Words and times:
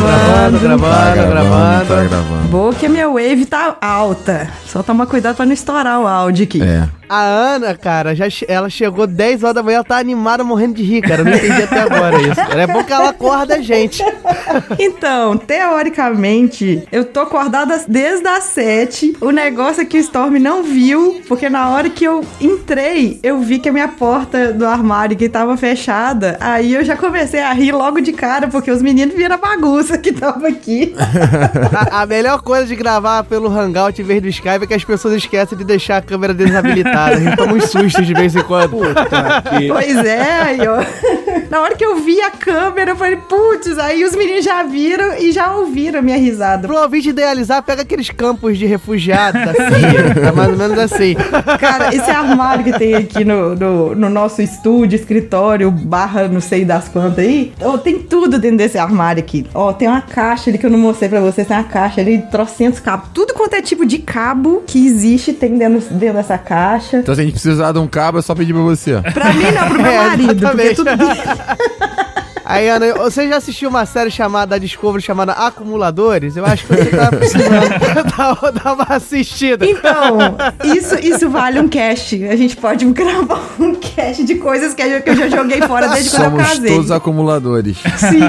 gravando, 0.00 0.58
gravando, 0.58 1.30
gravando. 1.30 1.86
Tá 1.86 2.04
gravando. 2.04 2.48
Boa 2.48 2.74
que 2.74 2.86
a 2.86 2.88
minha 2.88 3.08
wave 3.08 3.46
tá 3.46 3.76
alta. 3.80 4.48
Só 4.70 4.82
tomar 4.82 5.06
cuidado 5.06 5.36
pra 5.36 5.44
não 5.44 5.52
estourar 5.52 6.00
o 6.00 6.06
áudio 6.06 6.44
aqui. 6.44 6.62
É. 6.62 6.88
A 7.08 7.22
Ana, 7.22 7.74
cara, 7.76 8.14
já 8.14 8.30
che- 8.30 8.46
ela 8.48 8.70
chegou 8.70 9.04
10 9.04 9.42
horas 9.42 9.56
da 9.56 9.62
manhã, 9.64 9.76
ela 9.78 9.84
tá 9.84 9.98
animada, 9.98 10.44
morrendo 10.44 10.74
de 10.74 10.84
rir, 10.84 11.00
cara. 11.02 11.22
Eu 11.22 11.24
não 11.24 11.32
entendi 11.32 11.60
até 11.62 11.80
agora 11.80 12.16
isso. 12.22 12.40
É 12.56 12.66
bom 12.68 12.84
que 12.84 12.92
ela 12.92 13.08
acorda 13.10 13.56
a 13.56 13.60
gente. 13.60 14.02
Então, 14.78 15.36
teoricamente, 15.36 16.82
eu 16.90 17.04
tô 17.04 17.20
acordada 17.20 17.84
desde 17.86 18.26
as 18.28 18.44
7. 18.44 19.16
O 19.20 19.30
negócio 19.30 19.82
é 19.82 19.84
que 19.84 19.96
o 19.96 20.00
Storm 20.00 20.38
não 20.38 20.62
viu, 20.62 21.20
porque 21.28 21.48
na 21.48 21.68
hora 21.70 21.88
que 21.88 22.04
eu 22.04 22.24
entrei, 22.40 23.18
eu 23.22 23.40
vi 23.40 23.58
que 23.58 23.68
a 23.68 23.72
minha 23.72 23.88
porta 23.88 24.52
do 24.52 24.66
armário 24.66 25.16
que 25.16 25.28
tava 25.28 25.56
fechada. 25.56 26.36
Aí 26.40 26.74
eu 26.74 26.84
já 26.84 26.96
comecei 26.96 27.40
a 27.40 27.52
rir 27.52 27.72
logo 27.72 28.00
de 28.00 28.12
cara, 28.12 28.48
porque 28.48 28.70
os 28.70 28.82
meninos 28.82 29.14
viram 29.14 29.34
a 29.36 29.38
bagunça 29.38 29.96
que 29.98 30.12
tava 30.12 30.48
aqui. 30.48 30.94
A, 31.90 32.02
a 32.02 32.06
melhor 32.06 32.42
coisa 32.42 32.66
de 32.66 32.74
gravar 32.74 33.22
pelo 33.24 33.48
Hangout 33.48 34.00
em 34.00 34.04
vez 34.04 34.20
do 34.22 34.28
Skype 34.28 34.59
que 34.66 34.74
as 34.74 34.84
pessoas 34.84 35.14
esquecem 35.14 35.56
de 35.56 35.64
deixar 35.64 35.98
a 35.98 36.02
câmera 36.02 36.34
desabilitada. 36.34 37.16
A 37.16 37.20
gente 37.20 37.36
toma 37.36 37.54
uns 37.54 37.64
sustos 37.64 38.06
de 38.06 38.14
vez 38.14 38.34
em 38.34 38.42
quando. 38.42 38.78
Pois 39.68 39.96
é, 40.04 40.42
aí, 40.42 40.60
ó. 40.66 40.82
Na 41.50 41.60
hora 41.60 41.74
que 41.74 41.84
eu 41.84 41.96
vi 41.96 42.20
a 42.20 42.30
câmera, 42.30 42.92
eu 42.92 42.96
falei, 42.96 43.16
putz, 43.16 43.78
aí 43.78 44.04
os 44.04 44.14
meninos 44.14 44.44
já 44.44 44.62
viram 44.62 45.16
e 45.18 45.32
já 45.32 45.54
ouviram 45.54 45.98
a 45.98 46.02
minha 46.02 46.16
risada. 46.16 46.66
Pro 46.66 46.80
ouvinte 46.80 47.08
idealizar, 47.08 47.62
pega 47.62 47.82
aqueles 47.82 48.10
campos 48.10 48.56
de 48.56 48.66
refugiados 48.66 49.44
da 49.44 49.52
CIA. 49.52 50.28
É 50.28 50.32
mais 50.32 50.50
ou 50.50 50.56
menos 50.56 50.78
assim. 50.78 51.14
Cara, 51.58 51.94
esse 51.94 52.10
armário 52.10 52.64
que 52.64 52.78
tem 52.78 52.94
aqui 52.94 53.24
no, 53.24 53.54
no, 53.54 53.94
no 53.94 54.08
nosso 54.08 54.40
estúdio, 54.42 54.96
escritório, 54.96 55.70
barra 55.70 56.28
não 56.28 56.40
sei 56.40 56.64
das 56.64 56.88
quantas 56.88 57.18
aí, 57.18 57.52
ó, 57.60 57.76
tem 57.78 57.98
tudo 57.98 58.38
dentro 58.38 58.58
desse 58.58 58.78
armário 58.78 59.22
aqui. 59.22 59.46
Ó, 59.54 59.72
tem 59.72 59.88
uma 59.88 60.00
caixa 60.00 60.50
ali 60.50 60.58
que 60.58 60.66
eu 60.66 60.70
não 60.70 60.78
mostrei 60.78 61.08
pra 61.08 61.20
vocês, 61.20 61.46
tem 61.46 61.56
uma 61.56 61.64
caixa 61.64 62.00
ali, 62.00 62.22
trocentos 62.30 62.80
cabos. 62.80 63.08
Tudo 63.12 63.34
quanto 63.34 63.54
é 63.54 63.62
tipo 63.62 63.84
de 63.84 63.98
cabo 63.98 64.49
que 64.66 64.86
existe 64.86 65.32
tem 65.32 65.56
dentro, 65.56 65.80
dentro 65.94 66.16
dessa 66.16 66.38
caixa. 66.38 66.98
Então 66.98 67.14
se 67.14 67.20
a 67.20 67.24
gente 67.24 67.32
precisar 67.32 67.72
de 67.72 67.78
um 67.78 67.86
cabo, 67.86 68.18
é 68.18 68.22
só 68.22 68.34
pedir 68.34 68.52
pra 68.52 68.62
você. 68.62 69.00
Pra 69.14 69.32
mim 69.32 69.44
não, 69.44 69.68
pro 69.68 69.82
meu 69.82 69.90
É, 69.92 69.96
marido, 69.96 70.48
porque 70.48 70.74
tudo... 70.74 70.90
Aí, 72.50 72.68
Ana, 72.68 72.92
você 72.94 73.28
já 73.28 73.36
assistiu 73.36 73.68
uma 73.68 73.86
série 73.86 74.10
chamada 74.10 74.58
Discovery 74.58 75.00
chamada 75.00 75.30
Acumuladores? 75.34 76.36
Eu 76.36 76.44
acho 76.44 76.66
que 76.66 76.74
você 76.74 76.86
tá 76.86 77.06
precisando 77.06 77.68
dar, 78.64 78.72
uma 78.72 78.86
assistida. 78.88 79.64
Então, 79.64 80.18
isso, 80.76 80.96
isso 80.98 81.30
vale 81.30 81.60
um 81.60 81.68
cast. 81.68 82.26
A 82.26 82.34
gente 82.34 82.56
pode 82.56 82.84
gravar 82.86 83.40
um 83.60 83.76
cast 83.76 84.24
de 84.24 84.34
coisas 84.34 84.74
que 84.74 84.82
eu 84.82 85.00
que 85.00 85.10
eu 85.10 85.16
já 85.16 85.28
joguei 85.28 85.62
fora 85.62 85.86
desde 85.90 86.10
quando 86.10 86.24
eu 86.24 86.30
Somos 86.30 86.48
casei. 86.48 86.70
todos 86.74 86.90
acumuladores. 86.90 87.76
Sim, 87.96 88.20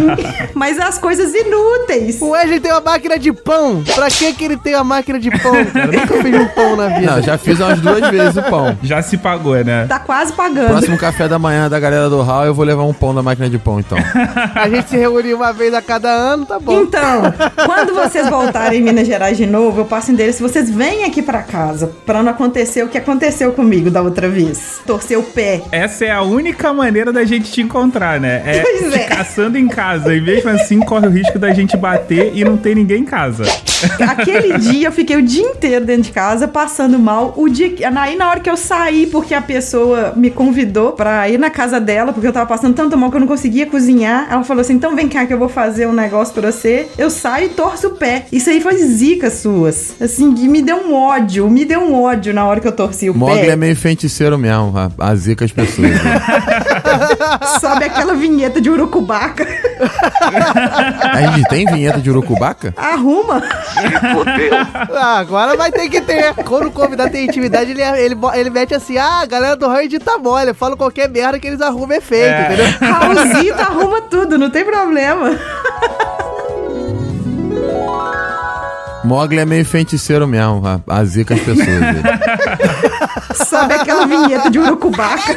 mas 0.54 0.80
as 0.80 1.00
coisas 1.00 1.34
inúteis. 1.34 2.22
O 2.22 2.30
Wesley 2.30 2.60
tem 2.60 2.72
uma 2.72 2.82
máquina 2.82 3.18
de 3.18 3.34
pão. 3.34 3.84
Pra 3.96 4.08
que 4.08 4.34
que 4.34 4.46
ele 4.46 4.58
tem 4.58 4.76
uma 4.76 4.84
máquina 4.84 5.20
de 5.20 5.32
pão, 5.32 5.66
cara? 5.66 5.88
Nunca 5.88 6.22
fiz 6.22 6.36
um 6.36 6.48
pão 6.50 6.76
na 6.76 6.90
vida. 6.90 7.12
Não, 7.16 7.22
já 7.24 7.40
fiz 7.40 7.60
umas 7.60 7.80
duas 7.82 8.08
vezes 8.12 8.38
o 8.38 8.44
pão. 8.44 8.78
Já 8.84 9.02
se 9.02 9.18
pagou, 9.18 9.56
né? 9.64 9.88
Tá 9.88 9.98
quase 9.98 10.32
pagando. 10.34 10.68
Próximo 10.68 10.98
café 11.00 11.28
da 11.28 11.40
manhã 11.40 11.68
da 11.68 11.80
galera 11.80 12.08
do 12.08 12.22
Hall, 12.22 12.46
eu 12.46 12.54
vou 12.54 12.64
levar 12.64 12.84
um 12.84 12.94
pão 12.94 13.16
da 13.16 13.24
máquina 13.24 13.50
de 13.50 13.58
pão, 13.58 13.80
então. 13.80 13.98
A 14.56 14.70
gente 14.70 14.90
se 14.90 14.98
reúne 14.98 15.34
uma 15.34 15.52
vez 15.54 15.74
a 15.74 15.82
cada 15.82 16.10
ano, 16.10 16.46
tá 16.46 16.60
bom. 16.60 16.82
Então, 16.82 17.34
quando 17.66 17.94
vocês 17.94 18.28
voltarem 18.30 18.80
em 18.80 18.84
Minas 18.84 19.08
Gerais 19.08 19.38
de 19.38 19.46
novo, 19.46 19.82
eu 19.82 19.86
passo 19.86 20.12
endereço. 20.12 20.42
Vocês 20.42 20.70
vêm 20.70 21.04
aqui 21.06 21.22
pra 21.22 21.42
casa, 21.42 21.92
pra 22.06 22.22
não 22.22 22.32
acontecer 22.32 22.84
o 22.84 22.88
que 22.88 22.98
aconteceu 22.98 23.52
comigo 23.54 23.90
da 23.90 24.02
outra 24.02 24.30
vez. 24.30 24.80
Torcer 24.86 25.18
o 25.18 25.24
pé. 25.24 25.62
Essa 25.72 26.06
é 26.06 26.12
a 26.12 26.22
única 26.22 26.74
maneira 26.74 27.12
da 27.12 27.24
gente 27.24 27.52
te 27.52 27.62
encontrar, 27.62 28.20
né? 28.20 28.42
É 28.46 28.62
Pois 28.62 28.94
te 28.94 29.00
é. 29.00 29.04
caçando 29.06 29.58
em 29.58 29.68
casa. 29.68 30.14
E 30.14 30.22
mesmo 30.22 30.50
assim, 30.50 30.80
corre 30.80 31.08
o 31.08 31.12
risco 31.12 31.38
da 31.40 31.54
gente 31.54 31.76
bater 31.78 32.32
e 32.36 32.44
não 32.44 32.58
ter 32.58 32.76
ninguém 32.76 33.02
em 33.02 33.06
casa. 33.06 33.44
Aquele 34.08 34.58
dia 34.60 34.88
eu 34.88 34.92
fiquei 34.92 35.16
o 35.18 35.22
dia 35.22 35.44
inteiro 35.44 35.86
dentro 35.86 36.04
de 36.04 36.12
casa, 36.12 36.48
passando 36.48 37.00
mal. 37.00 37.34
O 37.38 37.50
dia 37.50 37.70
que. 37.70 37.84
Aí 37.84 38.16
na 38.16 38.30
hora 38.30 38.40
que 38.40 38.50
eu 38.50 38.58
saí, 38.58 39.08
porque 39.08 39.34
a 39.34 39.42
pessoa 39.42 40.14
me 40.16 40.30
convidou 40.30 40.94
pra 40.94 41.28
ir 41.30 41.38
na 41.38 41.50
casa 41.50 41.80
dela, 41.80 42.12
porque 42.14 42.28
eu 42.28 42.34
tava 42.34 42.46
passando 42.46 42.74
tanto 42.74 42.98
mal 42.98 43.10
que 43.10 43.18
eu 43.18 43.22
não 43.22 43.28
conseguia 43.28 43.66
cozinhar. 43.66 44.01
Ela 44.06 44.44
falou 44.44 44.62
assim: 44.62 44.74
então 44.74 44.96
vem 44.96 45.08
cá 45.08 45.26
que 45.26 45.34
eu 45.34 45.40
vou 45.40 45.50
fazer 45.50 45.88
um 45.88 45.94
negócio 45.94 46.34
pra 46.34 46.52
você. 46.52 46.88
Eu 46.98 47.10
saio 47.10 47.48
e 47.48 47.50
torço 47.50 47.88
o 47.88 47.92
pé. 47.92 48.26
Isso 48.32 48.50
aí 48.50 48.62
foi 48.62 48.78
zica 48.78 49.30
suas. 49.30 49.94
Assim, 50.00 50.34
que 50.34 50.48
me 50.48 50.62
deu 50.62 50.78
um 50.78 50.94
ódio. 50.94 51.50
Me 51.50 51.66
deu 51.66 51.82
um 51.82 52.02
ódio 52.02 52.34
na 52.34 52.46
hora 52.46 52.60
que 52.60 52.68
eu 52.68 52.72
torci 52.72 53.10
o 53.10 53.14
Mogli 53.14 53.42
pé. 53.42 53.48
é 53.50 53.56
meio 53.56 53.76
feiticeiro 53.76 54.38
mesmo, 54.38 54.74
a, 54.78 54.92
a 54.98 55.16
zica 55.16 55.46
as 55.46 55.52
pessoas. 55.52 55.90
né? 55.92 56.22
Sobe 57.60 57.86
aquela 57.86 58.14
vinheta 58.14 58.60
de 58.62 58.70
urucubaca. 58.70 59.46
A 61.14 61.22
gente 61.38 61.48
tem 61.50 61.66
vinheta 61.66 62.00
de 62.00 62.10
urucubaca? 62.10 62.74
Arruma. 62.78 63.42
Ah, 64.94 65.18
agora 65.20 65.56
vai 65.58 65.72
ter 65.72 65.90
que 65.90 66.02
ter. 66.02 66.34
Quando 66.46 66.68
o 66.68 66.72
convidado 66.72 67.12
tem 67.12 67.26
intimidade, 67.26 67.72
ele, 67.72 67.82
ele, 67.82 68.16
ele 68.34 68.50
mete 68.50 68.74
assim: 68.74 68.98
ah, 68.98 69.22
a 69.22 69.26
galera 69.26 69.56
do 69.56 69.68
Raio 69.68 69.86
edita 69.86 70.18
mole. 70.18 70.50
Eu 70.52 70.56
falo 70.56 70.78
qualquer 70.78 71.10
merda 71.10 71.40
que 71.40 71.48
eles 71.48 71.62
arrumam 71.62 71.98
efeito, 71.98 72.26
É. 72.34 72.46
entendeu? 72.54 72.66
Raulzito 72.94 73.62
arruma 73.62 74.02
tudo, 74.02 74.38
não 74.38 74.50
tem 74.50 74.64
problema. 74.66 75.32
Mogli 79.04 79.40
é 79.40 79.46
meio 79.46 79.66
feiticeiro 79.66 80.28
mesmo, 80.28 80.62
a, 80.66 80.80
a 80.88 81.04
zica 81.04 81.34
as 81.34 81.42
pessoas. 81.42 81.68
Sobe 83.48 83.74
aquela 83.80 84.06
vinheta 84.06 84.50
de 84.50 84.60
urucubaca. 84.60 85.36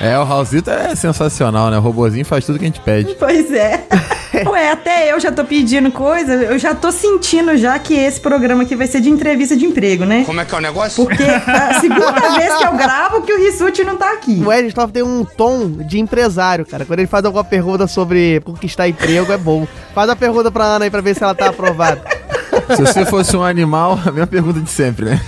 É, 0.00 0.18
o 0.18 0.24
Raulzito 0.24 0.70
é 0.70 0.94
sensacional, 0.94 1.70
né? 1.70 1.76
O 1.78 1.80
robozinho 1.80 2.24
faz 2.24 2.46
tudo 2.46 2.58
que 2.58 2.64
a 2.64 2.68
gente 2.68 2.80
pede. 2.80 3.14
Pois 3.16 3.52
é. 3.52 3.84
Ué, 4.46 4.70
até 4.70 5.12
eu 5.12 5.20
já 5.20 5.30
tô 5.32 5.44
pedindo 5.44 5.90
coisa, 5.90 6.32
eu 6.32 6.58
já 6.58 6.74
tô 6.74 6.90
sentindo 6.92 7.56
já 7.56 7.78
que 7.78 7.94
esse 7.94 8.20
programa 8.20 8.62
aqui 8.62 8.76
vai 8.76 8.86
ser 8.86 9.00
de 9.00 9.10
entrevista 9.10 9.56
de 9.56 9.64
emprego, 9.64 10.04
né? 10.04 10.24
Como 10.24 10.40
é 10.40 10.44
que 10.44 10.54
é 10.54 10.58
o 10.58 10.60
negócio? 10.60 11.04
Porque 11.04 11.22
a 11.22 11.78
segunda 11.80 12.30
vez 12.36 12.54
que 12.54 12.64
eu 12.64 12.72
gravo 12.72 13.22
que 13.22 13.32
o 13.32 13.38
Rissuti 13.38 13.84
não 13.84 13.96
tá 13.96 14.12
aqui. 14.12 14.40
O 14.42 14.48
Wesley 14.48 14.72
tem 14.92 15.02
um 15.02 15.24
tom 15.24 15.68
de 15.68 15.98
empresário, 15.98 16.64
cara. 16.66 16.84
Quando 16.84 17.00
ele 17.00 17.08
faz 17.08 17.24
alguma 17.24 17.44
pergunta 17.44 17.86
sobre 17.86 18.40
conquistar 18.40 18.88
emprego, 18.88 19.32
é 19.32 19.36
bom. 19.36 19.66
Faz 19.94 20.08
a 20.08 20.16
pergunta 20.16 20.50
pra 20.50 20.64
Ana 20.64 20.84
aí 20.84 20.90
pra 20.90 21.00
ver 21.00 21.14
se 21.14 21.22
ela 21.22 21.34
tá 21.34 21.48
aprovada. 21.48 22.19
Se 22.76 22.82
você 22.82 23.04
fosse 23.06 23.36
um 23.36 23.42
animal, 23.42 23.98
a 24.04 24.10
mesma 24.10 24.26
pergunta 24.26 24.60
de 24.60 24.70
sempre, 24.70 25.06
né? 25.06 25.20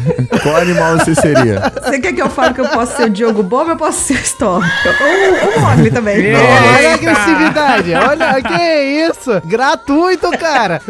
Qual 0.43 0.57
animal 0.57 0.97
você 0.99 1.15
seria? 1.15 1.73
Você 1.83 1.99
quer 2.01 2.13
que 2.13 2.23
eu 2.23 2.31
fale 2.31 2.55
que 2.55 2.61
eu 2.61 2.69
posso 2.69 2.97
ser 2.97 3.05
o 3.05 3.11
Diogo 3.11 3.43
Bobo 3.43 3.65
ou 3.65 3.71
eu 3.71 3.77
posso 3.77 3.99
ser 3.99 4.15
o 4.15 4.21
Storm? 4.21 4.65
Ou 4.65 5.59
o 5.59 5.61
Mogli 5.61 5.91
também. 5.91 6.35
Olha 6.35 6.71
a 6.71 6.83
Eita! 6.83 6.95
agressividade. 6.95 7.95
Olha, 7.95 8.43
que 8.43 8.83
isso? 9.09 9.43
Gratuito, 9.45 10.31
cara. 10.39 10.81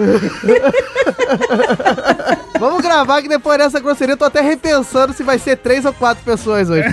Vamos 2.58 2.80
gravar 2.82 3.22
que 3.22 3.28
depois 3.28 3.58
dessa 3.58 3.80
grosseria 3.80 4.12
eu 4.12 4.16
tô 4.16 4.24
até 4.24 4.40
repensando 4.40 5.12
se 5.12 5.22
vai 5.22 5.38
ser 5.38 5.56
três 5.56 5.84
ou 5.84 5.92
quatro 5.92 6.22
pessoas 6.24 6.70
hoje. 6.70 6.88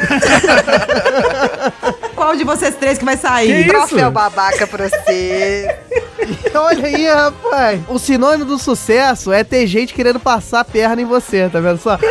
Qual 2.20 2.36
de 2.36 2.44
vocês 2.44 2.76
três 2.76 2.98
que 2.98 3.06
vai 3.06 3.16
Que 3.16 3.22
sair? 3.22 3.62
isso? 3.62 3.70
Troféu 3.70 4.12
babaca 4.12 4.68
pra 4.68 4.90
você. 4.90 5.74
Olha 6.54 6.86
aí, 6.86 7.08
rapaz. 7.08 7.80
O 7.88 7.98
sinônimo 7.98 8.44
do 8.44 8.60
sucesso 8.60 9.32
é 9.32 9.42
ter 9.42 9.66
gente 9.66 9.94
querendo 9.94 10.20
passar 10.20 10.60
a 10.60 10.66
perna 10.66 11.02
em 11.02 11.06
você, 11.06 11.48
tá 11.48 11.62
vendo 11.62 11.78
só? 11.78 11.98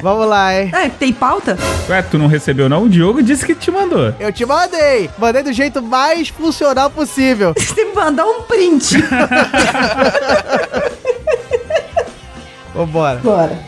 Vamos 0.00 0.26
lá, 0.26 0.58
hein? 0.58 0.72
É, 0.74 0.88
tem 0.88 1.12
pauta? 1.12 1.58
Ué, 1.90 2.00
tu 2.00 2.16
não 2.16 2.28
recebeu 2.28 2.66
não? 2.66 2.84
O 2.84 2.88
Diogo 2.88 3.22
disse 3.22 3.44
que 3.44 3.54
te 3.54 3.70
mandou. 3.70 4.14
Eu 4.18 4.32
te 4.32 4.46
mandei. 4.46 5.10
Mandei 5.18 5.42
do 5.42 5.52
jeito 5.52 5.82
mais 5.82 6.30
funcional 6.30 6.88
possível. 6.88 7.52
Você 7.58 7.84
me 7.84 7.92
mandou 7.92 8.38
um 8.38 8.42
print. 8.44 8.96
Vambora. 12.74 13.20
Bora. 13.22 13.58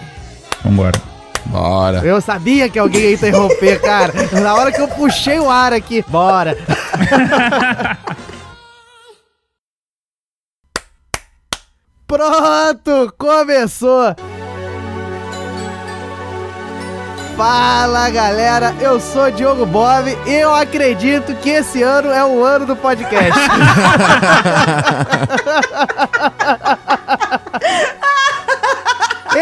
Vambora. 0.64 1.11
Bora. 1.46 1.98
Eu 2.04 2.20
sabia 2.20 2.68
que 2.68 2.78
alguém 2.78 3.02
ia 3.02 3.14
interromper, 3.14 3.80
cara. 3.80 4.12
Na 4.40 4.54
hora 4.54 4.72
que 4.72 4.80
eu 4.80 4.88
puxei 4.88 5.38
o 5.38 5.50
ar 5.50 5.72
aqui. 5.72 6.04
Bora. 6.08 6.56
Pronto, 12.06 13.14
começou. 13.16 14.14
Fala 17.36 18.10
galera, 18.10 18.74
eu 18.78 19.00
sou 19.00 19.30
Diogo 19.30 19.64
Bob 19.64 20.06
e 20.26 20.34
eu 20.34 20.54
acredito 20.54 21.34
que 21.36 21.48
esse 21.48 21.82
ano 21.82 22.10
é 22.10 22.22
o 22.22 22.44
ano 22.44 22.66
do 22.66 22.76
podcast. 22.76 23.32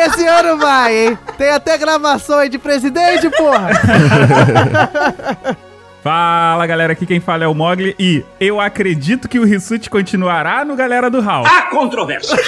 Esse 0.07 0.27
ano 0.27 0.57
vai, 0.59 0.97
hein? 0.97 1.19
Tem 1.37 1.51
até 1.51 1.77
gravação 1.79 2.39
aí 2.39 2.49
de 2.49 2.59
presidente, 2.59 3.29
porra. 3.31 3.69
Fala 6.03 6.67
galera, 6.67 6.95
aqui 6.95 7.05
quem 7.05 7.21
fala 7.21 7.45
é 7.45 7.47
o 7.47 7.55
Mogli 7.55 7.95
e 7.99 8.25
eu 8.41 8.59
acredito 8.59 9.29
que 9.29 9.39
o 9.39 9.45
Rissuti 9.45 9.91
continuará 9.91 10.65
no 10.65 10.75
Galera 10.75 11.11
do 11.11 11.21
Hall. 11.21 11.45
Há 11.47 11.63
controvérsias. 11.69 12.41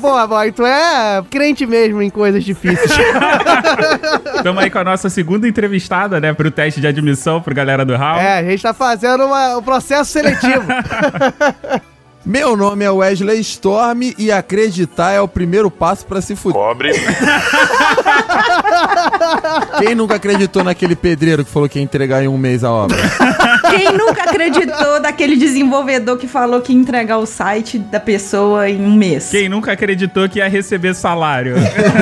Boa, 0.00 0.26
boa. 0.26 0.50
Tu 0.50 0.66
é 0.66 1.22
crente 1.30 1.64
mesmo 1.66 2.02
em 2.02 2.10
coisas 2.10 2.42
difíceis. 2.42 2.90
Estamos 4.34 4.60
aí 4.60 4.70
com 4.70 4.78
a 4.78 4.84
nossa 4.84 5.08
segunda 5.08 5.46
entrevistada, 5.46 6.18
né, 6.18 6.32
pro 6.32 6.50
teste 6.50 6.80
de 6.80 6.88
admissão 6.88 7.40
pro 7.40 7.54
Galera 7.54 7.84
do 7.84 7.94
Hall. 7.96 8.16
é, 8.18 8.38
a 8.38 8.42
gente 8.42 8.60
tá 8.60 8.74
fazendo 8.74 9.24
uma- 9.26 9.58
um 9.58 9.62
processo 9.62 10.10
seletivo. 10.10 10.64
Meu 12.24 12.56
nome 12.56 12.84
é 12.84 12.90
Wesley 12.90 13.40
Storm 13.40 14.14
e 14.16 14.30
acreditar 14.30 15.10
é 15.10 15.20
o 15.20 15.26
primeiro 15.26 15.70
passo 15.70 16.06
pra 16.06 16.20
se 16.20 16.36
fuder. 16.36 16.60
Pobre. 16.60 16.92
Quem 19.78 19.94
nunca 19.94 20.14
acreditou 20.14 20.62
naquele 20.62 20.94
pedreiro 20.94 21.44
que 21.44 21.50
falou 21.50 21.68
que 21.68 21.78
ia 21.80 21.82
entregar 21.82 22.22
em 22.22 22.28
um 22.28 22.38
mês 22.38 22.62
a 22.62 22.70
obra? 22.70 22.96
Quem 23.76 23.92
nunca 23.96 24.24
acreditou 24.24 25.00
daquele 25.00 25.36
desenvolvedor 25.36 26.18
que 26.18 26.28
falou 26.28 26.60
que 26.60 26.72
ia 26.72 26.78
entregar 26.78 27.18
o 27.18 27.26
site 27.26 27.78
da 27.78 27.98
pessoa 27.98 28.68
em 28.68 28.80
um 28.80 28.92
mês? 28.92 29.30
Quem 29.30 29.48
nunca 29.48 29.72
acreditou 29.72 30.28
que 30.28 30.38
ia 30.38 30.48
receber 30.48 30.94
salário? 30.94 31.54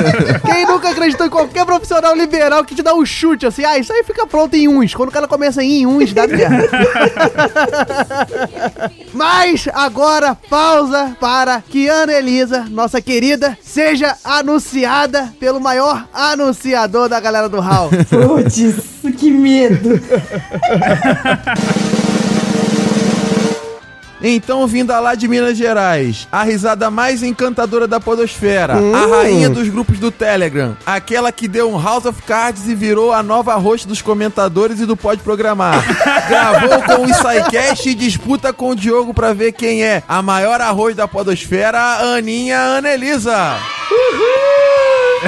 Quem 0.45 0.65
nunca 0.65 0.89
acreditou 0.89 1.25
em 1.25 1.29
qualquer 1.29 1.65
profissional 1.65 2.15
liberal 2.15 2.63
que 2.65 2.75
te 2.75 2.83
dá 2.83 2.93
um 2.93 3.05
chute 3.05 3.45
assim, 3.45 3.63
ah, 3.63 3.77
isso 3.77 3.93
aí 3.93 4.03
fica 4.03 4.27
pronto 4.27 4.55
em 4.55 4.67
uns. 4.67 4.93
Quando 4.93 5.09
o 5.09 5.11
cara 5.11 5.27
começa 5.27 5.63
em 5.63 5.85
uns, 5.85 6.13
dá 6.13 6.27
merda. 6.27 6.69
Mas 9.13 9.67
agora, 9.73 10.35
pausa 10.49 11.15
para 11.19 11.61
que 11.61 11.87
Ana 11.87 12.13
Elisa, 12.13 12.65
nossa 12.69 13.01
querida, 13.01 13.57
seja 13.61 14.15
anunciada 14.23 15.33
pelo 15.39 15.59
maior 15.59 16.05
anunciador 16.13 17.07
da 17.07 17.19
galera 17.19 17.47
do 17.47 17.59
Hall. 17.59 17.89
Putz, 18.09 18.75
que 19.17 19.31
medo. 19.31 20.01
Então, 24.23 24.67
vinda 24.67 24.99
lá 24.99 25.15
de 25.15 25.27
Minas 25.27 25.57
Gerais, 25.57 26.27
a 26.31 26.43
risada 26.43 26.91
mais 26.91 27.23
encantadora 27.23 27.87
da 27.87 27.99
podosfera, 27.99 28.75
a 28.75 29.05
rainha 29.07 29.49
dos 29.49 29.67
grupos 29.67 29.97
do 29.97 30.11
Telegram, 30.11 30.77
aquela 30.85 31.31
que 31.31 31.47
deu 31.47 31.71
um 31.71 31.81
House 31.81 32.05
of 32.05 32.21
Cards 32.21 32.67
e 32.67 32.75
virou 32.75 33.11
a 33.11 33.23
nova 33.23 33.55
host 33.55 33.87
dos 33.87 34.01
comentadores 34.01 34.79
e 34.79 34.85
do 34.85 34.95
Pode 34.95 35.21
Programar. 35.21 35.83
Gravou 36.29 36.83
com 36.83 37.05
o 37.05 37.13
SciCast 37.13 37.89
e 37.89 37.95
disputa 37.95 38.53
com 38.53 38.69
o 38.69 38.75
Diogo 38.75 39.11
pra 39.11 39.33
ver 39.33 39.53
quem 39.53 39.83
é 39.83 40.03
a 40.07 40.21
maior 40.21 40.61
arroz 40.61 40.95
da 40.95 41.07
podosfera, 41.07 41.79
a 41.79 42.15
Aninha 42.17 42.59
Anelisa. 42.77 43.57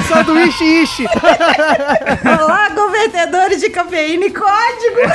Sanduíche 0.02 0.64
ishi. 0.82 1.04
Olá, 2.24 2.70
convertedores 2.74 3.60
de 3.60 3.70
cafeína 3.70 4.26
e 4.26 4.30
código. 4.30 5.00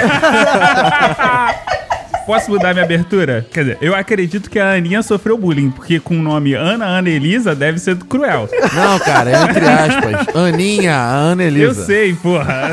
Posso 2.26 2.52
mudar 2.52 2.74
minha 2.74 2.86
abertura? 2.86 3.46
Quer 3.52 3.62
dizer, 3.64 3.78
eu 3.82 3.96
acredito 3.96 4.50
que 4.52 4.60
a 4.60 4.74
Aninha 4.74 5.02
sofreu 5.02 5.36
bullying, 5.36 5.72
porque 5.72 6.00
com 6.00 6.14
o 6.16 6.22
nome 6.22 6.54
Ana 6.54 6.86
Ana 6.86 7.10
Elisa 7.10 7.56
deve 7.56 7.80
ser 7.80 7.96
cruel. 7.98 8.48
Não, 8.74 9.00
cara, 9.00 9.32
é 9.32 9.36
entre 9.44 9.66
aspas. 9.68 10.36
Aninha, 10.36 10.96
a 10.96 11.26
Eu 11.26 11.32
Anelisa. 11.32 11.86
sei, 11.86 12.14
porra. 12.14 12.70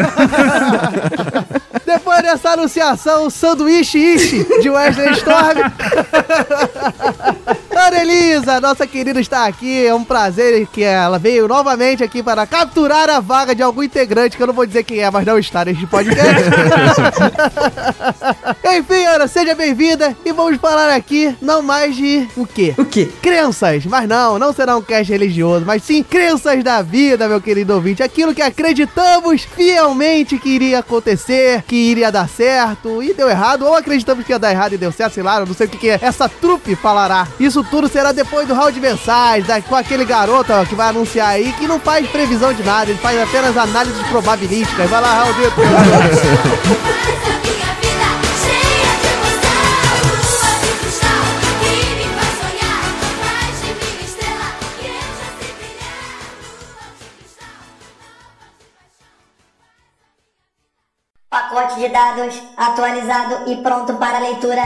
Depois 1.86 2.20
dessa 2.22 2.50
anunciação, 2.50 3.30
sanduíche 3.30 3.98
ishi 3.98 4.44
de 4.60 4.68
Wesley 4.68 5.12
Storm. 5.12 5.58
Ana 7.96 8.12
Elisa, 8.12 8.60
nossa 8.60 8.86
querida 8.86 9.18
está 9.18 9.46
aqui. 9.46 9.86
É 9.86 9.94
um 9.94 10.04
prazer 10.04 10.66
que 10.66 10.82
ela 10.82 11.18
veio 11.18 11.48
novamente 11.48 12.04
aqui 12.04 12.22
para 12.22 12.46
capturar 12.46 13.08
a 13.08 13.20
vaga 13.20 13.54
de 13.54 13.62
algum 13.62 13.82
integrante, 13.82 14.36
que 14.36 14.42
eu 14.42 14.46
não 14.46 14.52
vou 14.52 14.66
dizer 14.66 14.82
quem 14.82 14.98
é, 14.98 15.10
mas 15.10 15.24
não 15.24 15.38
está 15.38 15.64
neste 15.64 15.86
podcast. 15.86 16.20
Enfim, 18.76 19.04
Ana, 19.06 19.26
seja 19.26 19.54
bem-vinda 19.54 20.14
e 20.26 20.32
vamos 20.32 20.58
falar 20.58 20.94
aqui 20.94 21.34
não 21.40 21.62
mais 21.62 21.96
de 21.96 22.28
o 22.36 22.46
quê? 22.46 22.74
O 22.76 22.84
quê? 22.84 23.10
Crenças, 23.22 23.86
mas 23.86 24.06
não, 24.06 24.38
não 24.38 24.52
será 24.52 24.76
um 24.76 24.82
cast 24.82 25.10
religioso, 25.10 25.64
mas 25.64 25.82
sim 25.82 26.02
crenças 26.02 26.62
da 26.62 26.82
vida, 26.82 27.26
meu 27.26 27.40
querido 27.40 27.72
ouvinte. 27.72 28.02
Aquilo 28.02 28.34
que 28.34 28.42
acreditamos 28.42 29.42
fielmente 29.42 30.38
que 30.38 30.50
iria 30.50 30.80
acontecer, 30.80 31.62
que 31.62 31.74
iria 31.74 32.12
dar 32.12 32.28
certo 32.28 33.02
e 33.02 33.14
deu 33.14 33.30
errado, 33.30 33.64
ou 33.64 33.74
acreditamos 33.74 34.26
que 34.26 34.32
ia 34.32 34.38
dar 34.38 34.50
errado 34.50 34.74
e 34.74 34.78
deu 34.78 34.92
certo, 34.92 35.14
sei 35.14 35.22
lá, 35.22 35.40
eu 35.40 35.46
não 35.46 35.54
sei 35.54 35.66
o 35.66 35.70
que, 35.70 35.78
que 35.78 35.88
é. 35.88 35.98
Essa 36.02 36.28
trupe 36.28 36.76
falará. 36.76 37.26
Isso 37.40 37.64
tudo 37.64 37.85
será 37.88 38.12
depois 38.12 38.46
do 38.46 38.54
round 38.54 38.72
de 38.72 38.80
mensagens, 38.80 39.46
da- 39.46 39.60
com 39.60 39.74
aquele 39.74 40.04
garoto 40.04 40.52
ó, 40.52 40.64
que 40.64 40.74
vai 40.74 40.88
anunciar 40.88 41.28
aí, 41.30 41.52
que 41.54 41.66
não 41.66 41.78
faz 41.80 42.06
previsão 42.08 42.52
de 42.52 42.62
nada, 42.62 42.90
ele 42.90 42.98
faz 42.98 43.20
apenas 43.20 43.56
análises 43.56 44.06
probabilísticas. 44.08 44.88
Vai 44.90 45.00
lá, 45.00 45.12
Raul 45.14 45.32
Dito. 45.34 45.60
Essa 45.60 45.70
minha 47.42 47.72
vida 47.80 48.08
cheia 48.42 48.92
de 49.00 49.06
emoção, 49.14 49.64
lua 50.04 50.52
de 50.60 50.70
cristal 50.78 51.24
que 51.60 51.74
me 51.96 52.06
faz 52.14 52.32
sonhar, 52.40 52.82
mais 53.24 53.54
de 53.60 53.70
minha 53.74 54.04
estrela 54.04 54.48
que 54.78 54.86
eu 54.86 54.92
já 54.92 55.28
sei 55.38 55.52
brilhar, 55.58 56.06
lua 56.42 56.86
de 56.98 57.06
cristal. 57.18 57.56
Pacote 61.30 61.74
de 61.80 61.88
dados 61.88 62.34
atualizado 62.56 63.50
e 63.50 63.56
pronto 63.62 63.94
para 63.94 64.18
leitura. 64.20 64.62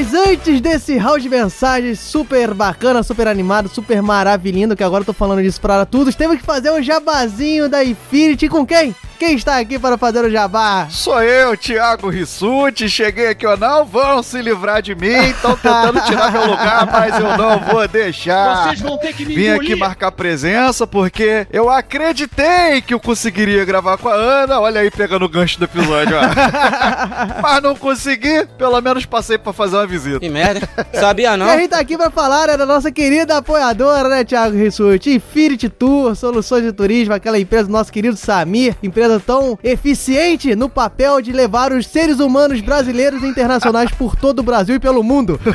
Mas 0.00 0.14
antes 0.14 0.62
desse 0.62 0.96
round 0.96 1.22
de 1.22 1.28
mensagens 1.28 2.00
super 2.00 2.54
bacana, 2.54 3.02
super 3.02 3.28
animado, 3.28 3.68
super 3.68 4.00
maravilhoso, 4.00 4.74
que 4.74 4.82
agora 4.82 5.02
eu 5.02 5.06
tô 5.06 5.12
falando 5.12 5.42
disso 5.42 5.60
pra 5.60 5.84
todos, 5.84 6.14
temos 6.14 6.38
que 6.38 6.42
fazer 6.42 6.70
um 6.70 6.82
jabazinho 6.82 7.68
da 7.68 7.84
Infinity 7.84 8.48
com 8.48 8.64
quem? 8.64 8.94
Quem 9.20 9.34
está 9.34 9.58
aqui 9.58 9.78
para 9.78 9.98
fazer 9.98 10.24
o 10.24 10.30
jabá? 10.30 10.86
Sou 10.88 11.22
eu, 11.22 11.54
Thiago 11.54 12.08
Rissuti. 12.08 12.88
Cheguei 12.88 13.26
aqui, 13.28 13.46
ó. 13.46 13.54
Não 13.54 13.84
vão 13.84 14.22
se 14.22 14.40
livrar 14.40 14.80
de 14.80 14.94
mim. 14.94 15.12
Estão 15.28 15.54
tentando 15.56 16.00
tirar 16.06 16.32
meu 16.32 16.46
lugar, 16.46 16.88
mas 16.90 17.14
eu 17.20 17.36
não 17.36 17.60
vou 17.60 17.86
deixar. 17.86 18.68
Vocês 18.68 18.80
vão 18.80 18.96
ter 18.96 19.12
que 19.12 19.26
me 19.26 19.34
Vim 19.34 19.48
aqui 19.48 19.56
engolir. 19.66 19.76
marcar 19.78 20.10
presença 20.10 20.86
porque 20.86 21.46
eu 21.52 21.68
acreditei 21.68 22.80
que 22.80 22.94
eu 22.94 22.98
conseguiria 22.98 23.62
gravar 23.62 23.98
com 23.98 24.08
a 24.08 24.14
Ana. 24.14 24.58
Olha 24.58 24.80
aí, 24.80 24.90
pegando 24.90 25.26
o 25.26 25.28
gancho 25.28 25.58
do 25.58 25.66
episódio, 25.66 26.16
ó. 26.16 26.22
mas 27.42 27.62
não 27.62 27.76
consegui. 27.76 28.46
Pelo 28.56 28.80
menos 28.80 29.04
passei 29.04 29.36
pra 29.36 29.52
fazer 29.52 29.76
uma 29.76 29.86
visita. 29.86 30.18
Que 30.20 30.30
merda. 30.30 30.66
Sabia 30.98 31.24
E 31.24 31.26
a 31.26 31.36
não? 31.36 31.46
gente 31.58 31.68
tá 31.68 31.78
aqui 31.78 31.94
pra 31.94 32.08
falar 32.10 32.48
é 32.48 32.56
da 32.56 32.64
nossa 32.64 32.90
querida 32.90 33.36
apoiadora, 33.36 34.08
né, 34.08 34.24
Thiago 34.24 34.56
Rissuti? 34.56 35.10
Infinity 35.16 35.68
Tour, 35.68 36.16
soluções 36.16 36.64
de 36.64 36.72
turismo, 36.72 37.12
aquela 37.12 37.38
empresa 37.38 37.64
do 37.64 37.72
nosso 37.72 37.92
querido 37.92 38.16
Samir, 38.16 38.74
empresa 38.82 39.09
tão 39.18 39.58
eficiente 39.64 40.54
no 40.54 40.68
papel 40.68 41.20
de 41.20 41.32
levar 41.32 41.72
os 41.72 41.86
seres 41.86 42.20
humanos 42.20 42.60
brasileiros 42.60 43.22
e 43.22 43.26
internacionais 43.26 43.90
por 43.90 44.14
todo 44.14 44.40
o 44.40 44.42
Brasil 44.42 44.76
e 44.76 44.80
pelo 44.80 45.02
mundo. 45.02 45.40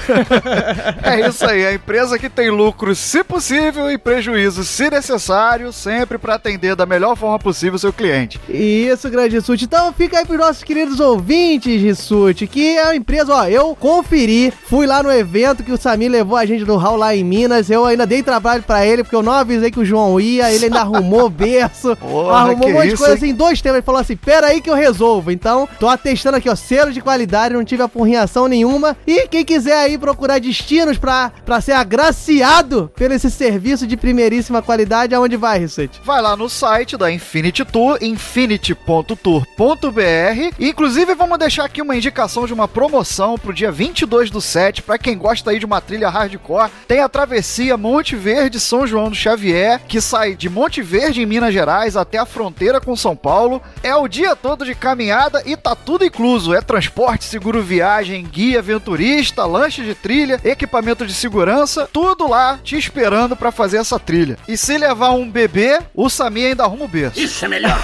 É 1.03 1.27
isso 1.27 1.45
aí, 1.45 1.65
a 1.65 1.73
empresa 1.73 2.17
que 2.17 2.29
tem 2.29 2.49
lucros, 2.49 2.97
se 2.97 3.23
possível, 3.23 3.91
e 3.91 3.97
prejuízos, 3.97 4.67
se 4.67 4.89
necessário, 4.89 5.71
sempre 5.71 6.17
pra 6.17 6.35
atender 6.35 6.75
da 6.75 6.85
melhor 6.85 7.15
forma 7.15 7.37
possível 7.37 7.75
o 7.75 7.79
seu 7.79 7.93
cliente. 7.93 8.39
Isso, 8.49 9.09
grande 9.09 9.35
Rissuti. 9.35 9.65
Então 9.65 9.93
fica 9.93 10.17
aí 10.17 10.25
pros 10.25 10.39
nossos 10.39 10.63
queridos 10.63 10.99
ouvintes, 10.99 11.81
Rissuti, 11.81 12.47
que 12.47 12.77
é 12.77 12.83
uma 12.85 12.95
empresa, 12.95 13.33
ó, 13.33 13.45
eu 13.45 13.75
conferi, 13.75 14.51
fui 14.51 14.85
lá 14.87 15.03
no 15.03 15.11
evento 15.11 15.63
que 15.63 15.71
o 15.71 15.77
Samir 15.77 16.09
levou 16.11 16.37
a 16.37 16.45
gente 16.45 16.65
do 16.65 16.75
Hall 16.77 16.95
lá 16.95 17.15
em 17.15 17.23
Minas, 17.23 17.69
eu 17.69 17.85
ainda 17.85 18.05
dei 18.05 18.23
trabalho 18.23 18.63
pra 18.63 18.85
ele, 18.85 19.03
porque 19.03 19.15
eu 19.15 19.23
não 19.23 19.33
avisei 19.33 19.69
que 19.69 19.79
o 19.79 19.85
João 19.85 20.19
ia, 20.19 20.51
ele 20.51 20.65
ainda 20.65 20.81
arrumou 20.81 21.29
berço, 21.29 21.95
Porra, 22.01 22.37
arrumou 22.37 22.69
um 22.69 22.73
monte 22.73 22.89
de 22.89 22.97
coisa 22.97 23.13
hein? 23.13 23.17
assim, 23.17 23.33
dois 23.45 23.61
temas, 23.61 23.77
ele 23.77 23.85
falou 23.85 24.01
assim, 24.01 24.15
pera 24.15 24.47
aí 24.47 24.59
que 24.59 24.69
eu 24.69 24.73
resolvo. 24.73 25.31
Então, 25.31 25.69
tô 25.79 25.87
atestando 25.87 26.37
aqui, 26.37 26.49
ó, 26.49 26.55
selo 26.55 26.91
de 26.91 26.99
qualidade, 26.99 27.53
não 27.53 27.63
tive 27.63 27.83
apurrinhação 27.83 28.47
nenhuma, 28.47 28.97
e 29.05 29.27
quem 29.27 29.45
quiser 29.45 29.77
aí 29.77 29.97
procurar 29.97 30.39
destinos 30.39 30.97
pra, 30.97 31.31
pra 31.45 31.61
ser 31.61 31.73
agraciado 31.73 32.91
pelo 32.95 33.13
esse 33.13 33.29
serviço 33.29 33.85
de 33.85 33.95
primeiríssima 33.95 34.63
qualidade, 34.63 35.13
aonde 35.13 35.37
vai, 35.37 35.59
Rissuti? 35.59 36.01
Vai 36.03 36.21
lá 36.21 36.35
no 36.35 36.49
site 36.49 36.97
da 36.97 37.11
Infinity 37.11 37.63
Tour, 37.63 37.99
infinity.tour.br. 38.01 40.55
Inclusive, 40.59 41.13
vamos 41.13 41.37
deixar 41.37 41.65
aqui 41.65 41.81
uma 41.81 41.95
indicação 41.95 42.47
de 42.47 42.53
uma 42.53 42.67
promoção 42.67 43.37
pro 43.37 43.53
dia 43.53 43.71
22 43.71 44.31
do 44.31 44.41
7, 44.41 44.81
pra 44.81 44.97
quem 44.97 45.17
gosta 45.17 45.51
aí 45.51 45.59
de 45.59 45.65
uma 45.65 45.79
trilha 45.79 46.09
hardcore. 46.09 46.71
Tem 46.87 46.99
a 46.99 47.07
travessia 47.07 47.77
Monte 47.77 48.15
Verde 48.15 48.59
São 48.59 48.87
João 48.87 49.09
do 49.09 49.15
Xavier, 49.15 49.79
que 49.87 50.01
sai 50.01 50.35
de 50.35 50.49
Monte 50.49 50.81
Verde 50.81 51.21
em 51.21 51.25
Minas 51.25 51.53
Gerais 51.53 51.95
até 51.95 52.17
a 52.17 52.25
fronteira 52.25 52.81
com 52.81 52.95
São 52.95 53.15
Paulo. 53.15 53.34
É 53.83 53.95
o 53.95 54.07
dia 54.07 54.35
todo 54.35 54.65
de 54.65 54.73
caminhada 54.73 55.43
e 55.45 55.55
tá 55.55 55.75
tudo 55.75 56.05
incluso. 56.05 56.53
É 56.53 56.61
transporte, 56.61 57.25
seguro 57.25 57.61
viagem, 57.61 58.23
guia 58.23 58.59
aventurista, 58.59 59.45
lanche 59.45 59.83
de 59.83 59.93
trilha, 59.93 60.39
equipamento 60.43 61.05
de 61.05 61.13
segurança, 61.13 61.89
tudo 61.91 62.27
lá 62.27 62.59
te 62.63 62.77
esperando 62.77 63.35
pra 63.35 63.51
fazer 63.51 63.77
essa 63.77 63.99
trilha. 63.99 64.37
E 64.47 64.57
se 64.57 64.77
levar 64.77 65.11
um 65.11 65.29
bebê, 65.29 65.79
o 65.93 66.09
Sami 66.09 66.45
ainda 66.45 66.63
arruma 66.63 66.85
o 66.85 66.87
berço. 66.87 67.19
Isso 67.19 67.45
é 67.45 67.47
melhor. 67.47 67.77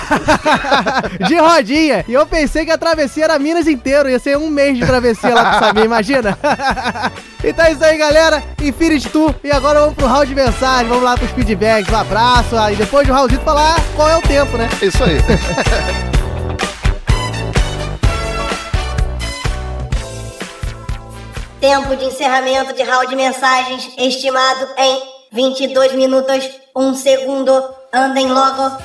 de 1.27 1.35
rodinha. 1.35 2.05
E 2.07 2.13
eu 2.13 2.25
pensei 2.25 2.65
que 2.65 2.71
a 2.71 2.77
travessia 2.77 3.25
era 3.25 3.39
Minas 3.39 3.67
inteiro. 3.67 4.09
Ia 4.09 4.19
ser 4.19 4.37
um 4.37 4.49
mês 4.49 4.77
de 4.77 4.85
travessia 4.85 5.33
lá 5.33 5.51
com 5.51 5.57
o 5.57 5.67
Samir, 5.67 5.85
imagina? 5.85 6.37
Então 7.43 7.65
é 7.65 7.71
isso 7.71 7.83
aí, 7.83 7.97
galera. 7.97 8.43
Infinity 8.61 9.09
Tour. 9.09 9.33
E 9.43 9.51
agora 9.51 9.79
vamos 9.79 9.95
pro 9.95 10.05
round 10.05 10.27
de 10.27 10.35
mensagem. 10.35 10.87
Vamos 10.87 11.03
lá 11.03 11.17
pros 11.17 11.31
feedbacks. 11.31 11.91
Um 11.91 11.97
abraço. 11.97 12.55
Aí 12.55 12.75
depois 12.75 13.07
do 13.07 13.13
roundzinho 13.13 13.41
falar 13.41 13.77
qual 13.95 14.07
é 14.07 14.15
o 14.15 14.21
tempo, 14.21 14.57
né? 14.57 14.69
Isso 14.79 15.03
aí. 15.03 15.17
Tempo 21.61 21.95
de 21.95 22.05
encerramento 22.05 22.73
de 22.73 22.83
round 22.83 23.07
de 23.07 23.15
mensagens 23.15 23.89
estimado 23.97 24.67
em 24.77 25.01
22 25.31 25.93
minutos, 25.93 26.49
1 26.75 26.93
segundo. 26.95 27.63
Andem 27.93 28.27
logo. 28.27 28.77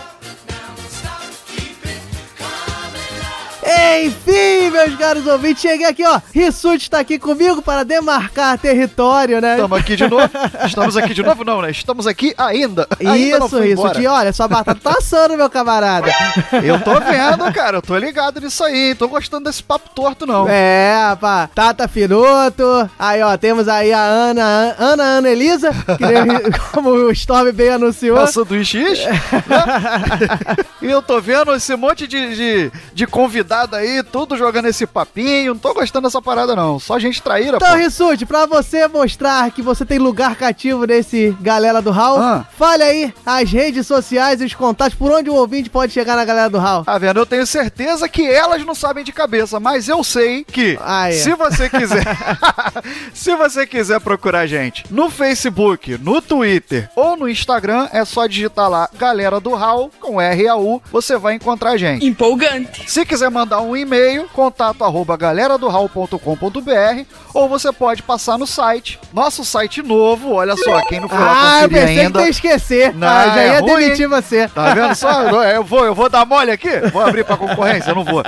Enfim, 4.04 4.70
meus 4.70 4.94
caros 4.96 5.26
ouvintes, 5.26 5.62
cheguei 5.62 5.86
aqui, 5.86 6.04
ó. 6.04 6.20
Rissuti 6.32 6.90
tá 6.90 7.00
aqui 7.00 7.18
comigo 7.18 7.60
para 7.60 7.84
demarcar 7.84 8.58
território, 8.58 9.40
né? 9.40 9.54
Estamos 9.54 9.78
aqui 9.78 9.96
de 9.96 10.08
novo. 10.08 10.30
Estamos 10.64 10.96
aqui 10.96 11.14
de 11.14 11.22
novo, 11.22 11.44
não, 11.44 11.62
né? 11.62 11.70
Estamos 11.70 12.06
aqui 12.06 12.34
ainda. 12.38 12.86
Isso, 13.00 13.58
Rissuti. 13.58 14.06
Olha, 14.06 14.32
sua 14.32 14.48
batata 14.48 14.80
tá 14.80 14.98
assando, 14.98 15.36
meu 15.36 15.50
camarada. 15.50 16.12
Eu 16.62 16.80
tô 16.80 16.94
vendo, 17.00 17.52
cara. 17.52 17.78
Eu 17.78 17.82
tô 17.82 17.96
ligado 17.96 18.40
nisso 18.40 18.62
aí. 18.62 18.94
Tô 18.94 19.08
gostando 19.08 19.44
desse 19.44 19.62
papo 19.62 19.90
torto, 19.94 20.26
não. 20.26 20.48
É, 20.48 20.94
rapaz. 21.08 21.50
Tata 21.54 21.88
Finuto. 21.88 22.90
Aí, 22.98 23.22
ó, 23.22 23.36
temos 23.36 23.68
aí 23.68 23.92
a 23.92 24.00
Ana, 24.00 24.76
Ana 24.78 25.02
Ana 25.02 25.28
Elisa, 25.28 25.70
que 25.72 26.58
como 26.72 26.90
o 26.90 27.10
Storm 27.10 27.52
bem 27.52 27.70
anunciou. 27.70 28.20
É 28.20 28.26
sanduíche 28.26 28.82
né? 28.82 28.96
E 30.82 30.90
eu 30.90 31.02
tô 31.02 31.20
vendo 31.20 31.54
esse 31.54 31.74
monte 31.74 32.06
de, 32.06 32.36
de, 32.36 32.72
de 32.92 33.06
aí, 33.76 34.02
tudo 34.02 34.36
jogando 34.36 34.66
esse 34.66 34.86
papinho. 34.86 35.54
Não 35.54 35.58
tô 35.60 35.72
gostando 35.74 36.06
dessa 36.06 36.20
parada, 36.20 36.54
não. 36.54 36.78
Só 36.78 36.98
gente 36.98 37.22
traíra, 37.22 37.56
Então, 37.56 37.68
pô. 37.70 37.74
Rissuti, 37.76 38.26
pra 38.26 38.46
você 38.46 38.86
mostrar 38.88 39.50
que 39.50 39.62
você 39.62 39.84
tem 39.84 39.98
lugar 39.98 40.36
cativo 40.36 40.84
nesse 40.86 41.36
galera 41.40 41.80
do 41.80 41.90
Hall, 41.90 42.18
Ah. 42.20 42.44
fale 42.58 42.82
aí 42.82 43.14
as 43.24 43.50
redes 43.50 43.86
sociais 43.86 44.40
e 44.40 44.44
os 44.44 44.54
contatos 44.54 44.94
por 44.96 45.10
onde 45.10 45.30
o 45.30 45.34
ouvinte 45.34 45.70
pode 45.70 45.92
chegar 45.92 46.16
na 46.16 46.24
galera 46.24 46.50
do 46.50 46.58
Hall. 46.58 46.84
Tá 46.84 46.98
vendo? 46.98 47.18
Eu 47.20 47.26
tenho 47.26 47.46
certeza 47.46 48.08
que 48.08 48.26
elas 48.26 48.64
não 48.64 48.74
sabem 48.74 49.04
de 49.04 49.12
cabeça, 49.12 49.58
mas 49.60 49.88
eu 49.88 50.02
sei 50.04 50.44
que 50.44 50.78
Ah, 50.82 51.08
é. 51.08 51.12
se 51.12 51.34
você 51.34 51.68
quiser, 51.68 52.04
se 53.14 53.34
você 53.36 53.66
quiser 53.66 54.00
procurar 54.00 54.40
a 54.40 54.46
gente 54.46 54.84
no 54.90 55.08
Facebook, 55.10 55.96
no 55.98 56.20
Twitter 56.20 56.90
ou 56.96 57.16
no 57.16 57.28
Instagram, 57.28 57.88
é 57.92 58.04
só 58.04 58.26
digitar 58.26 58.68
lá 58.68 58.88
Galera 58.98 59.38
do 59.40 59.54
Raul 59.54 59.90
com 60.00 60.20
R 60.20 60.48
A 60.48 60.56
U, 60.56 60.82
você 60.90 61.16
vai 61.16 61.34
encontrar 61.34 61.70
a 61.72 61.76
gente. 61.76 62.04
Empolgante. 62.04 62.90
Se 62.90 63.04
quiser 63.04 63.30
mandar 63.30 63.45
um 63.60 63.76
e-mail, 63.76 64.28
contato 64.32 64.82
arroba 64.84 65.16
galeradohall.com.br 65.16 67.04
ou 67.34 67.48
você 67.48 67.72
pode 67.72 68.02
passar 68.02 68.38
no 68.38 68.46
site. 68.46 68.98
Nosso 69.12 69.44
site 69.44 69.82
novo, 69.82 70.32
olha 70.32 70.56
só, 70.56 70.80
quem 70.82 71.00
não 71.00 71.08
foi 71.08 71.18
lá 71.18 71.58
Ah, 71.58 71.62
conferir 71.62 71.80
pensei 71.86 72.00
ainda. 72.06 72.18
que 72.18 72.24
ia 72.24 72.30
esquecer. 72.30 72.94
Não, 72.94 73.06
ah, 73.06 73.26
já 73.28 73.42
é 73.42 73.46
ia 73.54 73.60
ruim, 73.60 73.76
demitir 73.80 74.08
você. 74.08 74.48
Tá 74.48 74.74
vendo 74.74 74.94
só? 74.94 75.06
Eu 75.56 75.62
vou, 75.64 75.84
eu 75.84 75.94
vou 75.94 76.08
dar 76.08 76.24
mole 76.26 76.50
aqui? 76.50 76.68
Vou 76.92 77.02
abrir 77.02 77.24
pra 77.24 77.36
concorrência? 77.36 77.90
Eu 77.90 77.94
não 77.96 78.04
vou. 78.04 78.22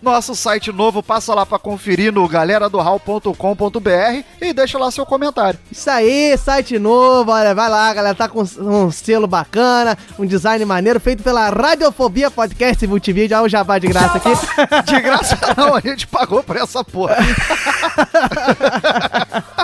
Nosso 0.00 0.34
site 0.34 0.72
novo, 0.72 1.02
passa 1.02 1.34
lá 1.34 1.44
pra 1.46 1.58
conferir 1.58 2.12
no 2.12 2.26
galeradohall.com.br 2.26 4.22
e 4.40 4.52
deixa 4.52 4.78
lá 4.78 4.90
seu 4.90 5.04
comentário. 5.06 5.58
Isso 5.70 5.88
aí, 5.90 6.36
site 6.38 6.78
novo, 6.78 7.30
olha, 7.30 7.54
vai 7.54 7.68
lá, 7.68 7.92
galera, 7.94 8.14
tá 8.14 8.28
com 8.28 8.42
um 8.42 8.90
selo 8.90 9.26
bacana, 9.26 9.96
um 10.18 10.26
design 10.26 10.64
maneiro, 10.64 10.98
feito 11.00 11.22
pela 11.22 11.48
Radiofobia 11.50 12.30
Podcast 12.30 12.84
e 12.84 12.88
Multimídia, 12.88 13.36
olha 13.38 13.46
o 13.46 13.48
jabá 13.48 13.78
de 13.78 13.86
graça 13.86 14.16
aqui. 14.18 14.30
De 14.84 15.00
graça 15.00 15.38
não, 15.56 15.74
a 15.74 15.80
gente 15.80 16.06
pagou 16.06 16.42
por 16.42 16.56
essa 16.56 16.84
porra. 16.84 17.16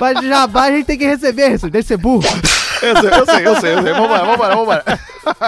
Mas 0.00 0.26
jabá 0.26 0.64
a 0.64 0.70
gente 0.70 0.86
tem 0.86 0.98
que 0.98 1.06
receber 1.06 1.54
isso, 1.54 1.68
deixa 1.68 1.84
de 1.84 1.88
ser 1.88 1.96
burro. 1.96 2.22
Eu 2.82 2.96
sei, 3.00 3.10
eu 3.10 3.26
sei, 3.26 3.46
eu 3.46 3.60
sei. 3.60 3.92
Vambora, 3.92 4.24
vambora, 4.24 4.56
vambora. 4.56 4.84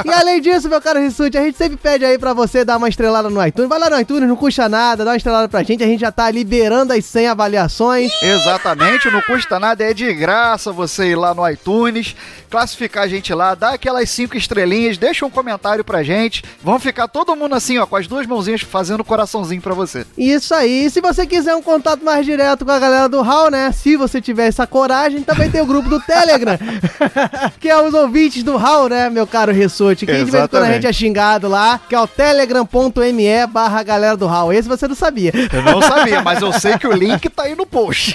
E 0.04 0.12
além 0.12 0.40
disso, 0.40 0.68
meu 0.68 0.80
caro 0.80 1.00
Rissuti, 1.00 1.38
a 1.38 1.42
gente 1.42 1.56
sempre 1.56 1.76
pede 1.76 2.04
aí 2.04 2.18
pra 2.18 2.32
você 2.34 2.64
dar 2.64 2.76
uma 2.76 2.88
estrelada 2.88 3.30
no 3.30 3.44
iTunes. 3.46 3.68
Vai 3.68 3.78
lá 3.78 3.88
no 3.88 3.98
iTunes, 3.98 4.28
não 4.28 4.36
custa 4.36 4.68
nada, 4.68 5.04
dá 5.04 5.12
uma 5.12 5.16
estrelada 5.16 5.48
pra 5.48 5.62
gente, 5.62 5.82
a 5.82 5.86
gente 5.86 6.00
já 6.00 6.12
tá 6.12 6.30
liberando 6.30 6.92
as 6.92 7.04
100 7.04 7.28
avaliações. 7.28 8.12
Exatamente, 8.22 9.10
não 9.10 9.22
custa 9.22 9.58
nada, 9.58 9.84
é 9.84 9.94
de 9.94 10.12
graça 10.12 10.72
você 10.72 11.10
ir 11.10 11.16
lá 11.16 11.32
no 11.34 11.48
iTunes, 11.48 12.14
classificar 12.50 13.04
a 13.04 13.08
gente 13.08 13.32
lá, 13.32 13.54
dar 13.54 13.74
aquelas 13.74 14.10
cinco 14.10 14.36
estrelinhas, 14.36 14.98
deixa 14.98 15.24
um 15.24 15.30
comentário 15.30 15.84
pra 15.84 16.02
gente. 16.02 16.44
Vamos 16.62 16.82
ficar 16.82 17.08
todo 17.08 17.36
mundo 17.36 17.54
assim, 17.54 17.78
ó, 17.78 17.86
com 17.86 17.96
as 17.96 18.06
duas 18.06 18.26
mãozinhas 18.26 18.60
fazendo 18.60 19.04
coraçãozinho 19.04 19.62
pra 19.62 19.74
você. 19.74 20.06
Isso 20.16 20.54
aí, 20.54 20.84
e 20.84 20.90
se 20.90 21.00
você 21.00 21.26
quiser 21.26 21.54
um 21.54 21.62
contato 21.62 22.04
mais 22.04 22.26
direto 22.26 22.64
com 22.64 22.70
a 22.70 22.78
galera 22.78 23.08
do 23.08 23.22
Hall, 23.22 23.50
né? 23.50 23.72
Se 23.72 23.96
você 23.96 24.20
tiver 24.20 24.46
essa 24.46 24.66
coragem, 24.66 25.22
também 25.22 25.50
tem 25.50 25.60
o 25.60 25.66
grupo 25.66 25.88
do 25.88 26.00
Telegram, 26.00 26.58
que 27.60 27.68
é 27.68 27.80
os 27.80 27.92
ouvintes 27.94 28.42
do 28.42 28.56
Hall, 28.56 28.88
né, 28.88 29.08
meu 29.10 29.26
caro 29.26 29.52
Rissuti? 29.52 30.06
Que 30.06 30.12
de 30.12 30.24
vez 30.30 30.44
em 30.44 30.48
quando 30.48 30.64
a 30.64 30.72
gente 30.72 30.86
é 30.86 30.92
xingado 30.92 31.48
lá, 31.48 31.80
que 31.88 31.94
é 31.94 32.00
o 32.00 32.06
telegram.me 32.06 33.46
barra 33.48 33.82
galera 33.82 34.16
do 34.16 34.26
Hall. 34.26 34.52
Esse 34.52 34.68
você 34.68 34.86
não 34.88 34.94
sabia. 34.94 35.32
Eu 35.52 35.62
não 35.62 35.80
sabia, 35.82 36.20
mas 36.22 36.40
eu 36.42 36.52
sei 36.52 36.76
que 36.78 36.86
o 36.86 36.92
link 36.96 37.28
tá 37.30 37.44
aí 37.44 37.54
no 37.54 37.66
post. 37.66 38.14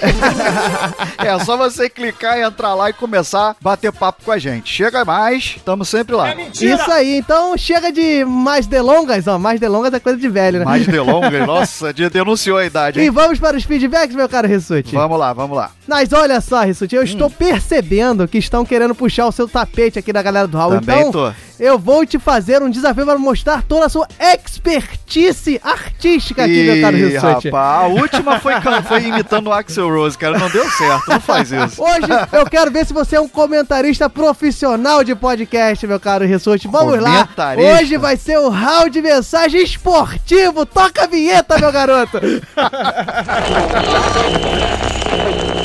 é 1.18 1.40
só 1.44 1.58
você 1.58 1.90
clicar, 1.90 2.40
entrar 2.40 2.74
lá 2.74 2.90
e 2.90 2.94
começar 2.94 3.52
a 3.52 3.56
bater 3.62 3.92
papo 3.92 4.24
com 4.24 4.32
a 4.32 4.38
gente. 4.38 4.72
Chega 4.72 5.04
mais, 5.06 5.54
estamos 5.58 5.88
sempre 5.90 6.16
lá. 6.16 6.34
Isso 6.36 6.92
aí, 6.92 7.18
então 7.18 7.58
chega 7.58 7.92
de 7.92 8.24
mais 8.26 8.66
delongas, 8.68 9.28
ó. 9.28 9.38
Mais 9.38 9.60
delongas 9.60 9.94
é 9.94 10.00
coisa 10.00 10.18
de 10.18 10.28
velho, 10.30 10.60
né? 10.60 10.66
Mais 10.66 10.86
delongas, 10.88 11.32
nossa, 11.46 11.94
de- 11.94 12.10
denunciou 12.10 12.58
a 12.58 12.66
idade, 12.66 13.00
E 13.00 13.04
hein? 13.04 13.10
vamos 13.12 13.40
para 13.40 13.58
os 13.58 13.64
feedbacks, 13.64 14.16
meu 14.16 14.28
caro 14.30 14.48
Rissuti. 14.48 14.96
Vamos 14.96 15.20
lá, 15.20 15.34
vamos 15.34 15.58
lá. 15.58 15.72
Mas 15.88 16.12
olha 16.14 16.40
só, 16.42 16.62
Rissuti, 16.64 16.96
eu 16.96 17.02
Hum. 17.02 17.06
estou 17.06 17.30
percebendo 17.30 18.28
que 18.28 18.38
estão 18.38 18.66
querendo 18.66 18.95
puxar 18.96 19.28
o 19.28 19.32
seu 19.32 19.48
tapete 19.48 20.00
aqui 20.00 20.12
da 20.12 20.22
galera 20.22 20.48
do 20.48 20.58
Hall. 20.58 20.80
Também 20.80 21.02
então, 21.02 21.12
tô. 21.12 21.32
eu 21.60 21.78
vou 21.78 22.06
te 22.06 22.18
fazer 22.18 22.64
um 22.64 22.70
desafio 22.70 23.06
para 23.06 23.20
mostrar 23.20 23.62
toda 23.64 23.86
a 23.86 23.90
sua 23.90 24.08
expertise 24.20 25.60
artística 25.64 26.44
aqui, 26.44 26.64
meu 26.64 26.82
caro 26.82 26.98
Rissuti. 26.98 27.50
rapaz, 27.50 27.84
a 27.84 27.88
última 27.88 28.40
foi, 28.40 28.54
imitando 29.04 29.48
o 29.48 29.54
Axel 29.54 29.90
Rose, 29.90 30.18
cara. 30.18 30.40
Não 30.40 30.50
deu 30.50 30.70
certo, 30.72 31.08
não 31.08 31.20
faz 31.20 31.52
isso. 31.52 31.84
Hoje 31.84 32.08
eu 32.32 32.46
quero 32.46 32.72
ver 32.72 32.86
se 32.86 32.94
você 32.94 33.18
é 33.18 33.22
um 33.22 33.28
comentarista 33.28 34.10
profissional 34.10 35.04
de 35.04 35.14
podcast, 35.16 35.86
meu 35.86 36.00
caro 36.00 36.26
Rissuti. 36.26 36.68
Vamos 36.68 37.00
lá. 37.00 37.30
Hoje 37.80 37.98
vai 37.98 38.18
ser 38.18 38.40
o 38.40 38.50
round 38.50 38.90
de 38.90 39.02
mensagem 39.02 39.62
esportivo. 39.62 40.66
Toca 40.66 41.04
a 41.04 41.08
vinheta, 41.08 41.60
meu 41.60 41.72
garoto. 41.72 42.20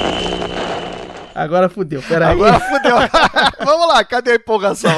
Agora 1.40 1.70
fudeu, 1.70 2.02
peraí. 2.02 2.32
Agora 2.32 2.60
fudeu. 2.68 2.96
Vamos 3.64 3.88
lá, 3.88 4.04
cadê 4.04 4.32
a 4.32 4.34
empolgação? 4.34 4.92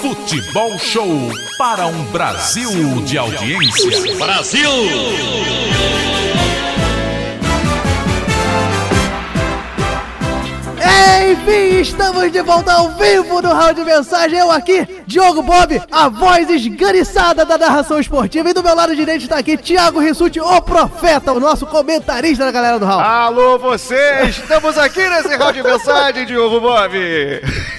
Futebol 0.00 0.78
Show 0.78 1.30
para 1.58 1.86
um 1.86 2.04
Brasil 2.04 3.02
de 3.04 3.18
audiência. 3.18 3.90
Enfim, 11.30 11.80
estamos 11.80 12.30
de 12.30 12.42
volta 12.42 12.72
ao 12.72 12.90
vivo 12.90 13.40
do 13.40 13.48
Round 13.48 13.74
de 13.74 13.84
Mensagem. 13.84 14.38
Eu 14.38 14.50
aqui, 14.50 14.86
Diogo 15.06 15.42
Bob, 15.42 15.82
a 15.90 16.08
voz 16.08 16.48
esganiçada 16.50 17.44
da 17.44 17.56
narração 17.56 17.98
esportiva. 17.98 18.50
E 18.50 18.52
do 18.52 18.62
meu 18.62 18.74
lado 18.74 18.94
direito 18.94 19.22
está 19.22 19.38
aqui 19.38 19.56
Thiago 19.56 20.00
Rissuti, 20.00 20.40
o 20.40 20.60
profeta, 20.62 21.32
o 21.32 21.40
nosso 21.40 21.66
comentarista 21.66 22.44
da 22.44 22.52
galera 22.52 22.78
do 22.78 22.84
Round. 22.84 23.02
Alô, 23.02 23.58
vocês! 23.58 24.38
Estamos 24.38 24.76
aqui 24.78 25.08
nesse 25.08 25.34
round 25.36 25.54
de 25.54 25.62
mensagem, 25.62 26.26
Diogo 26.26 26.60
Bob. 26.60 26.92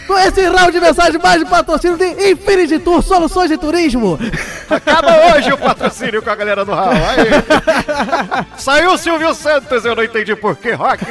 Com 0.08 0.18
esse 0.20 0.48
round 0.48 0.72
de 0.72 0.80
mensagem 0.80 1.20
mais 1.22 1.40
de 1.40 1.46
patrocínio 1.46 1.98
de 1.98 2.32
Infinity 2.32 2.80
Tour 2.80 3.02
Soluções 3.02 3.50
de 3.50 3.58
Turismo. 3.58 4.20
Acaba 4.70 5.36
hoje 5.36 5.52
o 5.54 5.58
patrocínio 5.58 6.22
com 6.22 6.30
a 6.30 6.36
galera 6.36 6.66
do 6.66 6.72
Raul. 6.74 6.92
Aí. 6.92 8.56
Saiu 8.58 8.94
o 8.94 8.98
Silvio 8.98 9.34
Santos, 9.34 9.86
eu 9.86 9.96
não 9.96 10.04
entendi 10.04 10.36
por 10.36 10.56
que, 10.56 10.72
Rock. 10.72 11.06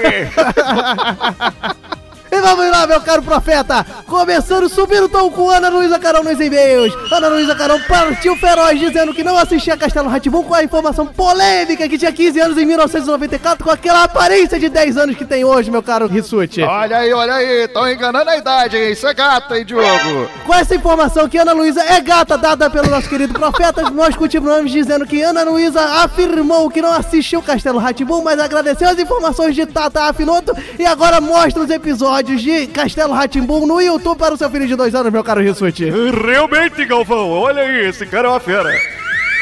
Vamos 2.44 2.70
lá, 2.70 2.86
meu 2.86 3.00
caro 3.00 3.22
profeta! 3.22 3.86
Começando, 4.06 4.68
subindo 4.68 5.04
o 5.04 5.08
tom 5.08 5.30
com 5.30 5.48
Ana 5.48 5.70
Luísa 5.70 5.98
Carão 5.98 6.22
nos 6.22 6.38
e-mails. 6.38 6.92
Ana 7.10 7.28
Luísa 7.28 7.54
Carão 7.54 7.80
partiu 7.88 8.36
feroz, 8.36 8.78
dizendo 8.78 9.14
que 9.14 9.24
não 9.24 9.34
assistia 9.38 9.78
Castelo 9.78 10.10
Ratibum 10.10 10.42
com 10.42 10.52
a 10.52 10.62
informação 10.62 11.06
polêmica 11.06 11.88
que 11.88 11.96
tinha 11.96 12.12
15 12.12 12.38
anos 12.38 12.58
em 12.58 12.66
1994, 12.66 13.64
com 13.64 13.70
aquela 13.70 14.04
aparência 14.04 14.60
de 14.60 14.68
10 14.68 14.98
anos 14.98 15.16
que 15.16 15.24
tem 15.24 15.42
hoje, 15.42 15.70
meu 15.70 15.82
caro 15.82 16.06
Rissuti. 16.06 16.60
Olha 16.60 16.98
aí, 16.98 17.14
olha 17.14 17.34
aí, 17.34 17.64
estão 17.64 17.90
enganando 17.90 18.28
a 18.28 18.36
idade, 18.36 18.76
hein? 18.76 18.92
Isso 18.92 19.06
é 19.08 19.14
gato, 19.14 19.54
hein, 19.54 19.64
Diogo? 19.64 20.28
Com 20.44 20.54
essa 20.54 20.74
informação 20.74 21.26
que 21.26 21.38
Ana 21.38 21.54
Luísa 21.54 21.82
é 21.82 21.98
gata 21.98 22.36
dada 22.36 22.68
pelo 22.68 22.90
nosso 22.90 23.08
querido 23.08 23.32
profeta, 23.32 23.88
nós 23.90 24.14
continuamos 24.14 24.70
dizendo 24.70 25.06
que 25.06 25.22
Ana 25.22 25.44
Luísa 25.44 25.80
afirmou 26.04 26.68
que 26.68 26.82
não 26.82 26.92
assistiu 26.92 27.40
Castelo 27.40 27.78
Ratibum, 27.78 28.22
mas 28.22 28.38
agradeceu 28.38 28.90
as 28.90 28.98
informações 28.98 29.54
de 29.54 29.64
Tata 29.64 30.02
Afinoto 30.02 30.54
e 30.78 30.84
agora 30.84 31.22
mostra 31.22 31.62
os 31.62 31.70
episódios 31.70 32.33
de 32.42 32.66
Castelo 32.68 33.12
Ratimbum 33.12 33.66
no 33.66 33.80
YouTube 33.80 34.18
para 34.18 34.34
o 34.34 34.36
seu 34.36 34.50
filho 34.50 34.66
de 34.66 34.76
dois 34.76 34.94
anos, 34.94 35.12
meu 35.12 35.24
caro 35.24 35.40
Rissuti. 35.40 35.90
Realmente, 35.90 36.84
Galvão, 36.84 37.30
olha 37.30 37.62
aí, 37.62 37.86
esse 37.86 38.06
cara 38.06 38.28
é 38.28 38.30
uma 38.30 38.40
fera. 38.40 38.70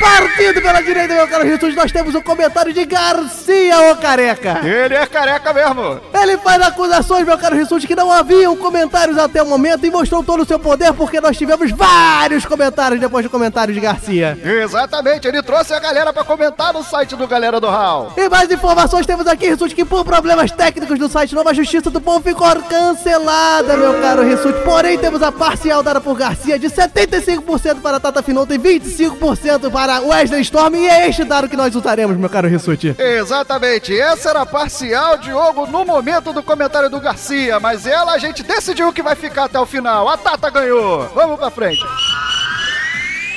Partindo 0.03 0.61
pela 0.61 0.83
direita, 0.83 1.15
meu 1.15 1.29
caro 1.29 1.45
Rissuti, 1.45 1.77
nós 1.77 1.93
temos 1.93 2.13
o 2.17 2.21
comentário 2.21 2.73
de 2.73 2.85
Garcia, 2.85 3.93
ô 3.93 3.97
careca. 3.97 4.61
Ele 4.65 4.95
é 4.95 5.07
careca 5.07 5.53
mesmo. 5.53 6.01
Ele 6.13 6.37
faz 6.39 6.61
acusações, 6.61 7.25
meu 7.25 7.39
caro 7.39 7.55
Rissuti, 7.55 7.87
que 7.87 7.95
não 7.95 8.11
haviam 8.11 8.57
comentários 8.57 9.17
até 9.17 9.41
o 9.41 9.47
momento 9.47 9.87
e 9.87 9.91
mostrou 9.91 10.25
todo 10.25 10.43
o 10.43 10.45
seu 10.45 10.59
poder 10.59 10.93
porque 10.93 11.21
nós 11.21 11.39
tivemos 11.39 11.71
vários 11.71 12.45
comentários 12.45 13.01
depois 13.01 13.25
do 13.25 13.31
comentário 13.31 13.73
de 13.73 13.79
Garcia. 13.79 14.37
Exatamente, 14.43 15.29
ele 15.29 15.41
trouxe 15.41 15.73
a 15.73 15.79
galera 15.79 16.13
pra 16.13 16.25
comentar 16.25 16.73
no 16.73 16.83
site 16.83 17.15
do 17.15 17.29
Galera 17.29 17.61
do 17.61 17.69
Hall. 17.69 18.13
E 18.17 18.29
mais 18.29 18.51
informações 18.51 19.07
temos 19.07 19.27
aqui, 19.29 19.49
Rissuti, 19.49 19.75
que 19.75 19.85
por 19.85 20.05
problemas 20.05 20.51
técnicos 20.51 20.99
do 20.99 21.09
site 21.09 21.35
Nova 21.35 21.55
Justiça 21.55 21.91
do 21.91 22.01
Povo 22.01 22.21
ficou 22.21 22.43
cancelada, 22.69 23.77
meu 23.77 24.01
caro 24.01 24.23
Rissuti. 24.23 24.61
Porém, 24.65 24.99
temos 24.99 25.23
a 25.23 25.31
parcial 25.31 25.83
dada 25.83 26.01
por 26.01 26.17
Garcia 26.17 26.59
de 26.59 26.69
75% 26.69 27.81
para 27.81 28.01
Tata 28.01 28.23
Finoto 28.23 28.53
e 28.53 28.59
25% 28.59 29.71
para 29.71 29.92
Wesley 30.01 30.43
Storm. 30.43 30.75
E 30.75 30.87
é 30.87 31.09
este 31.09 31.25
dado 31.25 31.49
que 31.49 31.57
nós 31.57 31.75
usaremos, 31.75 32.17
meu 32.17 32.31
caro 32.31 32.49
Rissuti. 32.49 32.95
Exatamente, 32.99 33.99
essa 33.99 34.31
era 34.31 34.43
a 34.43 34.47
parcial, 34.47 35.19
Diogo, 35.19 35.67
no 35.67 35.85
momento 35.85 36.33
do 36.33 36.43
comentário 36.43 36.89
do 36.91 37.01
Garcia, 37.01 37.59
mas 37.61 37.87
ela 37.87 38.13
a 38.13 38.19
gente 38.19 38.43
decidiu 38.43 38.93
que 38.93 39.03
vai 39.03 39.15
ficar 39.15 39.45
até 39.45 39.59
o 39.59 39.67
final. 39.67 40.09
A 40.09 40.17
Tata 40.17 40.51
ganhou. 40.51 41.09
Vamos 41.15 41.39
pra 41.39 41.51
frente. 41.51 41.83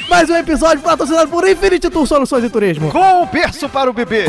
Mais 0.10 0.30
um 0.30 0.36
episódio 0.36 0.82
patrocinado 0.84 1.30
por 1.30 1.48
Infinity 1.48 1.90
Tour 1.90 2.06
Soluções 2.06 2.44
de 2.44 2.50
Turismo. 2.50 2.92
Com 2.92 3.24
o 3.24 3.26
berço 3.26 3.68
para 3.68 3.90
o 3.90 3.94
bebê. 3.94 4.26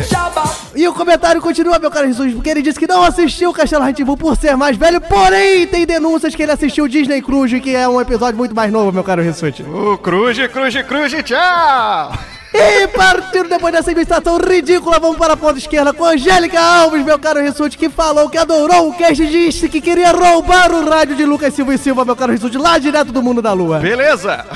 E 0.74 0.88
o 0.88 0.94
comentário 0.94 1.40
continua, 1.40 1.78
meu 1.78 1.90
caro 1.90 2.06
Jesus, 2.06 2.34
porque 2.34 2.50
ele 2.50 2.62
disse 2.62 2.78
que 2.78 2.86
não 2.86 3.02
assistiu 3.02 3.52
Castelo 3.52 3.84
Rá-Tim-Bum 3.84 4.16
por 4.16 4.36
ser 4.36 4.56
mais 4.56 4.76
velho, 4.76 5.00
porém 5.00 5.66
tem 5.66 5.86
denúncias 5.86 6.34
que 6.34 6.42
ele 6.42 6.52
assistiu 6.52 6.88
Disney 6.88 7.22
Cruise, 7.22 7.60
que 7.60 7.74
é 7.74 7.88
um 7.88 8.00
episódio 8.00 8.36
muito 8.36 8.54
mais 8.54 8.72
novo, 8.72 8.92
meu 8.92 9.04
caro 9.04 9.22
Jesus. 9.22 9.60
O 9.60 9.98
Cruz, 9.98 10.38
Cruz, 10.48 10.82
Cruz, 10.82 11.12
tchau. 11.24 12.35
E 12.58 12.88
partindo 12.88 13.48
depois 13.48 13.72
dessa 13.72 13.92
ilustração 13.92 14.38
ridícula, 14.38 14.98
vamos 14.98 15.18
para 15.18 15.34
a 15.34 15.36
ponta 15.36 15.58
esquerda 15.58 15.92
com 15.92 16.04
Angélica 16.04 16.58
Alves, 16.58 17.04
meu 17.04 17.18
caro 17.18 17.40
Rissuti, 17.40 17.76
que 17.76 17.90
falou 17.90 18.30
que 18.30 18.38
adorou 18.38 18.88
o 18.88 18.94
cast 18.94 19.22
e 19.22 19.26
disse 19.26 19.68
que 19.68 19.80
queria 19.80 20.10
roubar 20.10 20.72
o 20.72 20.88
rádio 20.88 21.14
de 21.14 21.24
Lucas 21.24 21.52
Silva 21.52 21.74
e 21.74 21.78
Silva, 21.78 22.04
meu 22.04 22.16
caro 22.16 22.32
Rissuti, 22.32 22.56
lá 22.56 22.78
direto 22.78 23.12
do 23.12 23.22
mundo 23.22 23.42
da 23.42 23.52
lua. 23.52 23.78
Beleza. 23.78 24.46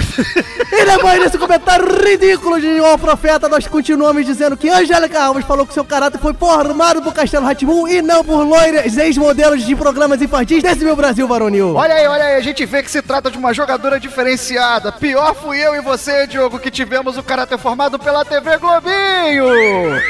E 0.73 0.85
depois 0.85 1.21
desse 1.21 1.37
comentário 1.37 1.87
ridículo 2.02 2.61
de 2.61 2.80
O 2.80 2.97
Profeta, 2.97 3.49
nós 3.49 3.66
continuamos 3.66 4.25
dizendo 4.25 4.57
que 4.57 4.69
Angélica 4.69 5.23
Alves 5.23 5.45
falou 5.45 5.66
que 5.66 5.75
seu 5.75 5.85
caráter 5.85 6.19
foi 6.19 6.33
formado 6.33 7.02
por 7.02 7.12
Castelo 7.12 7.45
Ratimun 7.45 7.87
e 7.87 8.00
não 8.00 8.25
por 8.25 8.42
loiras 8.42 8.97
ex-modelos 8.97 9.62
de 9.62 9.76
programas 9.76 10.23
infantis 10.23 10.62
desse 10.62 10.85
meu 10.85 10.97
Brasil 10.97 11.28
varonil. 11.28 11.75
Olha 11.75 11.95
aí, 11.95 12.07
olha 12.07 12.25
aí, 12.25 12.37
a 12.37 12.40
gente 12.40 12.64
vê 12.64 12.83
que 12.83 12.90
se 12.90 13.02
trata 13.02 13.30
de 13.30 13.37
uma 13.37 13.52
jogadora 13.52 14.00
diferenciada. 14.00 14.92
Pior 14.92 15.35
fui 15.35 15.59
eu 15.59 15.75
e 15.75 15.80
você, 15.80 16.26
Diogo, 16.26 16.59
que 16.59 16.71
tivemos 16.71 17.19
o 17.19 17.23
caráter 17.23 17.59
formado 17.59 17.89
pela 17.99 18.25
TV 18.25 18.56
Globinho. 18.59 20.00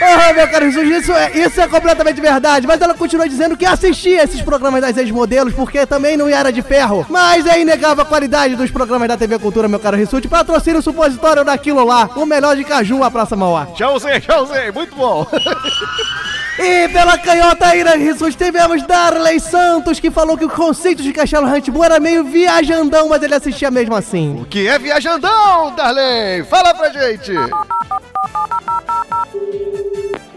Ah, 0.00 0.32
meu 0.32 0.46
caro 0.48 0.70
Jesus, 0.70 1.02
isso 1.02 1.12
é, 1.12 1.32
isso 1.38 1.60
é 1.60 1.66
completamente 1.66 2.20
verdade. 2.20 2.66
Mas 2.66 2.80
ela 2.80 2.94
continua 2.94 3.28
dizendo 3.28 3.56
que 3.56 3.66
assistia 3.66 4.22
esses 4.22 4.40
programas 4.40 4.80
das 4.80 4.96
ex-modelos 4.96 5.52
porque 5.54 5.84
também 5.86 6.16
não 6.16 6.28
era 6.28 6.52
de 6.52 6.62
ferro. 6.62 7.04
Mas 7.08 7.46
é 7.46 7.60
inegável 7.60 8.02
a 8.02 8.06
qualidade 8.06 8.54
dos 8.54 8.70
programas 8.70 9.08
da 9.08 9.16
TV 9.16 9.38
Cultura, 9.38 9.66
meu 9.66 9.80
caro 9.80 9.96
Rissuti. 9.96 10.28
Patrocina 10.28 10.78
o 10.78 10.82
supositório 10.82 11.44
daquilo 11.44 11.84
lá. 11.84 12.08
O 12.14 12.24
melhor 12.24 12.54
de 12.56 12.64
Caju, 12.64 13.02
a 13.02 13.10
Praça 13.10 13.34
Mauá. 13.34 13.66
Já 13.74 13.90
usei, 13.90 14.70
muito 14.72 14.94
bom. 14.94 15.26
E 16.58 16.88
pela 16.88 17.16
canhota 17.16 17.66
aí, 17.66 17.84
né, 17.84 17.96
Jesus, 17.98 18.34
tivemos 18.34 18.82
Darley 18.82 19.38
Santos, 19.38 20.00
que 20.00 20.10
falou 20.10 20.36
que 20.36 20.44
o 20.44 20.50
conceito 20.50 21.02
de 21.02 21.12
Castelo 21.12 21.46
Huntbull 21.46 21.84
era 21.84 22.00
meio 22.00 22.24
viajandão, 22.24 23.08
mas 23.08 23.22
ele 23.22 23.34
assistia 23.34 23.70
mesmo 23.70 23.94
assim. 23.94 24.40
O 24.42 24.44
que 24.44 24.66
é 24.66 24.76
viajandão, 24.78 25.72
Darley? 25.76 26.42
Fala 26.44 26.74
pra 26.74 26.90
gente. 26.90 27.32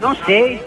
Não 0.00 0.14
sei. 0.24 0.62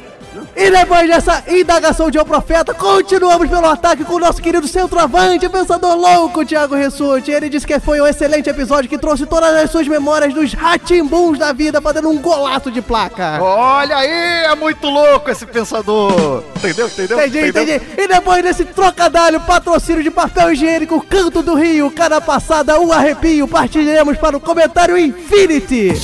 E 0.55 0.71
depois 0.71 1.05
dessa 1.09 1.43
indagação 1.49 2.09
de 2.09 2.17
O 2.17 2.23
Profeta, 2.23 2.73
continuamos 2.73 3.49
pelo 3.49 3.67
ataque 3.67 4.05
com 4.05 4.13
o 4.13 4.19
nosso 4.19 4.41
querido 4.41 4.65
centroavante, 4.67 5.49
pensador 5.49 5.97
louco, 5.97 6.45
Thiago 6.45 6.75
Ressuti. 6.75 7.29
Ele 7.29 7.49
disse 7.49 7.67
que 7.67 7.77
foi 7.77 7.99
um 7.99 8.07
excelente 8.07 8.49
episódio 8.49 8.89
que 8.89 8.97
trouxe 8.97 9.25
todas 9.25 9.53
as 9.53 9.69
suas 9.69 9.85
memórias 9.85 10.33
dos 10.33 10.53
ratimbuns 10.53 11.37
da 11.37 11.51
vida, 11.51 11.81
fazendo 11.81 12.09
um 12.09 12.17
golaço 12.19 12.71
de 12.71 12.81
placa. 12.81 13.37
Olha 13.41 13.97
aí, 13.97 14.45
é 14.45 14.55
muito 14.55 14.87
louco 14.87 15.29
esse 15.29 15.45
pensador. 15.45 16.41
Entendeu? 16.55 16.87
Entendeu? 16.87 17.17
Entendi, 17.19 17.49
Entendeu? 17.49 17.75
entendi. 17.75 18.01
E 18.01 18.07
depois 18.07 18.41
desse 18.41 18.63
trocadalho, 18.63 19.41
patrocínio 19.41 20.03
de 20.03 20.09
papel 20.09 20.53
higiênico, 20.53 21.05
Canto 21.05 21.43
do 21.43 21.55
Rio, 21.55 21.91
cara 21.91 22.21
passada, 22.21 22.79
um 22.79 22.93
arrepio, 22.93 23.45
partilharemos 23.45 24.17
para 24.17 24.37
o 24.37 24.39
comentário 24.39 24.97
Infinity. 24.97 25.99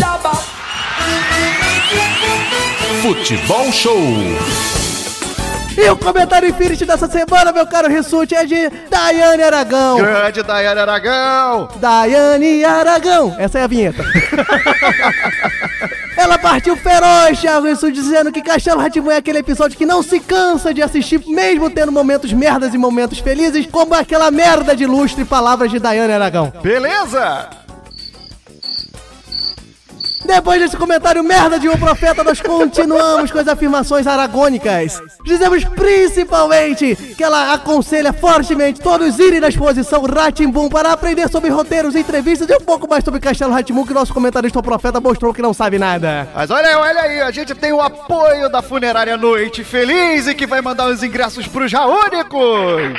Futebol 3.01 3.71
Show. 3.71 3.99
E 5.75 5.89
o 5.89 5.97
comentário 5.97 6.47
Infinity 6.47 6.85
dessa 6.85 7.07
semana, 7.07 7.51
meu 7.51 7.65
caro 7.65 7.89
Rissuti, 7.89 8.35
é 8.35 8.45
de 8.45 8.69
Daiane 8.91 9.41
Aragão. 9.41 9.97
Grande 9.97 10.43
Daiane 10.43 10.79
Aragão. 10.79 11.67
Daiane 11.77 12.63
Aragão. 12.63 13.35
Essa 13.39 13.57
é 13.57 13.63
a 13.63 13.67
vinheta. 13.67 14.03
Ela 16.15 16.37
partiu 16.37 16.77
feroz, 16.77 17.39
Thiago 17.39 17.65
Rissuti, 17.65 17.93
dizendo 17.93 18.31
que 18.31 18.43
Castelo 18.43 18.79
Ratimu 18.79 19.09
é 19.09 19.17
aquele 19.17 19.39
episódio 19.39 19.75
que 19.75 19.85
não 19.85 20.03
se 20.03 20.19
cansa 20.19 20.71
de 20.71 20.83
assistir, 20.83 21.19
mesmo 21.25 21.71
tendo 21.71 21.91
momentos 21.91 22.31
merdas 22.31 22.75
e 22.75 22.77
momentos 22.77 23.17
felizes, 23.17 23.65
como 23.65 23.95
aquela 23.95 24.29
merda 24.29 24.75
de 24.75 24.85
lustre 24.85 25.25
palavras 25.25 25.71
de 25.71 25.79
Daiane 25.79 26.13
Aragão. 26.13 26.53
Beleza? 26.61 27.49
Depois 30.25 30.61
desse 30.61 30.77
comentário 30.77 31.23
merda 31.23 31.59
de 31.59 31.67
um 31.67 31.77
profeta, 31.77 32.23
nós 32.23 32.39
continuamos 32.41 33.31
com 33.31 33.39
as 33.39 33.47
afirmações 33.47 34.07
aragônicas. 34.07 35.01
Dizemos 35.23 35.63
principalmente 35.63 36.95
que 36.95 37.23
ela 37.23 37.53
aconselha 37.53 38.13
fortemente 38.13 38.79
todos 38.79 39.19
irem 39.19 39.39
na 39.39 39.49
exposição 39.49 40.03
Ratimbum 40.03 40.69
para 40.69 40.91
aprender 40.91 41.29
sobre 41.29 41.49
roteiros, 41.49 41.95
entrevistas 41.95 42.49
e 42.49 42.55
um 42.55 42.61
pouco 42.61 42.87
mais 42.87 43.03
sobre 43.03 43.19
Castelo 43.19 43.53
Ratimbum, 43.53 43.85
que 43.85 43.93
nosso 43.93 44.13
comentarista 44.13 44.59
o 44.59 44.63
profeta 44.63 44.99
mostrou 44.99 45.33
que 45.33 45.41
não 45.41 45.53
sabe 45.53 45.77
nada. 45.77 46.27
Mas 46.33 46.49
olha 46.49 46.67
aí, 46.67 46.75
olha 46.75 47.01
aí, 47.01 47.21
a 47.21 47.31
gente 47.31 47.53
tem 47.55 47.73
o 47.73 47.81
apoio 47.81 48.49
da 48.49 48.61
Funerária 48.61 49.17
Noite 49.17 49.63
Feliz 49.63 50.27
e 50.27 50.35
que 50.35 50.47
vai 50.47 50.61
mandar 50.61 50.87
os 50.87 51.03
ingressos 51.03 51.47
pros 51.47 51.71
Jaúnicos. 51.71 52.93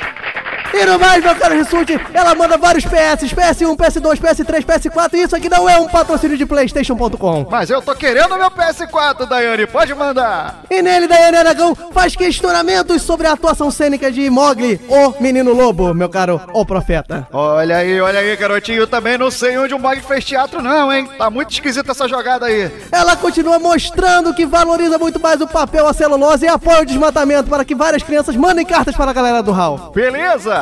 E 0.74 0.86
no 0.86 0.98
mais, 0.98 1.22
meu 1.22 1.34
caro 1.36 1.54
Rissuti, 1.54 2.00
ela 2.14 2.34
manda 2.34 2.56
vários 2.56 2.84
PS, 2.84 3.32
PS1, 3.32 3.76
PS2, 3.76 4.18
PS3, 4.18 4.64
PS4, 4.64 5.14
e 5.14 5.22
isso 5.22 5.36
aqui 5.36 5.48
não 5.48 5.68
é 5.68 5.78
um 5.78 5.86
patrocínio 5.86 6.36
de 6.36 6.46
Playstation.com. 6.46 7.46
Mas 7.50 7.68
eu 7.68 7.82
tô 7.82 7.94
querendo 7.94 8.36
meu 8.36 8.50
PS4, 8.50 9.26
Daiane, 9.28 9.66
pode 9.66 9.94
mandar. 9.94 10.62
E 10.70 10.80
nele, 10.80 11.06
Daiane 11.06 11.36
Aragão 11.36 11.74
faz 11.92 12.16
questionamentos 12.16 13.02
sobre 13.02 13.26
a 13.26 13.32
atuação 13.32 13.70
cênica 13.70 14.10
de 14.10 14.30
Mogli, 14.30 14.80
o 14.88 15.22
menino 15.22 15.52
lobo, 15.52 15.92
meu 15.92 16.08
caro, 16.08 16.40
o 16.54 16.64
profeta. 16.64 17.28
Olha 17.32 17.76
aí, 17.76 18.00
olha 18.00 18.20
aí, 18.20 18.34
garotinho, 18.36 18.80
eu 18.80 18.86
também 18.86 19.18
não 19.18 19.30
sei 19.30 19.58
onde 19.58 19.74
o 19.74 19.78
Mog 19.78 20.00
fez 20.00 20.24
teatro 20.24 20.62
não, 20.62 20.92
hein? 20.92 21.08
Tá 21.18 21.28
muito 21.28 21.50
esquisita 21.50 21.92
essa 21.92 22.08
jogada 22.08 22.46
aí. 22.46 22.70
Ela 22.90 23.14
continua 23.14 23.58
mostrando 23.58 24.34
que 24.34 24.46
valoriza 24.46 24.98
muito 24.98 25.20
mais 25.20 25.40
o 25.40 25.46
papel, 25.46 25.86
a 25.86 25.92
celulose 25.92 26.46
e 26.46 26.48
apoia 26.48 26.80
o 26.80 26.86
desmatamento 26.86 27.50
para 27.50 27.64
que 27.64 27.74
várias 27.74 28.02
crianças 28.02 28.34
mandem 28.36 28.64
cartas 28.64 28.96
para 28.96 29.10
a 29.10 29.14
galera 29.14 29.42
do 29.42 29.52
Hall. 29.52 29.92
Beleza? 29.94 30.61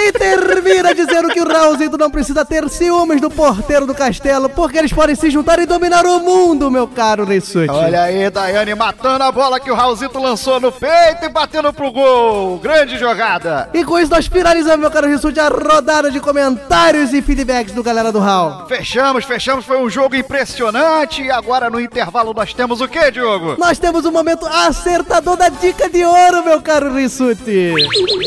E 0.00 0.12
termina 0.12 0.94
dizendo 0.94 1.28
que 1.28 1.40
o 1.40 1.48
Raulzito 1.48 1.98
não 1.98 2.08
precisa 2.08 2.44
ter 2.44 2.68
ciúmes 2.68 3.20
do 3.20 3.28
porteiro 3.28 3.84
do 3.84 3.92
castelo, 3.92 4.48
porque 4.48 4.78
eles 4.78 4.92
podem 4.92 5.16
se 5.16 5.28
juntar 5.28 5.58
e 5.58 5.66
dominar 5.66 6.06
o 6.06 6.20
mundo, 6.20 6.70
meu 6.70 6.86
caro 6.86 7.24
Rissuti. 7.24 7.68
Olha 7.68 8.02
aí, 8.02 8.30
Daiane 8.30 8.76
matando 8.76 9.24
a 9.24 9.32
bola 9.32 9.58
que 9.58 9.72
o 9.72 9.74
Raulzito 9.74 10.20
lançou 10.20 10.60
no 10.60 10.70
peito 10.70 11.24
e 11.24 11.28
batendo 11.28 11.72
pro 11.72 11.90
gol. 11.90 12.58
Grande 12.58 12.96
jogada. 12.96 13.68
E 13.74 13.84
com 13.84 13.98
isso 13.98 14.12
nós 14.12 14.28
finalizamos, 14.28 14.78
meu 14.78 14.90
caro 14.90 15.08
Rissuti, 15.08 15.40
a 15.40 15.48
rodada 15.48 16.12
de 16.12 16.20
comentários 16.20 17.12
e 17.12 17.20
feedbacks 17.20 17.74
do 17.74 17.82
Galera 17.82 18.12
do 18.12 18.20
Hall. 18.20 18.68
Fechamos, 18.68 19.24
fechamos, 19.24 19.64
foi 19.64 19.78
um 19.78 19.90
jogo 19.90 20.14
impressionante. 20.14 21.22
E 21.22 21.30
agora 21.30 21.68
no 21.68 21.80
intervalo 21.80 22.32
nós 22.32 22.54
temos 22.54 22.80
o 22.80 22.86
quê, 22.86 23.10
Diogo? 23.10 23.56
Nós 23.58 23.80
temos 23.80 24.04
o 24.04 24.12
momento 24.12 24.46
acertador 24.46 25.36
da 25.36 25.48
dica 25.48 25.90
de 25.90 26.04
ouro, 26.04 26.44
meu 26.44 26.62
caro 26.62 26.94
Rissuti. 26.94 27.72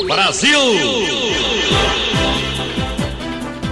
Brasil! 0.05 1.60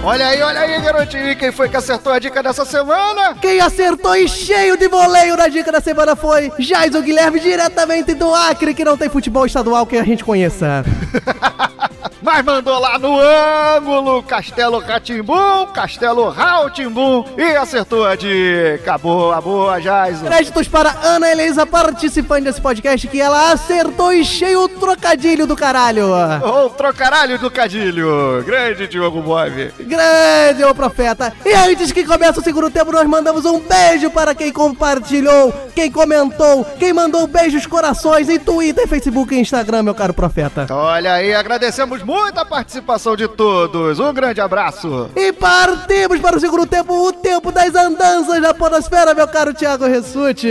Olha 0.02 0.26
aí, 0.28 0.40
olha 0.40 0.60
aí, 0.60 0.80
garotinho. 0.80 1.36
Quem 1.36 1.52
foi 1.52 1.68
que 1.68 1.76
acertou 1.76 2.12
a 2.12 2.18
dica 2.18 2.42
dessa 2.42 2.64
semana? 2.64 3.34
Quem 3.34 3.60
acertou 3.60 4.16
e 4.16 4.26
cheio 4.26 4.76
de 4.76 4.88
voleio 4.88 5.36
na 5.36 5.46
dica 5.46 5.70
da 5.70 5.80
semana 5.80 6.16
foi 6.16 6.50
Jason 6.58 7.02
Guilherme, 7.02 7.38
diretamente 7.38 8.14
do 8.14 8.34
Acre, 8.34 8.72
que 8.72 8.84
não 8.84 8.96
tem 8.96 9.10
futebol 9.10 9.44
estadual 9.44 9.86
que 9.86 9.98
a 9.98 10.02
gente 10.02 10.24
conheça. 10.24 10.84
mas 12.22 12.44
mandou 12.44 12.78
lá 12.78 12.98
no 12.98 13.18
ângulo 13.18 14.22
Castelo 14.22 14.78
Ratimbum, 14.78 15.66
Castelo 15.72 16.28
Rautimbum 16.28 17.24
e 17.36 17.56
acertou 17.56 18.04
a 18.06 18.14
dica. 18.14 18.98
Boa, 18.98 19.40
boa, 19.40 19.80
Jaiso. 19.80 20.24
Créditos 20.24 20.68
para 20.68 20.94
Ana 21.02 21.30
Elisa, 21.30 21.66
participante 21.66 22.44
desse 22.44 22.60
podcast, 22.60 23.08
que 23.08 23.20
ela 23.20 23.52
acertou 23.52 24.12
e 24.12 24.24
cheio 24.24 24.64
o 24.64 24.68
trocadilho 24.68 25.46
do 25.46 25.56
caralho. 25.56 26.08
Ô, 26.44 26.68
trocaralho 26.70 27.38
do 27.38 27.50
Cadilho. 27.50 28.42
Grande 28.44 28.86
Diogo 28.86 29.22
Bob. 29.22 29.72
Grande 29.80 30.64
ô 30.64 30.74
profeta. 30.74 31.32
E 31.44 31.52
antes 31.54 31.92
que 31.92 32.04
comece 32.04 32.38
o 32.38 32.42
segundo 32.42 32.70
tempo, 32.70 32.92
nós 32.92 33.06
mandamos 33.06 33.44
um 33.44 33.60
beijo 33.60 34.10
para 34.10 34.34
quem 34.34 34.52
compartilhou, 34.52 35.52
quem 35.74 35.90
comentou, 35.90 36.64
quem 36.78 36.92
mandou 36.92 37.26
beijos, 37.26 37.66
corações 37.66 38.28
em 38.28 38.38
Twitter, 38.38 38.86
Facebook 38.86 39.34
e 39.34 39.40
Instagram, 39.40 39.82
meu 39.82 39.94
caro 39.94 40.12
profeta. 40.12 40.66
Olha 40.70 41.14
aí, 41.14 41.34
agradecemos 41.34 42.02
muito 42.02 42.09
a 42.14 42.44
participação 42.44 43.16
de 43.16 43.28
todos. 43.28 43.98
Um 43.98 44.12
grande 44.12 44.40
abraço. 44.40 45.10
E 45.14 45.32
partimos 45.32 46.20
para 46.20 46.36
o 46.36 46.40
segundo 46.40 46.66
tempo, 46.66 47.06
o 47.06 47.12
tempo 47.12 47.52
das 47.52 47.74
andanças 47.74 48.40
da 48.40 48.52
podosfera, 48.54 49.14
meu 49.14 49.28
caro 49.28 49.54
Thiago 49.54 49.86
Ressuti. 49.86 50.48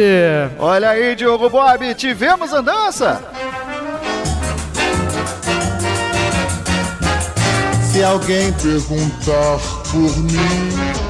Olha 0.58 0.90
aí, 0.92 1.16
Diogo 1.16 1.50
Bob, 1.50 1.94
tivemos 1.96 2.54
andança? 2.54 3.22
Se 7.92 8.04
alguém 8.04 8.54
perguntar 8.54 9.58
por 9.92 10.18
mim, 10.18 11.10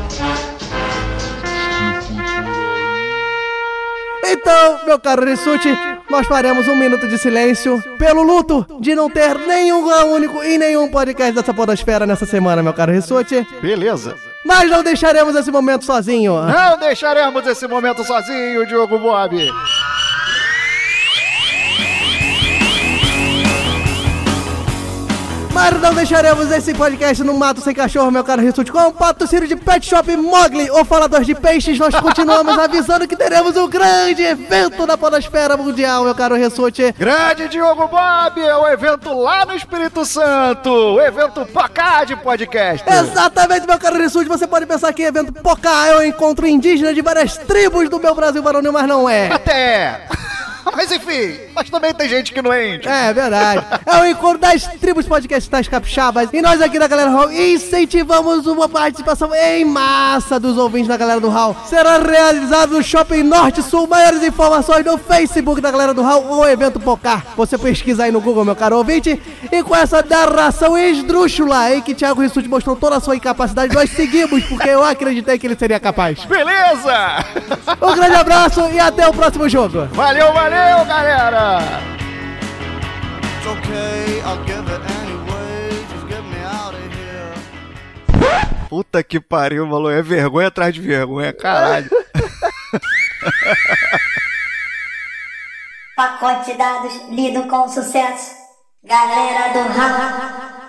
Então, 4.32 4.86
meu 4.86 5.00
caro 5.00 5.26
Rissuti, 5.26 5.70
nós 6.10 6.28
faremos 6.28 6.68
um 6.68 6.76
minuto 6.76 7.08
de 7.08 7.18
silêncio 7.18 7.82
pelo 7.98 8.24
luto 8.24 8.66
de 8.80 8.96
não 8.96 9.10
ter 9.10 9.38
nenhum 9.38 9.86
único 10.14 10.44
e 10.44 10.58
nenhum 10.58 10.90
podcast 10.90 11.34
dessa 11.34 11.54
podosfera 11.54 12.06
nessa 12.06 12.26
semana, 12.26 12.64
meu 12.64 12.74
caro 12.74 12.92
Rissuti. 12.92 13.46
Beleza. 13.62 14.16
Mas 14.46 14.70
não 14.70 14.84
deixaremos 14.84 15.36
esse 15.36 15.52
momento 15.52 15.86
sozinho. 15.86 16.34
Não 16.42 16.80
deixaremos 16.80 17.46
esse 17.46 17.68
momento 17.68 18.04
sozinho, 18.04 18.66
Diogo 18.66 18.98
Bob. 18.98 19.38
Mas 25.62 25.82
não 25.82 25.94
deixaremos 25.94 26.50
esse 26.52 26.74
podcast 26.74 27.22
no 27.22 27.34
mato 27.34 27.60
sem 27.60 27.76
cachorro, 27.76 28.10
meu 28.10 28.24
caro 28.24 28.42
Rissuti. 28.42 28.72
Com 28.72 28.80
o 28.80 28.94
patrocínio 28.94 29.46
de 29.46 29.58
Pet 29.58 29.86
Shop 29.86 30.16
Mogli, 30.16 30.72
ou 30.72 30.86
Falador 30.86 31.22
de 31.22 31.36
Peixes, 31.36 31.78
nós 31.78 31.94
continuamos 32.00 32.56
avisando 32.58 33.06
que 33.06 33.16
teremos 33.16 33.58
um 33.58 33.68
grande 33.68 34.24
evento 34.24 34.88
da 34.88 34.98
podosfera 34.98 35.58
mundial, 35.58 36.06
meu 36.06 36.16
caro 36.16 36.36
Rissuti. 36.38 36.96
Grande 36.98 37.50
Diogo 37.50 37.90
Bob, 37.90 38.42
é 38.42 38.56
o 38.56 38.70
evento 38.70 39.14
lá 39.14 39.46
no 39.46 39.54
Espírito 39.54 40.06
Santo, 40.06 40.70
o 40.70 41.02
evento 41.02 41.46
Pacá 41.48 42.06
de 42.06 42.16
podcast. 42.16 42.90
Exatamente, 42.90 43.68
meu 43.68 43.78
caro 43.78 43.98
Rissuti. 43.98 44.30
Você 44.30 44.48
pode 44.48 44.66
pensar 44.66 44.94
que 44.94 45.04
evento 45.04 45.34
Pocá 45.34 45.88
é 45.88 45.98
um 45.98 46.04
encontro 46.04 46.48
indígena 46.48 46.94
de 46.94 47.02
várias 47.02 47.36
tribos 47.36 47.90
do 47.90 48.00
meu 48.00 48.16
Brasil 48.16 48.42
varonil, 48.42 48.72
mas 48.72 48.88
não 48.88 49.10
é. 49.10 49.30
Até. 49.30 50.08
Mas 50.76 50.92
enfim, 50.92 51.40
mas 51.54 51.70
também 51.70 51.94
tem 51.94 52.08
gente 52.08 52.34
que 52.34 52.42
não 52.42 52.54
é 52.54 52.76
índio. 52.76 52.90
É 52.90 53.14
verdade. 53.14 53.66
É 53.86 53.98
o 53.98 54.06
encontro 54.06 54.38
das 54.38 54.66
tribos 54.78 55.06
podcastais 55.06 55.68
capixabas. 55.68 56.30
E 56.32 56.42
nós 56.42 56.62
aqui 56.62 56.80
da 56.80 56.88
Galera 56.88 57.10
do 57.10 57.18
Hall 57.18 57.32
incentivamos 57.32 58.48
uma 58.48 58.70
participação 58.70 59.34
em 59.36 59.66
massa 59.66 60.40
dos 60.40 60.58
ouvintes 60.58 60.88
da 60.88 60.96
Galera 60.96 61.20
do 61.20 61.30
Hall. 61.30 61.56
Será 61.66 61.98
realizado 61.98 62.74
no 62.74 62.84
Shopping 62.84 63.24
Norte 63.24 63.62
Sul. 63.62 63.88
Maiores 63.88 64.24
informações 64.24 64.86
no 64.86 64.98
Facebook 64.98 65.60
da 65.60 65.72
Galera 65.72 65.94
do 65.94 66.02
Hall 66.02 66.26
ou 66.28 66.48
evento 66.48 66.80
Pocar. 66.80 67.26
Você 67.36 67.58
pesquisa 67.58 68.04
aí 68.04 68.12
no 68.12 68.22
Google, 68.22 68.46
meu 68.46 68.56
caro 68.56 68.78
ouvinte. 68.78 69.22
E 69.52 69.64
com 69.64 69.76
essa 69.76 70.04
narração 70.08 70.78
esdrúxula 70.78 71.76
em 71.76 71.82
que 71.82 71.96
Thiago 71.96 72.22
Rissuti 72.22 72.48
mostrou 72.48 72.76
toda 72.76 72.98
a 72.98 73.00
sua 73.00 73.16
incapacidade, 73.16 73.74
nós 73.74 73.90
seguimos 73.90 74.44
porque 74.46 74.70
eu 74.70 74.84
acreditei 74.84 75.38
que 75.38 75.48
ele 75.48 75.58
seria 75.58 75.80
capaz. 75.80 76.24
Beleza! 76.26 77.26
Um 77.82 77.96
grande 77.96 78.16
abraço 78.16 78.62
e 78.72 78.80
até 78.80 79.08
o 79.08 79.14
próximo 79.14 79.48
jogo. 79.50 79.88
Valeu, 79.92 80.34
valeu, 80.34 80.49
galera! 80.86 81.60
Puta 88.70 89.04
que 89.04 89.20
pariu, 89.20 89.66
maluco. 89.66 89.90
É 89.90 90.02
vergonha 90.02 90.48
atrás 90.48 90.74
de 90.74 90.80
vergonha, 90.80 91.34
caralho. 91.34 91.90
Pacote 95.96 96.52
de 96.52 96.58
dados 96.58 96.94
lido 97.10 97.48
com 97.48 97.68
sucesso. 97.68 98.36
Galera 98.84 99.54
do 99.54 99.60
ramo. 99.74 100.69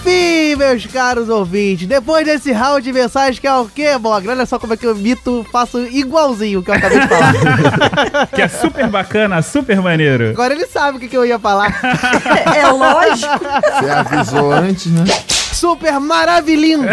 Enfim, 0.00 0.54
meus 0.56 0.86
caros 0.86 1.28
ouvintes, 1.28 1.86
depois 1.88 2.24
desse 2.24 2.52
round 2.52 2.82
de 2.82 2.92
mensagens 2.92 3.38
que 3.38 3.46
é 3.46 3.54
o 3.54 3.66
quê, 3.66 3.98
Bogra? 3.98 4.30
Olha 4.30 4.46
só 4.46 4.56
como 4.58 4.74
é 4.74 4.76
que 4.76 4.86
eu 4.86 4.94
mito, 4.94 5.44
faço 5.50 5.80
igualzinho 5.80 6.60
o 6.60 6.62
que 6.62 6.70
eu 6.70 6.74
acabei 6.74 7.00
de 7.00 7.08
falar. 7.08 8.28
Que 8.32 8.42
é 8.42 8.48
super 8.48 8.86
bacana, 8.88 9.42
super 9.42 9.80
maneiro. 9.80 10.30
Agora 10.30 10.54
ele 10.54 10.66
sabe 10.66 10.98
o 10.98 11.00
que, 11.00 11.08
que 11.08 11.16
eu 11.16 11.26
ia 11.26 11.38
falar. 11.38 11.80
É 12.54 12.66
lógico. 12.68 13.38
Você 13.38 13.90
avisou 13.90 14.52
antes, 14.52 14.86
né? 14.86 15.04
Super 15.52 15.98
maravilhindo. 15.98 16.86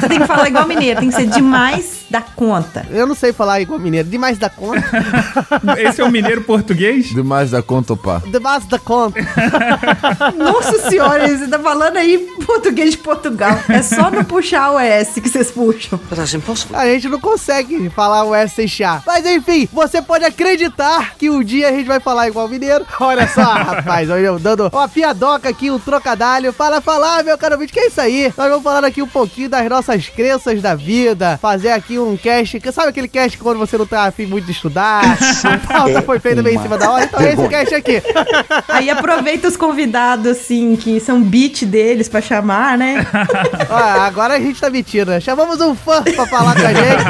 Você 0.00 0.08
tem 0.08 0.20
que 0.20 0.26
falar 0.26 0.48
igual 0.48 0.66
mineiro, 0.66 1.00
tem 1.00 1.08
que 1.10 1.16
ser 1.16 1.26
demais 1.26 2.01
da 2.12 2.20
conta. 2.20 2.86
Eu 2.90 3.06
não 3.06 3.14
sei 3.14 3.32
falar 3.32 3.62
igual 3.62 3.80
mineiro, 3.80 4.06
demais 4.06 4.36
da 4.36 4.50
conta. 4.50 4.82
Esse 5.80 6.02
é 6.02 6.04
o 6.04 6.10
mineiro 6.10 6.42
português? 6.42 7.06
Demais 7.06 7.50
da 7.50 7.62
conta, 7.62 7.96
pá. 7.96 8.20
Demais 8.26 8.66
da 8.66 8.78
conta. 8.78 9.18
Nossa 10.36 10.90
senhora, 10.90 11.26
você 11.26 11.48
tá 11.48 11.58
falando 11.58 11.96
aí 11.96 12.18
português 12.44 12.90
de 12.90 12.98
Portugal. 12.98 13.58
É 13.66 13.80
só 13.82 14.10
não 14.10 14.22
puxar 14.24 14.72
o 14.72 14.78
S 14.78 15.22
que 15.22 15.28
vocês 15.28 15.50
puxam. 15.50 15.98
A 16.74 16.86
gente 16.86 17.08
não 17.08 17.18
consegue 17.18 17.88
falar 17.88 18.24
o 18.24 18.34
S 18.34 18.56
sem 18.56 18.68
chá. 18.68 19.02
Mas 19.06 19.24
enfim, 19.24 19.66
você 19.72 20.02
pode 20.02 20.26
acreditar 20.26 21.14
que 21.16 21.30
um 21.30 21.42
dia 21.42 21.70
a 21.70 21.72
gente 21.72 21.86
vai 21.86 21.98
falar 21.98 22.28
igual 22.28 22.46
mineiro. 22.46 22.84
Olha 23.00 23.26
só, 23.26 23.40
rapaz, 23.56 24.10
olha 24.10 24.20
eu 24.20 24.38
dando 24.38 24.68
uma 24.70 24.86
piadoca 24.86 25.48
aqui, 25.48 25.70
um 25.70 25.78
trocadalho. 25.78 26.52
Para 26.52 26.82
falar, 26.82 27.24
meu 27.24 27.38
caro 27.38 27.56
vídeo, 27.56 27.72
que 27.72 27.80
é 27.80 27.86
isso 27.86 28.00
aí? 28.00 28.32
Nós 28.36 28.50
vamos 28.50 28.62
falar 28.62 28.84
aqui 28.84 29.00
um 29.00 29.08
pouquinho 29.08 29.48
das 29.48 29.66
nossas 29.66 30.10
crenças 30.10 30.60
da 30.60 30.74
vida. 30.74 31.38
Fazer 31.40 31.70
aqui 31.70 32.01
um 32.08 32.16
cast. 32.16 32.58
que- 32.60 32.72
Sabe 32.72 32.88
aquele 32.88 33.08
cast 33.08 33.36
quando 33.38 33.58
você 33.58 33.76
não 33.78 33.86
tá 33.86 34.04
afim 34.04 34.26
muito 34.26 34.44
de 34.46 34.52
estudar? 34.52 35.02
A 35.44 35.58
pauta 35.58 36.02
foi 36.02 36.18
feita 36.18 36.42
bem 36.42 36.56
em 36.56 36.62
cima 36.62 36.76
da 36.78 36.90
hora. 36.90 37.04
Então 37.04 37.20
é 37.20 37.32
esse 37.32 37.48
cast 37.48 37.74
aqui. 37.74 38.02
Aí 38.68 38.88
aproveita 38.90 39.48
os 39.48 39.56
convidados, 39.56 40.26
assim, 40.26 40.76
que 40.76 40.98
são 41.00 41.22
beat 41.22 41.64
deles 41.64 42.08
pra 42.08 42.20
chamar, 42.20 42.76
né? 42.78 43.06
Ó, 43.70 44.00
agora 44.00 44.34
a 44.34 44.40
gente 44.40 44.60
tá 44.60 44.70
mentindo. 44.70 45.10
né? 45.10 45.20
Chamamos 45.20 45.60
um 45.60 45.74
fã 45.74 46.02
pra 46.02 46.26
falar 46.26 46.54
com 46.54 46.66
a 46.66 46.72
gente. 46.72 47.04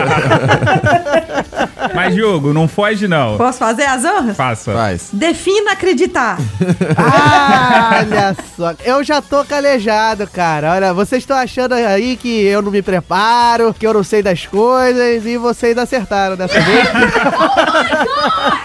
Mas, 1.94 2.14
Diogo, 2.14 2.52
não 2.52 2.66
foge, 2.68 3.07
não. 3.09 3.37
Posso 3.37 3.59
fazer 3.59 3.85
as 3.85 4.05
honras? 4.05 4.37
Faça. 4.37 4.72
Faz. 4.72 5.09
Defina 5.12 5.72
acreditar. 5.72 6.38
Ah, 6.96 7.98
olha 8.00 8.37
só. 8.57 8.74
Eu 8.85 9.02
já 9.05 9.20
tô 9.20 9.44
calejado, 9.44 10.26
cara. 10.26 10.72
Olha, 10.72 10.94
vocês 10.94 11.22
estão 11.22 11.37
achando 11.37 11.74
aí 11.74 12.16
que 12.16 12.44
eu 12.44 12.62
não 12.62 12.70
me 12.70 12.83
preparo, 12.83 13.74
que 13.74 13.87
eu 13.87 13.92
não 13.94 14.02
sei 14.02 14.22
das 14.22 14.46
coisas 14.46 14.62
e 14.90 15.37
vocês 15.37 15.77
acertaram 15.79 16.37
dessa 16.37 16.61
vez. 16.61 16.88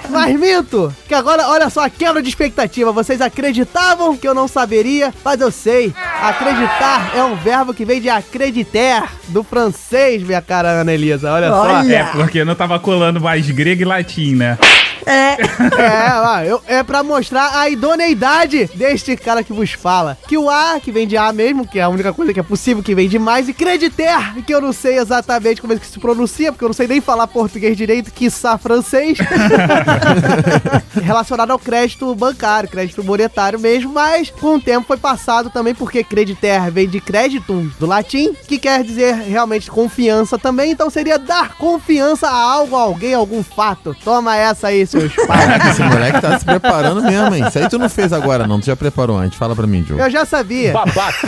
Mas 0.10 0.40
minto, 0.40 0.94
que 1.08 1.14
agora, 1.14 1.48
olha 1.48 1.70
só, 1.70 1.86
a 1.86 1.90
quebra 1.90 2.22
de 2.22 2.30
expectativa. 2.30 2.92
Vocês 2.92 3.22
acreditavam 3.22 4.18
que 4.18 4.28
eu 4.28 4.34
não 4.34 4.48
saberia, 4.48 5.14
mas 5.24 5.40
eu 5.42 5.52
sei. 5.52 5.94
Acreditar 6.22 7.12
é 7.16 7.24
um 7.24 7.36
verbo 7.36 7.74
que 7.74 7.86
vem 7.86 8.02
de 8.02 8.10
acreditar, 8.10 9.14
do 9.28 9.44
francês, 9.44 10.24
minha 10.24 10.42
cara 10.42 10.70
Ana 10.70 10.94
Elisa. 10.94 11.32
Olha, 11.32 11.50
só. 11.50 11.62
Olha. 11.62 11.96
É, 11.96 12.04
porque 12.06 12.44
não 12.44 12.56
tava 12.56 12.80
colando 12.80 13.22
mais 13.22 13.50
grego 13.50 13.82
e 13.82 13.86
latim, 13.86 14.36
né? 14.36 14.58
É. 15.08 15.38
É, 15.82 16.12
ó, 16.14 16.40
eu- 16.42 16.62
é 16.68 16.84
pra 16.84 17.02
mostrar 17.04 17.58
a 17.58 17.70
idoneidade 17.70 18.70
deste 18.76 19.16
cara 19.16 19.44
que 19.44 19.54
vos 19.54 19.72
fala. 19.72 20.18
Que 20.28 20.38
o 20.38 20.50
A, 20.50 20.80
que 20.82 20.92
vem 20.92 21.08
de 21.08 21.16
A 21.18 21.32
mesmo, 21.32 21.66
que 21.68 21.80
é 21.80 21.84
a 21.84 21.90
única 21.90 22.12
coisa 22.14 22.34
que 22.34 22.40
é 22.40 22.44
possível 22.44 22.84
que 22.84 22.94
vem 22.94 23.08
de 23.08 23.18
mais, 23.18 23.48
e 23.48 23.54
creditar, 23.54 24.36
que 24.46 24.54
eu 24.54 24.60
não 24.62 24.74
sei 24.74 24.98
exatamente 24.98 25.62
como 25.62 25.74
é 25.74 25.78
que 25.78 25.86
se 25.88 26.00
pronuncia, 26.00 26.52
porque 26.52 26.64
eu 26.66 26.70
não 26.70 26.74
sei 26.74 26.88
nem 26.88 27.00
falar 27.02 27.28
português 27.28 27.76
direito, 27.78 28.12
quiçá 28.12 28.58
francês. 28.58 29.18
Relacionado 31.04 31.52
ao 31.52 31.60
crédito 31.60 32.14
bancário, 32.16 32.70
crédito 32.70 33.04
monetário 33.04 33.60
mesmo, 33.60 33.94
mas 33.94 34.30
com 34.30 34.56
o 34.56 34.62
tempo 34.62 34.88
foi 34.88 34.98
passado 34.98 35.50
também, 35.50 35.74
porque 35.74 36.04
creditar 36.04 36.72
vem 36.72 36.88
de 36.88 37.00
creditum, 37.00 37.70
do 37.80 37.86
latim, 37.86 38.34
que 38.48 38.58
quer 38.58 38.84
dizer 38.84 39.14
realmente 39.16 39.70
confiança 39.72 40.38
também, 40.38 40.72
então 40.72 40.90
seria 40.90 41.18
dar 41.18 41.56
confiança 41.58 42.28
a 42.28 42.36
algo, 42.36 42.76
a 42.76 42.82
alguém, 42.82 43.14
a 43.14 43.18
algum 43.18 43.44
fato. 43.44 43.96
Toma 44.04 44.36
essa 44.36 44.68
aí, 44.68 44.86
seus 45.00 45.16
pais. 45.28 45.66
Esse 45.70 45.84
moleque 45.84 46.22
tá 46.22 46.40
se 46.40 46.46
preparando 46.46 47.02
mesmo, 47.02 47.36
hein? 47.36 47.46
Isso 47.48 47.58
aí 47.60 47.70
tu 47.70 47.78
não 47.80 47.90
fez 47.90 48.12
agora, 48.14 48.48
não. 48.48 48.60
Tu 48.60 48.68
já 48.68 48.76
preparou 48.76 49.18
antes. 49.18 49.38
Fala 49.38 49.56
pra 49.56 49.68
mim, 49.68 49.84
Diogo. 49.84 50.02
Eu 50.02 50.10
já 50.10 50.26
sabia. 50.26 50.74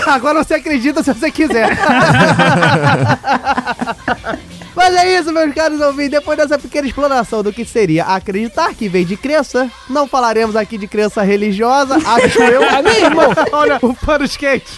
Agora 0.07 0.43
você 0.43 0.55
acredita 0.55 1.03
se 1.03 1.13
você 1.13 1.31
quiser. 1.31 1.69
Mas 4.75 4.95
é 4.95 5.19
isso, 5.19 5.31
meus 5.33 5.53
caros 5.53 5.81
ouvintes. 5.81 6.11
Depois 6.11 6.37
dessa 6.37 6.57
pequena 6.57 6.87
explanação 6.87 7.43
do 7.43 7.51
que 7.51 7.65
seria 7.65 8.05
acreditar 8.05 8.73
que 8.73 8.87
vem 8.87 9.05
de 9.05 9.17
crença, 9.17 9.69
não 9.89 10.07
falaremos 10.07 10.55
aqui 10.55 10.77
de 10.77 10.87
crença 10.87 11.21
religiosa, 11.21 11.95
acho 11.95 12.41
eu. 12.41 12.61
Mesmo! 12.81 13.19
Olha, 13.51 13.77
o 13.81 13.93
pano 13.93 14.27
quente. 14.29 14.71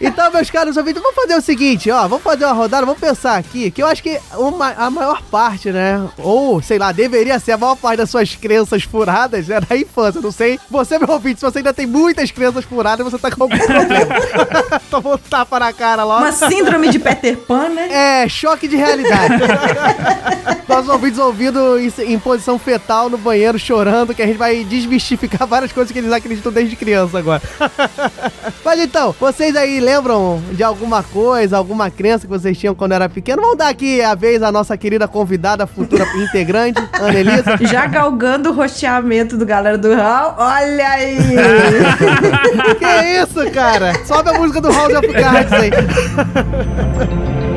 Então, 0.00 0.30
meus 0.30 0.50
caros 0.50 0.76
ouvintes, 0.76 1.02
vamos 1.02 1.16
fazer 1.16 1.34
o 1.34 1.40
seguinte, 1.40 1.90
ó, 1.90 2.02
vamos 2.06 2.22
fazer 2.22 2.44
uma 2.44 2.54
rodada, 2.54 2.86
vamos 2.86 3.00
pensar 3.00 3.36
aqui, 3.36 3.70
que 3.70 3.82
eu 3.82 3.86
acho 3.86 4.02
que 4.02 4.20
uma, 4.34 4.68
a 4.70 4.90
maior 4.90 5.22
parte, 5.22 5.72
né, 5.72 6.08
ou, 6.18 6.62
sei 6.62 6.78
lá, 6.78 6.92
deveria 6.92 7.38
ser 7.40 7.52
a 7.52 7.58
maior 7.58 7.74
parte 7.76 7.98
das 7.98 8.10
suas 8.10 8.34
crenças 8.34 8.84
furadas, 8.84 9.50
é 9.50 9.60
da 9.60 9.76
infância, 9.76 10.20
não 10.20 10.30
sei, 10.30 10.58
você, 10.70 10.98
meu 10.98 11.10
ouvinte, 11.10 11.40
se 11.40 11.46
você 11.46 11.58
ainda 11.58 11.74
tem 11.74 11.86
muitas 11.86 12.30
crenças 12.30 12.64
furadas, 12.64 13.04
você 13.04 13.18
tá 13.18 13.30
com 13.30 13.42
algum 13.42 13.58
problema. 13.58 14.14
Tomou 14.90 15.14
um 15.14 15.18
tapa 15.18 15.58
na 15.58 15.72
cara 15.72 16.04
logo. 16.04 16.20
Uma 16.20 16.32
síndrome 16.32 16.90
de 16.90 16.98
Peter 16.98 17.36
Pan, 17.36 17.68
né? 17.70 18.22
É, 18.22 18.28
choque 18.28 18.68
de 18.68 18.76
realidade. 18.76 19.34
Nossos 20.68 20.90
ouvintes 20.90 21.18
ouvindo 21.18 21.78
isso 21.78 22.02
em 22.02 22.18
posição 22.18 22.58
fetal 22.58 23.08
no 23.08 23.16
banheiro, 23.16 23.58
chorando, 23.58 24.14
que 24.14 24.22
a 24.22 24.26
gente 24.26 24.36
vai 24.36 24.62
desmistificar 24.64 25.46
várias 25.46 25.72
coisas 25.72 25.90
que 25.90 25.98
eles 25.98 26.12
acreditam 26.12 26.52
desde 26.52 26.76
criança 26.76 27.18
agora. 27.18 27.42
Mas 28.62 28.78
então, 28.78 29.14
vocês 29.18 29.56
aí 29.56 29.80
lembram 29.88 30.42
de 30.52 30.62
alguma 30.62 31.02
coisa, 31.02 31.56
alguma 31.56 31.90
crença 31.90 32.26
que 32.26 32.30
vocês 32.30 32.58
tinham 32.58 32.74
quando 32.74 32.92
era 32.92 33.08
pequeno? 33.08 33.40
Vamos 33.40 33.56
dar 33.56 33.68
aqui 33.68 34.02
a 34.02 34.14
vez 34.14 34.42
à 34.42 34.52
nossa 34.52 34.76
querida 34.76 35.08
convidada, 35.08 35.66
futura 35.66 36.06
integrante, 36.14 36.78
Ana 37.00 37.18
Elisa. 37.18 37.56
Já 37.62 37.86
galgando 37.86 38.50
o 38.50 38.52
rosteamento 38.52 39.38
do 39.38 39.46
galera 39.46 39.78
do 39.78 39.94
Hall. 39.94 40.34
Olha 40.36 40.88
aí! 40.90 41.16
que 42.78 42.86
isso, 43.22 43.50
cara? 43.50 43.94
Sobe 44.04 44.28
a 44.28 44.34
música 44.34 44.60
do 44.60 44.70
House 44.70 44.92
of 44.92 45.08
Cards 45.08 45.52
aí. 45.54 45.70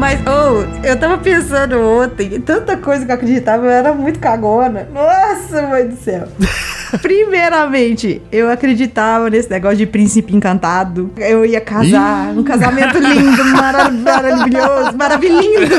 Mas, 0.00 0.18
oh, 0.26 0.64
eu 0.86 0.98
tava 0.98 1.18
pensando 1.18 1.78
ontem, 1.78 2.40
tanta 2.40 2.74
coisa 2.78 3.04
que 3.04 3.10
eu 3.10 3.14
acreditava, 3.16 3.66
eu 3.66 3.70
era 3.70 3.92
muito 3.92 4.18
cagona. 4.18 4.88
Nossa, 4.90 5.60
mãe 5.60 5.86
do 5.88 5.94
céu. 5.96 6.26
Primeiramente, 7.02 8.20
eu 8.32 8.50
acreditava 8.50 9.28
nesse 9.28 9.48
negócio 9.50 9.76
de 9.76 9.86
príncipe 9.86 10.34
encantado. 10.34 11.12
Eu 11.18 11.44
ia 11.44 11.60
casar, 11.60 12.28
um 12.36 12.42
casamento 12.42 12.98
lindo, 12.98 13.44
mara- 13.44 13.90
maravilhoso, 13.90 14.96
maravilhoso. 14.96 15.72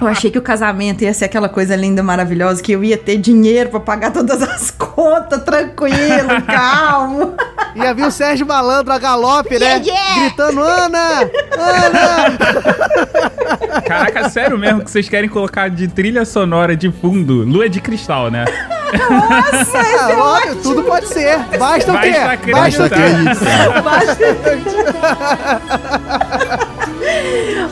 Eu 0.00 0.06
achei 0.08 0.30
que 0.30 0.36
o 0.38 0.42
casamento 0.42 1.02
ia 1.02 1.14
ser 1.14 1.26
aquela 1.26 1.48
coisa 1.48 1.76
linda, 1.76 2.02
maravilhosa, 2.02 2.60
que 2.60 2.72
eu 2.72 2.82
ia 2.82 2.98
ter 2.98 3.16
dinheiro 3.18 3.70
pra 3.70 3.80
pagar 3.80 4.10
todas 4.10 4.42
as 4.42 4.70
contas, 4.72 5.42
tranquilo, 5.44 6.42
calmo. 6.46 7.34
Ia 7.76 7.94
vir 7.94 8.04
o 8.04 8.10
Sérgio 8.10 8.44
Malandro 8.46 8.92
a 8.92 8.98
galope, 8.98 9.58
né? 9.58 9.76
Yeah, 9.76 9.84
yeah! 9.86 10.20
Gritando, 10.24 10.60
Ana! 10.60 11.20
Ana! 11.56 12.79
Caraca, 13.86 14.28
sério 14.28 14.58
mesmo 14.58 14.82
que 14.84 14.90
vocês 14.90 15.08
querem 15.08 15.28
colocar 15.28 15.68
de 15.68 15.88
trilha 15.88 16.24
sonora 16.24 16.76
de 16.76 16.90
fundo 16.90 17.44
Lua 17.44 17.68
de 17.68 17.80
Cristal, 17.80 18.30
né? 18.30 18.44
Nossa, 18.92 19.78
é 20.12 20.16
ótimo. 20.16 20.62
tudo 20.62 20.82
pode 20.82 21.06
ser. 21.08 21.38
Basta 21.58 21.90
o 21.90 21.94
Basta 21.94 22.10
quê? 22.10 22.52
acreditar. 22.52 23.82
Basta 23.82 24.14
o 24.14 24.30
quê? 24.30 24.70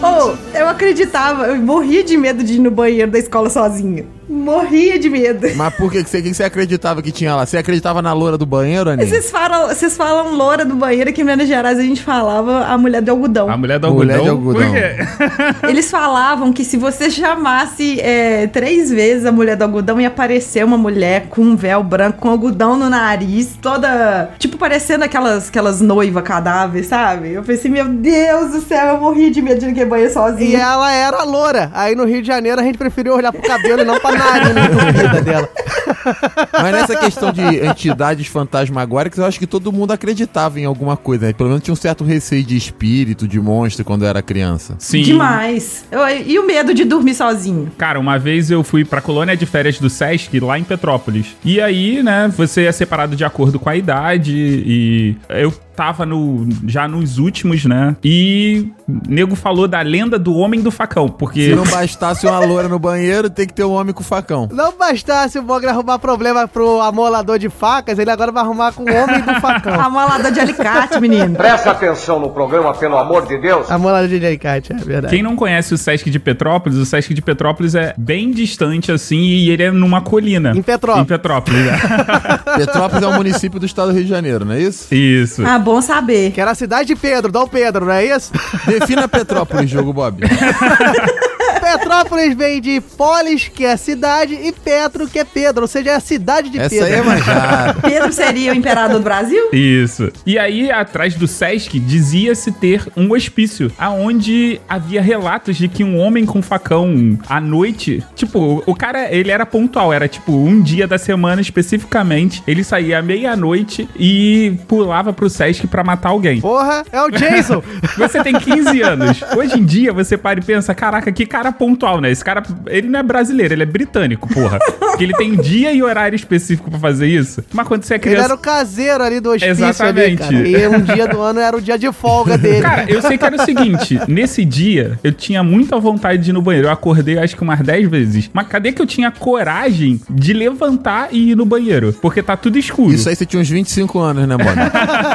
Oh, 0.00 0.34
eu 0.56 0.68
acreditava, 0.68 1.46
eu 1.48 1.56
morria 1.56 2.02
de 2.04 2.16
medo 2.16 2.42
de 2.44 2.54
ir 2.54 2.58
no 2.60 2.70
banheiro 2.70 3.10
da 3.10 3.18
escola 3.18 3.50
sozinha. 3.50 4.04
Morria 4.28 4.98
de 4.98 5.08
medo. 5.08 5.48
Mas 5.56 5.74
por 5.74 5.90
que, 5.90 6.04
que, 6.04 6.10
você, 6.10 6.20
que 6.22 6.34
você 6.34 6.44
acreditava 6.44 7.00
que 7.02 7.10
tinha 7.10 7.34
lá? 7.34 7.46
Você 7.46 7.56
acreditava 7.56 8.02
na 8.02 8.12
loura 8.12 8.36
do 8.36 8.44
banheiro, 8.44 8.90
Aninha? 8.90 9.06
Vocês 9.08 9.30
falam, 9.30 9.68
vocês 9.68 9.96
falam 9.96 10.34
loura 10.36 10.64
do 10.64 10.74
banheiro, 10.76 11.12
que 11.12 11.22
em 11.22 11.24
Minas 11.24 11.48
Gerais 11.48 11.78
a 11.78 11.82
gente 11.82 12.02
falava 12.02 12.66
a 12.66 12.76
mulher 12.76 13.00
do 13.02 13.10
algodão. 13.10 13.48
A 13.50 13.56
mulher 13.56 13.78
do 13.78 13.86
algodão. 13.86 14.06
Mulher 14.16 14.22
de 14.22 14.28
algodão. 14.28 14.62
Por 14.62 14.72
quê? 14.72 15.66
Eles 15.68 15.90
falavam 15.90 16.52
que 16.52 16.64
se 16.64 16.76
você 16.76 17.10
chamasse 17.10 18.00
é, 18.00 18.46
três 18.48 18.90
vezes 18.90 19.24
a 19.24 19.32
mulher 19.32 19.56
do 19.56 19.62
algodão, 19.62 20.00
ia 20.00 20.08
aparecer 20.08 20.64
uma 20.64 20.76
mulher 20.78 21.26
com 21.30 21.40
um 21.42 21.56
véu 21.56 21.82
branco, 21.82 22.18
com 22.18 22.28
algodão 22.30 22.76
no 22.76 22.90
nariz, 22.90 23.56
toda. 23.60 24.30
Tipo, 24.38 24.56
parecendo 24.58 25.04
aquelas, 25.04 25.48
aquelas 25.48 25.80
noivas 25.80 26.22
cadáveres, 26.22 26.86
sabe? 26.86 27.32
Eu 27.32 27.42
pensei, 27.42 27.70
meu 27.70 27.88
Deus 27.88 28.50
do 28.52 28.60
céu, 28.60 28.88
eu 28.94 29.00
morri 29.00 29.30
de 29.30 29.40
medo 29.40 29.58
de 29.60 29.64
ir 29.64 29.68
naquele 29.68 29.86
banheiro 29.88 30.10
E 30.10 30.14
sozinha. 30.14 30.58
ela 30.58 30.92
era 30.92 31.22
loura. 31.22 31.70
Aí 31.72 31.94
no 31.94 32.04
Rio 32.04 32.20
de 32.20 32.26
Janeiro 32.28 32.60
a 32.60 32.64
gente 32.64 32.76
preferiu 32.76 33.14
olhar 33.14 33.32
pro 33.32 33.42
cabelo 33.42 33.80
e 33.80 33.84
não 33.84 33.98
pra 33.98 34.17
narina 34.18 34.66
entupida 34.66 35.22
dela. 35.22 35.48
Mas 36.52 36.72
nessa 36.72 36.96
questão 36.96 37.32
de 37.32 37.42
entidades 37.42 38.26
fantasmagóricas, 38.26 39.18
eu 39.18 39.24
acho 39.26 39.38
que 39.38 39.46
todo 39.46 39.72
mundo 39.72 39.92
acreditava 39.92 40.58
em 40.60 40.64
alguma 40.64 40.96
coisa, 40.96 41.26
né? 41.26 41.32
Pelo 41.32 41.48
menos 41.50 41.62
tinha 41.64 41.72
um 41.72 41.76
certo 41.76 42.04
receio 42.04 42.42
de 42.44 42.56
espírito, 42.56 43.26
de 43.28 43.40
monstro 43.40 43.84
quando 43.84 44.04
era 44.04 44.20
criança. 44.22 44.74
Sim. 44.78 45.02
Demais. 45.02 45.84
Eu- 45.90 46.00
e 46.26 46.38
o 46.38 46.46
medo 46.46 46.74
de 46.74 46.84
dormir 46.84 47.14
sozinho? 47.14 47.70
Cara, 47.78 47.98
uma 47.98 48.18
vez 48.18 48.50
eu 48.50 48.62
fui 48.64 48.84
pra 48.84 49.00
colônia 49.00 49.36
de 49.36 49.46
férias 49.46 49.78
do 49.78 49.88
Sesc, 49.90 50.38
lá 50.40 50.58
em 50.58 50.64
Petrópolis. 50.64 51.36
E 51.44 51.60
aí, 51.60 52.02
né, 52.02 52.30
você 52.36 52.64
é 52.64 52.72
separado 52.72 53.14
de 53.16 53.24
acordo 53.24 53.58
com 53.58 53.68
a 53.68 53.76
idade 53.76 54.34
e 54.34 55.16
eu 55.28 55.52
tava 55.78 56.04
no, 56.04 56.48
já 56.66 56.88
nos 56.88 57.18
últimos, 57.18 57.64
né? 57.64 57.94
E 58.02 58.66
o 58.88 59.00
nego 59.08 59.36
falou 59.36 59.68
da 59.68 59.80
lenda 59.80 60.18
do 60.18 60.34
homem 60.34 60.60
do 60.60 60.72
facão, 60.72 61.08
porque 61.08 61.50
Se 61.50 61.54
não 61.54 61.62
bastasse 61.62 62.26
uma 62.26 62.40
loura 62.40 62.66
no 62.66 62.80
banheiro, 62.80 63.30
tem 63.30 63.46
que 63.46 63.54
ter 63.54 63.62
um 63.62 63.70
homem 63.70 63.94
com 63.94 64.02
facão. 64.02 64.48
Não 64.50 64.76
bastasse 64.76 65.38
o 65.38 65.42
Mogli 65.42 65.68
arrumar 65.68 66.00
problema 66.00 66.48
pro 66.48 66.80
amolador 66.80 67.38
de 67.38 67.48
facas, 67.48 67.96
ele 67.96 68.10
agora 68.10 68.32
vai 68.32 68.42
arrumar 68.42 68.72
com 68.72 68.82
o 68.82 68.92
homem 68.92 69.20
do 69.20 69.40
facão. 69.40 69.68
Amolador 69.80 70.32
de 70.32 70.40
alicate, 70.40 71.00
menino. 71.00 71.36
Presta 71.36 71.70
atenção 71.70 72.18
no 72.18 72.30
programa, 72.30 72.74
pelo 72.74 72.96
amor 72.96 73.24
de 73.24 73.38
Deus. 73.38 73.70
Amolador 73.70 74.08
de 74.08 74.26
alicate, 74.26 74.72
é 74.72 74.76
verdade. 74.76 75.14
Quem 75.14 75.22
não 75.22 75.36
conhece 75.36 75.74
o 75.74 75.78
Sesc 75.78 76.10
de 76.10 76.18
Petrópolis, 76.18 76.76
o 76.76 76.84
Sesc 76.84 77.14
de 77.14 77.22
Petrópolis 77.22 77.76
é 77.76 77.94
bem 77.96 78.32
distante 78.32 78.90
assim 78.90 79.20
e 79.20 79.50
ele 79.50 79.62
é 79.62 79.70
numa 79.70 80.00
colina. 80.00 80.52
Em 80.56 80.62
Petrópolis. 80.62 81.04
Em 81.04 81.08
Petrópolis, 81.08 81.64
né? 81.64 81.78
Petrópolis 82.58 83.02
é 83.04 83.06
um 83.06 83.14
município 83.14 83.60
do 83.60 83.66
estado 83.66 83.92
do 83.92 83.94
Rio 83.94 84.02
de 84.02 84.10
Janeiro, 84.10 84.44
não 84.44 84.54
é 84.54 84.60
isso? 84.60 84.88
Ah, 84.90 84.94
Isso. 84.96 85.42
Bom 85.68 85.82
saber. 85.82 86.32
Que 86.32 86.40
era 86.40 86.52
a 86.52 86.54
cidade 86.54 86.88
de 86.88 86.96
Pedro, 86.96 87.30
Dom 87.30 87.46
Pedro, 87.46 87.84
não 87.84 87.92
é 87.92 88.04
isso? 88.06 88.32
Defina 88.66 89.06
Petrópolis, 89.06 89.70
jogo 89.70 89.92
Bob. 89.92 90.22
Petrópolis 91.68 92.34
vem 92.34 92.60
de 92.62 92.80
Polis, 92.80 93.48
que 93.48 93.64
é 93.64 93.76
cidade, 93.76 94.34
e 94.34 94.52
Petro, 94.52 95.06
que 95.06 95.18
é 95.18 95.24
Pedro, 95.24 95.62
ou 95.62 95.68
seja, 95.68 95.90
é 95.90 95.94
a 95.94 96.00
cidade 96.00 96.48
de 96.48 96.58
Essa 96.58 96.70
Pedro. 96.70 97.10
aí 97.10 97.20
é. 97.20 97.72
Pedro 97.88 98.12
seria 98.12 98.52
o 98.52 98.54
imperador 98.54 98.98
do 98.98 99.04
Brasil? 99.04 99.50
Isso. 99.52 100.10
E 100.24 100.38
aí, 100.38 100.70
atrás 100.70 101.14
do 101.14 101.28
Sesc, 101.28 101.78
dizia-se 101.78 102.52
ter 102.52 102.86
um 102.96 103.12
hospício, 103.12 103.70
aonde 103.78 104.60
havia 104.66 105.02
relatos 105.02 105.56
de 105.56 105.68
que 105.68 105.84
um 105.84 105.98
homem 105.98 106.24
com 106.24 106.40
facão 106.40 107.18
à 107.28 107.38
noite, 107.40 108.02
tipo, 108.14 108.62
o 108.64 108.74
cara, 108.74 109.14
ele 109.14 109.30
era 109.30 109.44
pontual, 109.44 109.92
era 109.92 110.08
tipo 110.08 110.32
um 110.32 110.62
dia 110.62 110.86
da 110.86 110.96
semana 110.96 111.42
especificamente, 111.42 112.42
ele 112.46 112.64
saía 112.64 112.98
à 112.98 113.02
meia-noite 113.02 113.88
e 113.94 114.56
pulava 114.66 115.12
pro 115.12 115.28
Sesc 115.28 115.66
pra 115.66 115.84
matar 115.84 116.10
alguém. 116.10 116.40
Porra, 116.40 116.82
é 116.90 117.02
o 117.02 117.10
Jason. 117.10 117.62
Você 117.98 118.22
tem 118.22 118.38
15 118.38 118.80
anos. 118.80 119.20
Hoje 119.36 119.58
em 119.58 119.64
dia, 119.64 119.92
você 119.92 120.16
para 120.16 120.38
e 120.38 120.42
pensa, 120.42 120.74
caraca, 120.74 121.10
que 121.10 121.26
cara 121.26 121.52
pontual, 121.58 122.00
né? 122.00 122.10
Esse 122.10 122.24
cara, 122.24 122.42
ele 122.66 122.88
não 122.88 123.00
é 123.00 123.02
brasileiro, 123.02 123.54
ele 123.54 123.62
é 123.62 123.66
britânico, 123.66 124.28
porra. 124.32 124.58
Porque 124.78 125.04
ele 125.04 125.14
tem 125.14 125.36
dia 125.36 125.72
e 125.72 125.82
horário 125.82 126.16
específico 126.16 126.70
pra 126.70 126.78
fazer 126.78 127.06
isso. 127.06 127.44
Mas 127.52 127.68
quando 127.68 127.84
você 127.84 127.94
é 127.94 127.96
Ele 127.96 128.02
criança... 128.02 128.24
era 128.24 128.34
o 128.34 128.38
caseiro 128.38 129.04
ali 129.04 129.20
do 129.20 129.30
hospício 129.30 129.50
Exatamente. 129.50 130.22
ali, 130.24 130.52
cara. 130.52 130.64
E 130.64 130.68
um 130.68 130.80
dia 130.80 131.06
do 131.06 131.20
ano 131.20 131.40
era 131.40 131.56
o 131.56 131.60
dia 131.60 131.78
de 131.78 131.92
folga 131.92 132.36
dele. 132.38 132.62
Cara, 132.62 132.84
eu 132.88 133.00
sei 133.02 133.16
que 133.16 133.24
era 133.24 133.36
o 133.36 133.44
seguinte, 133.44 134.00
nesse 134.08 134.44
dia 134.44 134.98
eu 135.04 135.12
tinha 135.12 135.42
muita 135.42 135.78
vontade 135.78 136.22
de 136.22 136.30
ir 136.30 136.32
no 136.32 136.42
banheiro. 136.42 136.68
Eu 136.68 136.72
acordei 136.72 137.18
acho 137.18 137.36
que 137.36 137.42
umas 137.42 137.60
10 137.60 137.88
vezes. 137.88 138.30
Mas 138.32 138.48
cadê 138.48 138.72
que 138.72 138.82
eu 138.82 138.86
tinha 138.86 139.10
coragem 139.10 140.00
de 140.10 140.32
levantar 140.32 141.08
e 141.12 141.30
ir 141.30 141.36
no 141.36 141.44
banheiro? 141.44 141.92
Porque 142.00 142.22
tá 142.22 142.36
tudo 142.36 142.58
escuro. 142.58 142.92
Isso 142.92 143.08
aí 143.08 143.14
você 143.14 143.24
tinha 143.26 143.40
uns 143.40 143.48
25 143.48 143.98
anos, 143.98 144.26
né, 144.26 144.36
Bob? 144.36 144.48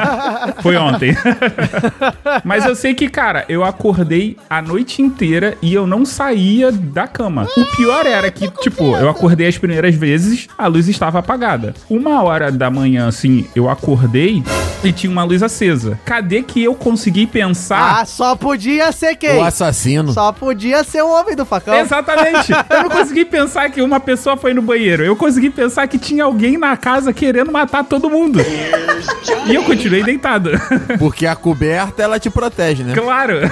Foi 0.62 0.76
ontem. 0.76 1.14
Mas 2.42 2.64
eu 2.64 2.74
sei 2.74 2.94
que, 2.94 3.08
cara, 3.08 3.44
eu 3.48 3.64
acordei 3.64 4.36
a 4.48 4.62
noite 4.62 5.02
inteira 5.02 5.56
e 5.60 5.74
eu 5.74 5.86
não 5.86 6.04
saía 6.34 6.72
da 6.72 7.06
cama. 7.06 7.46
O 7.56 7.64
pior 7.76 8.06
era 8.06 8.30
que, 8.30 8.50
tipo, 8.60 8.96
eu 8.96 9.08
acordei 9.08 9.46
as 9.46 9.56
primeiras 9.56 9.94
vezes, 9.94 10.48
a 10.58 10.66
luz 10.66 10.88
estava 10.88 11.20
apagada. 11.20 11.74
Uma 11.88 12.22
hora 12.22 12.50
da 12.50 12.70
manhã, 12.70 13.06
assim, 13.06 13.46
eu 13.54 13.70
acordei 13.70 14.42
e 14.82 14.92
tinha 14.92 15.10
uma 15.10 15.22
luz 15.22 15.42
acesa. 15.42 15.98
Cadê 16.04 16.42
que 16.42 16.62
eu 16.62 16.74
consegui 16.74 17.26
pensar? 17.26 18.00
Ah, 18.00 18.04
só 18.04 18.34
podia 18.34 18.90
ser 18.90 19.14
quem? 19.14 19.38
O 19.38 19.44
assassino. 19.44 20.12
Só 20.12 20.32
podia 20.32 20.82
ser 20.82 21.02
o 21.02 21.08
homem 21.08 21.36
do 21.36 21.44
facão. 21.44 21.74
Exatamente. 21.74 22.52
Eu 22.68 22.82
não 22.82 22.90
consegui 22.90 23.24
pensar 23.24 23.70
que 23.70 23.80
uma 23.80 24.00
pessoa 24.00 24.36
foi 24.36 24.52
no 24.52 24.60
banheiro. 24.60 25.04
Eu 25.04 25.16
consegui 25.16 25.50
pensar 25.50 25.86
que 25.86 25.98
tinha 25.98 26.24
alguém 26.24 26.58
na 26.58 26.76
casa 26.76 27.12
querendo 27.12 27.52
matar 27.52 27.84
todo 27.84 28.10
mundo. 28.10 28.40
E 29.46 29.54
eu 29.54 29.62
continuei 29.64 30.02
deitado. 30.02 30.50
Porque 30.98 31.26
a 31.26 31.36
coberta, 31.36 32.02
ela 32.02 32.18
te 32.18 32.30
protege, 32.30 32.82
né? 32.82 32.94
Claro. 32.94 33.38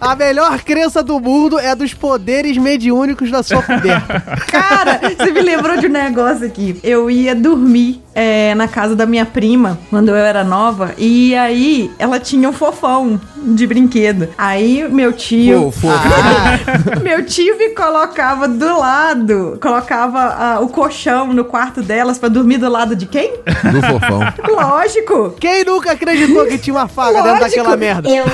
A 0.00 0.14
melhor 0.14 0.62
crença 0.74 1.04
do 1.04 1.20
mundo 1.20 1.56
é 1.56 1.72
dos 1.72 1.94
poderes 1.94 2.56
mediúnicos 2.56 3.30
da 3.30 3.44
sua 3.44 3.62
coberta. 3.62 4.20
Cara, 4.50 4.98
você 4.98 5.30
me 5.30 5.40
lembrou 5.40 5.76
de 5.76 5.86
um 5.86 5.90
negócio 5.90 6.44
aqui. 6.44 6.80
Eu 6.82 7.08
ia 7.08 7.32
dormir 7.32 8.02
é, 8.14 8.54
na 8.54 8.68
casa 8.68 8.94
da 8.94 9.06
minha 9.06 9.26
prima, 9.26 9.78
quando 9.90 10.10
eu 10.10 10.16
era 10.16 10.44
nova. 10.44 10.94
E 10.96 11.34
aí 11.34 11.90
ela 11.98 12.20
tinha 12.20 12.48
um 12.48 12.52
fofão 12.52 13.20
de 13.36 13.66
brinquedo. 13.66 14.28
Aí 14.38 14.88
meu 14.88 15.12
tio. 15.12 15.70
Fofo. 15.70 15.88
Meu 17.02 17.24
tio 17.24 17.58
me 17.58 17.70
colocava 17.70 18.48
do 18.48 18.78
lado, 18.78 19.58
colocava 19.60 20.18
ah, 20.20 20.60
o 20.60 20.68
colchão 20.68 21.32
no 21.32 21.44
quarto 21.44 21.82
delas 21.82 22.18
pra 22.18 22.28
dormir 22.28 22.58
do 22.58 22.68
lado 22.68 22.96
de 22.96 23.06
quem? 23.06 23.32
Do 23.34 23.82
fofão. 23.82 24.20
Lógico! 24.48 25.34
Quem 25.38 25.64
nunca 25.64 25.92
acreditou 25.92 26.46
que 26.46 26.58
tinha 26.58 26.74
uma 26.74 26.86
dentro 26.86 27.12
Lógico. 27.12 27.40
daquela 27.40 27.76
merda? 27.76 28.08
Eu. 28.08 28.24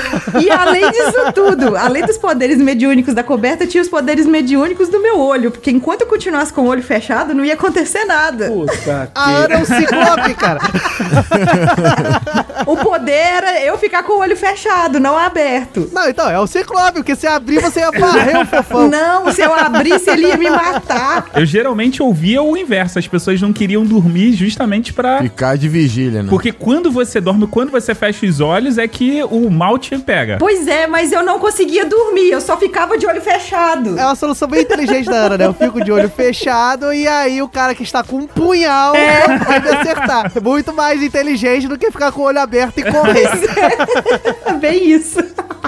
E 0.41 0.49
além 0.49 0.89
disso 0.91 1.31
tudo, 1.33 1.75
além 1.75 2.05
dos 2.05 2.17
poderes 2.17 2.57
mediúnicos 2.57 3.13
da 3.13 3.23
coberta, 3.23 3.67
tinha 3.67 3.81
os 3.81 3.89
poderes 3.89 4.25
mediúnicos 4.25 4.89
do 4.89 5.01
meu 5.01 5.19
olho. 5.19 5.51
Porque 5.51 5.71
enquanto 5.71 6.01
eu 6.01 6.07
continuasse 6.07 6.53
com 6.53 6.61
o 6.61 6.67
olho 6.67 6.83
fechado, 6.83 7.33
não 7.33 7.43
ia 7.43 7.53
acontecer 7.53 8.05
nada. 8.05 8.47
Puta 8.47 9.11
A 9.13 9.31
Ana 9.31 9.55
é 9.55 9.57
um 9.57 9.65
ciclope, 9.71 10.33
cara. 10.35 10.59
O 12.65 12.77
poder 12.77 13.11
era 13.11 13.61
eu 13.61 13.77
ficar 13.77 14.03
com 14.03 14.13
o 14.13 14.19
olho 14.19 14.37
fechado, 14.37 14.99
não 14.99 15.17
aberto. 15.17 15.89
Não, 15.91 16.07
então, 16.07 16.29
é 16.29 16.39
o 16.39 16.45
ciclope, 16.45 16.93
porque 16.93 17.15
se 17.15 17.25
abrir, 17.25 17.59
você 17.59 17.79
ia 17.79 17.91
varrer 17.91 18.39
o 18.39 18.45
fofão. 18.45 18.87
Não, 18.87 19.31
se 19.31 19.41
eu 19.41 19.53
abrisse, 19.53 20.09
ele 20.09 20.27
ia 20.27 20.37
me 20.37 20.49
matar. 20.49 21.25
Eu 21.33 21.45
geralmente 21.45 22.03
ouvia 22.03 22.41
o 22.41 22.55
inverso. 22.55 22.99
As 22.99 23.07
pessoas 23.07 23.41
não 23.41 23.51
queriam 23.51 23.83
dormir 23.83 24.33
justamente 24.33 24.93
pra. 24.93 25.19
Ficar 25.21 25.57
de 25.57 25.67
vigília, 25.67 26.23
né? 26.23 26.29
Porque 26.29 26.51
quando 26.51 26.91
você 26.91 27.19
dorme, 27.19 27.47
quando 27.47 27.71
você 27.71 27.95
fecha 27.95 28.25
os 28.25 28.39
olhos, 28.39 28.77
é 28.77 28.87
que 28.87 29.23
o 29.23 29.49
mal 29.49 29.77
te 29.77 29.97
pega. 29.97 30.37
Pois 30.39 30.67
é, 30.67 30.87
mas 30.87 31.11
eu 31.11 31.23
não 31.23 31.39
conseguia 31.39 31.85
dormir, 31.85 32.29
eu 32.29 32.41
só 32.41 32.57
ficava 32.57 32.97
de 32.97 33.05
olho 33.05 33.21
fechado. 33.21 33.97
É 33.97 34.05
uma 34.05 34.15
solução 34.15 34.47
bem 34.47 34.61
inteligente 34.61 35.05
da 35.05 35.17
Ana, 35.17 35.37
né? 35.37 35.45
Eu 35.45 35.53
fico 35.53 35.83
de 35.83 35.91
olho 35.91 36.09
fechado 36.09 36.93
e 36.93 37.07
aí 37.07 37.41
o 37.41 37.47
cara 37.49 37.73
que 37.73 37.83
está 37.83 38.03
com 38.03 38.17
um 38.17 38.27
punhal 38.27 38.95
É. 38.95 39.21
me 39.61 39.69
acertar. 39.69 40.31
É 40.35 40.39
muito 40.39 40.73
mais 40.73 41.01
inteligente 41.01 41.67
do 41.67 41.77
que 41.77 41.91
ficar 41.91 42.11
com 42.11 42.21
o 42.21 42.25
olho 42.25 42.39
aberto 42.39 42.79
e 42.79 42.83
correr. 42.83 43.29
É 44.45 44.53
bem 44.53 44.89
isso. 44.91 45.19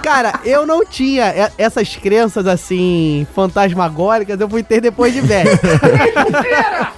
Cara, 0.02 0.40
eu 0.44 0.66
não 0.66 0.86
tinha 0.86 1.52
essas 1.58 1.96
crenças 1.96 2.46
assim, 2.46 3.26
fantasmagóricas, 3.34 4.40
eu 4.40 4.50
fui 4.50 4.62
ter 4.62 4.82
depois 4.82 5.14
de 5.14 5.22
velho. 5.22 5.50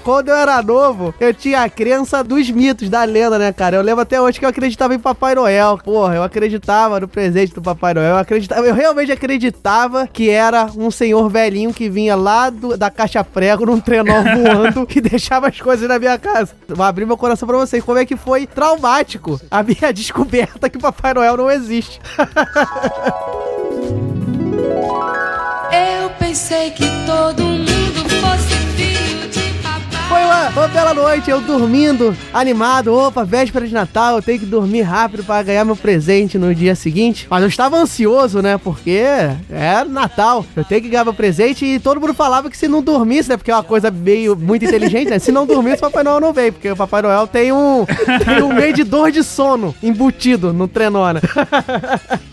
Quando 0.03 0.29
eu 0.29 0.35
era 0.35 0.61
novo, 0.61 1.13
eu 1.19 1.33
tinha 1.33 1.61
a 1.61 1.69
crença 1.69 2.23
dos 2.23 2.49
mitos, 2.49 2.89
da 2.89 3.03
lenda, 3.03 3.37
né, 3.37 3.51
cara? 3.53 3.75
Eu 3.75 3.81
lembro 3.81 4.01
até 4.01 4.19
hoje 4.19 4.39
que 4.39 4.45
eu 4.45 4.49
acreditava 4.49 4.95
em 4.95 4.99
Papai 4.99 5.35
Noel. 5.35 5.79
Porra, 5.83 6.15
eu 6.15 6.23
acreditava 6.23 6.99
no 6.99 7.07
presente 7.07 7.53
do 7.53 7.61
Papai 7.61 7.93
Noel. 7.93 8.11
Eu 8.11 8.17
acreditava, 8.17 8.65
eu 8.65 8.73
realmente 8.73 9.11
acreditava 9.11 10.07
que 10.07 10.29
era 10.29 10.65
um 10.75 10.89
senhor 10.89 11.29
velhinho 11.29 11.73
que 11.73 11.89
vinha 11.89 12.15
lá 12.15 12.49
do- 12.49 12.77
da 12.77 12.89
caixa 12.89 13.23
prego 13.23 13.65
num 13.65 13.79
trenó 13.79 14.15
voando 14.21 14.87
e 14.95 15.01
deixava 15.01 15.47
as 15.47 15.59
coisas 15.61 15.87
na 15.87 15.99
minha 15.99 16.17
casa. 16.17 16.53
Vou 16.85 16.89
abrir 16.89 17.05
meu 17.07 17.17
coração 17.17 17.47
pra 17.47 17.57
vocês. 17.57 17.83
Como 17.83 17.97
é 17.97 18.05
que 18.05 18.15
foi 18.15 18.45
traumático 18.45 19.41
a 19.49 19.63
minha 19.63 19.89
descoberta 19.91 20.69
que 20.69 20.77
Papai 20.77 21.15
Noel 21.15 21.35
não 21.35 21.49
existe. 21.49 21.99
Eu 25.71 26.11
pensei 26.19 26.69
que 26.69 26.85
todo 27.07 27.41
mundo 27.41 27.54
uma, 30.65 30.67
bela 30.67 30.93
noite, 30.95 31.29
eu 31.29 31.39
dormindo, 31.41 32.15
animado. 32.33 32.91
Opa, 32.91 33.23
véspera 33.23 33.67
de 33.67 33.73
Natal, 33.73 34.15
eu 34.15 34.21
tenho 34.21 34.39
que 34.39 34.45
dormir 34.45 34.81
rápido 34.81 35.23
para 35.23 35.43
ganhar 35.43 35.63
meu 35.63 35.75
presente 35.75 36.39
no 36.39 36.55
dia 36.55 36.73
seguinte. 36.73 37.27
Mas 37.29 37.43
eu 37.43 37.49
estava 37.49 37.77
ansioso, 37.77 38.41
né? 38.41 38.57
Porque 38.57 39.03
é 39.51 39.83
Natal. 39.87 40.43
Eu 40.55 40.63
tenho 40.63 40.81
que 40.81 40.89
ganhar 40.89 41.03
meu 41.03 41.13
presente 41.13 41.65
e 41.65 41.79
todo 41.79 42.01
mundo 42.01 42.15
falava 42.15 42.49
que 42.49 42.57
se 42.57 42.67
não 42.67 42.81
dormisse, 42.81 43.29
né? 43.29 43.37
Porque 43.37 43.51
é 43.51 43.55
uma 43.55 43.63
coisa 43.63 43.91
meio 43.91 44.35
muito 44.35 44.65
inteligente, 44.65 45.09
né? 45.09 45.19
Se 45.19 45.31
não 45.31 45.45
dormisse, 45.45 45.77
o 45.77 45.81
Papai 45.81 46.03
Noel 46.03 46.19
não 46.19 46.33
veio. 46.33 46.53
Porque 46.53 46.71
o 46.71 46.75
Papai 46.75 47.01
Noel 47.03 47.27
tem 47.27 47.51
um, 47.51 47.85
tem 48.25 48.41
um 48.41 48.53
medidor 48.53 49.11
de 49.11 49.23
sono 49.23 49.75
embutido 49.83 50.51
no 50.51 50.67
trenó, 50.67 51.11
né? 51.11 51.21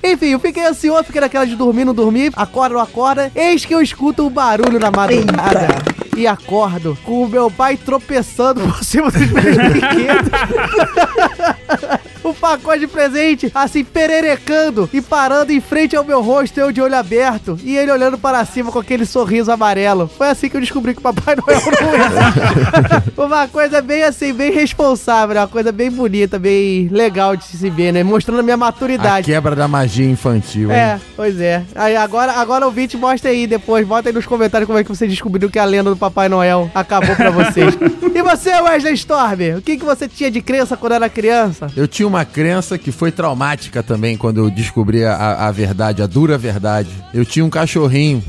Enfim, 0.02 0.28
eu 0.28 0.40
fiquei 0.40 0.64
ansioso, 0.64 1.04
fiquei 1.04 1.20
naquela 1.20 1.44
de 1.44 1.54
dormir, 1.54 1.84
não 1.84 1.94
dormir, 1.94 2.32
acorda, 2.34 2.76
não 2.76 2.82
acorda. 2.82 3.30
Eis 3.34 3.64
que 3.66 3.74
eu 3.74 3.82
escuto 3.82 4.26
um 4.26 4.30
barulho 4.30 4.78
na 4.78 4.90
madrugada. 4.90 6.01
E 6.16 6.26
acordo 6.26 6.96
com 7.04 7.22
o 7.24 7.28
meu 7.28 7.50
pai 7.50 7.76
tropeçando 7.76 8.60
por 8.68 8.84
cima 8.84 9.10
dos 9.10 9.30
meus 9.30 9.56
brinquedos. 9.56 10.30
O 12.22 12.32
pacote 12.34 12.80
de 12.80 12.86
presente, 12.86 13.50
assim, 13.54 13.84
pererecando 13.84 14.88
e 14.92 15.00
parando 15.00 15.52
em 15.52 15.60
frente 15.60 15.96
ao 15.96 16.04
meu 16.04 16.20
rosto, 16.20 16.58
eu 16.58 16.72
de 16.72 16.80
olho 16.80 16.96
aberto. 16.96 17.58
E 17.62 17.76
ele 17.76 17.90
olhando 17.90 18.18
para 18.18 18.44
cima 18.44 18.70
com 18.70 18.78
aquele 18.78 19.04
sorriso 19.04 19.50
amarelo. 19.50 20.08
Foi 20.16 20.28
assim 20.28 20.48
que 20.48 20.56
eu 20.56 20.60
descobri 20.60 20.94
que 20.94 21.00
o 21.00 21.02
Papai 21.02 21.36
Noel 21.36 21.60
não 21.60 21.94
existe. 21.94 23.12
Uma 23.16 23.48
coisa 23.48 23.80
bem 23.80 24.02
assim, 24.02 24.32
bem 24.32 24.52
responsável, 24.52 25.36
uma 25.36 25.48
coisa 25.48 25.72
bem 25.72 25.90
bonita, 25.90 26.38
bem 26.38 26.88
legal 26.90 27.36
de 27.36 27.44
se 27.44 27.70
ver, 27.70 27.92
né? 27.92 28.02
Mostrando 28.02 28.40
a 28.40 28.42
minha 28.42 28.54
A 28.54 28.58
maturidade. 28.58 29.26
quebra 29.26 29.54
da 29.54 29.66
magia 29.68 30.08
infantil, 30.08 30.70
hein? 30.70 30.76
É, 30.76 31.00
pois 31.16 31.40
é. 31.40 31.62
Aí 31.74 31.96
agora, 31.96 32.32
agora 32.32 32.66
ouvinte, 32.66 32.96
mostra 32.96 33.30
aí 33.30 33.46
depois, 33.46 33.86
bota 33.86 34.08
aí 34.08 34.14
nos 34.14 34.26
comentários 34.26 34.66
como 34.66 34.78
é 34.78 34.84
que 34.84 34.88
você 34.88 35.06
descobriu 35.06 35.48
que 35.50 35.58
a 35.58 35.64
lenda 35.64 35.90
do 35.90 35.96
Papai 35.96 36.28
Noel 36.28 36.70
acabou 36.74 37.14
pra 37.16 37.30
vocês. 37.30 37.74
e 38.14 38.22
você, 38.22 38.50
Wesley 38.60 38.94
Storm, 38.94 39.58
o 39.58 39.62
que, 39.62 39.76
que 39.76 39.84
você 39.84 40.08
tinha 40.08 40.30
de 40.30 40.40
crença 40.40 40.76
quando 40.76 40.92
era 40.92 41.08
criança? 41.08 41.68
Eu 41.76 41.86
tinha 41.88 42.06
uma 42.12 42.26
crença 42.26 42.76
que 42.76 42.92
foi 42.92 43.10
traumática 43.10 43.82
também 43.82 44.18
quando 44.18 44.36
eu 44.36 44.50
descobri 44.50 45.02
a, 45.02 45.48
a 45.48 45.50
verdade, 45.50 46.02
a 46.02 46.06
dura 46.06 46.36
verdade. 46.36 46.90
Eu 47.14 47.24
tinha 47.24 47.42
um 47.42 47.48
cachorrinho. 47.48 48.22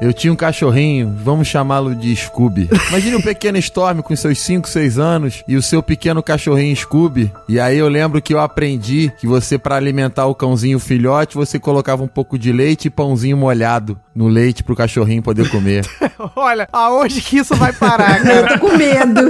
Eu 0.00 0.12
tinha 0.12 0.32
um 0.32 0.36
cachorrinho, 0.36 1.12
vamos 1.24 1.48
chamá-lo 1.48 1.92
de 1.92 2.14
Scooby. 2.14 2.70
Imagine 2.88 3.16
um 3.16 3.20
pequeno 3.20 3.58
Storm 3.58 4.00
com 4.00 4.14
seus 4.14 4.38
5, 4.38 4.68
6 4.68 4.96
anos 4.96 5.42
e 5.48 5.56
o 5.56 5.62
seu 5.62 5.82
pequeno 5.82 6.22
cachorrinho 6.22 6.76
Scooby. 6.76 7.32
E 7.48 7.58
aí 7.58 7.78
eu 7.78 7.88
lembro 7.88 8.22
que 8.22 8.32
eu 8.32 8.38
aprendi 8.38 9.12
que 9.18 9.26
você, 9.26 9.58
para 9.58 9.74
alimentar 9.74 10.26
o 10.26 10.36
cãozinho 10.36 10.78
filhote, 10.78 11.34
você 11.34 11.58
colocava 11.58 12.04
um 12.04 12.08
pouco 12.08 12.38
de 12.38 12.52
leite 12.52 12.86
e 12.86 12.90
pãozinho 12.90 13.36
molhado 13.36 13.98
no 14.14 14.28
leite 14.28 14.62
pro 14.62 14.76
cachorrinho 14.76 15.22
poder 15.22 15.48
comer. 15.48 15.84
Olha, 16.34 16.68
aonde 16.72 17.20
que 17.20 17.38
isso 17.38 17.56
vai 17.56 17.72
parar, 17.72 18.22
cara? 18.22 18.34
Eu 18.38 18.48
tô 18.48 18.58
com 18.58 18.76
medo. 18.76 19.20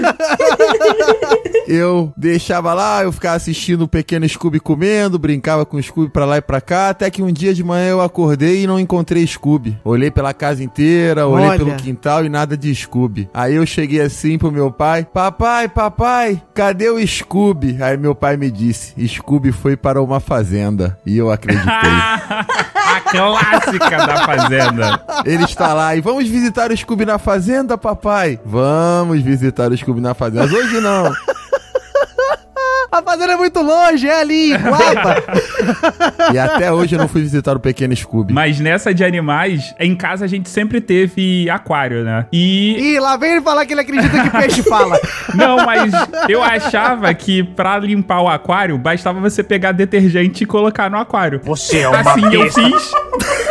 eu 1.68 2.12
deixava 2.16 2.72
lá, 2.72 3.02
eu 3.02 3.12
ficava 3.12 3.37
assistindo 3.37 3.83
o 3.83 3.88
pequeno 3.88 4.26
Scooby 4.26 4.59
comendo, 4.59 5.18
brincava 5.18 5.66
com 5.66 5.76
o 5.76 5.83
Scooby 5.83 6.11
pra 6.11 6.24
lá 6.24 6.38
e 6.38 6.40
pra 6.40 6.61
cá, 6.61 6.88
até 6.88 7.11
que 7.11 7.22
um 7.22 7.31
dia 7.31 7.52
de 7.52 7.62
manhã 7.62 7.90
eu 7.90 8.00
acordei 8.00 8.62
e 8.62 8.66
não 8.66 8.81
encontrei 8.81 9.26
Scooby. 9.26 9.78
Olhei 9.85 10.11
pela 10.11 10.33
casa 10.33 10.58
inteira, 10.61 11.27
olhei 11.27 11.49
Olha. 11.49 11.59
pelo 11.59 11.75
quintal 11.77 12.25
e 12.25 12.29
nada 12.29 12.57
de 12.57 12.75
Scooby. 12.75 13.29
Aí 13.33 13.55
eu 13.55 13.66
cheguei 13.66 14.01
assim 14.01 14.38
pro 14.38 14.53
meu 14.53 14.71
pai: 14.71 15.07
Papai, 15.12 15.68
papai, 15.68 16.42
cadê 16.55 16.88
o 16.88 17.07
Scooby? 17.07 17.83
Aí 17.83 17.97
meu 17.97 18.14
pai 18.14 18.37
me 18.37 18.51
disse: 18.51 18.94
Scooby 19.07 19.53
foi 19.53 19.77
para 19.77 20.03
uma 20.03 20.21
fazenda. 20.21 20.99
E 21.05 21.16
eu 21.16 21.31
acreditei. 21.31 21.68
A 22.88 23.01
clássica 23.01 23.99
da 23.99 24.25
fazenda. 24.25 25.05
Ele 25.25 25.44
está 25.44 25.75
lá 25.75 25.94
e 25.94 26.01
vamos 26.01 26.27
visitar 26.27 26.71
o 26.71 26.77
Scooby 26.77 27.05
na 27.05 27.18
fazenda, 27.18 27.77
papai? 27.77 28.40
Vamos 28.44 29.21
visitar 29.21 29.71
o 29.71 29.77
Scooby 29.77 30.01
na 30.01 30.14
fazenda. 30.14 30.47
Mas 30.47 30.53
hoje 30.53 30.81
não. 30.81 31.12
A 32.90 33.03
fazenda 33.03 33.33
é 33.35 33.37
muito 33.37 33.61
longe, 33.61 34.09
é 34.09 34.20
ali, 34.20 34.55
Guapa. 34.57 35.22
E 36.33 36.38
até 36.38 36.72
hoje 36.72 36.94
eu 36.94 36.98
não 36.98 37.09
fui 37.09 37.22
visitar 37.22 37.57
o 37.57 37.61
pequeno 37.61 37.94
Scooby. 37.94 38.33
Mas 38.33 38.59
nessa 38.61 38.92
de 38.94 39.05
animais, 39.05 39.74
em 39.79 39.94
casa 39.94 40.24
a 40.24 40.29
gente 40.29 40.48
sempre 40.48 40.81
teve 40.81 41.48
aquário, 41.51 42.03
né? 42.05 42.27
E. 42.33 42.94
Ih, 42.94 42.98
lá 43.01 43.16
vem 43.16 43.33
ele 43.33 43.40
falar 43.42 43.66
que 43.66 43.72
ele 43.74 43.81
acredita 43.83 44.22
que 44.22 44.31
peixe 44.31 44.62
fala. 44.62 44.98
Não, 45.35 45.57
mas 45.64 45.92
eu 46.29 46.42
achava 46.42 47.12
que 47.14 47.42
pra 47.42 47.79
limpar 47.79 48.22
o 48.22 48.29
aquário, 48.29 48.77
bastava 48.79 49.20
você 49.20 49.42
pegar 49.42 49.72
detergente 49.72 50.44
e 50.44 50.46
colocar 50.46 50.90
no 50.90 50.98
aquário. 50.98 51.40
Você 51.44 51.81
é 51.81 51.88
uma 51.88 52.01
Assim 52.01 52.24
eu 52.33 52.42
besta. 52.44 52.62
fiz. 52.62 52.90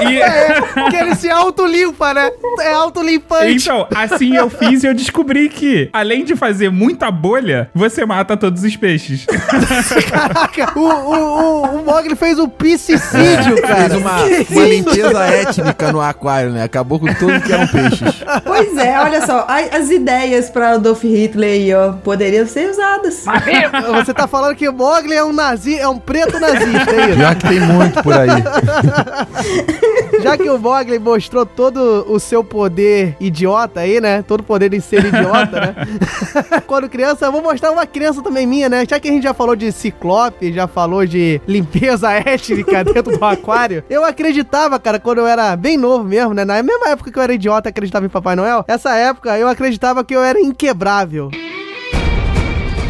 E. 0.02 0.20
É, 0.22 0.62
que 0.90 0.96
ele 0.96 1.16
se 1.16 1.30
autolimpa, 1.30 2.14
né? 2.14 2.30
É 2.62 2.74
autolimpante. 2.74 3.52
Então, 3.54 3.88
assim 3.96 4.36
eu 4.36 4.50
fiz 4.50 4.84
e 4.84 4.88
eu 4.88 4.94
descobri 4.94 5.50
que, 5.50 5.90
além 5.94 6.24
de 6.24 6.36
fazer 6.36 6.70
muita 6.70 7.10
bolha, 7.12 7.70
você 7.74 8.06
mata 8.06 8.36
todos 8.36 8.64
os 8.64 8.76
peixes. 8.76 9.27
Caraca, 10.10 10.72
o, 10.76 10.80
o, 10.80 11.14
o, 11.14 11.80
o 11.80 11.86
Mogli 11.86 12.16
fez 12.16 12.40
um 12.40 12.48
piscicídio, 12.48 13.62
cara. 13.62 13.90
Fez 13.90 13.94
uma, 13.96 14.24
uma 14.24 14.66
limpeza 14.68 15.24
étnica 15.26 15.92
no 15.92 16.02
aquário, 16.02 16.52
né? 16.52 16.64
Acabou 16.64 17.00
com 17.00 17.14
tudo 17.14 17.40
que 17.42 17.52
eram 17.52 17.68
peixes. 17.68 18.24
Pois 18.46 18.78
é, 18.78 19.00
olha 19.00 19.26
só, 19.26 19.46
as 19.48 19.90
ideias 19.90 20.50
pra 20.50 20.72
Adolf 20.72 21.04
Hitler 21.04 21.52
aí, 21.52 21.74
ó, 21.74 21.94
poderiam 21.94 22.48
ser 22.48 22.70
usadas. 22.70 23.26
Você 24.04 24.14
tá 24.14 24.28
falando 24.28 24.56
que 24.56 24.68
o 24.68 24.74
Mogli 24.74 25.14
é 25.14 25.24
um 25.24 25.34
nazi, 25.34 25.78
é 25.78 25.88
um 25.88 26.00
preto 26.00 26.40
nazista, 26.40 26.92
é 26.92 27.10
isso? 27.10 27.20
Já 27.20 27.36
que 27.36 27.48
tem 27.48 27.60
muito 27.60 28.04
por 28.04 28.14
aí. 28.14 28.30
Já 30.22 30.38
que 30.38 30.50
o 30.50 30.58
Mogli 30.58 31.00
mostrou 31.00 31.46
todo 31.46 32.06
o 32.10 32.20
seu 32.20 32.44
poder 32.44 33.16
idiota 33.20 33.82
aí, 33.82 34.02
né? 34.02 34.22
Todo 34.22 34.40
o 34.42 34.44
poder 34.44 34.70
de 34.70 34.82
ser 34.82 35.06
idiota, 35.06 35.60
né? 35.60 35.76
Quando 36.66 36.90
criança, 36.90 37.26
eu 37.26 37.32
vou 37.32 37.42
mostrar 37.42 37.72
uma 37.72 37.86
criança 37.86 38.22
também 38.22 38.48
minha, 38.48 38.70
né? 38.70 38.84
Já 38.88 39.00
que 39.00 39.10
a 39.10 39.12
gente 39.18 39.24
já 39.24 39.34
falou 39.34 39.56
de 39.56 39.72
ciclope, 39.72 40.54
já 40.54 40.68
falou 40.68 41.06
de 41.06 41.42
limpeza 41.48 42.12
étnica 42.14 42.84
dentro 42.84 43.18
do 43.18 43.26
aquário. 43.26 43.84
Eu 43.90 44.06
acreditava, 44.06 44.80
cara, 44.80 45.00
quando 45.00 45.20
eu 45.20 45.28
era 45.28 45.56
bem 45.56 45.78
novo 45.78 46.04
mesmo, 46.04 46.34
né? 46.34 46.46
Na 46.46 46.62
mesma 46.64 46.90
época 46.90 47.12
que 47.12 47.20
eu 47.20 47.24
era 47.24 47.34
idiota 47.34 47.70
acreditava 47.70 48.06
em 48.06 48.10
Papai 48.10 48.36
Noel, 48.36 48.64
essa 48.68 48.96
época 48.96 49.38
eu 49.38 49.48
acreditava 49.48 50.04
que 50.04 50.16
eu 50.16 50.24
era 50.24 50.40
inquebrável. 50.40 51.30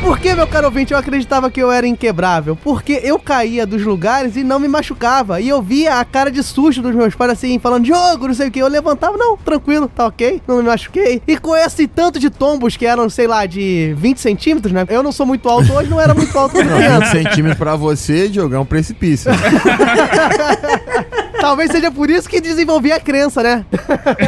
Por 0.08 0.20
que, 0.20 0.34
meu 0.34 0.47
caro 0.47 0.68
ouvinte, 0.68 0.93
eu 0.93 0.97
acreditava 0.97 1.51
que 1.51 1.62
eu 1.62 1.70
era 1.70 1.86
inquebrável? 1.86 2.55
Porque 2.55 3.01
eu 3.03 3.20
caía 3.20 3.68
dos 3.68 3.84
lugares 3.84 4.38
e 4.38 4.43
não 4.43 4.58
me 4.58 4.66
machucava. 4.66 5.41
E 5.41 5.49
eu 5.49 5.62
via 5.62 5.99
a 5.99 6.05
cara 6.05 6.32
de 6.32 6.41
susto 6.41 6.82
dos 6.82 6.95
meus 6.95 7.14
pais 7.14 7.34
assim, 7.34 7.60
falando, 7.60 7.84
Diogo, 7.84 8.26
não 8.26 8.34
sei 8.34 8.47
o 8.47 8.51
que. 8.51 8.60
Eu 8.60 8.70
levantava, 8.70 9.18
não, 9.18 9.36
tranquilo, 9.36 9.91
tá 9.93 10.05
ok, 10.05 10.41
não 10.47 10.60
me 10.60 10.64
machuquei. 10.64 11.22
E 11.28 11.38
com 11.38 11.53
esse 11.53 11.88
tanto 11.88 12.20
de 12.20 12.30
tombos 12.30 12.78
que 12.78 12.86
eram, 12.86 13.10
sei 13.10 13.28
lá, 13.28 13.45
de 13.45 13.93
20 13.97 14.22
centímetros, 14.22 14.72
né? 14.72 14.86
Eu 14.88 15.03
não 15.03 15.12
sou 15.12 15.26
muito 15.26 15.49
alto 15.49 15.74
hoje, 15.74 15.89
não 15.89 15.99
era 15.99 16.14
muito 16.14 16.39
alto 16.39 16.55
Não, 16.55 16.78
criança. 16.78 17.12
20 17.14 17.24
centímetros 17.24 17.58
pra 17.58 17.76
você, 17.76 18.30
Diogo, 18.30 18.55
é 18.55 18.60
um 18.60 18.66
precipício. 18.66 19.30
Talvez 21.40 21.72
seja 21.72 21.92
por 21.92 22.10
isso 22.10 22.28
que 22.30 22.42
desenvolvi 22.42 22.92
a 22.92 23.00
crença, 23.00 23.44
né? 23.44 23.66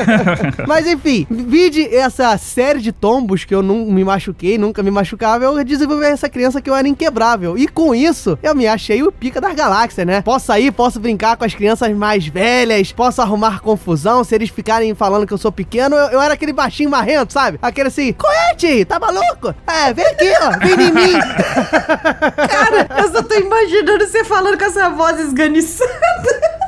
Mas 0.67 0.87
enfim, 0.87 1.25
vide 1.29 1.93
essa 1.95 2.37
série 2.37 2.79
de 2.79 2.91
tombos 2.91 3.43
que 3.43 3.53
eu 3.53 3.61
não 3.61 3.85
me 3.85 4.03
machuquei, 4.03 4.57
nunca 4.57 4.83
me 4.83 4.91
machucava, 4.91 5.43
eu 5.45 5.63
desenvolvi 5.63 6.05
essa 6.05 6.29
crença 6.29 6.61
que 6.61 6.69
eu 6.69 6.75
era 6.75 6.87
inquebrável. 6.87 7.57
E 7.57 7.67
com 7.67 7.93
isso, 7.93 8.37
eu 8.41 8.55
me 8.55 8.67
achei 8.67 9.03
o 9.03 9.11
pica 9.11 9.41
das 9.41 9.53
galáxias, 9.53 10.05
né? 10.05 10.21
Posso 10.21 10.47
sair, 10.47 10.71
posso 10.71 10.99
brincar 10.99 11.37
com 11.37 11.45
as 11.45 11.53
crianças 11.53 11.91
mais 11.95 12.27
velhas, 12.27 12.91
posso 12.91 13.21
arrumar 13.21 13.61
confusão, 13.61 14.23
se 14.23 14.35
eles 14.35 14.49
ficarem 14.49 14.93
falando 14.95 15.25
que 15.25 15.33
eu 15.33 15.37
sou 15.37 15.51
pequeno, 15.51 15.95
eu, 15.95 16.09
eu 16.09 16.21
era 16.21 16.33
aquele 16.33 16.53
baixinho 16.53 16.89
marrento, 16.89 17.33
sabe? 17.33 17.59
Aquele 17.61 17.87
assim, 17.87 18.13
Coete, 18.13 18.85
tá 18.85 18.99
maluco? 18.99 19.53
É, 19.67 19.93
vem 19.93 20.05
aqui, 20.05 20.31
ó, 20.41 20.57
vem 20.59 20.87
em 20.87 20.91
mim. 20.91 21.13
Cara, 22.49 23.01
eu 23.01 23.11
só 23.11 23.23
tô 23.23 23.35
imaginando 23.35 24.05
você 24.05 24.23
falando 24.23 24.57
com 24.57 24.65
essa 24.65 24.89
voz 24.89 25.19
esganiçada. 25.19 26.58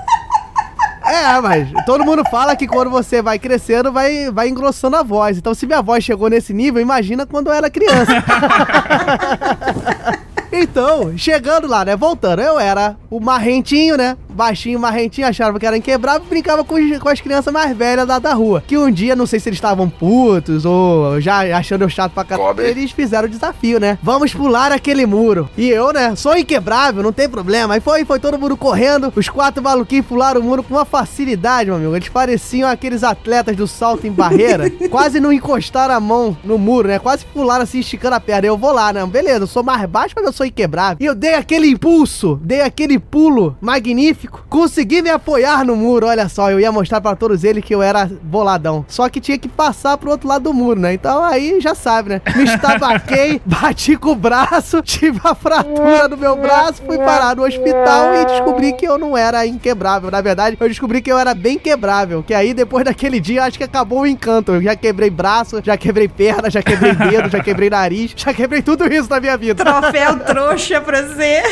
É, 1.12 1.42
mas 1.42 1.68
todo 1.86 2.06
mundo 2.06 2.24
fala 2.32 2.56
que 2.56 2.66
quando 2.66 2.90
você 2.90 3.22
vai 3.22 3.38
crescendo, 3.38 3.92
vai, 3.92 4.32
vai 4.32 4.48
engrossando 4.48 4.96
a 4.96 5.04
voz. 5.04 5.38
Então, 5.38 5.54
se 5.54 5.68
minha 5.68 5.82
voz 5.82 6.06
chegou 6.06 6.30
nesse 6.30 6.54
nível, 6.54 6.82
imagina 6.82 7.26
quando 7.26 7.48
eu 7.48 7.54
era 7.54 7.70
criança. 7.70 8.12
Então, 10.52 11.18
chegando 11.18 11.68
lá, 11.68 11.86
né? 11.86 11.96
Voltando, 11.96 12.42
eu 12.42 12.60
era 12.60 12.96
o 13.10 13.20
marrentinho, 13.20 13.96
né? 13.98 14.18
Baixinho, 14.30 14.80
marrentinho, 14.80 15.28
achava 15.28 15.60
que 15.60 15.66
era 15.66 15.76
inquebrável, 15.78 16.26
brincava 16.30 16.64
com, 16.64 16.76
os- 16.76 17.00
com 17.00 17.10
as 17.10 17.20
crianças 17.20 17.54
mais 17.54 17.76
velhas 17.76 18.08
lá 18.08 18.18
da 18.18 18.34
rua. 18.34 18.64
Que 18.66 18.78
um 18.78 18.90
dia, 18.90 19.16
não 19.16 19.26
sei 19.26 19.40
se 19.40 19.50
eles 19.50 19.58
estavam 19.58 19.90
putos 19.90 20.64
ou 20.66 21.20
já 21.20 21.58
achando 21.58 21.82
eu 21.84 21.90
chato 21.90 22.14
pra 22.14 22.24
caramba, 22.24 22.64
eles 22.64 22.92
fizeram 22.92 23.28
o 23.28 23.30
desafio, 23.32 23.80
né? 23.80 23.98
Vamos 24.02 24.34
pular 24.34 24.72
aquele 24.72 25.06
muro. 25.06 25.50
E 25.58 25.70
eu, 25.70 25.92
né? 25.92 26.16
Sou 26.16 26.36
inquebrável, 26.38 27.04
não 27.04 27.12
tem 27.12 27.28
problema. 27.30 27.74
Aí 27.74 27.80
foi, 27.82 28.06
foi 28.06 28.20
todo 28.20 28.40
mundo 28.40 28.56
correndo, 28.56 29.12
os 29.16 29.28
quatro 29.28 29.62
maluquinhos 29.62 30.06
pularam 30.06 30.40
o 30.40 30.44
muro 30.44 30.64
com 30.64 30.74
uma 30.76 30.86
facilidade, 30.86 31.66
meu 31.70 31.76
amigo. 31.78 31.96
Eles 31.96 32.08
pareciam 32.10 32.70
aqueles 32.70 33.04
atletas 33.04 33.56
do 33.56 33.68
salto 33.68 34.08
em 34.08 34.12
barreira. 34.12 34.70
quase 34.90 35.20
não 35.20 35.32
encostaram 35.34 35.94
a 35.94 36.00
mão 36.00 36.36
no 36.44 36.58
muro, 36.58 36.88
né? 36.88 37.00
Quase 37.00 37.26
pularam 37.26 37.64
assim, 37.64 37.80
esticando 37.80 38.16
a 38.16 38.20
perna. 38.20 38.48
Eu 38.48 38.58
vou 38.58 38.72
lá, 38.72 38.94
né? 38.94 39.06
Beleza, 39.06 39.44
eu 39.44 39.48
sou 39.48 39.62
mais 39.64 39.86
baixo, 39.90 40.14
mas 40.16 40.26
eu 40.26 40.32
sou 40.34 40.41
inquebrável. 40.46 40.98
E 41.00 41.06
eu 41.06 41.16
dei 41.16 41.34
aquele 41.34 41.68
impulso, 41.68 42.40
dei 42.44 42.62
aquele 42.62 43.00
pulo 43.00 43.58
magnífico. 43.62 44.46
Consegui 44.50 45.02
me 45.02 45.10
apoiar 45.10 45.66
no 45.66 45.76
muro, 45.76 46.08
olha 46.08 46.28
só. 46.30 46.52
Eu 46.52 46.60
ia 46.60 46.72
mostrar 46.72 47.02
pra 47.02 47.16
todos 47.16 47.44
eles 47.44 47.64
que 47.64 47.74
eu 47.74 47.82
era 47.82 48.10
boladão. 48.22 48.86
Só 48.88 49.10
que 49.10 49.20
tinha 49.20 49.38
que 49.38 49.48
passar 49.48 49.98
pro 49.98 50.12
outro 50.12 50.28
lado 50.28 50.44
do 50.44 50.54
muro, 50.54 50.80
né? 50.80 50.94
Então 50.94 51.24
aí 51.24 51.60
já 51.60 51.76
sabe, 51.76 52.10
né? 52.10 52.22
Me 52.36 52.44
estabaquei, 52.44 53.42
bati 53.46 53.96
com 53.96 54.12
o 54.12 54.16
braço, 54.16 54.82
tive 54.84 55.20
a 55.24 55.36
fratura 55.36 56.08
no 56.08 56.18
meu 56.18 56.36
braço, 56.36 56.82
fui 56.86 56.98
parar 56.98 57.36
no 57.36 57.44
hospital 57.44 58.16
e 58.16 58.26
descobri 58.26 58.74
que 58.74 58.86
eu 58.86 58.98
não 58.98 59.18
era 59.18 59.46
inquebrável. 59.46 60.12
Na 60.12 60.22
verdade, 60.22 60.58
eu 60.60 60.68
descobri 60.68 61.02
que 61.02 61.12
eu 61.12 61.18
era 61.18 61.34
bem 61.34 61.58
quebrável. 61.58 62.24
Que 62.24 62.34
aí, 62.34 62.54
depois 62.54 62.86
daquele 62.86 63.20
dia, 63.20 63.44
acho 63.44 63.58
que 63.58 63.64
acabou 63.64 64.02
o 64.02 64.08
encanto. 64.08 64.54
Eu 64.54 64.62
já 64.62 64.76
quebrei 64.76 65.10
braço, 65.10 65.62
já 65.64 65.78
quebrei 65.78 66.08
perna, 66.08 66.50
já 66.50 66.62
quebrei 66.62 66.94
dedo, 66.94 67.30
já 67.30 67.42
quebrei 67.42 67.70
nariz, 67.70 68.14
já 68.18 68.34
quebrei 68.34 68.62
tudo 68.62 68.92
isso 68.92 69.10
na 69.10 69.20
minha 69.20 69.38
vida. 69.38 69.64
Troféu 69.64 70.16
trouxa 70.34 70.82
pra 70.82 71.02
você. 71.02 71.42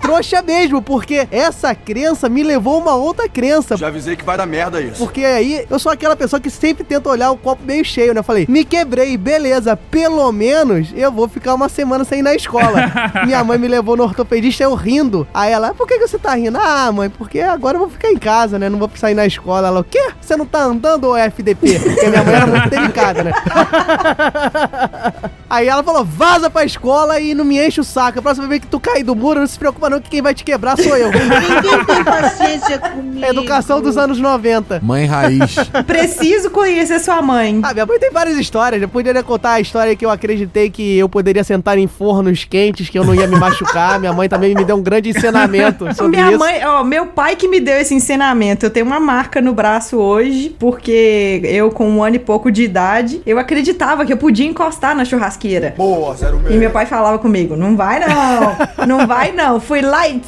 Trouxa 0.00 0.42
mesmo, 0.42 0.82
porque 0.82 1.28
essa 1.30 1.72
crença 1.72 2.28
me 2.28 2.42
levou 2.42 2.74
a 2.74 2.78
uma 2.78 2.96
outra 2.96 3.28
crença. 3.28 3.76
Já 3.76 3.86
avisei 3.86 4.16
que 4.16 4.24
vai 4.24 4.36
dar 4.36 4.44
merda 4.44 4.80
isso. 4.80 4.98
Porque 4.98 5.24
aí 5.24 5.64
eu 5.70 5.78
sou 5.78 5.92
aquela 5.92 6.16
pessoa 6.16 6.40
que 6.40 6.50
sempre 6.50 6.82
tenta 6.82 7.08
olhar 7.08 7.30
o 7.30 7.36
copo 7.36 7.62
meio 7.62 7.84
cheio, 7.84 8.12
né? 8.12 8.18
Eu 8.18 8.24
falei, 8.24 8.44
me 8.48 8.64
quebrei, 8.64 9.16
beleza, 9.16 9.76
pelo 9.76 10.32
menos 10.32 10.92
eu 10.96 11.12
vou 11.12 11.28
ficar 11.28 11.54
uma 11.54 11.68
semana 11.68 12.04
sem 12.04 12.18
ir 12.18 12.22
na 12.22 12.34
escola. 12.34 12.90
Minha 13.24 13.44
mãe 13.44 13.56
me 13.56 13.68
levou 13.68 13.96
no 13.96 14.02
ortopedista, 14.02 14.64
eu 14.64 14.74
rindo. 14.74 15.28
Aí 15.32 15.52
ela, 15.52 15.72
por 15.74 15.86
que, 15.86 15.96
que 15.98 16.08
você 16.08 16.18
tá 16.18 16.34
rindo? 16.34 16.58
Ah, 16.58 16.90
mãe, 16.90 17.08
porque 17.08 17.40
agora 17.40 17.76
eu 17.76 17.80
vou 17.80 17.90
ficar 17.90 18.10
em 18.10 18.18
casa, 18.18 18.58
né? 18.58 18.68
Não 18.68 18.80
vou 18.80 18.90
sair 18.96 19.14
na 19.14 19.26
escola. 19.26 19.68
Ela, 19.68 19.78
o 19.78 19.84
quê? 19.84 20.10
Você 20.20 20.36
não 20.36 20.46
tá 20.46 20.64
andando 20.64 21.14
é 21.14 21.26
FDP? 21.26 21.78
Porque 21.78 22.08
minha 22.08 22.24
mãe 22.24 22.34
era 22.34 22.46
muito 22.46 22.68
delicada, 22.68 23.22
né? 23.22 23.32
Aí 25.50 25.66
ela 25.66 25.82
falou, 25.82 26.04
vaza 26.04 26.48
pra 26.48 26.64
escola 26.64 27.18
e 27.18 27.34
não 27.34 27.44
me 27.44 27.58
enche 27.58 27.80
o 27.80 27.84
saco. 27.84 28.20
A 28.20 28.22
próxima 28.22 28.46
vez 28.46 28.60
que 28.60 28.68
tu 28.68 28.78
cair 28.78 29.02
do 29.02 29.16
muro, 29.16 29.40
não 29.40 29.46
se 29.48 29.58
preocupa 29.58 29.90
não 29.90 30.00
que 30.00 30.08
quem 30.08 30.22
vai 30.22 30.32
te 30.32 30.44
quebrar 30.44 30.78
sou 30.78 30.96
eu. 30.96 31.10
Ninguém 31.10 31.84
tem 31.84 32.04
paciência 32.04 32.78
comigo. 32.78 33.26
Educação 33.26 33.82
dos 33.82 33.98
anos 33.98 34.20
90. 34.20 34.78
Mãe 34.80 35.06
raiz. 35.06 35.56
Preciso 35.88 36.50
conhecer 36.50 37.00
sua 37.00 37.20
mãe. 37.20 37.58
Ah, 37.64 37.74
minha 37.74 37.84
mãe 37.84 37.98
tem 37.98 38.12
várias 38.12 38.38
histórias. 38.38 38.80
Eu 38.80 38.88
poderia 38.88 39.24
contar 39.24 39.54
a 39.54 39.60
história 39.60 39.96
que 39.96 40.06
eu 40.06 40.10
acreditei 40.10 40.70
que 40.70 40.96
eu 40.96 41.08
poderia 41.08 41.42
sentar 41.42 41.76
em 41.78 41.88
fornos 41.88 42.44
quentes, 42.44 42.88
que 42.88 42.96
eu 42.96 43.04
não 43.04 43.12
ia 43.12 43.26
me 43.26 43.34
machucar. 43.36 43.98
Minha 43.98 44.12
mãe 44.12 44.28
também 44.28 44.54
me 44.54 44.64
deu 44.64 44.76
um 44.76 44.82
grande 44.82 45.10
ensinamento 45.10 45.92
sobre 45.96 46.16
Minha 46.16 46.30
isso. 46.30 46.38
mãe, 46.38 46.64
ó, 46.64 46.84
meu 46.84 47.06
pai 47.06 47.34
que 47.34 47.48
me 47.48 47.58
deu 47.58 47.74
esse 47.74 47.92
ensinamento. 47.92 48.66
Eu 48.66 48.70
tenho 48.70 48.86
uma 48.86 49.00
marca 49.00 49.40
no 49.40 49.52
braço 49.52 49.96
hoje, 49.96 50.54
porque 50.60 51.40
eu, 51.42 51.72
com 51.72 51.90
um 51.90 52.04
ano 52.04 52.14
e 52.14 52.20
pouco 52.20 52.52
de 52.52 52.62
idade, 52.62 53.20
eu 53.26 53.36
acreditava 53.36 54.06
que 54.06 54.12
eu 54.12 54.16
podia 54.16 54.46
encostar 54.46 54.94
na 54.94 55.04
churrasqueira. 55.04 55.39
Boa, 55.76 56.14
zero 56.16 56.40
E 56.48 56.54
meu 56.54 56.70
pai 56.70 56.86
falava 56.86 57.18
comigo: 57.18 57.56
não 57.56 57.76
vai 57.76 58.00
não, 58.00 58.86
não 58.86 59.06
vai 59.06 59.32
não. 59.32 59.60
Fui 59.60 59.80
lá 59.80 60.08
e. 60.08 60.20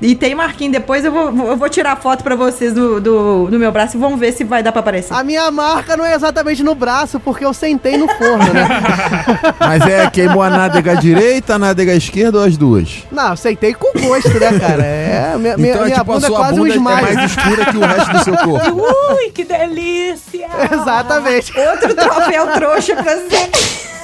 E 0.00 0.14
tem 0.14 0.34
marquinho 0.34 0.70
depois, 0.72 1.04
eu 1.04 1.10
vou, 1.10 1.48
eu 1.48 1.56
vou 1.56 1.68
tirar 1.70 1.96
foto 1.96 2.22
pra 2.22 2.36
vocês 2.36 2.74
do, 2.74 3.00
do, 3.00 3.46
do 3.46 3.58
meu 3.58 3.72
braço 3.72 3.96
e 3.96 4.00
vamos 4.00 4.20
ver 4.20 4.32
se 4.32 4.44
vai 4.44 4.62
dar 4.62 4.70
pra 4.70 4.80
aparecer. 4.80 5.14
A 5.14 5.24
minha 5.24 5.50
marca 5.50 5.96
não 5.96 6.04
é 6.04 6.14
exatamente 6.14 6.62
no 6.62 6.74
braço, 6.74 7.18
porque 7.18 7.44
eu 7.44 7.54
sentei 7.54 7.96
no 7.96 8.06
forno, 8.06 8.52
né? 8.52 8.68
Mas 9.58 9.86
é, 9.86 10.10
queimou 10.10 10.42
a 10.42 10.50
nádega 10.50 10.96
direita, 10.96 11.54
a 11.54 11.58
nádega 11.58 11.94
esquerda 11.94 12.38
ou 12.38 12.44
as 12.44 12.58
duas? 12.58 13.04
Não, 13.10 13.30
eu 13.30 13.36
sentei 13.36 13.72
com 13.72 13.98
gosto, 13.98 14.38
né, 14.38 14.58
cara? 14.58 14.84
É, 14.84 15.34
minha, 15.38 15.56
minha, 15.56 15.70
então, 15.70 15.82
é 15.82 15.86
minha 15.86 15.98
tipo, 15.98 16.12
a 16.12 16.14
bunda 16.14 16.26
é 16.26 16.28
sua 16.28 16.38
quase 16.38 16.60
um 16.60 16.66
é 16.66 16.70
smile. 16.70 16.84
mais 16.84 17.30
escura 17.30 17.64
que 17.64 17.76
o 17.78 17.80
resto 17.80 18.12
do 18.12 18.24
seu 18.24 18.36
corpo. 18.36 18.82
Ui, 19.14 19.30
que 19.30 19.44
delícia! 19.44 20.46
Exatamente. 20.70 21.58
Outro 21.58 21.94
troféu 21.94 22.46
trouxa 22.48 22.96
pra 22.96 23.16
você. 23.16 23.95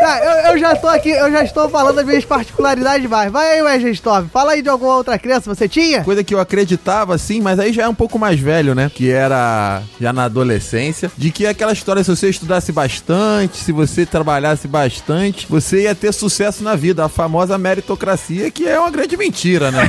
Ah, 0.00 0.18
eu, 0.18 0.52
eu 0.52 0.58
já 0.58 0.74
tô 0.76 0.88
aqui, 0.88 1.10
eu 1.10 1.30
já 1.30 1.42
estou 1.42 1.68
falando 1.68 1.96
das 1.96 2.06
minhas 2.06 2.24
particularidades 2.24 3.08
mais. 3.08 3.30
Vai 3.30 3.52
aí, 3.52 3.62
Wesley 3.62 3.94
Stove. 3.94 4.28
Fala 4.28 4.52
aí 4.52 4.62
de 4.62 4.68
alguma 4.68 4.96
outra 4.96 5.18
crença, 5.18 5.52
você 5.52 5.68
tinha? 5.68 6.02
Coisa 6.02 6.24
que 6.24 6.34
eu 6.34 6.40
acreditava, 6.40 7.14
assim, 7.14 7.40
mas 7.40 7.58
aí 7.58 7.72
já 7.72 7.82
é 7.84 7.88
um 7.88 7.94
pouco 7.94 8.18
mais 8.18 8.40
velho, 8.40 8.74
né? 8.74 8.90
Que 8.92 9.10
era 9.10 9.82
já 10.00 10.12
na 10.12 10.24
adolescência. 10.24 11.10
De 11.16 11.30
que 11.30 11.46
aquela 11.46 11.72
história, 11.72 12.02
se 12.02 12.10
você 12.14 12.28
estudasse 12.28 12.72
bastante, 12.72 13.58
se 13.58 13.72
você 13.72 14.06
trabalhasse 14.06 14.66
bastante, 14.66 15.46
você 15.48 15.82
ia 15.82 15.94
ter 15.94 16.12
sucesso 16.12 16.62
na 16.64 16.74
vida. 16.74 17.04
A 17.04 17.08
famosa 17.08 17.58
meritocracia, 17.58 18.50
que 18.50 18.66
é 18.66 18.78
uma 18.78 18.90
grande 18.90 19.16
mentira, 19.16 19.70
né? 19.70 19.88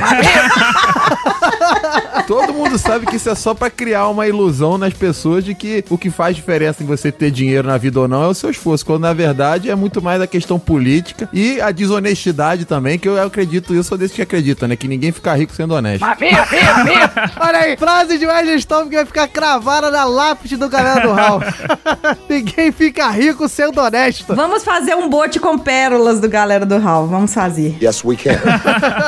Todo 2.26 2.52
mundo 2.52 2.78
sabe 2.78 3.06
que 3.06 3.16
isso 3.16 3.28
é 3.28 3.34
só 3.34 3.54
pra 3.54 3.70
criar 3.70 4.08
uma 4.08 4.26
ilusão 4.26 4.78
nas 4.78 4.92
pessoas 4.92 5.44
de 5.44 5.54
que 5.54 5.84
o 5.90 5.98
que 5.98 6.10
faz 6.10 6.36
diferença 6.36 6.82
em 6.82 6.86
você 6.86 7.10
ter 7.10 7.30
dinheiro 7.30 7.66
na 7.66 7.76
vida 7.76 8.00
ou 8.00 8.06
não 8.06 8.22
é 8.22 8.26
o 8.28 8.34
seu 8.34 8.50
esforço, 8.50 8.86
quando 8.86 9.02
na 9.02 9.12
verdade 9.12 9.68
é 9.70 9.74
muito 9.80 10.02
mais 10.02 10.20
a 10.20 10.26
questão 10.26 10.58
política 10.58 11.28
e 11.32 11.60
a 11.60 11.70
desonestidade 11.70 12.64
também, 12.64 12.98
que 12.98 13.08
eu 13.08 13.20
acredito, 13.20 13.74
eu 13.74 13.82
sou 13.82 13.96
desse 13.96 14.14
que 14.14 14.22
acredita, 14.22 14.68
né? 14.68 14.76
Que 14.76 14.86
ninguém 14.86 15.10
fica 15.10 15.34
rico 15.34 15.52
sendo 15.52 15.74
honesto. 15.74 16.04
Olha 17.40 17.58
aí, 17.58 17.76
frase 17.76 18.18
de 18.18 18.26
Stove 18.60 18.90
que 18.90 18.96
vai 18.96 19.06
ficar 19.06 19.28
cravada 19.28 19.90
na 19.90 20.04
lápide 20.04 20.56
do 20.56 20.68
galera 20.68 21.00
do 21.00 21.12
Hall. 21.12 21.40
Ninguém 22.28 22.70
fica 22.72 23.10
rico 23.10 23.48
sendo 23.48 23.80
honesto. 23.80 24.34
Vamos 24.34 24.62
fazer 24.62 24.94
um 24.94 25.08
bote 25.08 25.40
com 25.40 25.58
pérolas 25.58 26.20
do 26.20 26.28
galera 26.28 26.66
do 26.66 26.78
Hall. 26.78 27.06
Vamos 27.06 27.32
fazer. 27.32 27.76
Yes, 27.82 28.04
we 28.04 28.16
can. 28.16 28.38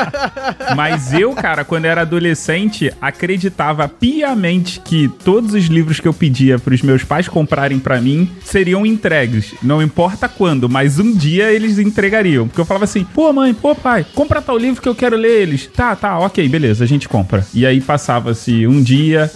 Mas 0.77 1.13
eu, 1.13 1.33
cara, 1.33 1.65
quando 1.65 1.85
era 1.85 2.03
adolescente, 2.03 2.93
acreditava 3.01 3.89
piamente 3.89 4.81
que 4.81 5.09
todos 5.09 5.55
os 5.55 5.65
livros 5.67 6.01
que 6.01 6.09
eu 6.09 6.15
pedia 6.15 6.59
pros 6.59 6.83
meus 6.83 7.05
pais 7.05 7.29
comprarem 7.29 7.79
pra 7.79 8.01
mim 8.01 8.31
seriam 8.45 8.87
entregues. 8.87 9.55
Não 9.63 9.83
importa 9.83 10.29
quando, 10.29 10.62
mas 10.69 10.99
um 10.99 11.13
dia 11.13 11.51
eles 11.53 11.79
entregariam. 11.79 12.47
Porque 12.47 12.61
eu 12.61 12.65
falava 12.65 12.85
assim: 12.85 13.05
pô, 13.05 13.33
mãe, 13.33 13.55
pô, 13.55 13.75
pai, 13.75 14.05
compra 14.15 14.43
tal 14.43 14.59
livro 14.59 14.83
que 14.83 14.89
eu 14.89 14.95
quero 14.95 15.17
ler 15.17 15.43
eles. 15.43 15.67
Tá, 15.67 15.95
tá, 15.97 16.19
ok, 16.19 16.49
beleza, 16.49 16.85
a 16.85 16.87
gente 16.87 17.09
compra. 17.09 17.47
E 17.55 17.65
aí 17.65 17.81
passava-se 17.81 18.67
um 18.67 18.83
dia, 18.83 19.31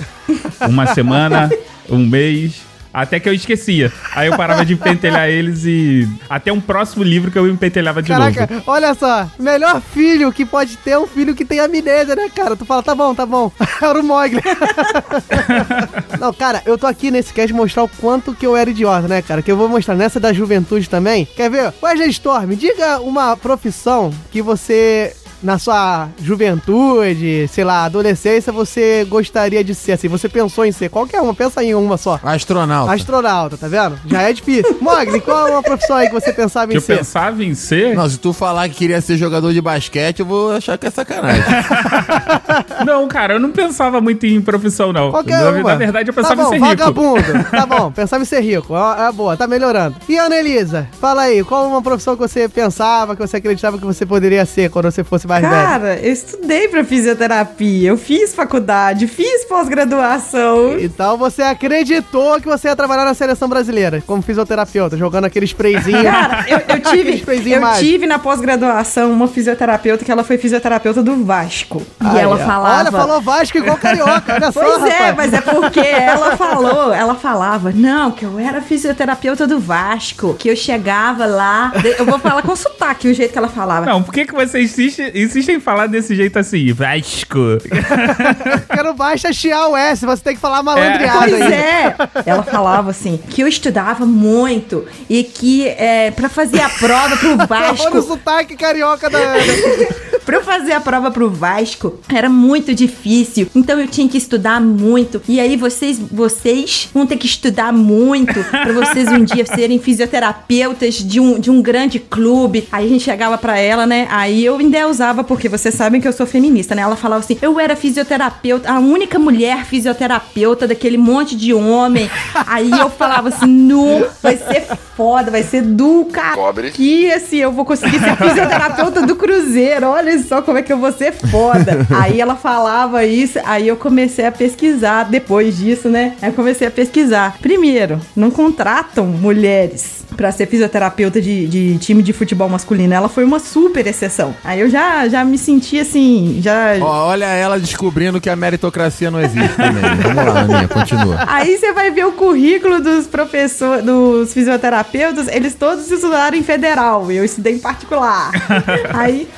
uma 0.69 0.87
semana, 0.87 1.51
um 1.89 2.07
mês. 2.07 2.66
Até 2.97 3.21
que 3.21 3.29
eu 3.29 3.35
esquecia. 3.35 3.93
Aí 4.15 4.27
eu 4.27 4.37
parava 4.39 4.65
de 4.65 4.75
pentelhar 4.75 5.29
eles 5.29 5.67
e. 5.67 6.09
Até 6.31 6.51
um 6.51 6.63
próximo 6.63 7.05
livro 7.05 7.31
que 7.31 7.39
eu 7.39 7.45
me 7.45 7.55
pentelhava 7.55 8.01
de 8.01 8.09
Caraca, 8.09 8.49
novo. 8.51 8.63
olha 8.67 8.95
só, 8.95 9.29
melhor 9.39 9.83
filho 9.83 10.33
que 10.33 10.47
pode 10.47 10.79
ter 10.79 10.93
é 10.93 10.99
um 10.99 11.07
filho 11.07 11.35
que 11.35 11.45
tem 11.45 11.61
amnésia, 11.61 12.17
né, 12.17 12.31
cara? 12.35 12.57
Tu 12.57 12.65
fala, 12.65 12.83
tá 12.83 12.95
bom, 12.95 13.15
tá 13.15 13.27
bom. 13.27 13.53
Era 13.83 14.01
o 14.01 14.03
Mogli. 14.03 14.41
Não, 16.19 16.33
cara, 16.33 16.63
eu 16.65 16.79
tô 16.79 16.87
aqui 16.87 17.11
nesse 17.11 17.35
cast 17.35 17.53
mostrar 17.53 17.83
o 17.83 17.89
quanto 18.01 18.35
que 18.35 18.47
eu 18.47 18.57
era 18.57 18.71
idiota, 18.71 19.07
né, 19.07 19.21
cara? 19.21 19.43
Que 19.43 19.53
eu 19.53 19.59
vou 19.59 19.69
mostrar 19.69 19.95
nessa 19.95 20.19
da 20.19 20.33
juventude 20.33 20.89
também. 20.89 21.27
Quer 21.37 21.51
ver? 21.51 21.75
Wesley 21.83 22.09
Storm, 22.09 22.55
diga 22.55 22.99
uma 23.01 23.37
profissão 23.37 24.11
que 24.33 24.41
você 24.41 25.15
na 25.47 25.59
sua 25.61 26.09
juventude, 26.21 27.47
sei 27.49 27.63
lá, 27.63 27.85
adolescência, 27.85 28.53
você 28.53 29.07
gostaria 29.09 29.63
de 29.63 29.75
ser 29.77 29.93
assim? 29.93 30.09
Você 30.09 30.29
pensou 30.29 30.65
em 30.65 30.73
ser 30.73 30.91
qualquer 30.91 31.21
uma, 31.21 31.33
pensa 31.33 31.63
em 31.63 31.73
uma 31.73 31.97
só. 31.97 32.19
Astronauta. 32.23 32.93
Astronauta, 32.93 33.57
tá 33.57 33.69
vendo? 33.69 33.97
Já 34.07 34.23
é 34.23 34.33
difícil. 34.33 34.77
Mogli, 34.83 35.21
qual 35.21 35.47
é 35.47 35.51
uma 35.53 35.63
profissão 35.63 35.97
aí 35.97 36.09
que 36.09 36.15
você 36.15 36.33
pensava 36.33 36.67
Que 36.67 36.75
em 36.75 36.77
eu 36.77 36.81
ser? 36.81 36.99
pensava 36.99 37.45
em 37.45 37.55
ser. 37.55 37.95
Não, 37.95 38.09
se 38.09 38.19
tu 38.19 38.33
falar 38.33 38.69
que 38.69 38.75
queria 38.75 39.01
ser 39.01 39.17
jogador 39.17 39.53
de 39.53 39.61
basquete, 39.61 40.19
eu 40.21 40.27
vou 40.27 40.53
achar 40.53 40.77
que 40.77 40.87
é 40.89 40.91
sacanagem. 40.91 41.43
Não, 42.85 43.07
cara, 43.09 43.35
eu 43.35 43.41
não 43.41 43.51
pensava 43.53 44.01
muito 44.01 44.27
em 44.27 44.41
profissão, 44.41 44.93
não. 44.93 45.11
Qualquer 45.11 45.41
na, 45.41 45.51
uma. 45.51 45.63
na 45.63 45.75
verdade, 45.77 46.11
eu 46.11 46.15
pensava 46.15 46.37
tá 46.37 46.43
bom, 46.43 46.49
em 46.55 46.59
ser 46.59 46.65
rico. 46.65 46.67
vagabundo. 46.69 47.47
Tá 47.51 47.67
bom, 47.67 47.91
pensava 47.93 48.23
em 48.23 48.27
ser 48.27 48.41
rico. 48.41 48.75
É 48.77 49.13
boa, 49.13 49.37
tá 49.37 49.47
melhorando. 49.47 49.97
E 50.09 50.17
Ana 50.19 50.37
Elisa, 50.37 50.89
fala 51.01 51.23
aí, 51.23 51.43
qual 51.45 51.67
uma 51.69 51.81
profissão 51.81 52.15
que 52.17 52.23
você 52.23 52.49
pensava, 52.49 53.15
que 53.17 53.23
você 53.23 53.37
acreditava 53.39 53.79
que 53.79 53.85
você 53.85 54.05
poderia 54.05 54.45
ser 54.45 54.71
quando 54.71 54.91
você 54.91 55.03
fosse 55.05 55.27
mais 55.27 55.36
velho? 55.41 55.53
Cara, 55.53 55.99
eu 56.03 56.13
estudei 56.13 56.69
pra 56.69 56.85
fisioterapia, 56.85 57.89
eu 57.91 57.97
fiz 57.97 58.35
faculdade, 58.35 59.07
fiz 59.07 59.45
pós-graduação. 59.45 60.79
Então 60.79 61.17
você 61.17 61.43
acreditou 61.43 62.41
que 62.41 62.47
você 62.47 62.69
ia 62.69 62.77
trabalhar 62.77 63.05
na 63.05 63.15
seleção 63.15 63.49
brasileira, 63.49 64.03
como 64.07 64.23
fisioterapeuta, 64.23 64.97
jogando 64.97 65.25
aquele 65.25 65.45
sprayzinho. 65.47 66.03
Cara, 66.03 66.45
eu, 66.49 66.59
eu 66.69 66.81
tive, 66.91 67.25
eu 67.53 67.61
mágico. 67.61 67.85
tive 67.85 68.07
na 68.07 68.19
pós-graduação 68.19 69.11
uma 69.13 69.29
fisioterapeuta 69.29 70.05
que 70.05 70.11
ela 70.13 70.25
foi 70.25 70.39
fisioterapeuta 70.39 71.03
do 71.03 71.25
Vasco. 71.25 71.83
E 72.03 72.19
ela 72.19 72.39
falava. 72.39 72.81
Olha, 72.81 72.93
falou 72.93 73.21
Vasco 73.21 73.59
igual 73.59 73.77
carioca, 73.77 74.35
olha 74.35 74.53
só, 74.53 74.61
Pois 74.61 74.85
é, 74.85 75.09
rapaz. 75.11 75.17
mas 75.17 75.33
é 75.33 75.41
porque 75.41 75.81
ela 75.87 76.37
falou, 76.37 76.93
ela 76.93 77.15
falava, 77.15 77.73
não, 77.75 78.11
que 78.11 78.25
eu 78.25 78.39
era 78.39 78.61
fisioterapeuta 78.61 79.47
do 79.47 79.59
Vasco, 79.59 80.35
que 80.35 80.49
eu 80.49 80.57
chegava 80.57 81.27
lá, 81.27 81.73
eu 81.99 82.05
vou 82.05 82.19
falar 82.19 82.43
com 82.43 82.55
sotaque, 82.55 83.09
o 83.09 83.15
jeito 83.15 83.33
que 83.33 83.39
ela 83.39 83.49
falava. 83.49 83.87
Não, 83.87 84.03
por 84.03 84.13
que, 84.13 84.25
que 84.27 84.35
você 84.35 84.63
insiste, 84.63 85.03
insiste 85.17 85.49
em 85.51 85.61
falar 85.61 85.87
desse 85.87 86.15
jeito 86.15 86.39
assim? 86.39 86.73
Vasco. 86.73 87.39
Porque 88.67 88.83
não 88.83 88.95
basta 88.95 89.33
chiar 89.33 89.69
o 89.69 89.77
S, 89.77 90.05
você 90.05 90.23
tem 90.23 90.35
que 90.35 90.41
falar 90.41 90.63
malandreado 90.63 91.31
Pois 91.31 91.43
aí. 91.43 91.53
é. 91.53 91.97
Ela 92.25 92.43
falava 92.43 92.91
assim, 92.91 93.19
que 93.31 93.43
eu 93.43 93.49
estudava 93.49 94.05
muito 94.07 94.85
e 95.09 95.25
que 95.25 95.67
é, 95.69 96.11
para 96.11 96.29
fazer 96.29 96.61
a 96.61 96.69
prova 96.69 97.17
pro 97.17 97.33
Olha 97.37 97.45
o 97.45 97.47
Vasco, 97.47 98.03
sotaque 98.03 98.57
carioca 98.57 99.09
da 99.09 99.19
Ana. 99.19 99.43
pra 100.25 100.37
eu 100.37 100.45
fazer 100.45 100.73
a 100.73 100.81
prova 100.81 101.11
pro 101.11 101.31
Vasco, 101.31 102.01
era 102.13 102.29
muito 102.29 102.75
difícil. 102.75 103.49
Então 103.55 103.79
eu 103.79 103.87
tinha 103.87 104.09
que 104.09 104.19
estudar 104.19 104.61
muito. 104.61 105.23
E 105.29 105.39
aí 105.41 105.57
vocês, 105.57 105.99
vocês 105.99 106.89
vão 106.93 107.07
ter 107.07 107.17
que 107.17 107.27
estudar 107.27 107.73
muito 107.73 108.43
pra 108.45 108.73
vocês 108.73 109.09
um 109.09 109.25
dia 109.25 109.47
serem 109.47 109.79
fisioterapeutas 109.79 110.95
de 110.95 111.21
um, 111.21 111.39
de 111.39 111.51
um 111.51 111.63
grande 111.63 111.99
clube. 111.99 112.67
Aí 112.73 112.87
a 112.87 112.89
gente 112.89 113.05
chegava 113.05 113.39
pra 113.39 113.59
ela, 113.59 113.87
né? 113.87 114.09
Aí 114.11 114.45
eu 114.45 114.57
ainda 114.57 114.77
usava, 115.07 115.25
porque 115.25 115.49
vocês 115.49 115.75
sabem 115.75 116.01
que 116.01 116.09
eu 116.09 116.13
sou 116.13 116.27
feminista, 116.27 116.75
né? 116.75 116.83
Ela 116.83 116.97
falava 116.97 117.21
assim: 117.21 117.39
eu 117.41 117.61
era 117.61 117.77
fisioterapeuta, 117.77 118.71
a 118.71 118.79
única 118.79 119.19
mulher 119.19 119.65
fisioterapeuta 119.65 120.67
daquele 120.67 120.99
monte 120.99 121.37
de 121.37 121.55
homem. 121.55 122.11
Aí 122.47 122.71
eu 122.71 122.91
falava 122.91 123.29
assim: 123.29 123.47
não, 123.47 124.07
vai 124.23 124.37
ser 124.37 124.67
foda, 124.97 125.31
vai 125.31 125.43
ser 125.43 125.63
do 125.63 126.07
cara. 126.07 126.35
Cobre. 126.35 126.71
Que 126.71 127.13
assim, 127.13 127.37
eu 127.37 127.53
vou 127.53 127.65
conseguir 127.65 127.99
ser 128.01 128.17
fisioterapeuta 128.17 129.03
do 129.03 129.15
Cruzeiro. 129.17 129.89
Olha 129.89 130.19
só 130.23 130.43
como 130.43 130.59
é 130.59 130.63
que 130.63 130.73
eu 130.73 130.79
vou 130.79 130.93
ser 130.93 131.13
foda. 131.13 131.87
Aí 131.91 132.21
ela 132.21 132.35
falava 132.35 133.05
isso, 133.05 133.39
aí 133.45 133.69
eu 133.69 133.77
comecei 133.77 134.27
a 134.27 134.33
pesquisar 134.33 135.05
depois 135.05 135.57
disso, 135.57 135.89
né? 135.89 136.17
Aí 136.21 136.31
eu 136.31 136.35
comecei 136.35 136.67
a 136.67 136.71
pesquisar. 136.71 137.39
Primeiro, 137.41 138.01
não 138.15 138.31
contratam 138.31 139.07
mulheres 139.07 140.06
pra 140.17 140.33
ser 140.33 140.47
fisioterapeuta 140.47 141.21
de, 141.21 141.47
de 141.47 141.79
time 141.79 142.03
de 142.03 142.13
futebol 142.13 142.49
masculino. 142.49 142.95
Ela 142.95 143.09
foi 143.09 143.25
uma 143.25 143.39
super 143.39 143.87
exceção. 143.87 144.35
Aí 144.43 144.61
eu 144.61 144.69
já, 144.69 145.07
já 145.09 145.25
me 145.25 145.39
senti 145.39 145.79
assim, 145.79 146.41
já. 146.43 146.77
Ó, 146.81 147.09
olha 147.09 147.27
ela 147.27 147.59
descobrindo 147.59 148.21
que 148.21 148.31
a 148.31 148.37
meritocracia 148.37 149.11
não 149.11 149.21
existe 149.21 149.57
também. 149.57 149.83
Vamos 150.03 150.35
lá, 150.35 150.41
Aninha, 150.41 150.69
continua. 150.69 151.25
Aí 151.27 151.57
você 151.57 151.73
vai 151.73 151.91
ver 151.91 152.07
o 152.07 152.13
currículo 152.13 152.81
dos 152.81 153.07
professores, 153.07 153.85
dos 153.85 154.33
fisioterapeutas, 154.33 155.29
eles 155.29 155.55
todos 155.55 155.91
estudaram 155.91 156.37
em 156.37 156.43
federal, 156.43 157.11
eu 157.11 157.25
estudei 157.25 157.55
em 157.55 157.59
particular. 157.59 158.31
Aí. 158.95 159.29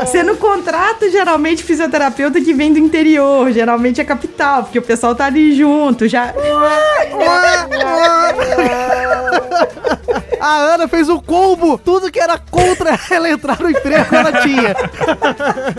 Você 0.00 0.22
não 0.22 0.36
contrata 0.36 1.10
geralmente 1.10 1.62
fisioterapeuta 1.62 2.40
que 2.40 2.52
vem 2.52 2.72
do 2.72 2.78
interior, 2.78 3.50
geralmente 3.52 4.00
é 4.00 4.04
capital, 4.04 4.64
porque 4.64 4.78
o 4.78 4.82
pessoal 4.82 5.14
tá 5.14 5.26
ali 5.26 5.54
junto, 5.54 6.08
já. 6.08 6.34
Mano. 7.68 9.42
A 10.44 10.56
Ana 10.74 10.88
fez 10.88 11.08
o 11.08 11.22
combo, 11.22 11.78
tudo 11.78 12.10
que 12.10 12.18
era 12.18 12.36
contra 12.36 12.98
ela 13.12 13.30
entrar 13.30 13.60
no 13.60 13.70
emprego 13.70 14.12
ela 14.12 14.32
tinha. 14.42 14.74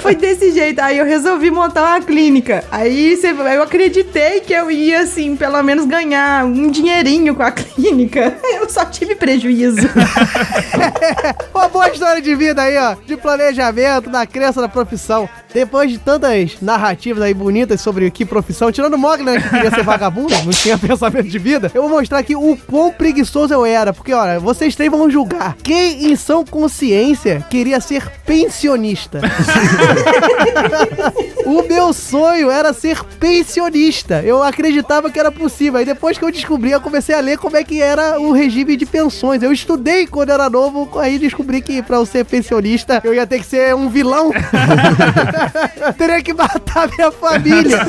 Foi 0.02 0.16
desse 0.16 0.52
jeito. 0.54 0.80
Aí 0.80 0.98
eu 1.00 1.06
resolvi 1.06 1.52
montar 1.52 1.84
uma 1.84 2.00
clínica. 2.02 2.64
Aí 2.72 3.18
você- 3.18 3.32
eu 3.32 3.62
acreditei 3.62 4.40
que 4.40 4.54
eu 4.54 4.72
ia, 4.72 5.02
assim, 5.02 5.36
pelo 5.36 5.62
menos 5.62 5.86
ganhar 5.86 6.46
um 6.46 6.72
dinheirinho 6.72 7.36
com 7.36 7.44
a 7.44 7.52
clínica. 7.52 8.38
Eu 8.56 8.70
só 8.70 8.86
tive 8.86 9.16
prejuízo. 9.16 9.82
Uma 11.54 11.68
boa 11.68 11.90
história 11.90 12.22
de 12.22 12.34
vida 12.36 12.62
aí, 12.62 12.78
ó. 12.78 12.96
De 13.06 13.18
planejamento, 13.18 14.10
da 14.10 14.26
crença 14.26 14.62
da 14.62 14.70
profissão. 14.70 15.28
Depois 15.54 15.92
de 15.92 15.98
tantas 16.00 16.54
narrativas 16.62 17.22
aí 17.24 17.34
bonitas 17.34 17.80
sobre 17.82 18.10
que 18.10 18.26
profissão, 18.26 18.72
tirando 18.72 18.96
o 18.96 18.98
Mogli, 18.98 19.24
né, 19.26 19.40
que 19.40 19.50
queria 19.50 19.70
ser 19.70 19.84
vagabundo, 19.84 20.34
não 20.44 20.52
tinha 20.52 20.78
pensamento 20.78 21.28
de 21.28 21.38
vida, 21.38 21.70
eu 21.76 21.84
vou 21.84 21.92
mostrar 21.92 22.18
aqui 22.20 22.36
o 22.36 22.58
quão 22.70 22.92
preguiçoso 22.92 23.54
eu 23.54 23.66
era. 23.66 23.94
Porque, 23.94 24.14
olha, 24.14 24.40
vocês 24.54 24.76
três 24.76 24.92
vão 24.92 25.10
julgar. 25.10 25.58
Quem 25.64 26.12
em 26.12 26.16
são 26.16 26.46
consciência 26.46 27.44
queria 27.50 27.82
ser 27.82 28.08
pensionista? 28.26 29.20
o 31.44 31.64
meu 31.64 31.92
sonho 31.92 32.52
era 32.52 32.72
ser 32.72 33.04
pensionista. 33.20 34.22
Eu 34.22 34.44
acreditava 34.44 35.10
que 35.10 35.20
era 35.20 35.32
possível. 35.32 35.80
Aí 35.80 35.86
depois 35.86 36.18
que 36.18 36.24
eu 36.24 36.32
descobri, 36.32 36.72
eu 36.72 36.80
comecei 36.80 37.16
a 37.16 37.20
ler 37.20 37.38
como 37.38 37.58
é 37.58 37.64
que 37.64 37.82
era 37.82 38.20
o 38.20 38.32
regime 38.32 38.78
de 38.78 38.86
pensões. 38.86 39.42
Eu 39.42 39.52
estudei 39.52 40.06
quando 40.06 40.30
era 40.30 40.50
novo, 40.50 41.00
aí 41.00 41.18
descobri 41.18 41.62
que 41.62 41.82
pra 41.82 41.98
eu 41.98 42.06
ser 42.06 42.24
pensionista, 42.24 43.02
eu 43.04 43.14
ia 43.14 43.26
ter 43.26 43.40
que 43.40 43.46
ser 43.46 43.74
um 43.74 43.90
vilão. 43.90 44.32
Teria 45.98 46.22
que 46.22 46.34
matar 46.34 46.90
minha 46.96 47.12
família. 47.12 47.80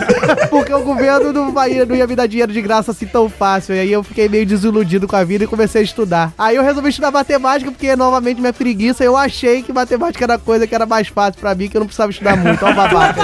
Porque 0.48 0.72
o 0.72 0.82
governo 0.82 1.32
não, 1.32 1.52
vai, 1.52 1.84
não 1.84 1.94
ia 1.94 2.06
me 2.06 2.16
dar 2.16 2.26
dinheiro 2.26 2.52
de 2.52 2.62
graça 2.62 2.90
assim 2.90 3.06
tão 3.06 3.28
fácil. 3.28 3.74
E 3.74 3.80
aí 3.80 3.92
eu 3.92 4.02
fiquei 4.02 4.28
meio 4.28 4.46
desiludido 4.46 5.06
com 5.06 5.16
a 5.16 5.24
vida 5.24 5.44
e 5.44 5.46
comecei 5.46 5.82
a 5.82 5.84
estudar. 5.84 6.32
Aí 6.38 6.53
eu 6.54 6.62
resolvi 6.62 6.88
estudar 6.90 7.10
matemática, 7.10 7.70
porque 7.70 7.94
novamente 7.96 8.40
minha 8.40 8.52
preguiça, 8.52 9.02
eu 9.04 9.16
achei 9.16 9.62
que 9.62 9.72
matemática 9.72 10.24
era 10.24 10.38
coisa 10.38 10.66
que 10.66 10.74
era 10.74 10.86
mais 10.86 11.08
fácil 11.08 11.40
pra 11.40 11.54
mim, 11.54 11.68
que 11.68 11.76
eu 11.76 11.80
não 11.80 11.86
precisava 11.86 12.10
estudar 12.10 12.36
muito. 12.36 12.64
Ó, 12.64 12.72
babaca. 12.72 13.22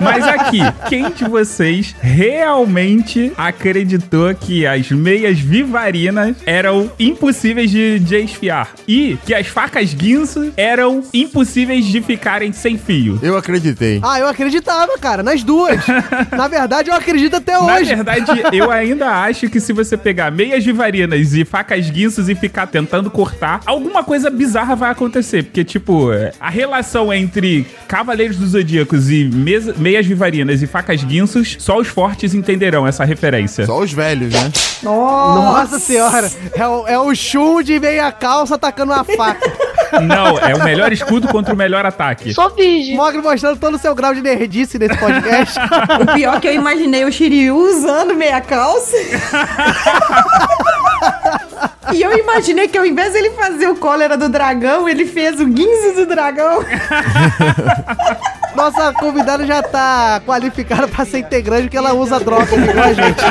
Mas 0.00 0.24
aqui, 0.26 0.58
quem 0.88 1.10
de 1.10 1.24
vocês 1.24 1.94
realmente 2.00 3.32
acreditou 3.36 4.34
que 4.34 4.66
as 4.66 4.90
meias 4.90 5.38
vivarinas 5.38 6.36
eram 6.46 6.90
impossíveis 6.98 7.70
de, 7.70 7.98
de 7.98 8.16
esfiar? 8.16 8.70
E 8.86 9.18
que 9.24 9.34
as 9.34 9.46
facas 9.46 9.92
guinso 9.94 10.52
eram 10.56 11.02
impossíveis 11.12 11.84
de 11.84 12.00
ficarem 12.00 12.52
sem 12.52 12.78
fio? 12.78 13.18
Eu 13.22 13.36
acreditei. 13.36 14.00
Ah, 14.02 14.18
eu 14.18 14.28
acreditava, 14.28 14.96
cara, 14.98 15.22
nas 15.22 15.42
duas. 15.42 15.80
Na 16.36 16.48
verdade, 16.48 16.90
eu 16.90 16.94
acredito 16.94 17.36
até 17.36 17.52
Na 17.52 17.76
hoje. 17.76 17.94
verdade, 17.94 18.42
eu 18.52 18.70
ainda 18.70 19.08
acho 19.22 19.48
que 19.48 19.60
se 19.60 19.72
você 19.72 19.96
pegar 19.96 20.30
meias 20.30 20.64
vivarinas 20.64 21.34
e 21.34 21.44
facas 21.44 21.90
guinsos 22.08 22.28
e 22.28 22.34
ficar 22.34 22.66
tentando 22.66 23.10
cortar, 23.10 23.60
alguma 23.66 24.02
coisa 24.02 24.30
bizarra 24.30 24.74
vai 24.74 24.90
acontecer. 24.90 25.44
Porque, 25.44 25.62
tipo, 25.62 26.08
a 26.40 26.48
relação 26.48 27.12
entre 27.12 27.66
Cavaleiros 27.86 28.36
dos 28.38 28.50
Zodíacos 28.50 29.10
e 29.10 29.24
mesa- 29.24 29.74
meias 29.76 30.06
vivarinas 30.06 30.62
e 30.62 30.66
facas 30.66 31.04
guinsos, 31.04 31.56
só 31.58 31.76
os 31.78 31.88
fortes 31.88 32.34
entenderão 32.34 32.86
essa 32.86 33.04
referência. 33.04 33.66
Só 33.66 33.78
os 33.78 33.92
velhos, 33.92 34.32
né? 34.32 34.50
Nossa 34.82 35.78
senhora, 35.78 36.30
é 36.54 36.66
o, 36.66 36.86
é 36.86 36.98
o 36.98 37.14
Shun 37.14 37.62
de 37.62 37.78
meia 37.78 38.10
calça 38.10 38.54
atacando 38.54 38.92
uma 38.92 39.04
faca. 39.04 39.52
Não, 40.02 40.38
é 40.38 40.54
o 40.54 40.62
melhor 40.62 40.92
escudo 40.92 41.28
contra 41.28 41.54
o 41.54 41.56
melhor 41.56 41.84
ataque. 41.84 42.32
Sou 42.34 42.50
virgem. 42.54 42.94
Mogli 42.96 43.20
mostrando 43.22 43.58
todo 43.58 43.74
o 43.74 43.78
seu 43.78 43.94
grau 43.94 44.14
de 44.14 44.20
nerdice 44.22 44.78
nesse 44.78 44.96
podcast. 44.96 45.58
O 46.00 46.14
pior 46.14 46.36
é 46.36 46.40
que 46.40 46.48
eu 46.48 46.54
imaginei 46.54 47.04
o 47.04 47.12
Shiryu 47.12 47.56
usando 47.56 48.14
meia 48.14 48.40
calça. 48.40 48.96
E 51.92 52.02
eu 52.02 52.16
imaginei 52.18 52.68
que 52.68 52.76
ao 52.76 52.84
invés 52.84 53.12
dele 53.12 53.30
fazer 53.30 53.68
o 53.68 53.76
cólera 53.76 54.16
do 54.16 54.28
dragão, 54.28 54.88
ele 54.88 55.06
fez 55.06 55.40
o 55.40 55.46
guinzo 55.46 55.94
do 55.94 56.06
dragão. 56.06 56.64
Nossa 58.54 58.92
convidada 58.94 59.46
já 59.46 59.62
tá 59.62 60.20
qualificada 60.26 60.88
pra 60.88 61.04
ser 61.04 61.18
integrante 61.18 61.62
porque 61.64 61.76
ela 61.76 61.92
usa 61.92 62.18
droga 62.18 62.56
igual 62.56 62.86
a 62.86 62.92
gente. 62.92 63.22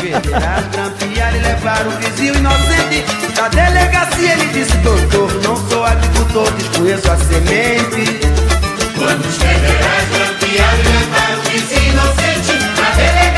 Federais 0.00 0.66
grampear 0.72 1.34
e 1.34 1.38
levar 1.38 1.86
o 1.86 1.90
vizinho 1.92 2.34
inocente 2.34 3.04
Da 3.34 3.48
delegacia 3.48 4.32
ele 4.32 4.46
disse 4.52 4.76
Doutor, 4.78 5.32
não 5.42 5.56
sou 5.68 5.84
agricultor, 5.84 6.50
desconheço 6.52 7.10
a 7.10 7.16
semente 7.16 8.20
Quando 8.98 9.24
os 9.24 9.36
federais 9.36 10.08
grampear 10.10 10.74
e 10.78 10.82
levar 10.88 11.38
o 11.38 11.42
vizinho 11.50 11.92
inocente 11.92 12.58
Da 12.76 12.90
delegacia 12.90 13.31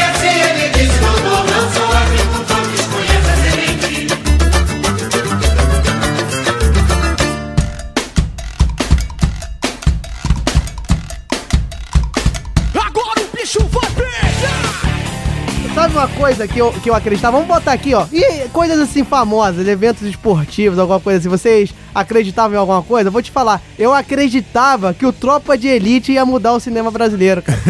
Sabe 15.94 16.08
uma 16.10 16.18
coisa 16.18 16.48
que 16.48 16.58
eu, 16.58 16.72
que 16.72 16.90
eu 16.90 16.94
acreditava? 16.94 17.36
Vamos 17.36 17.46
botar 17.46 17.72
aqui, 17.72 17.94
ó. 17.94 18.04
E 18.12 18.48
coisas 18.48 18.80
assim 18.80 19.04
famosas, 19.04 19.68
eventos 19.68 20.02
esportivos, 20.02 20.76
alguma 20.76 20.98
coisa 20.98 21.20
assim. 21.20 21.28
Vocês 21.28 21.72
acreditavam 21.94 22.56
em 22.56 22.58
alguma 22.58 22.82
coisa? 22.82 23.12
Vou 23.12 23.22
te 23.22 23.30
falar. 23.30 23.62
Eu 23.78 23.92
acreditava 23.94 24.92
que 24.92 25.06
o 25.06 25.12
Tropa 25.12 25.56
de 25.56 25.68
Elite 25.68 26.10
ia 26.10 26.26
mudar 26.26 26.52
o 26.52 26.58
cinema 26.58 26.90
brasileiro, 26.90 27.42
cara. 27.42 27.60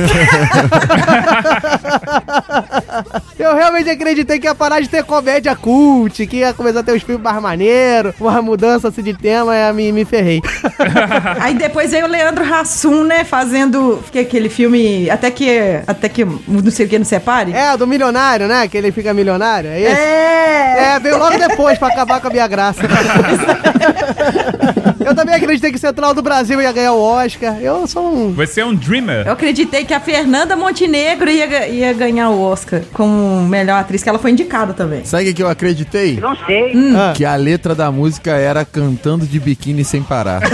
eu 3.45 3.55
realmente 3.55 3.91
acreditei 3.91 4.39
que 4.39 4.47
ia 4.47 4.55
parar 4.55 4.81
de 4.81 4.89
ter 4.89 5.05
comédia 5.05 5.55
cult, 5.55 6.27
que 6.27 6.39
ia 6.39 6.53
começar 6.53 6.81
a 6.81 6.83
ter 6.83 6.93
os 6.93 7.03
filmes 7.03 7.23
mais 7.23 7.41
maneiros, 7.41 8.15
uma 8.21 8.43
mudança 8.43 8.89
assim 8.89 9.03
de 9.03 9.15
tema, 9.15 9.55
e 9.57 9.73
me, 9.73 9.93
me 9.93 10.05
ferrei. 10.05 10.43
Aí 11.41 11.55
depois 11.55 11.91
veio 11.91 12.07
o 12.07 12.09
Leandro 12.09 12.45
Hassum, 12.45 13.05
né, 13.05 13.25
fazendo 13.25 14.03
que 14.11 14.19
aquele 14.19 14.49
filme 14.49 15.09
até 15.11 15.31
que 15.31 15.83
até 15.87 16.09
que 16.09 16.25
não 16.25 16.71
sei 16.71 16.87
o 16.87 16.89
que 16.89 16.99
não 16.99 17.05
separe. 17.05 17.53
É, 17.53 17.77
do 17.77 17.87
milionário, 17.87 18.47
né? 18.47 18.69
Que 18.69 18.77
ele 18.77 18.93
fica 18.93 19.15
milionário. 19.15 19.71
É, 19.71 19.81
esse? 19.81 20.01
É. 20.01 20.95
é 20.95 21.01
veio 21.01 21.19
logo 21.19 21.39
depois 21.39 21.79
pra 21.79 21.89
acabar 21.89 22.21
com 22.21 22.29
a 22.29 22.31
minha 22.31 22.47
graça. 22.47 22.83
Eu 25.05 25.15
também 25.15 25.35
acreditei 25.35 25.71
que 25.71 25.79
Central 25.79 26.15
do 26.15 26.23
Brasil 26.23 26.61
ia 26.61 26.73
ganhar 26.73 26.93
o 26.93 27.01
Oscar. 27.01 27.59
Eu 27.61 27.87
sou 27.87 28.13
um. 28.13 28.33
Você 28.33 28.61
é 28.61 28.67
um 28.67 28.75
dreamer. 28.75 29.27
Eu 29.27 29.33
acreditei 29.33 29.85
que 29.85 29.93
a 29.93 30.01
Fernanda 30.01 30.57
Montenegro 30.57 31.31
ia, 31.31 31.69
ia 31.69 31.93
ganhar 31.93 32.31
o 32.31 32.41
Oscar 32.41 32.81
como 32.93 33.43
melhor 33.43 33.81
atriz, 33.81 34.03
que 34.03 34.09
ela 34.09 34.19
foi 34.19 34.31
indicada 34.31 34.73
também. 34.73 35.05
Sabe 35.05 35.31
o 35.31 35.35
que 35.35 35.43
eu 35.43 35.49
acreditei? 35.49 36.19
Não 36.19 36.35
sei. 36.47 36.73
Ah. 36.97 37.13
Que 37.15 37.25
a 37.25 37.37
letra 37.37 37.75
da 37.75 37.91
música 37.93 38.33
era 38.33 38.65
cantando 38.65 39.27
de 39.27 39.39
biquíni 39.39 39.85
sem 39.85 40.03
parar. 40.03 40.41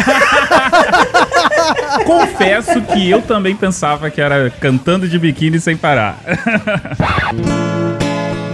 Confesso 2.05 2.81
que 2.83 3.09
eu 3.09 3.23
também 3.23 3.55
pensava 3.55 4.11
que 4.11 4.21
era 4.21 4.51
cantando 4.51 5.09
de 5.09 5.19
biquíni 5.19 5.61
sem 5.61 5.77
parar. 5.77 6.19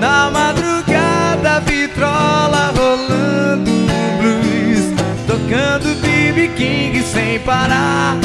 Na 0.00 0.30
madrugada, 0.30 1.60
vitrola 1.60 1.75
BB 6.46 6.54
King 6.54 7.02
sem 7.02 7.40
parar 7.40 8.16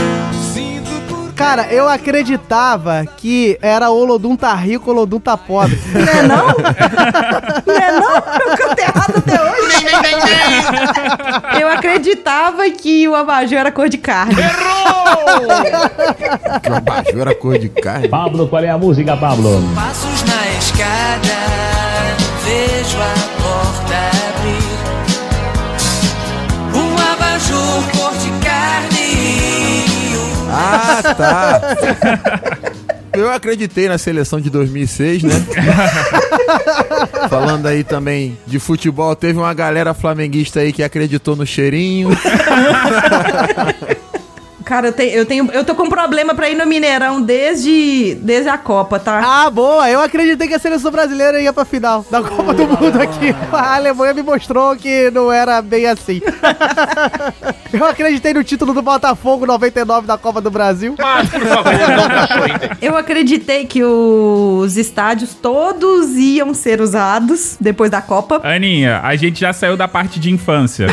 Sinto 0.53 0.91
por 1.07 1.33
Cara, 1.33 1.67
eu 1.73 1.89
acreditava 1.89 3.03
que 3.17 3.57
era 3.61 3.89
Olodum 3.89 4.35
tá 4.35 4.53
rico, 4.53 4.91
Olodum 4.91 5.19
tá 5.19 5.35
pobre. 5.35 5.79
Não 5.91 6.01
é 6.01 6.21
não? 6.21 6.45
Não 7.65 7.75
é 7.75 7.91
não? 7.99 8.15
Eu 8.15 8.57
canto 8.57 8.79
errado 8.79 9.17
até 9.17 9.41
hoje. 9.41 9.85
Eu 11.59 11.67
acreditava 11.69 12.69
que 12.69 13.07
o 13.07 13.15
abajur 13.15 13.57
era 13.57 13.71
cor 13.71 13.89
de 13.89 13.97
carne. 13.97 14.35
Que 16.61 16.69
o 16.69 16.75
abajur 16.75 17.21
era 17.21 17.33
cor 17.33 17.57
de 17.57 17.69
carne. 17.69 18.07
Pablo, 18.07 18.47
qual 18.47 18.63
é 18.63 18.69
a 18.69 18.77
música, 18.77 19.17
Pablo? 19.17 19.63
Passos 19.73 20.23
na 20.23 20.47
escada, 20.59 21.39
vejo 22.45 22.97
a 22.99 23.41
porta 23.41 24.20
Ah, 30.71 31.13
tá. 31.15 31.61
Eu 33.13 33.29
acreditei 33.29 33.89
na 33.89 33.97
seleção 33.97 34.39
de 34.39 34.49
2006, 34.49 35.23
né? 35.23 35.33
Falando 37.29 37.65
aí 37.67 37.83
também 37.83 38.37
de 38.47 38.57
futebol, 38.57 39.15
teve 39.15 39.37
uma 39.37 39.53
galera 39.53 39.93
flamenguista 39.93 40.61
aí 40.61 40.71
que 40.71 40.81
acreditou 40.81 41.35
no 41.35 41.45
cheirinho. 41.45 42.09
Cara, 44.71 44.87
eu 44.87 44.93
tenho, 44.93 45.11
eu 45.11 45.25
tenho, 45.25 45.51
eu 45.51 45.65
tô 45.65 45.75
com 45.75 45.89
problema 45.89 46.33
pra 46.33 46.49
ir 46.49 46.55
no 46.55 46.65
Mineirão 46.65 47.21
desde, 47.21 48.15
desde 48.21 48.47
a 48.47 48.57
Copa, 48.57 48.97
tá? 48.97 49.19
Ah, 49.21 49.49
boa! 49.49 49.89
Eu 49.89 49.99
acreditei 49.99 50.47
que 50.47 50.53
a 50.53 50.59
seleção 50.59 50.89
brasileira 50.89 51.41
ia 51.41 51.51
pra 51.51 51.65
final 51.65 52.05
da 52.09 52.23
Copa 52.23 52.53
do 52.53 52.65
Mundo 52.65 53.01
aqui. 53.01 53.35
A 53.51 53.75
Alemanha 53.75 54.13
me 54.13 54.23
mostrou 54.23 54.73
que 54.77 55.11
não 55.11 55.29
era 55.29 55.61
bem 55.61 55.87
assim. 55.87 56.21
Eu 57.73 57.85
acreditei 57.85 58.33
no 58.33 58.45
título 58.45 58.73
do 58.73 58.81
Botafogo 58.81 59.45
99 59.45 60.07
da 60.07 60.17
Copa 60.17 60.39
do 60.39 60.49
Brasil. 60.49 60.95
Mas, 60.97 61.29
por 61.29 61.41
favor, 61.41 61.73
não. 61.75 62.77
Eu 62.81 62.95
acreditei 62.95 63.65
que 63.65 63.83
os 63.83 64.77
estádios 64.77 65.33
todos 65.33 66.15
iam 66.15 66.53
ser 66.53 66.79
usados 66.79 67.57
depois 67.59 67.91
da 67.91 68.01
Copa. 68.01 68.39
Aninha, 68.41 69.01
a 69.03 69.17
gente 69.17 69.41
já 69.41 69.51
saiu 69.51 69.75
da 69.75 69.89
parte 69.89 70.17
de 70.17 70.31
infância. 70.31 70.87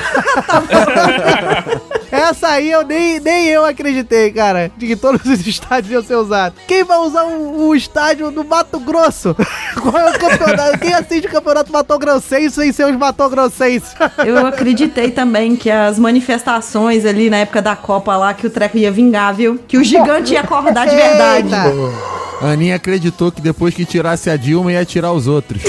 Essa 2.18 2.48
aí 2.48 2.70
eu 2.70 2.84
nem, 2.84 3.20
nem 3.20 3.46
eu 3.46 3.64
acreditei, 3.64 4.30
cara, 4.30 4.70
de 4.76 4.86
que 4.86 4.96
todos 4.96 5.24
os 5.24 5.44
estádios 5.46 5.92
iam 5.92 6.02
ser 6.02 6.16
usados. 6.16 6.58
Quem 6.66 6.84
vai 6.84 6.98
usar 6.98 7.24
o, 7.24 7.68
o 7.68 7.74
estádio 7.74 8.30
do 8.30 8.44
Mato 8.44 8.78
Grosso? 8.80 9.36
Qual 9.80 9.96
é 9.96 10.10
o 10.10 10.18
campeonato? 10.18 10.78
Quem 10.78 10.92
assiste 10.92 11.26
o 11.26 11.30
campeonato 11.30 11.72
Mato 11.72 11.98
Grossense 11.98 12.56
sem 12.56 12.72
ser 12.72 12.86
os 12.86 12.96
Mato 12.96 13.28
Grossenses? 13.28 13.94
Eu 14.24 14.46
acreditei 14.46 15.10
também 15.10 15.56
que 15.56 15.70
as 15.70 15.98
manifestações 15.98 17.04
ali 17.04 17.30
na 17.30 17.38
época 17.38 17.62
da 17.62 17.76
Copa 17.76 18.16
lá, 18.16 18.34
que 18.34 18.46
o 18.46 18.50
treco 18.50 18.76
ia 18.76 18.90
vingar, 18.90 19.34
viu? 19.34 19.58
Que 19.68 19.78
o 19.78 19.84
gigante 19.84 20.32
ia 20.32 20.40
acordar 20.40 20.86
de 20.86 20.96
verdade. 20.96 21.46
Eita. 21.46 22.18
A 22.40 22.52
Aninha 22.52 22.76
acreditou 22.76 23.32
que 23.32 23.40
depois 23.40 23.74
que 23.74 23.84
tirasse 23.84 24.30
a 24.30 24.36
Dilma 24.36 24.72
ia 24.72 24.84
tirar 24.84 25.10
os 25.12 25.26
outros. 25.26 25.60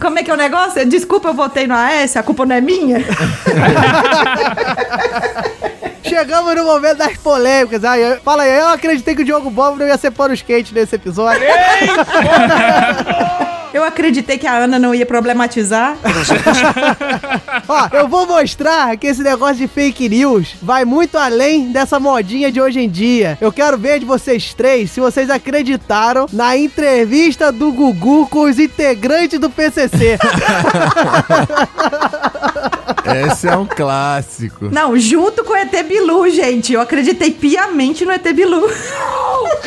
Como 0.00 0.18
é 0.18 0.22
que 0.22 0.30
é 0.30 0.34
o 0.34 0.36
negócio? 0.36 0.84
Desculpa, 0.86 1.28
eu 1.28 1.34
votei 1.34 1.66
no 1.66 1.74
AS, 1.74 2.16
a 2.16 2.22
culpa 2.22 2.46
não 2.46 2.56
é 2.56 2.60
minha. 2.60 2.98
Chegamos 6.02 6.54
no 6.54 6.64
momento 6.64 6.98
das 6.98 7.16
polêmicas. 7.16 7.82
Aí, 7.84 8.02
eu- 8.02 8.20
fala 8.20 8.42
aí, 8.42 8.58
eu 8.58 8.68
acreditei 8.68 9.14
que 9.14 9.22
o 9.22 9.24
Diogo 9.24 9.50
Bobo 9.50 9.78
não 9.78 9.86
ia 9.86 9.96
ser 9.96 10.10
pano 10.10 10.34
skate 10.34 10.74
nesse 10.74 10.94
episódio. 10.96 11.42
Eu 13.72 13.84
acreditei 13.84 14.38
que 14.38 14.46
a 14.46 14.54
Ana 14.54 14.78
não 14.78 14.94
ia 14.94 15.06
problematizar. 15.06 15.96
Ó, 17.68 17.88
eu 17.92 18.08
vou 18.08 18.26
mostrar 18.26 18.96
que 18.96 19.06
esse 19.06 19.22
negócio 19.22 19.56
de 19.56 19.66
fake 19.66 20.08
news 20.08 20.54
vai 20.60 20.84
muito 20.84 21.16
além 21.16 21.72
dessa 21.72 21.98
modinha 21.98 22.52
de 22.52 22.60
hoje 22.60 22.80
em 22.80 22.88
dia. 22.88 23.38
Eu 23.40 23.52
quero 23.52 23.78
ver 23.78 24.00
de 24.00 24.04
vocês 24.04 24.52
três 24.52 24.90
se 24.90 25.00
vocês 25.00 25.30
acreditaram 25.30 26.26
na 26.32 26.56
entrevista 26.56 27.50
do 27.50 27.72
Gugu 27.72 28.26
com 28.26 28.42
os 28.42 28.58
integrantes 28.58 29.38
do 29.38 29.48
PCC. 29.48 30.18
Esse 33.04 33.48
é 33.48 33.56
um 33.56 33.66
clássico. 33.66 34.68
Não, 34.70 34.96
junto 34.98 35.44
com 35.44 35.52
o 35.52 35.56
ET 35.56 35.70
Bilu, 35.86 36.30
gente. 36.30 36.72
Eu 36.72 36.80
acreditei 36.80 37.30
piamente 37.30 38.04
no 38.04 38.12
ET 38.12 38.22
Bilu. 38.32 38.68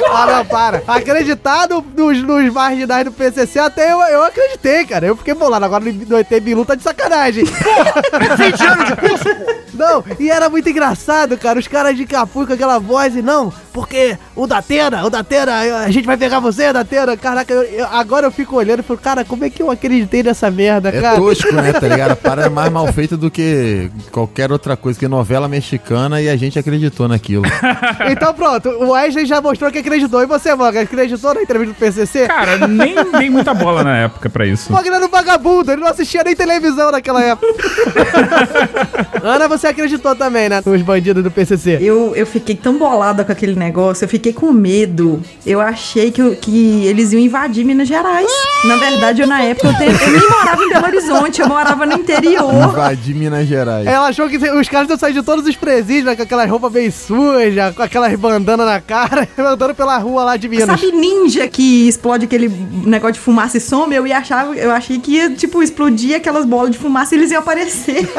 ah, 0.10 0.26
não, 0.38 0.46
para. 0.46 0.82
Acreditar 0.88 1.68
no- 1.70 1.86
nos, 1.96 2.22
nos 2.22 2.54
marginais 2.54 3.06
do 3.06 3.12
PCC 3.12 3.60
até 3.60 3.92
eu, 3.92 4.00
eu 4.02 4.24
acreditei, 4.24 4.86
cara. 4.86 5.06
Eu 5.08 5.16
fiquei 5.18 5.34
bolado. 5.34 5.66
Agora 5.66 5.84
no, 5.86 6.18
ET 6.20 6.40
Bilu 6.42 6.66
tá 6.66 6.76
de 6.76 6.84
sacanagem. 6.84 7.44
20 7.46 8.64
anos 8.66 8.86
de 8.88 8.96
curso, 8.96 9.26
Não, 9.74 10.04
e 10.20 10.30
era 10.30 10.50
muito 10.50 10.70
engraçado, 10.70 11.38
cara. 11.38 11.60
Os 11.60 11.68
caras 11.68 11.96
de 11.98 12.06
capuz 12.06 12.48
com 12.48 12.54
aquela 12.54 12.80
voz 12.80 13.16
e 13.16 13.22
não, 13.22 13.52
porque 13.74 14.18
o 14.36 14.48
Datena, 14.48 15.04
o 15.06 15.10
Datena, 15.10 15.80
a 15.84 15.92
gente 15.92 16.06
vai 16.06 16.16
pegar 16.18 16.40
você, 16.40 16.72
Datena. 16.72 17.18
Caraca, 17.18 17.54
eu- 17.54 17.64
eu- 17.64 17.88
agora 17.88 18.26
eu 18.28 18.32
fico 18.32 18.56
olhando 18.56 18.80
e 18.80 18.84
falo, 18.84 19.00
cara, 19.00 19.26
como 19.26 19.44
é 19.44 19.50
que 19.50 19.62
eu 19.62 19.70
acreditei 19.70 20.24
nessa 20.24 20.50
merda, 20.50 20.90
É 20.90 21.02
cara? 21.02 21.18
tosco, 21.18 21.54
né, 21.54 21.74
tá 21.74 21.88
ligado? 21.88 22.12
A 22.12 22.16
parada 22.16 22.48
é 22.48 22.50
mais 22.50 22.72
mal 22.72 22.88
feita 22.94 23.18
do 23.18 23.25
que 23.30 23.90
qualquer 24.12 24.52
outra 24.52 24.76
coisa, 24.78 24.98
que 25.00 25.08
novela 25.08 25.48
mexicana 25.48 26.22
e 26.22 26.30
a 26.30 26.36
gente 26.36 26.58
acreditou 26.60 27.08
naquilo. 27.08 27.44
Então 28.10 28.34
pronto, 28.34 28.70
o 28.70 28.92
Wesley 28.92 29.26
já 29.26 29.42
mostrou 29.42 29.72
que 29.72 29.80
acreditou. 29.80 30.22
E 30.22 30.26
você, 30.26 30.54
Manga, 30.56 30.82
acreditou 30.82 31.34
na 31.34 31.42
entrevista 31.42 31.74
do 31.74 31.78
PCC? 31.80 32.28
Cara, 32.28 32.68
nem 32.68 32.96
dei 33.18 33.30
muita 33.30 33.54
bola 33.54 33.84
na 33.84 33.98
época 33.98 34.30
pra 34.30 34.46
isso. 34.46 34.72
Manga 34.72 34.88
era 34.94 35.06
um 35.06 35.10
vagabundo, 35.10 35.72
ele 35.72 35.82
não 35.82 35.88
assistia 35.88 36.24
nem 36.24 36.36
televisão 36.36 36.92
naquela 36.92 37.22
época. 37.24 37.48
Ana, 39.24 39.48
você 39.48 39.68
acreditou 39.68 40.16
também, 40.16 40.50
né? 40.50 40.62
Nos 40.66 40.82
bandidos 40.82 41.24
do 41.24 41.32
PCC. 41.32 41.78
Eu, 41.82 42.14
eu 42.16 42.26
fiquei 42.26 42.56
tão 42.56 42.78
bolada 42.78 43.24
com 43.24 43.32
aquele 43.32 43.56
negócio, 43.56 44.06
eu 44.06 44.10
fiquei 44.10 44.34
com 44.34 44.52
medo. 44.52 45.22
Eu 45.46 45.60
achei 45.62 46.12
que, 46.12 46.36
que 46.38 46.86
eles 46.86 47.12
iam 47.14 47.22
invadir 47.22 47.66
Minas 47.66 47.88
Gerais. 47.88 48.30
Na 48.66 48.78
verdade, 48.78 49.22
eu 49.22 49.28
na 49.28 49.42
época, 49.44 49.68
eu, 49.68 49.74
te- 49.76 50.04
eu 50.04 50.12
nem 50.12 50.30
morava 50.30 50.64
em 50.64 50.70
Belo 50.70 50.86
Horizonte, 50.86 51.42
eu 51.42 51.48
morava 51.48 51.86
no 51.86 51.94
interior. 51.94 52.70
Invadir 52.70 53.15
Minas 53.16 53.48
Gerais. 53.48 53.88
Ela 53.88 54.08
achou 54.08 54.30
que 54.30 54.38
os 54.38 54.70
caras 54.70 54.90
iam 54.90 54.98
sair 54.98 55.14
de 55.14 55.24
todos 55.24 55.46
os 55.46 55.56
presídios, 55.56 56.06
né, 56.06 56.16
com 56.16 56.24
aquelas 56.24 56.50
roupas 56.50 56.72
bem 56.72 56.92
sujas, 56.92 57.76
com 57.76 57.82
aquelas 57.82 58.14
bandanas 58.20 58.66
na 58.66 58.80
cara, 58.82 59.28
andando 59.38 59.74
pela 59.74 59.98
rua 59.98 60.24
lá 60.24 60.38
de 60.38 60.48
Minas. 60.48 60.68
Sabe 60.80 60.92
ninja 60.92 61.48
que 61.48 61.88
explode 61.88 62.26
aquele 62.26 62.50
negócio 62.86 63.14
de 63.14 63.20
fumaça 63.20 63.58
e 63.58 63.62
some? 63.62 63.96
Eu 63.96 64.06
ia 64.06 64.18
achar, 64.18 64.46
eu 64.56 64.72
achei 64.72 65.00
que 65.00 65.12
ia, 65.12 65.30
tipo, 65.32 65.64
explodir 65.64 66.16
aquelas 66.16 66.46
bolas 66.46 66.72
de 66.72 66.78
fumaça 66.78 67.16
e 67.16 67.18
eles 67.18 67.32
iam 67.32 67.40
aparecer. 67.40 68.08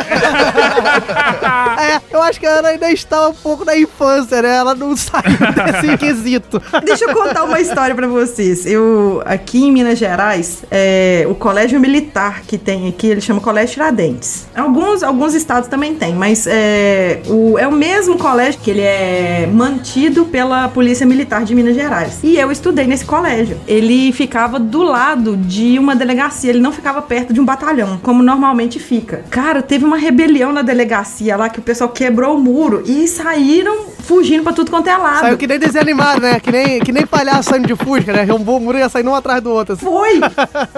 É, 1.79 2.01
eu 2.11 2.23
acho 2.23 2.41
que 2.41 2.47
ela 2.47 2.69
ainda 2.69 2.91
estava 2.91 3.29
um 3.29 3.35
pouco 3.35 3.65
na 3.65 3.77
infância, 3.77 4.41
né? 4.41 4.57
Ela 4.57 4.75
não 4.75 4.97
saiu 4.97 5.23
desse 5.67 5.97
quesito. 5.99 6.61
Deixa 6.85 7.05
eu 7.05 7.15
contar 7.15 7.45
uma 7.45 7.61
história 7.61 7.95
pra 7.95 8.07
vocês. 8.07 8.65
Eu, 8.67 9.23
aqui 9.25 9.65
em 9.65 9.73
Minas 9.73 9.99
Gerais, 9.99 10.65
é, 10.71 11.27
o 11.29 11.35
colégio 11.35 11.79
militar 11.79 12.43
que 12.43 12.57
tem 12.57 12.89
aqui, 12.89 13.09
ele 13.09 13.21
chama 13.21 13.41
Colégio 13.41 13.75
Tiradentes. 13.75 14.47
Alguns, 14.87 15.03
alguns 15.03 15.35
estados 15.35 15.69
também 15.69 15.97
tem, 15.97 16.15
mas 16.15 16.47
é 16.47 17.21
o, 17.27 17.59
é 17.59 17.67
o 17.67 17.73
mesmo 17.73 18.17
colégio 18.17 18.61
que 18.63 18.71
ele 18.71 18.83
é 18.83 19.49
mantido 19.53 20.27
pela 20.27 20.69
Polícia 20.69 21.05
Militar 21.05 21.45
de 21.45 21.57
Minas 21.57 21.75
Gerais. 21.75 22.21
E 22.23 22.39
eu 22.39 22.53
estudei 22.53 22.87
nesse 22.87 23.05
colégio. 23.05 23.59
Ele 23.67 24.13
ficava 24.13 24.61
do 24.61 24.85
lado 24.85 25.37
de 25.37 25.77
uma 25.77 25.97
delegacia, 25.97 26.51
ele 26.51 26.61
não 26.61 26.71
ficava 26.71 27.03
perto 27.03 27.33
de 27.33 27.41
um 27.41 27.45
batalhão, 27.45 27.99
como 28.01 28.23
normalmente 28.23 28.79
fica. 28.79 29.25
Cara, 29.29 29.61
teve 29.61 29.85
uma 29.85 29.97
rebelião 29.97 30.53
na 30.53 30.63
delegacia 30.63 31.37
lá 31.37 31.49
que 31.49 31.59
o 31.59 31.63
pessoal 31.63 31.91
quebrou 31.91 32.37
o 32.37 32.41
muro 32.41 32.85
e 32.87 33.09
saíram 33.09 33.97
fugindo 34.07 34.45
pra 34.45 34.53
tudo 34.53 34.71
quanto 34.71 34.89
é 34.89 34.97
lado. 34.97 35.21
Saiu 35.21 35.37
que 35.37 35.49
nem 35.49 35.59
desenho 35.59 35.83
animado, 35.83 36.21
né? 36.21 36.39
Que 36.39 36.53
nem, 36.53 36.81
que 36.81 36.93
nem 36.93 37.05
palhaço 37.05 37.51
saindo 37.51 37.67
de 37.67 37.75
fusca, 37.75 38.13
né? 38.13 38.33
Um 38.33 38.39
bom 38.39 38.61
muro 38.61 38.79
ia 38.79 38.89
sair 38.89 39.07
um 39.07 39.15
atrás 39.15 39.43
do 39.43 39.51
outro. 39.51 39.75
assim. 39.75 39.85
Foi! 39.85 40.21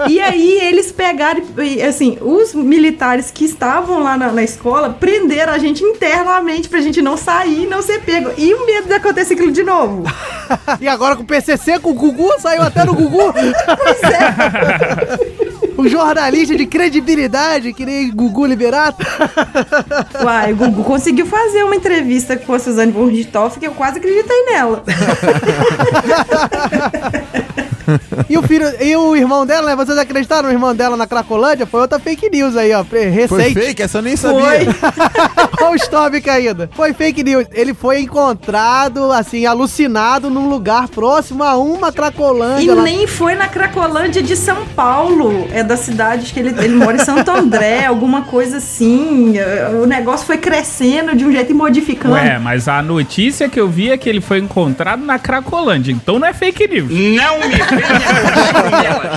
E 0.09 0.19
aí 0.19 0.59
eles 0.63 0.91
pegaram, 0.91 1.43
e, 1.59 1.79
assim, 1.81 2.17
os 2.21 2.55
militares 2.55 3.29
que 3.29 3.45
estavam 3.45 3.98
lá 3.99 4.17
na, 4.17 4.31
na 4.31 4.43
escola 4.43 4.89
prenderam 4.89 5.53
a 5.53 5.57
gente 5.57 5.83
internamente 5.83 6.67
pra 6.67 6.81
gente 6.81 7.01
não 7.01 7.17
sair 7.17 7.63
e 7.63 7.67
não 7.67 7.81
ser 7.81 8.01
pego. 8.01 8.31
E 8.37 8.53
o 8.53 8.65
medo 8.65 8.87
de 8.87 8.93
acontecer 8.93 9.33
aquilo 9.33 9.51
de 9.51 9.63
novo. 9.63 10.03
E 10.81 10.87
agora 10.87 11.15
com 11.15 11.21
o 11.21 11.25
PCC, 11.25 11.77
com 11.77 11.91
o 11.91 11.93
Gugu, 11.93 12.39
saiu 12.39 12.63
até 12.63 12.83
no 12.83 12.95
Gugu. 12.95 13.33
Pois 13.33 14.03
é. 14.03 15.59
Um 15.79 15.87
jornalista 15.87 16.57
de 16.57 16.65
credibilidade, 16.65 17.71
que 17.71 17.85
nem 17.85 18.11
Gugu 18.11 18.45
Liberato. 18.45 19.05
Uai, 20.21 20.51
o 20.51 20.55
Gugu 20.57 20.83
conseguiu 20.83 21.25
fazer 21.25 21.63
uma 21.63 21.73
entrevista 21.73 22.35
com 22.35 22.53
a 22.53 22.59
Suzane 22.59 22.91
von 22.91 23.05
Richthofen 23.05 23.61
que 23.61 23.67
eu 23.67 23.71
quase 23.71 23.97
acreditei 23.97 24.43
nela. 24.43 24.83
E 28.29 28.37
o 28.37 28.43
filho, 28.43 28.65
e 28.81 28.95
o 28.95 29.15
irmão 29.15 29.45
dela, 29.45 29.67
né? 29.67 29.75
Vocês 29.75 29.97
acreditaram 29.97 30.49
no 30.49 30.53
irmão 30.53 30.75
dela 30.75 30.95
na 30.95 31.07
Cracolândia? 31.07 31.65
Foi 31.65 31.81
outra 31.81 31.99
fake 31.99 32.29
news 32.29 32.55
aí, 32.55 32.73
ó. 32.73 32.83
Recente. 32.83 33.27
Foi 33.27 33.53
fake? 33.53 33.81
Essa 33.81 33.99
eu 33.99 34.01
nem 34.01 34.15
sabia. 34.15 34.39
Olha 35.61 35.71
o 35.71 35.75
stop 35.75 36.19
caída. 36.21 36.69
Foi 36.73 36.93
fake 36.93 37.23
news. 37.23 37.45
Ele 37.51 37.73
foi 37.73 37.99
encontrado, 37.99 39.11
assim, 39.11 39.45
alucinado 39.45 40.29
num 40.29 40.49
lugar 40.49 40.87
próximo 40.87 41.43
a 41.43 41.57
uma 41.57 41.91
Cracolândia. 41.91 42.63
E 42.63 42.73
lá. 42.73 42.83
nem 42.83 43.07
foi 43.07 43.35
na 43.35 43.47
Cracolândia 43.47 44.21
de 44.21 44.35
São 44.35 44.65
Paulo. 44.75 45.47
É 45.51 45.63
da 45.63 45.77
cidade 45.77 46.31
que 46.33 46.39
ele, 46.39 46.55
ele 46.59 46.75
mora 46.75 46.97
em 46.97 47.05
Santo 47.05 47.29
André, 47.31 47.85
alguma 47.87 48.23
coisa 48.23 48.57
assim. 48.57 49.35
O 49.81 49.85
negócio 49.85 50.25
foi 50.25 50.37
crescendo 50.37 51.15
de 51.15 51.25
um 51.25 51.31
jeito 51.31 51.51
e 51.51 51.55
modificando. 51.55 52.15
Ué, 52.15 52.39
mas 52.39 52.67
a 52.67 52.81
notícia 52.81 53.49
que 53.49 53.59
eu 53.59 53.67
vi 53.67 53.89
é 53.89 53.97
que 53.97 54.09
ele 54.09 54.21
foi 54.21 54.39
encontrado 54.39 55.03
na 55.03 55.19
Cracolândia, 55.19 55.91
então 55.91 56.19
não 56.19 56.27
é 56.27 56.33
fake 56.33 56.67
news. 56.67 56.89
Não 56.89 57.39
me 57.39 57.59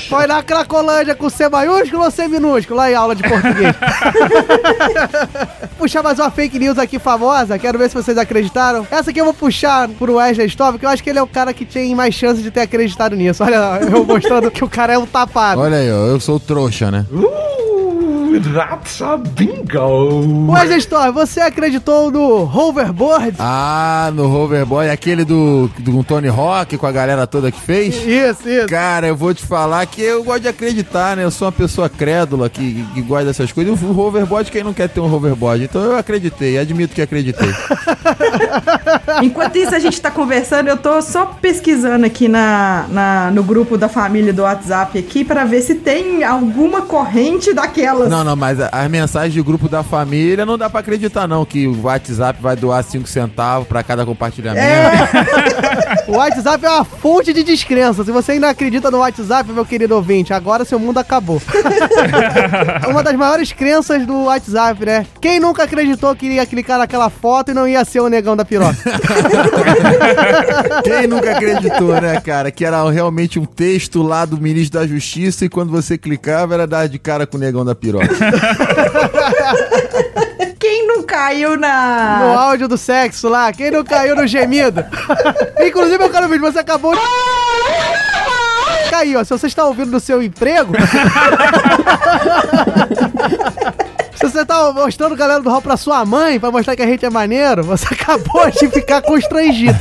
Foi 0.09 0.27
na 0.27 0.43
Cracolândia 0.43 1.15
com 1.15 1.29
C 1.31 1.49
maiúsculo 1.49 2.05
ou 2.05 2.11
C 2.11 2.29
minúsculo? 2.29 2.79
Lá 2.79 2.91
em 2.91 2.95
aula 2.95 3.15
de 3.15 3.23
português. 3.23 3.75
puxar 5.79 6.03
mais 6.03 6.19
uma 6.19 6.31
fake 6.31 6.59
news 6.59 6.79
aqui 6.79 6.99
famosa. 6.99 7.59
Quero 7.59 7.79
ver 7.79 7.89
se 7.89 7.95
vocês 7.95 8.17
acreditaram. 8.17 8.87
Essa 8.91 9.11
aqui 9.11 9.21
eu 9.21 9.25
vou 9.25 9.35
puxar 9.35 9.89
pro 9.89 10.17
Wesley 10.17 10.47
Stoff, 10.49 10.79
que 10.79 10.87
eu 10.87 10.91
acho 10.91 11.03
que 11.03 11.11
ele 11.11 11.19
é 11.19 11.23
o 11.23 11.27
cara 11.27 11.53
que 11.53 11.65
tem 11.65 11.95
mais 11.95 12.15
chance 12.15 12.43
de 12.43 12.51
ter 12.51 12.61
acreditado 12.61 13.17
nisso. 13.17 13.43
Olha, 13.43 13.81
eu 13.91 14.05
mostrando 14.05 14.51
que 14.51 14.65
o 14.65 14.69
cara 14.69 14.93
é 14.93 14.99
um 14.99 15.07
tapado. 15.07 15.61
Olha 15.61 15.77
aí, 15.77 15.91
ó, 15.91 16.07
eu 16.07 16.21
sou 16.21 16.39
trouxa, 16.39 16.91
né? 16.91 17.07
That's 17.13 17.62
a 18.37 19.17
bingo! 19.19 20.51
Wesley 20.53 20.79
Stoff, 20.79 21.11
você 21.13 21.41
acreditou 21.41 22.11
no 22.11 22.45
hoverboard? 22.45 23.35
Ah, 23.39 24.11
no 24.15 24.25
Hoverboy, 24.35 24.89
aquele 24.89 25.25
do, 25.25 25.69
do 25.79 26.03
Tony 26.03 26.29
Hawk 26.29 26.77
com 26.79 26.87
a 26.87 26.93
galera 26.93 27.27
toda 27.27 27.53
que 27.53 27.61
fez? 27.61 27.95
Isso, 27.97 28.49
isso. 28.49 28.67
Cara, 28.69 29.07
eu 29.09 29.17
vou 29.17 29.35
te 29.35 29.45
falar 29.45 29.85
que 29.87 30.01
eu 30.01 30.25
gosto 30.25 30.43
de 30.43 30.49
acreditar, 30.49 31.17
né? 31.17 31.25
Eu 31.25 31.31
sou 31.31 31.47
uma 31.47 31.53
pessoa 31.53 31.89
crédula 31.91 32.49
que, 32.49 32.85
que 32.95 33.03
gosta 33.03 33.27
dessas 33.27 33.53
coisas. 33.53 33.79
O 33.83 33.99
hoverboard, 34.01 34.51
quem 34.51 34.65
não 34.65 34.73
quer 34.73 34.89
ter 34.89 35.01
um 35.01 35.13
hoverboard? 35.13 35.65
Então 35.65 35.83
eu 35.83 35.97
acreditei, 35.97 36.59
admito 36.59 36.95
que 36.95 37.03
acreditei. 37.03 37.51
Enquanto 39.23 39.57
isso, 39.57 39.75
a 39.75 39.79
gente 39.79 40.01
tá 40.01 40.11
conversando, 40.11 40.69
eu 40.69 40.77
tô 40.77 41.01
só 41.03 41.27
pesquisando 41.27 42.07
aqui 42.07 42.29
na, 42.29 42.87
na- 42.89 43.31
no 43.31 43.43
grupo 43.43 43.77
da 43.77 43.89
família 43.89 44.33
do 44.33 44.43
WhatsApp 44.43 44.99
aqui 44.99 45.25
pra 45.25 45.45
ver 45.45 45.61
se 45.63 45.75
tem 45.77 46.25
alguma 46.25 46.83
corrente 46.83 47.53
daquelas. 47.53 48.09
Não, 48.09 48.22
não, 48.25 48.37
mas 48.37 48.61
a- 48.61 48.69
as 48.73 48.91
mensagens 48.91 49.33
de 49.33 49.43
grupo 49.43 49.69
da 49.69 49.83
família 49.83 50.45
não 50.47 50.57
dá 50.59 50.69
pra 50.71 50.81
acreditar, 50.81 51.27
não, 51.27 51.45
que 51.45 51.67
o 51.67 51.83
WhatsApp 51.83 52.41
vai 52.43 52.57
doar 52.57 52.83
5 52.83 53.09
centavos 53.09 53.67
pra 53.69 53.83
cada 53.83 54.05
compartilhamento. 54.05 54.63
O 56.09 56.17
WhatsApp 56.17 56.65
é 56.65 56.69
uma 56.69 56.85
fonte 56.85 57.33
de 57.33 57.43
descrença. 57.43 58.05
Se 58.05 58.11
você 58.11 58.33
ainda 58.33 58.49
acredita 58.49 58.91
no 58.91 58.99
WhatsApp, 58.99 59.51
meu 59.53 59.65
querido 59.65 59.95
ouvinte, 59.95 60.33
agora 60.33 60.65
seu 60.65 60.79
mundo 60.79 60.99
acabou. 60.99 61.41
uma 62.89 63.03
das 63.03 63.15
maiores 63.15 63.53
crenças 63.53 64.05
do 64.07 64.25
WhatsApp, 64.25 64.85
né? 64.85 65.07
Quem 65.21 65.39
nunca 65.39 65.63
acreditou 65.65 66.15
que 66.17 66.27
ia 66.27 66.45
clicar 66.45 66.79
naquela 66.79 67.09
foto 67.09 67.51
e 67.51 67.55
não 67.55 67.69
ia 67.69 67.85
ser 67.85 68.01
o 68.01 68.09
negão 68.09 68.37
da 68.37 68.45
piroca? 68.45 68.77
Quem 70.85 71.07
nunca 71.07 71.33
acreditou, 71.33 72.01
né, 72.01 72.21
cara? 72.21 72.51
Que 72.51 72.65
era 72.65 72.89
realmente 72.91 73.39
um 73.39 73.45
texto 73.45 74.03
lá 74.03 74.25
do 74.25 74.41
ministro 74.41 74.81
da 74.81 74.87
Justiça 74.87 75.45
e 75.45 75.49
quando 75.49 75.71
você 75.71 75.97
clicava 75.97 76.55
era 76.55 76.67
dar 76.67 76.89
de 76.89 76.99
cara 76.99 77.27
com 77.27 77.37
o 77.37 77.41
negão 77.41 77.65
da 77.65 77.75
piroca. 77.75 78.12
Quem 80.59 80.87
não 80.87 81.03
caiu 81.03 81.51
No 81.51 81.57
na. 81.59 82.35
áudio 82.41 82.69
do 82.69 82.79
sexo 82.79 83.29
lá, 83.29 83.53
quem 83.53 83.69
não 83.71 83.83
caiu 83.83 84.15
no 84.15 84.27
gemido? 84.29 84.85
Inclusive, 85.61 85.99
meu 85.99 86.09
caro 86.11 86.29
vídeo, 86.29 86.43
você 86.43 86.61
acabou 86.61 86.95
de. 86.95 87.01
Caiu, 88.91 89.19
ó. 89.21 89.25
Se 89.25 89.31
você 89.31 89.47
está 89.49 89.65
ouvindo 89.65 89.91
no 89.91 89.99
seu 90.01 90.23
emprego. 90.23 90.73
Se 94.15 94.29
você 94.31 94.45
tá 94.45 94.71
mostrando 94.73 95.17
galera 95.17 95.41
do 95.41 95.51
hall 95.51 95.61
pra 95.61 95.77
sua 95.77 96.05
mãe, 96.05 96.39
pra 96.39 96.49
mostrar 96.53 96.77
que 96.77 96.83
a 96.83 96.87
gente 96.87 97.05
é 97.05 97.11
maneiro, 97.11 97.65
você 97.65 97.93
acabou 97.93 98.49
de 98.51 98.69
ficar 98.69 99.03
constrangido. 99.03 99.77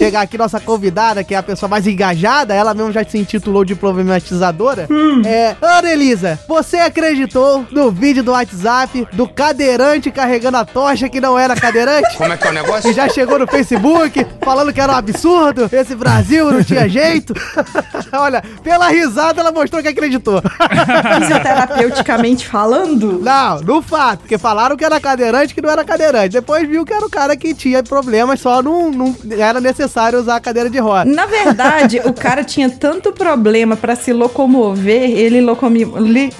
Pegar 0.00 0.22
aqui 0.22 0.38
nossa 0.38 0.58
convidada, 0.58 1.22
que 1.22 1.34
é 1.34 1.36
a 1.36 1.42
pessoa 1.42 1.68
mais 1.68 1.86
engajada, 1.86 2.54
ela 2.54 2.72
mesmo 2.72 2.90
já 2.90 3.04
se 3.04 3.18
intitulou 3.18 3.66
de 3.66 3.74
problematizadora. 3.74 4.88
É, 5.26 5.54
Ana 5.60 5.92
Elisa, 5.92 6.40
você 6.48 6.78
acreditou 6.78 7.66
no 7.70 7.90
vídeo 7.90 8.22
do 8.22 8.30
WhatsApp 8.32 9.06
do 9.12 9.28
cadeirante 9.28 10.10
carregando 10.10 10.56
a 10.56 10.64
tocha 10.64 11.06
que 11.06 11.20
não 11.20 11.38
era 11.38 11.54
cadeirante? 11.54 12.16
Como 12.16 12.32
é 12.32 12.36
que 12.38 12.46
é 12.46 12.50
o 12.50 12.54
negócio? 12.54 12.90
E 12.90 12.94
já 12.94 13.10
chegou 13.10 13.38
no 13.38 13.46
Facebook 13.46 14.26
falando 14.40 14.72
que 14.72 14.80
era 14.80 14.90
um 14.90 14.96
absurdo, 14.96 15.68
esse 15.70 15.94
Brasil 15.94 16.50
não 16.50 16.64
tinha 16.64 16.88
jeito. 16.88 17.34
Olha, 18.10 18.42
pela 18.62 18.88
risada 18.88 19.42
ela 19.42 19.52
mostrou 19.52 19.82
que 19.82 19.88
acreditou. 19.88 20.40
Fisioterapeuticamente 21.20 22.48
falando? 22.48 23.20
Não, 23.20 23.60
no 23.60 23.82
fato, 23.82 24.20
porque 24.20 24.38
falaram 24.38 24.78
que 24.78 24.84
era 24.84 24.98
cadeirante 24.98 25.54
que 25.54 25.60
não 25.60 25.68
era 25.68 25.84
cadeirante. 25.84 26.30
Depois 26.30 26.66
viu 26.66 26.86
que 26.86 26.94
era 26.94 27.04
o 27.04 27.10
cara 27.10 27.36
que 27.36 27.52
tinha 27.52 27.82
problemas, 27.82 28.40
só 28.40 28.62
não, 28.62 28.90
não 28.90 29.14
era 29.38 29.60
necessário 29.60 29.89
usar 30.18 30.36
a 30.36 30.40
cadeira 30.40 30.70
de 30.70 30.78
roda. 30.78 31.04
Na 31.04 31.26
verdade, 31.26 32.00
o 32.04 32.12
cara 32.12 32.44
tinha 32.44 32.70
tanto 32.70 33.12
problema 33.12 33.76
pra 33.76 33.96
se 33.96 34.12
locomover, 34.12 35.10
ele 35.10 35.40
locomia. 35.40 35.86
Li... 35.98 36.32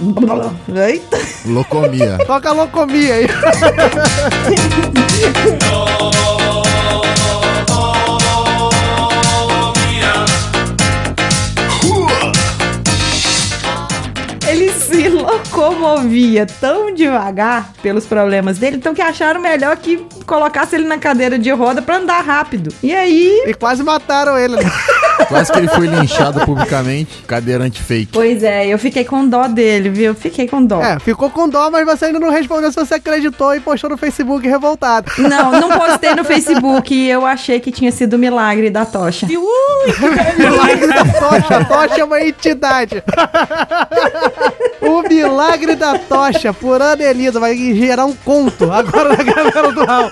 Eita. 0.87 1.19
Locomia. 1.47 2.19
Toca 2.27 2.51
a 2.51 2.53
locomia 2.53 3.15
aí. 3.15 3.27
Ele 14.49 14.73
se 14.73 15.09
locomovia 15.09 16.45
tão 16.45 16.93
devagar 16.93 17.73
pelos 17.83 18.05
problemas 18.05 18.59
dele, 18.59 18.77
então 18.77 18.93
que 18.93 19.01
acharam 19.01 19.41
melhor 19.41 19.77
que 19.77 20.05
colocasse 20.31 20.77
ele 20.77 20.87
na 20.87 20.97
cadeira 20.97 21.37
de 21.37 21.51
roda 21.51 21.83
pra 21.83 21.97
andar 21.97 22.21
rápido. 22.21 22.73
E 22.81 22.95
aí. 22.95 23.43
E 23.49 23.53
quase 23.53 23.83
mataram 23.83 24.39
ele, 24.39 24.55
né? 24.55 24.63
Quase 25.29 25.53
que 25.53 25.59
ele 25.59 25.69
foi 25.69 25.87
linchado 25.87 26.41
publicamente. 26.47 27.23
Cadeirante 27.27 27.81
fake. 27.81 28.11
Pois 28.13 28.43
é, 28.43 28.67
eu 28.67 28.79
fiquei 28.79 29.05
com 29.05 29.29
dó 29.29 29.47
dele, 29.47 29.89
viu? 29.89 30.15
Fiquei 30.15 30.49
com 30.49 30.65
dó. 30.65 30.83
É, 30.83 30.99
ficou 30.99 31.31
com 31.31 31.49
dó, 31.49 31.71
mas 31.71 31.85
você 31.85 32.07
ainda 32.07 32.19
não 32.19 32.31
respondeu 32.31 32.73
se 32.73 32.77
você 32.77 32.95
acreditou 32.95 33.55
e 33.55 33.61
postou 33.61 33.91
no 33.91 33.97
Facebook 33.97 34.49
revoltado. 34.49 35.13
Não, 35.19 35.53
não 35.53 35.69
postei 35.79 36.15
no 36.15 36.25
Facebook 36.25 36.93
e 36.93 37.09
eu 37.09 37.27
achei 37.27 37.61
que 37.61 37.71
tinha 37.71 37.93
sido 37.93 38.15
o 38.15 38.19
milagre 38.19 38.71
da 38.71 38.85
tocha. 38.85 39.27
milagre 40.39 40.87
da 40.89 41.05
tocha. 41.05 41.57
A 41.57 41.65
tocha 41.65 42.01
é 42.01 42.05
uma 42.05 42.21
entidade. 42.21 43.03
o 44.81 45.03
milagre 45.03 45.77
da 45.77 45.99
tocha, 45.99 46.53
por 46.53 46.81
Ana 46.83 47.05
Elisa, 47.05 47.39
vai 47.39 47.55
gerar 47.57 48.07
um 48.07 48.15
conto 48.15 48.73
agora 48.73 49.11
na 49.17 49.23
galera 49.23 49.71
do 49.71 49.85
Raul. 49.85 50.11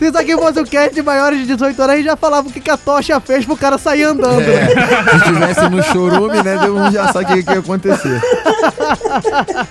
Se 0.00 0.06
isso 0.06 0.16
aqui 0.16 0.34
fosse 0.34 0.58
o 0.58 0.64
cast 0.64 0.94
de 0.94 1.02
maiores 1.02 1.40
de 1.40 1.46
18 1.48 1.82
anos, 1.82 1.92
a 1.92 1.96
gente 1.98 2.06
já 2.06 2.16
falava 2.16 2.48
o 2.48 2.50
que, 2.50 2.58
que 2.58 2.70
a 2.70 2.76
tocha 2.78 3.20
fez 3.20 3.44
pro 3.44 3.54
cara 3.54 3.76
sair 3.76 4.04
andando. 4.04 4.40
É, 4.40 4.66
se 5.18 5.24
tivesse 5.24 5.68
no 5.68 5.82
chorume, 5.82 6.42
né, 6.42 6.56
deu 6.56 6.74
um 6.74 6.90
já 6.90 7.12
sabe 7.12 7.26
o 7.26 7.36
que, 7.36 7.42
que 7.42 7.52
ia 7.52 7.58
acontecer. 7.58 8.18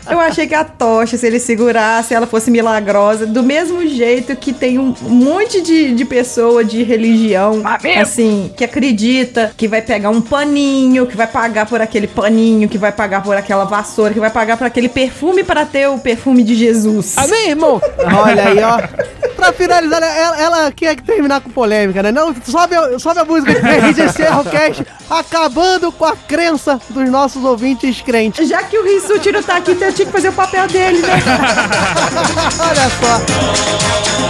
Eu 0.07 0.19
achei 0.19 0.45
que 0.45 0.53
a 0.53 0.63
tocha, 0.63 1.17
se 1.17 1.25
ele 1.25 1.39
segurasse, 1.39 2.13
ela 2.13 2.27
fosse 2.27 2.51
milagrosa, 2.51 3.25
do 3.25 3.41
mesmo 3.41 3.88
jeito 3.88 4.36
que 4.36 4.53
tem 4.53 4.77
um 4.77 4.93
monte 5.01 5.61
de, 5.61 5.95
de 5.95 6.05
pessoa 6.05 6.63
de 6.63 6.84
religião, 6.84 7.63
assim, 7.99 8.51
que 8.55 8.63
acredita 8.63 9.51
que 9.57 9.67
vai 9.67 9.82
pegar 9.82 10.11
um 10.11 10.21
paninho, 10.21 11.07
que 11.07 11.17
vai 11.17 11.25
pagar 11.25 11.65
por 11.65 11.82
aquele 11.82 12.05
paninho, 12.05 12.69
que 12.69 12.77
vai 12.77 12.91
pagar 12.91 13.23
por 13.23 13.36
aquela 13.36 13.65
vassoura, 13.65 14.13
que 14.13 14.19
vai 14.19 14.30
pagar 14.30 14.57
por 14.57 14.67
aquele 14.67 14.89
perfume 14.89 15.43
para 15.43 15.65
ter 15.65 15.88
o 15.88 15.97
perfume 15.97 16.43
de 16.43 16.53
Jesus. 16.53 17.17
Amém, 17.17 17.49
irmão? 17.49 17.82
Olha 17.97 18.47
aí, 18.47 18.59
ó. 18.61 19.09
Pra 19.36 19.53
finalizar, 19.53 20.03
ela, 20.20 20.38
ela 20.41 20.72
quer 20.72 20.95
terminar 21.01 21.41
com 21.41 21.49
polêmica, 21.49 22.03
né? 22.03 22.11
Não, 22.11 22.36
sobe, 22.45 22.76
a- 22.76 22.99
sobe 22.99 23.20
a 23.20 23.26
música 23.26 23.51
o 24.39 24.43
cast 24.49 24.86
acabando 25.09 25.91
com 25.91 26.05
a 26.05 26.15
crença 26.15 26.80
dos 26.89 27.09
nossos 27.09 27.43
ouvintes 27.43 28.01
crentes. 28.01 28.47
Já 28.47 28.63
que 28.63 28.78
o 28.78 28.84
Rissuti 28.84 29.32
não 29.32 29.41
tá 29.41 29.57
aqui, 29.57 29.72
então 29.72 29.88
eu 29.88 29.93
tinha 29.93 30.05
que 30.05 30.11
fazer 30.11 30.30
o 30.30 30.34
papel 30.34 30.67
dele, 30.67 30.99
né? 31.01 31.20
Olha 32.59 32.89
só. 32.99 34.30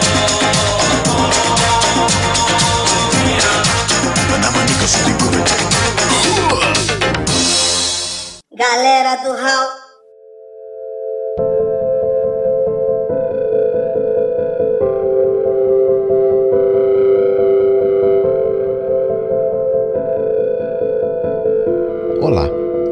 Galera 8.55 9.15
do 9.23 9.31
Hall. 9.31 9.88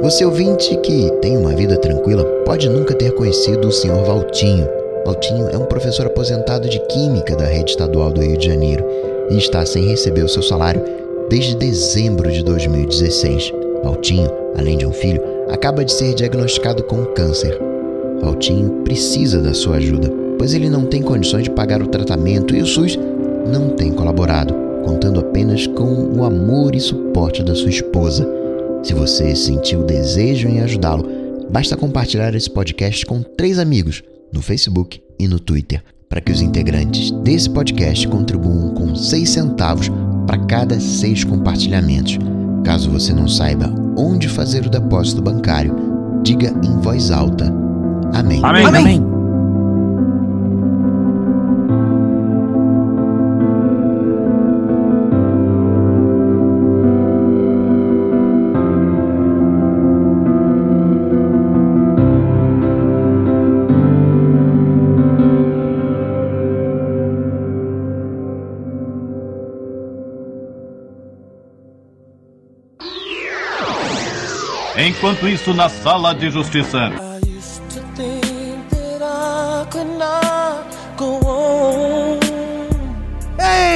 Você 0.09 0.23
ouvinte 0.23 0.73
que 0.77 1.11
tem 1.21 1.35
uma 1.35 1.53
vida 1.53 1.75
tranquila 1.75 2.23
pode 2.45 2.69
nunca 2.69 2.95
ter 2.95 3.11
conhecido 3.11 3.67
o 3.67 3.71
Sr. 3.73 4.05
Valtinho. 4.05 4.65
Valtinho 5.05 5.49
é 5.49 5.57
um 5.57 5.65
professor 5.65 6.05
aposentado 6.05 6.69
de 6.69 6.79
Química 6.87 7.35
da 7.35 7.43
rede 7.43 7.71
estadual 7.71 8.09
do 8.09 8.21
Rio 8.21 8.37
de 8.37 8.45
Janeiro 8.45 8.85
e 9.29 9.37
está 9.37 9.65
sem 9.65 9.85
receber 9.85 10.23
o 10.23 10.29
seu 10.29 10.41
salário 10.41 10.81
desde 11.29 11.57
dezembro 11.57 12.31
de 12.31 12.41
2016. 12.41 13.51
Valtinho, 13.83 14.31
além 14.57 14.77
de 14.77 14.85
um 14.85 14.93
filho, 14.93 15.21
acaba 15.49 15.83
de 15.83 15.91
ser 15.91 16.13
diagnosticado 16.13 16.83
com 16.83 17.03
câncer. 17.07 17.59
Valtinho 18.21 18.83
precisa 18.85 19.41
da 19.41 19.53
sua 19.53 19.75
ajuda, 19.75 20.09
pois 20.37 20.53
ele 20.53 20.69
não 20.69 20.85
tem 20.85 21.01
condições 21.01 21.43
de 21.43 21.51
pagar 21.51 21.81
o 21.81 21.87
tratamento 21.87 22.55
e 22.55 22.61
o 22.61 22.65
SUS 22.65 22.97
não 23.45 23.71
tem 23.71 23.91
colaborado, 23.91 24.55
contando 24.85 25.19
apenas 25.19 25.67
com 25.67 26.17
o 26.17 26.23
amor 26.23 26.75
e 26.75 26.79
suporte 26.79 27.43
da 27.43 27.53
sua 27.53 27.71
esposa. 27.71 28.36
Se 28.87 28.93
você 28.93 29.35
sentiu 29.35 29.83
desejo 29.83 30.47
em 30.47 30.61
ajudá-lo, 30.61 31.05
basta 31.51 31.75
compartilhar 31.75 32.33
esse 32.33 32.49
podcast 32.49 33.05
com 33.05 33.21
três 33.21 33.59
amigos 33.59 34.01
no 34.31 34.41
Facebook 34.41 35.01
e 35.19 35.27
no 35.27 35.41
Twitter, 35.41 35.83
para 36.07 36.21
que 36.21 36.31
os 36.31 36.41
integrantes 36.41 37.11
desse 37.11 37.49
podcast 37.49 38.07
contribuam 38.07 38.73
com 38.73 38.95
seis 38.95 39.31
centavos 39.31 39.91
para 40.25 40.37
cada 40.45 40.79
seis 40.79 41.25
compartilhamentos. 41.25 42.17
Caso 42.63 42.89
você 42.89 43.11
não 43.11 43.27
saiba 43.27 43.75
onde 43.97 44.29
fazer 44.29 44.65
o 44.65 44.69
depósito 44.69 45.21
bancário, 45.21 45.75
diga 46.23 46.57
em 46.63 46.79
voz 46.79 47.11
alta. 47.11 47.53
Amém. 48.13 48.39
Amém. 48.41 48.65
Amém. 48.67 49.16
Enquanto 74.97 75.27
isso, 75.27 75.53
na 75.53 75.69
sala 75.69 76.15
de 76.15 76.27
justiça. 76.31 76.91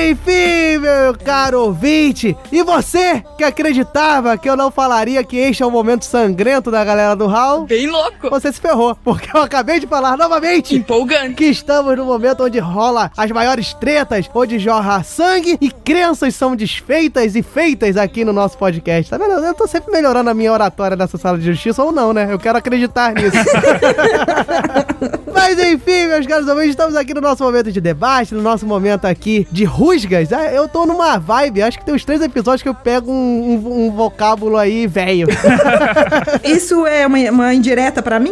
Enfim, 0.09 0.60
meu 0.91 1.15
caro 1.17 1.61
ouvinte, 1.61 2.35
e 2.51 2.61
você 2.63 3.23
que 3.37 3.43
acreditava 3.43 4.37
que 4.37 4.49
eu 4.49 4.55
não 4.57 4.69
falaria 4.69 5.23
que 5.23 5.37
este 5.37 5.63
é 5.63 5.65
o 5.65 5.71
momento 5.71 6.03
sangrento 6.05 6.69
da 6.69 6.83
galera 6.83 7.15
do 7.15 7.27
Hall? 7.27 7.65
Bem 7.65 7.87
louco. 7.87 8.29
Você 8.29 8.51
se 8.51 8.59
ferrou, 8.59 8.95
porque 9.03 9.29
eu 9.35 9.41
acabei 9.41 9.79
de 9.79 9.87
falar 9.87 10.17
novamente 10.17 10.75
Empolgante. 10.75 11.35
que 11.35 11.45
estamos 11.45 11.95
no 11.97 12.05
momento 12.05 12.43
onde 12.43 12.59
rola 12.59 13.11
as 13.15 13.31
maiores 13.31 13.73
tretas, 13.73 14.29
onde 14.33 14.59
jorra 14.59 15.01
sangue 15.03 15.57
e 15.61 15.71
crenças 15.71 16.35
são 16.35 16.55
desfeitas 16.55 17.35
e 17.35 17.41
feitas 17.41 17.95
aqui 17.97 18.25
no 18.25 18.33
nosso 18.33 18.57
podcast. 18.57 19.09
Tá 19.09 19.17
vendo? 19.17 19.31
Eu 19.31 19.53
tô 19.53 19.67
sempre 19.67 19.91
melhorando 19.91 20.29
a 20.29 20.33
minha 20.33 20.51
oratória 20.51 20.97
nessa 20.97 21.17
sala 21.17 21.37
de 21.37 21.45
justiça 21.45 21.83
ou 21.83 21.91
não, 21.91 22.11
né? 22.13 22.27
Eu 22.29 22.37
quero 22.39 22.57
acreditar 22.57 23.13
nisso. 23.13 23.37
Mas 25.33 25.57
enfim, 25.57 26.07
meus 26.07 26.27
caros 26.27 26.47
ouvintes, 26.47 26.71
estamos 26.71 26.95
aqui 26.95 27.13
no 27.13 27.21
nosso 27.21 27.43
momento 27.43 27.71
de 27.71 27.81
debate, 27.81 28.33
no 28.35 28.41
nosso 28.41 28.65
momento 28.65 29.05
aqui 29.05 29.47
de 29.51 29.63
rusgas. 29.63 30.31
Ah, 30.31 30.51
Eu 30.51 30.67
tô 30.67 30.80
numa 30.85 31.17
vibe, 31.17 31.61
acho 31.61 31.77
que 31.79 31.85
tem 31.85 31.93
uns 31.93 32.03
três 32.05 32.21
episódios 32.21 32.61
que 32.61 32.69
eu 32.69 32.73
pego 32.73 33.11
um, 33.11 33.15
um- 33.15 33.85
um 33.87 33.91
vocábulo 33.91 34.57
aí 34.57 34.87
velho. 34.87 35.27
Isso 36.43 36.85
é 36.85 37.05
uma, 37.07 37.17
uma 37.31 37.53
indireta 37.53 38.01
pra 38.01 38.19
mim? 38.19 38.31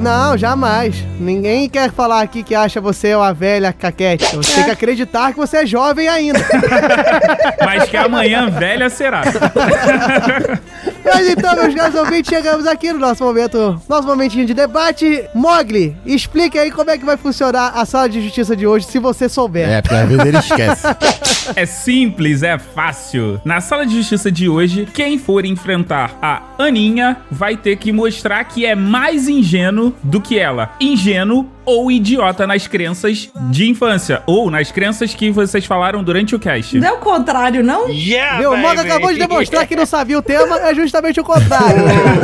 Não, 0.00 0.36
jamais. 0.36 0.96
Ninguém 1.20 1.68
quer 1.68 1.90
falar 1.90 2.20
aqui 2.22 2.42
que 2.42 2.54
acha 2.54 2.80
você 2.80 3.14
uma 3.14 3.32
velha 3.32 3.72
caquete. 3.72 4.36
Você 4.36 4.54
tem 4.54 4.64
que 4.64 4.70
acreditar 4.70 5.32
que 5.32 5.38
você 5.38 5.58
é 5.58 5.66
jovem 5.66 6.08
ainda. 6.08 6.38
Mas 7.64 7.88
que 7.88 7.96
amanhã 7.96 8.48
velha 8.50 8.88
será. 8.90 9.22
Mas 11.14 11.28
então, 11.28 11.56
meus 11.56 11.74
caros 11.74 11.94
ouvintes, 11.94 12.28
chegamos 12.28 12.66
aqui 12.66 12.92
no 12.92 12.98
nosso 12.98 13.24
momento, 13.24 13.80
nosso 13.88 14.06
momentinho 14.06 14.46
de 14.46 14.54
debate. 14.54 15.24
Mogli, 15.34 15.96
explique 16.04 16.58
aí 16.58 16.70
como 16.70 16.90
é 16.90 16.98
que 16.98 17.04
vai 17.04 17.16
funcionar 17.16 17.72
a 17.74 17.84
sala 17.84 18.08
de 18.08 18.20
justiça 18.20 18.54
de 18.54 18.66
hoje, 18.66 18.86
se 18.86 18.98
você 18.98 19.28
souber. 19.28 19.68
É, 19.68 19.82
porque 19.82 19.94
às 19.94 20.08
vezes 20.08 20.24
ele 20.26 20.38
esquece. 20.38 20.86
É 21.56 21.64
simples, 21.64 22.42
é 22.42 22.58
fácil. 22.58 23.40
Na 23.42 23.60
sala 23.60 23.86
de 23.86 23.96
justiça 23.96 24.30
de 24.30 24.48
hoje, 24.48 24.86
quem 24.92 25.18
for 25.18 25.46
enfrentar 25.46 26.16
a 26.20 26.42
Aninha 26.58 27.16
vai 27.30 27.56
ter 27.56 27.76
que 27.76 27.90
mostrar 27.90 28.44
que 28.44 28.66
é 28.66 28.74
mais 28.74 29.28
ingênuo 29.28 29.94
do 30.02 30.20
que 30.20 30.38
ela. 30.38 30.70
Ingênuo 30.78 31.48
ou 31.68 31.92
idiota 31.92 32.46
nas 32.46 32.66
crenças 32.66 33.28
de 33.50 33.68
infância. 33.68 34.22
Ou 34.26 34.50
nas 34.50 34.72
crenças 34.72 35.14
que 35.14 35.30
vocês 35.30 35.66
falaram 35.66 36.02
durante 36.02 36.34
o 36.34 36.38
cast. 36.38 36.80
Não 36.80 36.88
é 36.88 36.92
o 36.92 36.98
contrário, 36.98 37.62
não? 37.62 37.86
Meu, 38.38 38.52
o 38.52 38.56
Moga 38.56 38.80
acabou 38.80 39.12
de 39.12 39.18
demonstrar 39.18 39.66
que 39.66 39.76
não 39.76 39.84
sabia 39.84 40.18
o 40.18 40.22
tema, 40.22 40.58
é 40.60 40.74
justamente 40.74 41.20
o 41.20 41.24
contrário. 41.24 41.82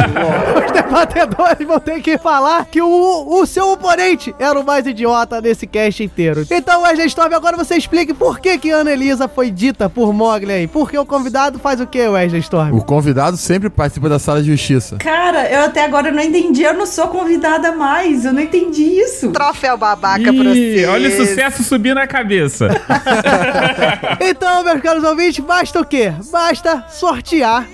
Os 0.64 0.72
debatedores 0.72 1.66
vão 1.66 1.78
ter 1.78 2.00
que 2.00 2.16
falar 2.16 2.64
que 2.64 2.80
o, 2.80 3.40
o 3.40 3.44
seu 3.44 3.72
oponente 3.72 4.34
era 4.38 4.58
o 4.58 4.64
mais 4.64 4.86
idiota 4.86 5.42
nesse 5.42 5.66
cast 5.66 6.02
inteiro. 6.02 6.46
Então, 6.50 6.82
Wesley 6.82 7.08
Storm, 7.08 7.34
agora 7.34 7.56
você 7.56 7.76
explique 7.76 8.14
por 8.14 8.40
que 8.40 8.56
que 8.56 8.70
Ana 8.70 8.92
Elisa 8.92 9.28
foi 9.28 9.50
dita 9.50 9.90
por 9.90 10.12
Mogli 10.14 10.52
aí. 10.52 10.66
Porque 10.66 10.96
o 10.96 11.04
convidado 11.04 11.58
faz 11.58 11.80
o 11.80 11.86
que, 11.86 12.00
Wesley 12.00 12.40
Storm? 12.40 12.74
O 12.74 12.82
convidado 12.82 13.36
sempre 13.36 13.68
participa 13.68 14.08
da 14.08 14.18
sala 14.18 14.42
de 14.42 14.50
justiça. 14.50 14.96
Cara, 14.96 15.50
eu 15.50 15.64
até 15.64 15.84
agora 15.84 16.10
não 16.10 16.22
entendi. 16.22 16.62
Eu 16.62 16.74
não 16.74 16.86
sou 16.86 17.08
convidada 17.08 17.72
mais. 17.72 18.24
Eu 18.24 18.32
não 18.32 18.40
entendi 18.40 18.84
isso. 18.84 19.33
Troféu 19.34 19.76
babaca 19.76 20.24
pra 20.32 20.32
Ih, 20.54 20.78
você. 20.80 20.86
olha 20.86 21.08
o 21.08 21.12
sucesso 21.12 21.62
subir 21.62 21.94
na 21.94 22.06
cabeça. 22.06 22.68
Então, 24.20 24.64
meus 24.64 24.80
caros 24.80 25.04
ouvintes, 25.04 25.44
basta 25.44 25.80
o 25.80 25.84
quê? 25.84 26.12
Basta 26.30 26.84
sortear 26.88 27.66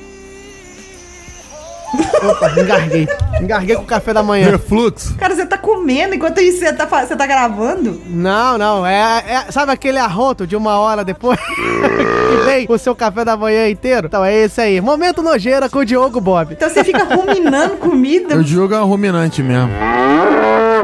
Opa, 2.22 2.50
engarguei. 2.60 3.08
Engarguei 3.40 3.76
com 3.76 3.82
o 3.82 3.86
café 3.86 4.12
da 4.12 4.22
manhã. 4.22 4.50
Refluxo. 4.50 5.14
Cara, 5.16 5.34
você 5.34 5.46
tá 5.46 5.56
comendo 5.58 6.14
enquanto 6.14 6.40
isso 6.40 6.58
você 6.58 6.72
tá, 6.72 6.86
você 6.86 7.16
tá 7.16 7.26
gravando? 7.26 8.00
Não, 8.06 8.58
não, 8.58 8.86
é, 8.86 9.24
é- 9.26 9.50
Sabe 9.50 9.72
aquele 9.72 9.98
arroto 9.98 10.46
de 10.46 10.54
uma 10.54 10.78
hora 10.78 11.04
depois? 11.04 11.38
que 11.48 12.44
vem 12.44 12.66
o 12.68 12.78
seu 12.78 12.94
café 12.94 13.24
da 13.24 13.36
manhã 13.36 13.68
inteiro? 13.68 14.06
Então 14.06 14.24
é 14.24 14.34
esse 14.34 14.60
aí. 14.60 14.80
Momento 14.80 15.22
nojeira 15.22 15.68
com 15.68 15.78
o 15.78 15.84
Diogo 15.84 16.20
Bob. 16.20 16.52
Então 16.52 16.68
você 16.68 16.84
fica 16.84 17.04
ruminando 17.04 17.76
comida. 17.78 18.36
O 18.36 18.44
Diogo 18.44 18.74
é 18.74 18.80
um 18.80 18.86
ruminante 18.86 19.42
mesmo. 19.42 19.70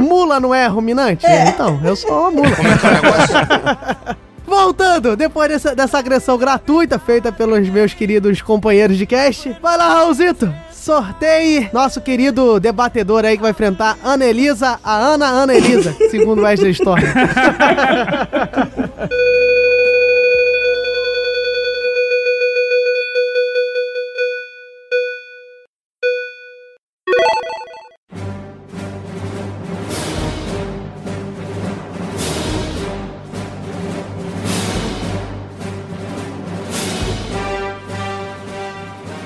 Mula 0.01 0.41
não 0.41 0.55
é 0.55 0.67
ruminante? 0.67 1.25
Então, 1.49 1.81
eu 1.85 1.97
sou 1.97 2.11
uma 2.11 2.31
mula. 2.31 2.49
Voltando, 4.47 5.17
depois 5.17 5.49
dessa, 5.49 5.75
dessa 5.75 5.99
agressão 5.99 6.39
gratuita 6.39 6.99
feita 6.99 7.33
pelos 7.33 7.69
meus 7.69 7.93
queridos 7.93 8.41
companheiros 8.41 8.97
de 8.97 9.05
cast, 9.05 9.57
vai 9.61 9.77
lá, 9.77 9.93
Raulzito, 9.95 10.53
sorteie 10.87 11.69
nosso 11.73 12.01
querido 12.01 12.61
debatedor 12.61 13.25
aí 13.25 13.37
que 13.37 13.43
vai 13.43 13.51
enfrentar 13.51 13.99
Ana 14.05 14.25
Elisa, 14.25 14.79
a 14.85 14.95
Ana 14.95 15.27
Ana 15.27 15.53
Elisa, 15.53 15.93
segundo 16.13 16.41
o 16.41 16.45
Wesley 16.45 16.71
Storm. 16.71 17.03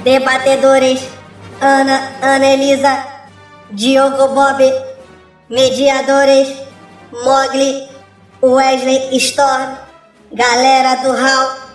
Debatedores 0.03 1.20
Ana 1.61 2.13
Ana 2.23 2.47
Elisa, 2.55 3.05
Diogo 3.71 4.35
Bob, 4.35 4.61
mediadores 5.51 6.49
Mogli, 7.13 7.87
Wesley 8.41 9.21
Storm, 9.21 9.77
galera 10.33 11.03
do 11.03 11.13
Hall. 11.13 11.70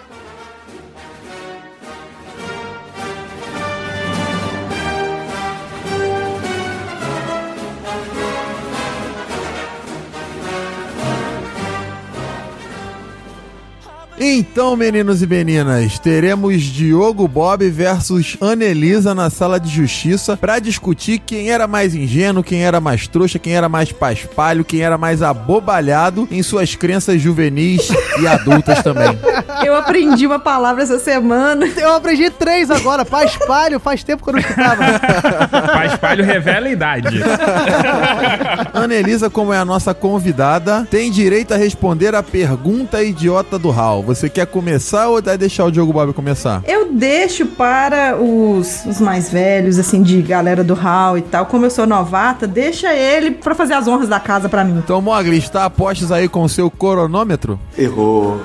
Então, 14.17 14.77
meninos 14.77 15.21
e 15.21 15.27
meninas, 15.27 15.99
teremos 15.99 16.63
Diogo 16.63 17.27
Bob 17.27 17.69
versus 17.69 18.37
Anelisa 18.39 19.13
na 19.13 19.29
sala 19.29 19.59
de 19.59 19.69
justiça 19.69 20.37
pra 20.37 20.57
discutir 20.57 21.19
quem 21.19 21.51
era 21.51 21.67
mais 21.67 21.93
ingênuo, 21.93 22.41
quem 22.43 22.63
era 22.63 22.79
mais 22.79 23.07
trouxa, 23.07 23.37
quem 23.37 23.55
era 23.57 23.67
mais 23.67 23.91
paspalho, 23.91 24.63
quem 24.63 24.79
era 24.81 24.97
mais 24.97 25.21
abobalhado 25.21 26.27
em 26.31 26.41
suas 26.41 26.75
crenças 26.75 27.21
juvenis 27.21 27.89
e 28.21 28.25
adultas 28.25 28.81
também. 28.81 29.19
Eu 29.65 29.75
aprendi 29.75 30.25
uma 30.25 30.39
palavra 30.39 30.83
essa 30.83 30.97
semana. 30.99 31.65
Eu 31.75 31.93
aprendi 31.93 32.29
três 32.29 32.71
agora, 32.71 33.03
paspalho, 33.03 33.79
faz 33.79 34.01
tempo 34.03 34.23
que 34.23 34.29
eu 34.29 34.33
não 34.33 34.39
escutava. 34.39 34.99
Paspalho 35.73 36.23
revela 36.23 36.67
a 36.67 36.71
idade. 36.71 37.21
Anelisa, 38.73 39.29
como 39.29 39.51
é 39.51 39.57
a 39.57 39.65
nossa 39.65 39.93
convidada, 39.93 40.87
tem 40.89 41.11
direito 41.11 41.53
a 41.53 41.57
responder 41.57 42.15
a 42.15 42.23
pergunta 42.23 43.03
idiota 43.03 43.59
do 43.59 43.71
Hal. 43.71 44.04
Você 44.05 44.29
quer 44.29 44.45
começar 44.45 45.07
ou 45.07 45.21
vai 45.21 45.35
deixar 45.37 45.65
o 45.65 45.71
Diogo 45.71 45.91
Bob 45.91 46.13
começar? 46.13 46.61
Eu 46.67 46.93
deixo 46.93 47.45
para 47.47 48.15
os, 48.15 48.85
os 48.85 49.01
mais 49.01 49.29
velhos, 49.31 49.79
assim, 49.79 50.03
de 50.03 50.21
galera 50.21 50.63
do 50.63 50.75
hall 50.75 51.17
e 51.17 51.23
tal. 51.23 51.47
Como 51.47 51.65
eu 51.65 51.71
sou 51.71 51.87
novata, 51.87 52.45
deixa 52.45 52.93
ele 52.93 53.31
pra 53.31 53.55
fazer 53.55 53.73
as 53.73 53.87
honras 53.87 54.07
da 54.07 54.19
casa 54.19 54.47
pra 54.47 54.63
mim. 54.63 54.77
Então, 54.77 55.01
Mogli, 55.01 55.37
está 55.37 55.65
a 55.65 55.69
postos 55.69 56.11
aí 56.11 56.29
com 56.29 56.43
o 56.43 56.49
seu 56.49 56.69
cronômetro? 56.69 57.59
Errou. 57.75 58.39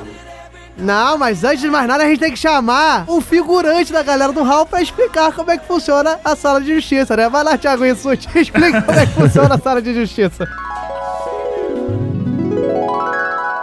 Não, 0.78 1.18
mas 1.18 1.44
antes 1.44 1.60
de 1.60 1.68
mais 1.68 1.86
nada, 1.86 2.04
a 2.04 2.08
gente 2.08 2.20
tem 2.20 2.32
que 2.32 2.38
chamar 2.38 3.04
um 3.06 3.20
figurante 3.20 3.92
da 3.92 4.02
galera 4.02 4.32
do 4.32 4.42
Hall 4.42 4.64
pra 4.64 4.80
explicar 4.80 5.30
como 5.32 5.50
é 5.50 5.58
que 5.58 5.66
funciona 5.66 6.18
a 6.24 6.34
sala 6.34 6.58
de 6.58 6.74
justiça, 6.74 7.14
né? 7.14 7.28
Vai 7.28 7.44
lá, 7.44 7.58
Thiago 7.58 7.84
Rissuti, 7.84 8.26
explica 8.34 8.80
como 8.80 8.98
é 8.98 9.04
que 9.04 9.12
funciona 9.12 9.56
a 9.56 9.58
sala 9.58 9.82
de 9.82 9.92
justiça. 9.92 10.48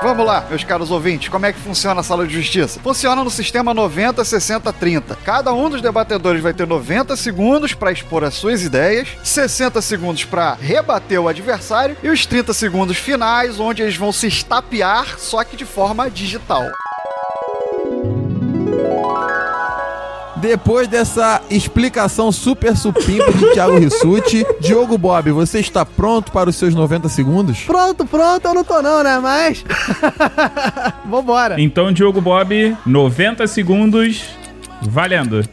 Vamos 0.07 0.25
lá, 0.25 0.45
meus 0.47 0.63
caros 0.63 0.89
ouvintes, 0.89 1.27
como 1.27 1.45
é 1.45 1.51
que 1.51 1.59
funciona 1.59 1.99
a 1.99 2.03
sala 2.03 2.25
de 2.25 2.33
justiça? 2.33 2.79
Funciona 2.79 3.25
no 3.25 3.29
sistema 3.29 3.73
90, 3.73 4.23
60, 4.23 4.71
30. 4.71 5.17
Cada 5.17 5.53
um 5.53 5.69
dos 5.69 5.81
debatedores 5.81 6.41
vai 6.41 6.53
ter 6.53 6.65
90 6.65 7.17
segundos 7.17 7.73
para 7.73 7.91
expor 7.91 8.23
as 8.23 8.33
suas 8.33 8.63
ideias, 8.63 9.09
60 9.21 9.81
segundos 9.81 10.23
para 10.23 10.53
rebater 10.53 11.19
o 11.19 11.27
adversário 11.27 11.97
e 12.01 12.07
os 12.07 12.25
30 12.25 12.53
segundos 12.53 12.95
finais 12.95 13.59
onde 13.59 13.81
eles 13.81 13.97
vão 13.97 14.13
se 14.13 14.27
estapear, 14.27 15.19
só 15.19 15.43
que 15.43 15.57
de 15.57 15.65
forma 15.65 16.09
digital. 16.09 16.63
Depois 20.47 20.87
dessa 20.87 21.41
explicação 21.51 22.31
super 22.31 22.73
supimpa 22.77 23.33
de 23.33 23.51
Thiago 23.51 23.77
Rissuti, 23.77 24.45
Diogo 24.61 24.97
Bob, 24.97 25.29
você 25.31 25.59
está 25.59 25.85
pronto 25.85 26.31
para 26.31 26.49
os 26.49 26.55
seus 26.55 26.73
90 26.73 27.09
segundos? 27.09 27.63
Pronto, 27.65 28.05
pronto, 28.05 28.47
eu 28.47 28.53
não 28.53 28.63
tô 28.63 28.81
não, 28.81 29.03
né? 29.03 29.19
Mas. 29.19 29.65
Vambora. 31.05 31.59
Então, 31.59 31.91
Diogo 31.91 32.21
Bob, 32.21 32.77
90 32.85 33.45
segundos, 33.45 34.23
valendo. 34.83 35.43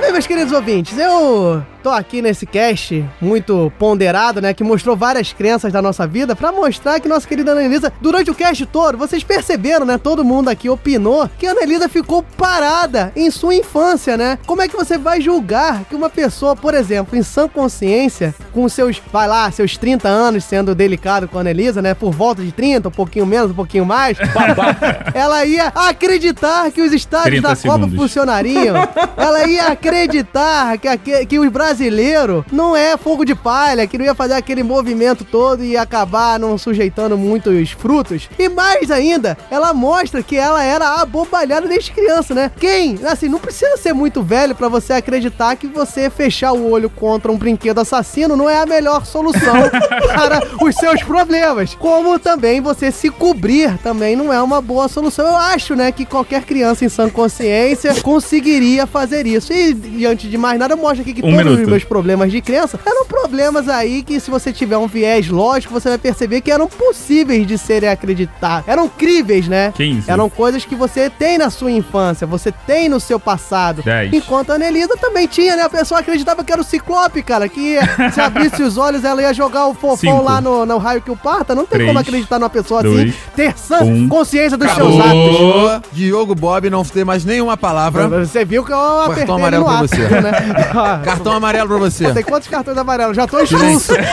Bem, 0.00 0.12
meus 0.12 0.28
queridos 0.28 0.52
ouvintes, 0.52 0.96
eu 0.96 1.60
tô 1.86 1.92
aqui 1.92 2.20
nesse 2.20 2.44
cast 2.44 3.04
muito 3.20 3.72
ponderado, 3.78 4.40
né? 4.40 4.52
Que 4.52 4.64
mostrou 4.64 4.96
várias 4.96 5.32
crenças 5.32 5.72
da 5.72 5.80
nossa 5.80 6.04
vida 6.04 6.34
pra 6.34 6.50
mostrar 6.50 6.98
que 6.98 7.06
nossa 7.08 7.28
querida 7.28 7.52
Annelisa, 7.52 7.92
durante 8.00 8.28
o 8.28 8.34
cast 8.34 8.66
todo, 8.66 8.98
vocês 8.98 9.22
perceberam, 9.22 9.86
né? 9.86 9.96
Todo 9.96 10.24
mundo 10.24 10.48
aqui 10.48 10.68
opinou 10.68 11.30
que 11.38 11.46
a 11.46 11.52
Annelisa 11.52 11.88
ficou 11.88 12.24
parada 12.36 13.12
em 13.14 13.30
sua 13.30 13.54
infância, 13.54 14.16
né? 14.16 14.36
Como 14.48 14.60
é 14.62 14.66
que 14.66 14.74
você 14.76 14.98
vai 14.98 15.20
julgar 15.20 15.84
que 15.84 15.94
uma 15.94 16.10
pessoa, 16.10 16.56
por 16.56 16.74
exemplo, 16.74 17.16
em 17.16 17.22
sã 17.22 17.46
consciência, 17.46 18.34
com 18.52 18.68
seus, 18.68 19.00
vai 19.12 19.28
lá, 19.28 19.48
seus 19.52 19.76
30 19.76 20.08
anos 20.08 20.42
sendo 20.42 20.74
delicado 20.74 21.28
com 21.28 21.38
a 21.38 21.40
Annelisa, 21.40 21.80
né? 21.80 21.94
Por 21.94 22.10
volta 22.10 22.42
de 22.42 22.50
30, 22.50 22.88
um 22.88 22.90
pouquinho 22.90 23.26
menos, 23.26 23.52
um 23.52 23.54
pouquinho 23.54 23.86
mais, 23.86 24.18
ela 25.14 25.44
ia 25.44 25.68
acreditar 25.68 26.68
que 26.72 26.82
os 26.82 26.92
estádios 26.92 27.40
30 27.42 27.48
da 27.48 27.54
Copa 27.54 27.74
segundos. 27.84 27.94
funcionariam. 27.96 28.74
Ela 29.16 29.46
ia 29.46 29.68
acreditar 29.68 30.76
que, 30.78 30.88
aque- 30.88 31.26
que 31.26 31.38
o 31.38 31.44
brasileiro 31.76 32.44
não 32.50 32.74
é 32.74 32.96
fogo 32.96 33.24
de 33.24 33.34
palha, 33.34 33.86
que 33.86 33.98
não 33.98 34.04
ia 34.04 34.14
fazer 34.14 34.34
aquele 34.34 34.62
movimento 34.62 35.24
todo 35.24 35.62
e 35.62 35.76
acabar 35.76 36.38
não 36.38 36.56
sujeitando 36.56 37.18
muitos 37.18 37.70
frutos. 37.72 38.28
E 38.38 38.48
mais 38.48 38.90
ainda, 38.90 39.36
ela 39.50 39.74
mostra 39.74 40.22
que 40.22 40.36
ela 40.36 40.62
era 40.62 41.00
abobalhada 41.00 41.68
desde 41.68 41.92
criança, 41.92 42.34
né? 42.34 42.50
Quem, 42.58 42.98
assim, 43.06 43.28
não 43.28 43.38
precisa 43.38 43.76
ser 43.76 43.92
muito 43.92 44.22
velho 44.22 44.54
pra 44.54 44.68
você 44.68 44.94
acreditar 44.94 45.54
que 45.56 45.66
você 45.66 46.08
fechar 46.08 46.52
o 46.52 46.70
olho 46.70 46.88
contra 46.88 47.30
um 47.30 47.36
brinquedo 47.36 47.78
assassino 47.80 48.36
não 48.36 48.48
é 48.48 48.58
a 48.60 48.66
melhor 48.66 49.04
solução 49.04 49.54
para 50.14 50.40
os 50.64 50.74
seus 50.76 51.02
problemas. 51.02 51.74
Como 51.74 52.18
também 52.18 52.60
você 52.60 52.90
se 52.90 53.10
cobrir 53.10 53.76
também 53.82 54.16
não 54.16 54.32
é 54.32 54.40
uma 54.40 54.60
boa 54.62 54.88
solução. 54.88 55.26
Eu 55.26 55.36
acho, 55.36 55.74
né, 55.74 55.92
que 55.92 56.04
qualquer 56.06 56.44
criança 56.44 56.84
em 56.84 56.88
sã 56.88 57.08
consciência 57.10 57.94
conseguiria 58.02 58.86
fazer 58.86 59.26
isso. 59.26 59.52
E 59.52 59.74
diante 59.74 60.28
de 60.28 60.38
mais 60.38 60.58
nada, 60.58 60.74
mostra 60.76 61.02
aqui 61.02 61.12
que 61.12 61.20
Um 61.20 61.30
todos 61.30 61.36
minuto. 61.44 61.62
os 61.62 61.65
meus 61.66 61.84
problemas 61.84 62.30
de 62.30 62.40
criança 62.40 62.78
eram 62.86 63.04
problemas 63.06 63.68
aí 63.68 64.02
que 64.02 64.18
se 64.20 64.30
você 64.30 64.52
tiver 64.52 64.76
um 64.76 64.86
viés 64.86 65.28
lógico, 65.28 65.72
você 65.72 65.88
vai 65.88 65.98
perceber 65.98 66.40
que 66.40 66.50
eram 66.50 66.66
possíveis 66.68 67.46
de 67.46 67.58
serem 67.58 67.88
acreditados. 67.88 68.68
Eram 68.68 68.88
críveis, 68.88 69.48
né? 69.48 69.72
15. 69.76 70.10
Eram 70.10 70.28
coisas 70.28 70.64
que 70.64 70.74
você 70.74 71.08
tem 71.10 71.38
na 71.38 71.50
sua 71.50 71.70
infância, 71.70 72.26
você 72.26 72.52
tem 72.52 72.88
no 72.88 73.00
seu 73.00 73.18
passado. 73.18 73.82
10. 73.82 74.12
Enquanto 74.12 74.50
a 74.50 74.54
Anelisa 74.54 74.96
também 74.96 75.26
tinha, 75.26 75.56
né? 75.56 75.62
A 75.62 75.68
pessoa 75.70 76.00
acreditava 76.00 76.42
que 76.44 76.52
era 76.52 76.60
o 76.60 76.64
Ciclope, 76.64 77.22
cara, 77.22 77.48
que 77.48 77.78
se 78.12 78.20
abrisse 78.20 78.62
os 78.62 78.76
olhos 78.78 79.04
ela 79.04 79.20
ia 79.22 79.32
jogar 79.34 79.66
o 79.66 79.74
fofão 79.74 79.96
Cinco. 79.96 80.22
lá 80.22 80.40
no, 80.40 80.64
no 80.66 80.78
raio 80.78 81.00
que 81.02 81.10
o 81.10 81.16
parta. 81.16 81.54
Não 81.54 81.64
tem 81.66 81.78
Três. 81.78 81.86
como 81.88 81.98
acreditar 81.98 82.38
numa 82.38 82.50
pessoa 82.50 82.82
Dois. 82.82 83.10
assim, 83.10 83.14
ter 83.34 83.56
sã 83.58 83.80
Um. 83.82 84.08
consciência 84.08 84.56
dos 84.56 84.68
Acabou. 84.70 84.92
seus 84.92 85.04
atos. 85.04 85.90
Diogo 85.92 86.34
Bob 86.34 86.68
não 86.70 86.84
tem 86.84 87.04
mais 87.04 87.24
nenhuma 87.24 87.56
palavra. 87.56 88.08
Você 88.24 88.44
viu 88.44 88.64
que 88.64 88.72
eu 88.72 89.02
apertei 89.02 89.34
amarelo 89.34 89.64
no 89.64 89.70
pra 89.70 89.78
ato, 89.80 89.88
você. 89.88 90.20
né? 90.20 90.32
Cartão 91.04 91.32
amarelo 91.32 91.45
pra 91.52 91.78
você. 91.78 92.12
Tem 92.12 92.22
quantos 92.22 92.48
cartões 92.48 92.76
amarelos? 92.76 93.16
Já 93.16 93.26
tô 93.26 93.40
expulso. 93.40 93.92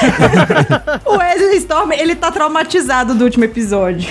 O 1.05 1.17
Wesley 1.17 1.57
Storm, 1.57 1.91
ele 1.91 2.15
tá 2.15 2.31
traumatizado 2.31 3.13
do 3.13 3.23
último 3.23 3.43
episódio. 3.43 4.09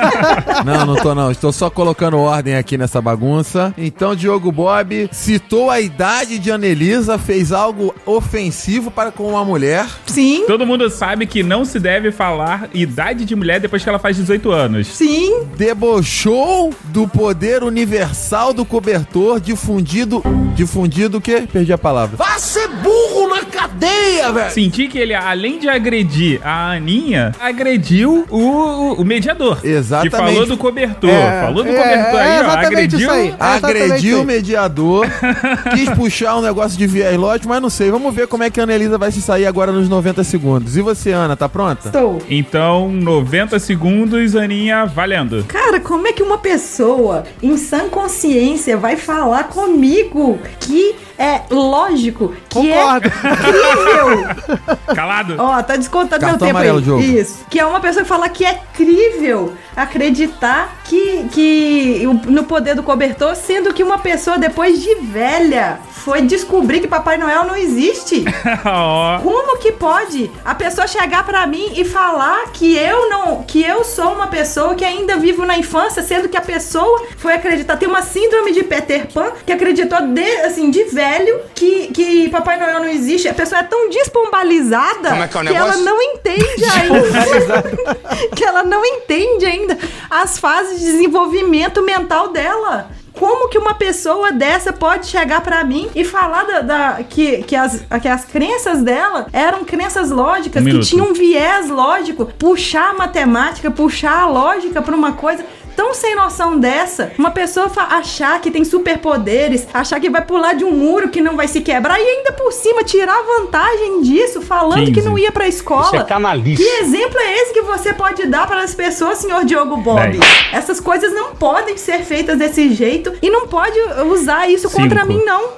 Não, 0.64 0.84
não 0.86 0.96
tô 0.96 1.14
não. 1.14 1.30
Estou 1.30 1.52
só 1.52 1.70
colocando 1.70 2.18
ordem 2.18 2.56
aqui 2.56 2.76
nessa 2.76 3.00
bagunça. 3.00 3.74
Então, 3.76 4.14
Diogo 4.14 4.52
Bob 4.52 5.08
citou 5.12 5.70
a 5.70 5.80
idade 5.80 6.38
de 6.38 6.50
Anelisa, 6.50 7.18
fez 7.18 7.52
algo 7.52 7.94
ofensivo 8.04 8.90
para 8.90 9.10
com 9.10 9.28
uma 9.28 9.44
mulher. 9.44 9.86
Sim. 10.06 10.44
Todo 10.46 10.66
mundo 10.66 10.88
sabe 10.90 11.26
que 11.26 11.42
não 11.42 11.64
se 11.64 11.78
deve 11.78 12.12
falar 12.12 12.68
idade 12.74 13.24
de 13.24 13.34
mulher 13.34 13.60
depois 13.60 13.82
que 13.82 13.88
ela 13.88 13.98
faz 13.98 14.16
18 14.16 14.50
anos. 14.50 14.86
Sim. 14.88 15.44
Debochou 15.56 16.72
do 16.84 17.08
poder 17.08 17.62
universal 17.62 18.52
do 18.52 18.64
cobertor, 18.64 19.40
difundido... 19.40 20.22
Difundido 20.54 21.18
o 21.18 21.20
quê? 21.20 21.48
Perdi 21.50 21.72
a 21.72 21.78
palavra. 21.78 22.16
Vá 22.16 22.38
ser 22.50 22.66
burro 22.68 23.28
na 23.28 23.44
cadeia, 23.44 24.32
velho! 24.32 24.50
Senti 24.50 24.88
que 24.88 24.98
ele, 24.98 25.14
além 25.14 25.60
de 25.60 25.68
agredir 25.68 26.40
a 26.44 26.72
Aninha, 26.72 27.32
agrediu 27.38 28.26
o, 28.28 28.94
o 28.94 29.04
mediador. 29.04 29.60
Exatamente. 29.62 30.10
Que 30.10 30.16
falou 30.16 30.46
do 30.46 30.56
cobertor. 30.56 31.10
É, 31.10 31.42
falou 31.42 31.62
do 31.62 31.70
é, 31.70 31.76
cobertor 31.76 32.20
é 32.20 32.22
aí, 32.22 32.38
ó. 32.38 32.40
exatamente 32.40 32.66
Agrediu. 32.66 32.98
isso 32.98 33.10
aí. 33.10 33.20
É 33.20 33.26
exatamente 33.26 33.82
Agrediu 33.82 34.16
isso 34.16 34.22
o 34.22 34.26
mediador, 34.26 35.06
quis 35.74 35.90
puxar 35.90 36.36
um 36.36 36.42
negócio 36.42 36.76
de 36.76 36.86
viés 36.88 37.16
lógico, 37.16 37.48
mas 37.48 37.62
não 37.62 37.70
sei. 37.70 37.88
Vamos 37.88 38.12
ver 38.12 38.26
como 38.26 38.42
é 38.42 38.50
que 38.50 38.58
a 38.58 38.64
Anelisa 38.64 38.98
vai 38.98 39.12
se 39.12 39.22
sair 39.22 39.46
agora 39.46 39.70
nos 39.70 39.88
90 39.88 40.24
segundos. 40.24 40.76
E 40.76 40.82
você, 40.82 41.12
Ana, 41.12 41.36
tá 41.36 41.48
pronta? 41.48 41.86
Estou. 41.86 42.20
Então, 42.28 42.90
90 42.90 43.60
segundos, 43.60 44.34
Aninha, 44.34 44.86
valendo. 44.86 45.44
Cara, 45.46 45.78
como 45.78 46.08
é 46.08 46.12
que 46.12 46.22
uma 46.22 46.38
pessoa 46.38 47.22
em 47.40 47.56
sã 47.56 47.88
consciência 47.88 48.76
vai 48.76 48.96
falar 48.96 49.44
comigo 49.44 50.38
que 50.58 50.96
é 51.20 51.42
lógico, 51.50 52.34
que 52.50 52.58
Concordo. 52.58 53.08
é 53.08 53.32
incrível? 53.32 54.76
Calado? 54.94 55.36
Ó, 55.38 55.62
tá 55.62 55.76
descontando 55.76 56.20
meu 56.26 56.30
Cartão 56.30 56.48
tempo 56.48 56.58
amarelo, 56.58 56.78
aí. 56.78 56.84
Diogo. 56.84 57.02
Isso. 57.02 57.46
Que 57.48 57.60
é 57.60 57.64
uma 57.64 57.80
pessoa 57.80 58.02
que 58.02 58.08
fala 58.08 58.28
que 58.28 58.44
é 58.44 58.60
crível 58.74 59.54
acreditar 59.76 60.76
que, 60.84 61.28
que 61.32 62.02
no 62.26 62.44
poder 62.44 62.74
do 62.74 62.82
cobertor, 62.82 63.36
sendo 63.36 63.72
que 63.72 63.82
uma 63.82 63.98
pessoa 63.98 64.36
depois 64.36 64.82
de 64.82 64.94
velha 64.96 65.78
foi 65.90 66.22
descobrir 66.22 66.80
que 66.80 66.88
Papai 66.88 67.16
Noel 67.16 67.44
não 67.44 67.56
existe. 67.56 68.24
Ó. 68.66 69.18
Como 69.20 69.58
que 69.58 69.72
pode 69.72 70.30
a 70.44 70.54
pessoa 70.54 70.86
chegar 70.86 71.24
pra 71.24 71.46
mim 71.46 71.72
e 71.76 71.84
falar 71.84 72.50
que 72.52 72.76
eu 72.76 73.08
não, 73.08 73.42
que 73.42 73.62
eu 73.62 73.84
sou 73.84 74.12
uma 74.12 74.26
pessoa 74.26 74.74
que 74.74 74.84
ainda 74.84 75.16
vivo 75.16 75.44
na 75.46 75.56
infância, 75.56 76.02
sendo 76.02 76.28
que 76.28 76.36
a 76.36 76.40
pessoa 76.40 77.06
foi 77.16 77.34
acreditar 77.34 77.76
tem 77.76 77.88
uma 77.88 78.02
síndrome 78.02 78.52
de 78.52 78.64
Peter 78.64 79.06
Pan 79.12 79.30
que 79.46 79.52
acreditou 79.52 80.00
de, 80.00 80.36
assim 80.40 80.70
de 80.70 80.84
velho 80.84 81.40
que, 81.54 81.88
que 81.88 82.28
Papai 82.40 82.58
Noel 82.58 82.80
não 82.80 82.88
existe. 82.88 83.28
A 83.28 83.34
pessoa 83.34 83.60
é 83.60 83.64
tão 83.64 83.88
despombalizada 83.90 85.10
Como 85.10 85.22
é 85.22 85.28
que 85.28 85.36
é 85.36 85.40
o 85.40 85.54
ela 85.56 85.76
não 85.76 86.02
entende 86.02 86.64
ainda 86.64 87.62
que 88.34 88.44
ela 88.44 88.62
não 88.62 88.84
entende 88.84 89.44
ainda 89.46 89.78
as 90.08 90.38
fases 90.38 90.80
de 90.80 90.86
desenvolvimento 90.86 91.82
mental 91.82 92.28
dela. 92.28 92.90
Como 93.12 93.48
que 93.50 93.58
uma 93.58 93.74
pessoa 93.74 94.32
dessa 94.32 94.72
pode 94.72 95.06
chegar 95.08 95.42
pra 95.42 95.62
mim 95.62 95.90
e 95.94 96.04
falar 96.04 96.44
da, 96.44 96.60
da- 96.60 96.98
que, 97.06 97.42
que, 97.42 97.54
as, 97.54 97.82
que 98.00 98.08
as 98.08 98.24
crenças 98.24 98.82
dela 98.82 99.26
eram 99.32 99.62
crenças 99.64 100.10
lógicas, 100.10 100.62
Um 100.64 100.66
que 100.70 100.78
tinham 100.80 101.08
um 101.08 101.12
viés 101.12 101.68
lógico, 101.68 102.24
puxar 102.38 102.90
a 102.90 102.94
matemática, 102.94 103.70
puxar 103.70 104.20
a 104.22 104.26
lógica 104.26 104.80
pra 104.80 104.94
uma 104.96 105.12
coisa 105.12 105.44
tão 105.80 105.94
sem 105.94 106.14
noção 106.14 106.60
dessa, 106.60 107.10
uma 107.16 107.30
pessoa 107.30 107.72
achar 107.74 108.38
que 108.42 108.50
tem 108.50 108.66
superpoderes, 108.66 109.66
achar 109.72 109.98
que 109.98 110.10
vai 110.10 110.22
pular 110.22 110.52
de 110.52 110.62
um 110.62 110.72
muro 110.72 111.08
que 111.08 111.22
não 111.22 111.38
vai 111.38 111.48
se 111.48 111.62
quebrar 111.62 111.98
e 111.98 112.02
ainda 112.02 112.32
por 112.32 112.52
cima 112.52 112.84
tirar 112.84 113.16
vantagem 113.22 114.02
disso, 114.02 114.42
falando 114.42 114.84
que 114.84 114.92
15. 114.92 115.08
não 115.08 115.18
ia 115.18 115.32
pra 115.32 115.48
escola. 115.48 115.86
Isso 115.86 115.96
é 115.96 116.04
canalice. 116.04 116.62
Que 116.62 116.68
exemplo 116.82 117.18
é 117.18 117.34
esse 117.38 117.54
que 117.54 117.62
você 117.62 117.94
pode 117.94 118.26
dar 118.26 118.46
para 118.46 118.62
as 118.62 118.74
pessoas, 118.74 119.16
senhor 119.16 119.42
Diogo 119.46 119.78
Bob? 119.78 120.20
Essas 120.52 120.80
coisas 120.80 121.14
não 121.14 121.34
podem 121.34 121.78
ser 121.78 122.00
feitas 122.00 122.36
desse 122.36 122.74
jeito 122.74 123.14
e 123.22 123.30
não 123.30 123.48
pode 123.48 123.78
usar 124.12 124.50
isso 124.50 124.68
contra 124.68 125.00
Cinco. 125.00 125.14
mim, 125.14 125.24
não. 125.24 125.48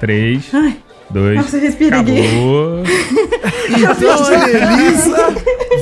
3, 0.00 0.50
Ai, 0.52 0.76
2, 1.14 1.36
nossa, 1.36 1.58
respira 1.58 2.00
aqui. 2.00 2.18
acabou. 2.26 2.82
Então 3.66 4.12
a 4.12 4.44
Anelisa 4.44 5.34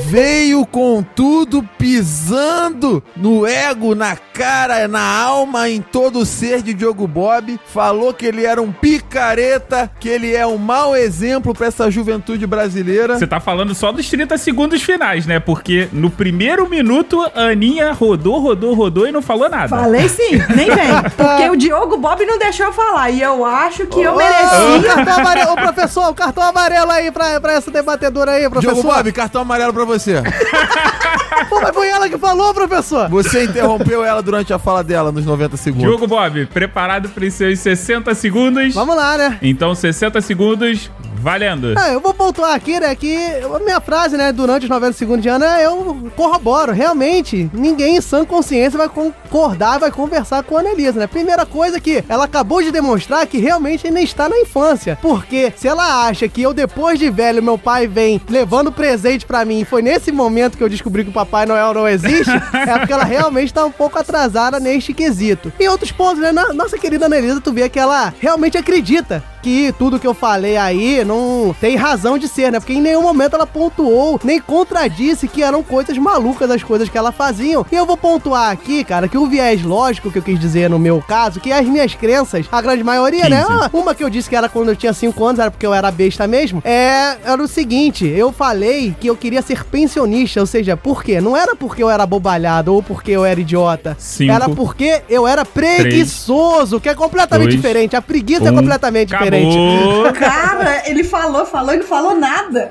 veio 0.05 0.65
com 0.65 1.03
tudo 1.03 1.63
pisando 1.77 3.03
no 3.15 3.45
ego, 3.45 3.93
na 3.95 4.15
cara, 4.15 4.87
na 4.87 5.01
alma, 5.01 5.69
em 5.69 5.81
todo 5.81 6.19
o 6.19 6.25
ser 6.25 6.61
de 6.61 6.73
Diogo 6.73 7.07
Bob. 7.07 7.59
Falou 7.65 8.13
que 8.13 8.25
ele 8.25 8.45
era 8.45 8.61
um 8.61 8.71
picareta, 8.71 9.89
que 9.99 10.07
ele 10.07 10.33
é 10.35 10.45
um 10.45 10.57
mau 10.57 10.95
exemplo 10.95 11.53
pra 11.53 11.67
essa 11.67 11.89
juventude 11.91 12.45
brasileira. 12.47 13.17
Você 13.17 13.27
tá 13.27 13.39
falando 13.39 13.75
só 13.75 13.91
dos 13.91 14.07
30 14.09 14.37
segundos 14.37 14.81
finais, 14.81 15.25
né? 15.25 15.39
Porque 15.39 15.87
no 15.91 16.09
primeiro 16.09 16.69
minuto, 16.69 17.21
a 17.35 17.49
Aninha 17.51 17.91
rodou, 17.91 18.39
rodou, 18.39 18.73
rodou 18.73 19.07
e 19.07 19.11
não 19.11 19.21
falou 19.21 19.49
nada. 19.49 19.67
Falei 19.69 20.07
sim, 20.07 20.37
nem 20.55 20.67
vem. 20.67 20.93
Porque 21.17 21.49
o 21.49 21.55
Diogo 21.55 21.97
Bob 21.97 22.25
não 22.25 22.37
deixou 22.37 22.67
eu 22.67 22.73
falar. 22.73 23.09
E 23.11 23.21
eu 23.21 23.43
acho 23.45 23.85
que 23.87 24.01
eu 24.01 24.13
Ô, 24.13 24.17
merecia. 24.17 24.93
cartão 24.95 25.22
amarelo, 25.23 25.51
ô 25.53 25.55
professor, 25.55 26.09
o 26.09 26.13
cartão 26.13 26.43
amarelo 26.43 26.91
aí 26.91 27.11
pra, 27.11 27.39
pra 27.39 27.53
essa 27.53 27.71
debatedora 27.71 28.31
aí, 28.31 28.49
professor. 28.49 28.73
Diogo 28.73 28.87
Bob, 28.87 29.11
cartão 29.11 29.41
amarelo 29.41 29.73
pra 29.73 29.85
você. 29.85 30.21
Pô, 31.49 31.61
mas 31.61 31.73
foi 31.73 31.87
ela 31.87 32.07
que 32.09 32.17
falou, 32.17 32.53
professor. 32.53 33.09
Você 33.09 33.45
interrompeu 33.45 34.03
ela 34.03 34.21
durante 34.21 34.53
a 34.53 34.59
fala 34.59 34.83
dela 34.83 35.11
nos 35.11 35.25
90 35.25 35.57
segundos. 35.57 35.87
Diogo 35.87 36.07
Bob, 36.07 36.45
preparado 36.47 37.09
para 37.09 37.25
os 37.25 37.33
seus 37.33 37.59
60 37.59 38.13
segundos? 38.15 38.73
Vamos 38.73 38.95
lá, 38.95 39.17
né? 39.17 39.37
Então, 39.41 39.73
60 39.73 40.21
segundos, 40.21 40.89
valendo. 41.23 41.73
Ah, 41.77 41.91
eu 41.91 41.99
vou 41.99 42.13
pontuar 42.13 42.53
aqui, 42.53 42.79
né, 42.79 42.93
que 42.93 43.15
a 43.15 43.59
minha 43.59 43.79
frase, 43.79 44.17
né, 44.17 44.31
durante 44.31 44.63
os 44.63 44.69
90 44.69 44.93
segundos 44.93 45.23
de 45.23 45.29
Ana, 45.29 45.61
eu 45.61 46.11
corroboro. 46.15 46.73
Realmente, 46.73 47.49
ninguém 47.53 47.95
em 47.95 48.01
sã 48.01 48.25
consciência 48.25 48.77
vai 48.77 48.89
concordar, 48.89 49.79
vai 49.79 49.89
conversar 49.91 50.43
com 50.43 50.57
a 50.57 50.59
Annelise, 50.59 50.99
né? 50.99 51.07
Primeira 51.07 51.45
coisa 51.45 51.79
que 51.79 52.03
ela 52.09 52.25
acabou 52.25 52.61
de 52.61 52.71
demonstrar 52.71 53.25
que 53.25 53.37
realmente 53.37 53.87
ainda 53.87 54.01
está 54.01 54.27
na 54.27 54.37
infância. 54.37 54.97
Porque 55.01 55.53
se 55.55 55.67
ela 55.67 56.05
acha 56.05 56.27
que 56.27 56.41
eu, 56.41 56.53
depois 56.53 56.99
de 56.99 57.09
velho, 57.09 57.41
meu 57.41 57.57
pai 57.57 57.87
vem 57.87 58.21
levando 58.29 58.71
presente 58.71 59.25
pra 59.25 59.45
mim, 59.45 59.61
e 59.61 59.65
foi 59.65 59.81
nesse 59.81 60.11
momento 60.11 60.57
que 60.57 60.63
eu 60.63 60.69
descobri 60.69 61.03
que 61.03 61.09
o 61.09 61.13
Papai 61.13 61.45
Noel 61.45 61.73
não 61.73 61.87
existe, 61.87 62.31
é 62.53 62.77
porque 62.77 62.93
ela 62.93 63.05
realmente 63.05 63.53
tá 63.53 63.63
um 63.63 63.71
pouco 63.71 63.97
atrasada 63.97 64.59
neste 64.59 64.93
quesito. 64.93 65.53
Em 65.59 65.69
outros 65.69 65.91
pontos, 65.91 66.21
né, 66.21 66.31
nossa 66.53 66.77
querida 66.77 67.05
Annelise, 67.05 67.39
tu 67.39 67.53
vê 67.53 67.69
que 67.69 67.79
ela 67.79 68.13
realmente 68.19 68.57
acredita 68.57 69.23
que 69.43 69.73
tudo 69.77 69.99
que 69.99 70.07
eu 70.07 70.13
falei 70.13 70.55
aí 70.57 71.03
não 71.03 71.53
tem 71.59 71.75
razão 71.75 72.17
de 72.17 72.27
ser, 72.27 72.51
né? 72.51 72.59
Porque 72.59 72.73
em 72.73 72.81
nenhum 72.81 73.01
momento 73.03 73.35
ela 73.35 73.45
pontuou, 73.45 74.19
nem 74.23 74.39
contradisse 74.39 75.27
que 75.27 75.43
eram 75.43 75.61
coisas 75.61 75.97
malucas 75.97 76.49
as 76.49 76.63
coisas 76.63 76.87
que 76.89 76.97
ela 76.97 77.11
faziam. 77.11 77.65
E 77.71 77.75
eu 77.75 77.85
vou 77.85 77.97
pontuar 77.97 78.49
aqui, 78.51 78.83
cara, 78.83 79.07
que 79.07 79.17
o 79.17 79.27
viés 79.27 79.61
lógico 79.61 80.09
que 80.09 80.17
eu 80.19 80.23
quis 80.23 80.39
dizer 80.39 80.69
no 80.69 80.79
meu 80.79 81.03
caso, 81.05 81.39
que 81.41 81.51
as 81.51 81.67
minhas 81.67 81.93
crenças, 81.93 82.45
a 82.51 82.61
grande 82.61 82.83
maioria, 82.83 83.27
né? 83.27 83.43
15. 83.45 83.51
Ah, 83.51 83.69
Uma 83.73 83.93
que 83.93 84.03
eu 84.03 84.09
disse 84.09 84.29
que 84.29 84.35
era 84.35 84.47
quando 84.47 84.69
eu 84.69 84.75
tinha 84.75 84.93
5 84.93 85.25
anos, 85.25 85.39
era 85.39 85.51
porque 85.51 85.65
eu 85.65 85.73
era 85.73 85.91
besta 85.91 86.25
mesmo, 86.25 86.61
é, 86.63 87.17
era 87.25 87.41
o 87.43 87.47
seguinte, 87.47 88.07
eu 88.07 88.31
falei 88.31 88.95
que 88.99 89.07
eu 89.07 89.15
queria 89.17 89.41
ser 89.41 89.65
pensionista, 89.65 90.39
ou 90.39 90.45
seja, 90.45 90.77
por 90.77 91.03
quê? 91.03 91.19
Não 91.19 91.35
era 91.35 91.55
porque 91.55 91.83
eu 91.83 91.89
era 91.89 92.05
bobalhado 92.05 92.73
ou 92.73 92.81
porque 92.81 93.11
eu 93.11 93.25
era 93.25 93.39
idiota. 93.41 93.95
Cinco. 93.99 94.31
Era 94.31 94.47
porque 94.49 95.01
eu 95.09 95.27
era 95.27 95.43
preguiçoso, 95.45 96.79
que 96.79 96.89
é 96.89 96.95
completamente 96.95 97.49
Dois. 97.49 97.55
diferente. 97.61 97.95
A 97.95 98.01
preguiça 98.01 98.47
é 98.47 98.51
Um. 98.51 98.55
completamente 98.55 99.09
diferente. 99.09 99.32
Acabou. 99.33 100.13
Cara, 100.13 100.83
ele 100.85 101.03
falou, 101.03 101.45
falou 101.45 101.73
e 101.73 101.77
não 101.77 101.85
falou 101.85 102.15
nada. 102.15 102.69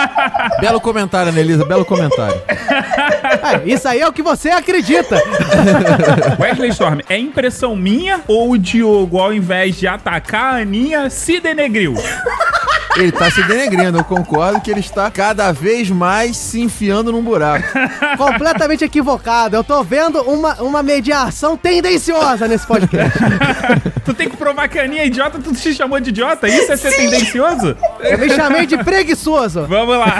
Belo 0.60 0.80
comentário, 0.80 1.30
Anelisa, 1.30 1.64
belo 1.64 1.84
comentário. 1.84 2.40
É, 2.48 3.68
isso 3.68 3.86
aí 3.88 4.00
é 4.00 4.08
o 4.08 4.12
que 4.12 4.22
você 4.22 4.50
acredita. 4.50 5.16
Wesley 6.38 6.70
Storm, 6.70 7.00
é 7.08 7.18
impressão 7.18 7.76
minha 7.76 8.20
ou 8.26 8.52
o 8.52 8.58
Diogo, 8.58 9.18
ao 9.18 9.32
invés 9.32 9.76
de 9.76 9.86
atacar 9.86 10.54
a 10.54 10.58
Aninha, 10.58 11.10
se 11.10 11.40
denegriu? 11.40 11.94
Ele 12.98 13.12
tá 13.12 13.30
se 13.30 13.42
denegrindo, 13.44 13.98
eu 13.98 14.04
concordo 14.04 14.60
que 14.60 14.70
ele 14.70 14.80
está 14.80 15.10
cada 15.10 15.52
vez 15.52 15.88
mais 15.90 16.36
se 16.36 16.60
enfiando 16.60 17.12
num 17.12 17.22
buraco. 17.22 17.66
completamente 18.18 18.84
equivocado. 18.84 19.56
Eu 19.56 19.62
tô 19.64 19.82
vendo 19.84 20.20
uma, 20.22 20.54
uma 20.62 20.82
mediação 20.82 21.56
tendenciosa 21.56 22.48
nesse 22.48 22.66
podcast. 22.66 23.18
tu 24.04 24.12
tem 24.14 24.28
que 24.28 24.36
provar 24.36 24.68
que 24.68 24.78
a 24.78 24.82
Aninha 24.84 25.02
é 25.02 25.06
idiota, 25.06 25.38
tu 25.38 25.54
se 25.54 25.74
chamou 25.74 26.00
de 26.00 26.10
idiota? 26.10 26.48
Isso 26.48 26.72
é 26.72 26.76
ser 26.76 26.92
tendencioso? 26.96 27.76
Eu 28.00 28.18
me 28.18 28.30
chamei 28.30 28.66
de 28.66 28.76
preguiçoso. 28.82 29.66
Vamos 29.66 29.96
lá. 29.96 30.14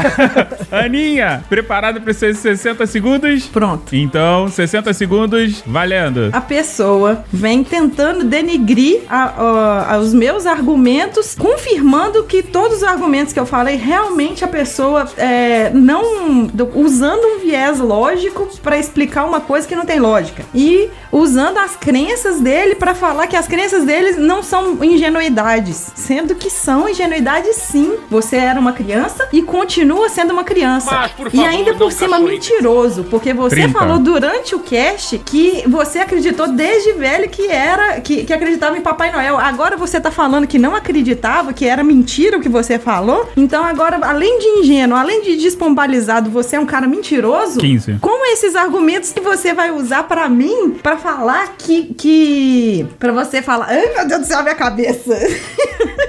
Aninha, 0.70 1.43
preparada 1.49 2.01
para 2.01 2.11
os 2.11 2.16
seus 2.16 2.39
60 2.39 2.87
segundos? 2.87 3.47
Pronto. 3.47 3.95
Então, 3.95 4.49
60 4.49 4.93
segundos, 4.95 5.62
valendo. 5.66 6.31
A 6.33 6.41
pessoa 6.41 7.24
vem 7.33 7.64
tentando 7.64 8.24
denegrir 8.24 9.01
a- 9.09 9.95
a- 9.95 9.99
os 9.99 10.12
meus 10.14 10.47
argumentos, 10.47 11.35
confirmando 11.35 12.22
que 12.24 12.43
todo 12.43 12.68
todos 12.69 12.83
os 12.83 12.85
argumentos 12.85 13.33
que 13.33 13.41
eu 13.41 13.47
falei, 13.47 13.77
realmente 13.77 14.45
a 14.45 14.49
pessoa 14.49 15.09
é, 15.16 15.71
não. 15.73 16.45
do- 16.47 16.71
usando 16.79 17.25
um 17.25 17.39
viés 17.41 17.79
lógico 17.81 18.47
pra 18.62 18.79
explicar 18.79 19.25
uma 19.25 19.41
coisa 19.41 19.66
que 19.66 19.75
não 19.75 19.85
tem 19.87 19.99
lógica. 19.99 20.45
E 20.55 20.91
usando 21.11 21.57
as 21.59 21.75
crenças 21.77 22.41
dele 22.41 22.75
pra 22.75 22.95
falar 22.95 23.27
que 23.27 23.37
as 23.37 23.47
crenças 23.49 23.85
deles 23.85 24.16
não 24.19 24.43
são 24.43 24.77
ingenuidades. 24.85 25.91
Sendo 25.95 26.35
que 26.35 26.51
são 26.51 26.89
ingenuidades 26.89 27.57
sim. 27.57 27.97
Você 28.11 28.37
era 28.37 28.61
uma 28.61 28.73
criança 28.73 29.27
e 29.33 29.41
continua 29.43 30.09
sendo 30.09 30.33
uma 30.33 30.45
criança. 30.45 30.91
Mas, 30.91 31.12
por 31.12 31.29
e 31.29 31.31
favor, 31.31 31.47
ainda 31.49 31.75
por 31.75 31.91
cima 31.93 32.19
mentiroso. 32.19 33.05
Porque 33.05 33.33
você 33.33 33.57
30. 33.57 33.79
falou 33.79 33.99
durante 33.99 34.55
o 34.55 34.61
cast 34.61 35.19
que 35.19 35.64
você 35.66 36.01
acreditou 36.01 36.49
desde 36.49 36.93
velho 36.93 37.29
que 37.31 37.47
era. 37.47 38.01
Que, 38.01 38.25
que 38.25 38.33
acreditava 38.33 38.77
em 38.77 38.83
Papai 38.83 39.11
Noel. 39.11 39.39
Agora 39.39 39.77
você 39.77 39.99
tá 40.01 40.11
falando 40.11 40.47
que 40.47 40.59
não 40.59 40.75
acreditava, 40.77 41.53
que 41.53 41.64
era 41.64 41.83
mentira 41.83 42.37
o 42.37 42.41
que 42.41 42.49
você 42.49 42.58
falou. 42.79 43.29
Então 43.37 43.63
agora, 43.63 43.99
além 44.03 44.39
de 44.39 44.47
ingênuo, 44.61 44.97
além 44.99 45.22
de 45.22 45.37
despombalizado, 45.37 46.30
você 46.30 46.57
é 46.57 46.61
um 46.61 46.67
cara 46.67 46.87
mentiroso. 46.89 47.61
15. 47.61 47.99
Como 48.01 48.25
esses 48.33 48.57
argumentos 48.57 49.13
que 49.13 49.21
você 49.21 49.53
vai 49.55 49.71
usar 49.71 50.05
pra 50.05 50.29
mim 50.29 50.71
pra 50.83 50.97
falar 50.97 51.55
que. 51.59 51.95
que 51.95 52.87
para 52.99 53.13
você 53.13 53.41
falar. 53.43 53.67
Ai, 53.68 53.95
meu 53.95 54.09
Deus 54.09 54.21
do 54.22 54.26
céu, 54.26 54.43
minha 54.43 54.55
cabeça. 54.55 55.14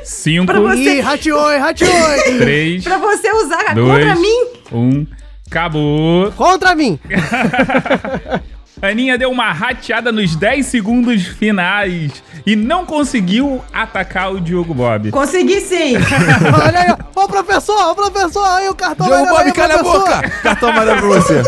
5, 0.03 0.45
Pra 0.47 0.59
você- 0.59 0.95
Ih, 0.97 0.99
rateou, 1.01 1.51
hein, 1.53 1.59
rateou. 1.59 1.91
3, 2.39 2.83
pra 2.83 2.97
você 2.97 3.31
usar 3.31 3.73
2, 3.75 3.91
contra 3.91 4.15
mim. 4.15 4.45
1. 4.71 5.07
Acabou. 5.49 6.31
Contra 6.33 6.75
mim. 6.75 6.99
Aninha 8.81 9.17
deu 9.17 9.29
uma 9.29 9.51
rateada 9.51 10.11
nos 10.11 10.35
10 10.35 10.65
segundos 10.65 11.25
finais 11.27 12.23
e 12.45 12.55
não 12.55 12.85
conseguiu 12.85 13.63
atacar 13.73 14.31
o 14.31 14.39
Diogo 14.39 14.73
Bob. 14.73 15.11
Consegui 15.11 15.59
sim. 15.59 15.95
Olha 16.65 16.79
aí, 16.79 16.95
ó. 17.15 17.23
Ô, 17.23 17.27
professor, 17.27 17.91
ô, 17.91 17.95
professor, 17.95 18.45
aí 18.45 18.69
o 18.69 18.75
cartão 18.75 19.07
Diogo 19.07 19.21
amarelo 19.21 19.39
aí, 19.39 19.45
Bob, 19.45 19.55
cala 19.55 19.73
a 19.75 19.83
boca! 19.83 20.29
Cartão 20.41 20.69
amarelo 20.69 20.97
pra 20.97 21.07
você. 21.07 21.43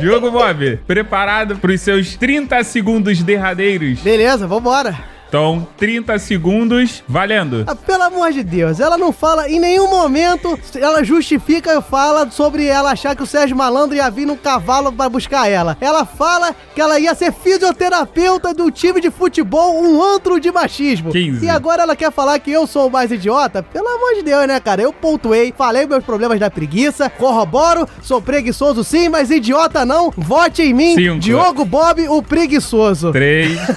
Diogo 0.00 0.30
Bob, 0.30 0.80
preparado 0.86 1.56
para 1.56 1.72
os 1.72 1.80
seus 1.80 2.16
30 2.16 2.64
segundos 2.64 3.22
derradeiros? 3.22 4.00
Beleza, 4.00 4.46
vambora. 4.46 5.17
Então, 5.28 5.66
30 5.76 6.18
segundos, 6.18 7.04
valendo. 7.06 7.64
Ah, 7.66 7.74
pelo 7.74 8.02
amor 8.04 8.32
de 8.32 8.42
Deus, 8.42 8.80
ela 8.80 8.96
não 8.96 9.12
fala 9.12 9.48
em 9.48 9.60
nenhum 9.60 9.90
momento, 9.90 10.58
ela 10.74 11.04
justifica 11.04 11.74
e 11.78 11.82
fala 11.82 12.30
sobre 12.30 12.64
ela 12.66 12.92
achar 12.92 13.14
que 13.14 13.22
o 13.22 13.26
Sérgio 13.26 13.54
Malandro 13.56 13.94
ia 13.94 14.10
vir 14.10 14.26
num 14.26 14.36
cavalo 14.36 14.90
pra 14.90 15.08
buscar 15.08 15.48
ela. 15.48 15.76
Ela 15.82 16.06
fala 16.06 16.54
que 16.74 16.80
ela 16.80 16.98
ia 16.98 17.14
ser 17.14 17.30
fisioterapeuta 17.32 18.54
do 18.54 18.70
time 18.70 19.00
de 19.02 19.10
futebol, 19.10 19.82
um 19.82 20.02
antro 20.02 20.40
de 20.40 20.50
machismo. 20.50 21.12
15. 21.12 21.44
E 21.44 21.48
agora 21.48 21.82
ela 21.82 21.94
quer 21.94 22.10
falar 22.10 22.38
que 22.38 22.50
eu 22.50 22.66
sou 22.66 22.88
o 22.88 22.90
mais 22.90 23.12
idiota? 23.12 23.62
Pelo 23.62 23.86
amor 23.88 24.14
de 24.14 24.22
Deus, 24.22 24.46
né, 24.46 24.58
cara? 24.60 24.80
Eu 24.80 24.92
pontuei, 24.94 25.52
falei 25.56 25.86
meus 25.86 26.04
problemas 26.04 26.40
da 26.40 26.50
preguiça, 26.50 27.10
corroboro, 27.10 27.86
sou 28.02 28.22
preguiçoso 28.22 28.82
sim, 28.82 29.10
mas 29.10 29.30
idiota 29.30 29.84
não. 29.84 30.10
Vote 30.16 30.62
em 30.62 30.72
mim, 30.72 30.94
Cinco. 30.94 31.18
Diogo 31.18 31.64
Bob, 31.66 32.08
o 32.08 32.22
preguiçoso. 32.22 33.12
3, 33.12 33.58
2, 33.58 33.68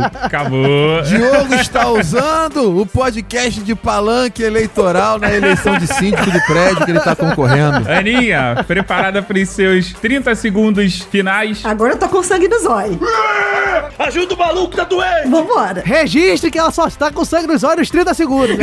1, 0.00 0.01
acabou. 0.02 1.02
Diogo 1.02 1.54
está 1.54 1.88
usando 1.88 2.80
o 2.80 2.86
podcast 2.86 3.60
de 3.60 3.74
palanque 3.74 4.42
eleitoral 4.42 5.18
na 5.18 5.30
eleição 5.32 5.76
de 5.76 5.86
síndico 5.86 6.30
do 6.30 6.40
prédio 6.46 6.84
que 6.84 6.90
ele 6.90 6.98
está 6.98 7.14
concorrendo. 7.14 7.90
Aninha, 7.90 8.64
preparada 8.66 9.22
para 9.22 9.38
os 9.38 9.48
seus 9.48 9.92
30 9.94 10.34
segundos 10.34 11.00
finais? 11.10 11.60
Agora 11.64 11.92
eu 11.92 11.98
tô 11.98 12.08
com 12.08 12.22
sangue 12.22 12.48
no 12.48 12.58
zóio. 12.60 12.98
Ajuda 13.98 14.34
o 14.34 14.38
maluco, 14.38 14.76
tá 14.76 14.84
doente! 14.84 15.28
Vambora. 15.28 15.82
Registre 15.84 16.50
que 16.50 16.58
ela 16.58 16.70
só 16.70 16.86
está 16.86 17.10
com 17.10 17.24
sangue 17.24 17.48
nos 17.48 17.62
olhos 17.62 17.82
nos 17.82 17.90
30 17.90 18.14
segundos. 18.14 18.56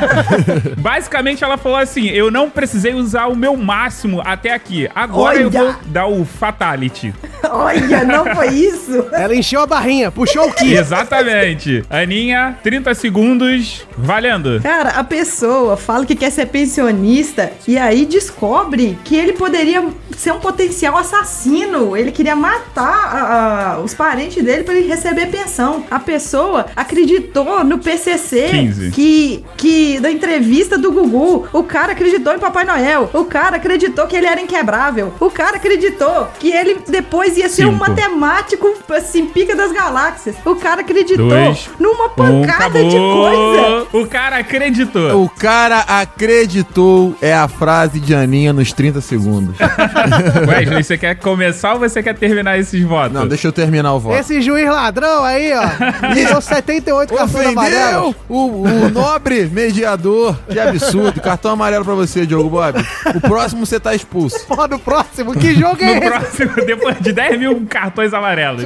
Basicamente, 0.78 1.44
ela 1.44 1.58
falou 1.58 1.78
assim: 1.78 2.06
eu 2.08 2.30
não 2.30 2.48
precisei 2.48 2.94
usar 2.94 3.26
o 3.26 3.36
meu 3.36 3.56
máximo 3.56 4.22
até 4.24 4.52
aqui. 4.52 4.88
Agora 4.94 5.36
eu 5.36 5.48
Olha! 5.48 5.62
vou 5.62 5.74
dar 5.86 6.06
o 6.06 6.24
Fatality. 6.24 7.14
Olha, 7.50 8.02
não 8.04 8.24
foi 8.34 8.48
isso? 8.48 9.06
Ela 9.12 9.34
encheu 9.34 9.60
a 9.60 9.66
barrinha, 9.66 10.10
puxou 10.10 10.48
o 10.48 10.52
Ki. 10.52 10.65
Exatamente. 10.74 11.84
Aninha, 11.88 12.58
30 12.62 12.94
segundos, 12.94 13.86
valendo. 13.96 14.60
Cara, 14.62 14.90
a 14.90 15.04
pessoa 15.04 15.76
fala 15.76 16.04
que 16.04 16.14
quer 16.14 16.30
ser 16.30 16.46
pensionista 16.46 17.52
e 17.66 17.78
aí 17.78 18.04
descobre 18.06 18.98
que 19.04 19.16
ele 19.16 19.32
poderia 19.34 19.84
ser 20.16 20.32
um 20.32 20.40
potencial 20.40 20.96
assassino. 20.96 21.96
Ele 21.96 22.10
queria 22.10 22.34
matar 22.36 23.76
a- 23.76 23.80
os 23.80 23.94
parentes 23.94 24.42
dele 24.44 24.64
pra 24.64 24.74
ele 24.74 24.88
receber 24.88 25.26
pensão. 25.26 25.84
A 25.90 25.98
pessoa 25.98 26.66
acreditou 26.74 27.62
no 27.64 27.78
PCC 27.78 28.48
15. 28.50 28.90
que 28.90 29.44
que 29.56 29.98
da 30.00 30.10
entrevista 30.10 30.76
do 30.78 30.92
Gugu, 30.92 31.46
o 31.52 31.62
cara 31.62 31.92
acreditou 31.92 32.34
em 32.34 32.38
Papai 32.38 32.64
Noel. 32.64 33.10
O 33.12 33.24
cara 33.24 33.56
acreditou 33.56 34.06
que 34.06 34.16
ele 34.16 34.26
era 34.26 34.40
inquebrável. 34.40 35.12
O 35.20 35.30
cara 35.30 35.56
acreditou 35.56 36.28
que 36.38 36.50
ele 36.52 36.78
depois 36.88 37.36
ia 37.36 37.48
ser 37.48 37.66
um 37.66 37.72
Cinco. 37.72 37.88
matemático 37.88 38.74
assim 38.90 39.26
pica 39.26 39.54
das 39.54 39.72
galáxias. 39.72 40.36
O 40.44 40.55
cara 40.56 40.80
acreditou 40.80 41.28
Dois, 41.28 41.68
numa 41.78 42.06
Um, 42.06 42.08
pancada 42.10 42.82
de 42.84 42.96
coisa. 42.96 43.86
O 43.92 44.06
cara 44.06 44.36
acreditou. 44.38 45.24
O 45.24 45.28
cara 45.28 45.80
acreditou 45.80 47.16
é 47.20 47.34
a 47.34 47.46
frase 47.48 48.00
de 48.00 48.14
Aninha 48.14 48.52
nos 48.52 48.72
30 48.72 49.00
segundos. 49.00 49.56
Wesley, 50.48 50.82
você 50.82 50.98
quer 50.98 51.14
começar 51.16 51.74
ou 51.74 51.80
você 51.80 52.02
quer 52.02 52.14
terminar 52.14 52.58
esses 52.58 52.82
votos? 52.82 53.12
Não, 53.12 53.26
deixa 53.26 53.48
eu 53.48 53.52
terminar 53.52 53.92
o 53.94 54.00
voto. 54.00 54.16
Esse 54.16 54.40
juiz 54.40 54.68
ladrão 54.68 55.24
aí, 55.24 55.52
ó, 55.52 55.66
deu 56.14 56.40
78 56.40 57.14
cartões 57.14 57.46
amarelos. 57.46 58.08
Ofendeu 58.08 58.14
o, 58.28 58.62
o 58.62 58.88
nobre 58.90 59.46
mediador. 59.46 60.36
Que 60.48 60.58
absurdo. 60.58 61.20
Cartão 61.20 61.50
amarelo 61.52 61.84
pra 61.84 61.94
você, 61.94 62.26
Diogo 62.26 62.48
Bob. 62.50 62.84
O 63.14 63.20
próximo 63.20 63.64
você 63.66 63.78
tá 63.80 63.94
expulso. 63.94 64.46
Pô, 64.46 64.66
no 64.66 64.78
próximo, 64.78 65.32
que 65.34 65.54
jogo 65.54 65.76
é 65.82 65.86
No 65.86 65.92
esse? 65.92 66.06
próximo, 66.46 66.52
depois 66.66 66.96
de 67.00 67.12
10 67.12 67.38
mil 67.38 67.66
cartões 67.68 68.12
amarelos. 68.14 68.64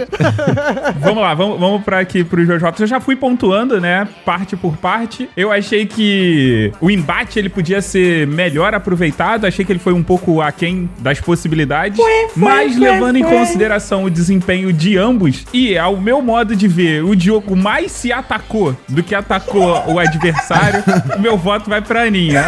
vamos 1.00 1.22
lá, 1.22 1.34
vamos, 1.34 1.58
vamos 1.58 1.79
pra 1.80 2.00
aqui 2.00 2.26
meus 2.32 2.60
votos. 2.60 2.80
Eu 2.80 2.86
já 2.86 3.00
fui 3.00 3.16
pontuando, 3.16 3.80
né? 3.80 4.06
Parte 4.24 4.56
por 4.56 4.76
parte. 4.76 5.28
Eu 5.36 5.52
achei 5.52 5.86
que 5.86 6.72
o 6.80 6.90
embate 6.90 7.38
ele 7.38 7.48
podia 7.48 7.80
ser 7.82 8.26
melhor 8.26 8.74
aproveitado. 8.74 9.46
Achei 9.46 9.64
que 9.64 9.72
ele 9.72 9.78
foi 9.78 9.92
um 9.92 10.02
pouco 10.02 10.40
aquém 10.40 10.88
das 10.98 11.20
possibilidades. 11.20 11.98
mas 12.36 12.72
foi, 12.72 12.80
levando 12.80 13.16
em 13.16 13.22
foi. 13.22 13.36
consideração 13.36 14.04
o 14.04 14.10
desempenho 14.10 14.72
de 14.72 14.96
ambos, 14.96 15.46
e 15.52 15.76
ao 15.76 15.96
meu 15.96 16.22
modo 16.22 16.54
de 16.54 16.68
ver, 16.68 17.04
o 17.04 17.14
Diogo 17.14 17.56
mais 17.56 17.92
se 17.92 18.12
atacou 18.12 18.76
do 18.88 19.02
que 19.02 19.14
atacou 19.14 19.82
o 19.86 19.98
adversário, 19.98 20.82
o 21.16 21.20
meu 21.20 21.36
voto 21.36 21.68
vai 21.68 21.80
pra 21.80 22.02
Aninha. 22.02 22.44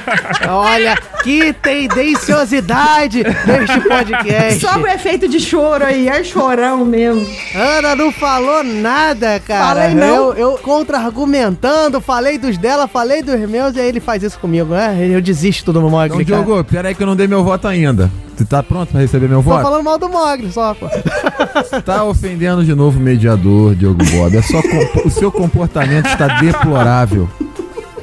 Olha, 0.48 0.96
que 1.22 1.52
tendenciosidade 1.52 3.22
neste 3.22 3.80
podcast. 3.88 4.60
Só 4.60 4.78
o 4.78 4.86
efeito 4.86 5.28
de 5.28 5.40
choro 5.40 5.84
aí, 5.84 6.08
é 6.08 6.22
chorão 6.22 6.84
mesmo. 6.84 7.26
Ana 7.54 7.94
não 7.96 8.12
falou 8.12 8.62
nada, 8.62 8.73
cara. 9.46 9.80
Falei 9.82 9.94
não. 9.94 10.06
Eu, 10.06 10.34
eu 10.34 10.58
contra-argumentando, 10.58 12.00
falei 12.00 12.38
dos 12.38 12.56
dela, 12.58 12.86
falei 12.88 13.22
dos 13.22 13.38
meus, 13.48 13.76
e 13.76 13.80
aí 13.80 13.88
ele 13.88 14.00
faz 14.00 14.22
isso 14.22 14.38
comigo, 14.38 14.70
né? 14.74 14.96
Eu 15.10 15.20
desisto 15.20 15.72
do 15.72 15.80
Mogli, 15.82 16.22
Então, 16.22 16.36
cara. 16.36 16.44
Diogo, 16.44 16.64
peraí 16.64 16.94
que 16.94 17.02
eu 17.02 17.06
não 17.06 17.16
dei 17.16 17.26
meu 17.26 17.44
voto 17.44 17.68
ainda. 17.68 18.10
Você 18.36 18.44
tá 18.44 18.62
pronto 18.62 18.90
pra 18.90 19.00
receber 19.00 19.28
meu 19.28 19.38
Tô 19.38 19.50
voto? 19.50 19.62
falando 19.62 19.84
mal 19.84 19.96
do 19.98 20.08
Mogli 20.08 20.50
só, 20.50 20.74
pô. 20.74 20.86
Tá 21.84 22.02
ofendendo 22.04 22.64
de 22.64 22.74
novo 22.74 22.98
o 22.98 23.02
mediador, 23.02 23.74
Diogo 23.74 24.04
Bob. 24.04 24.36
É 24.36 24.42
só 24.42 24.60
o 25.04 25.10
seu 25.10 25.30
comportamento 25.30 26.06
está 26.06 26.40
deplorável. 26.40 27.28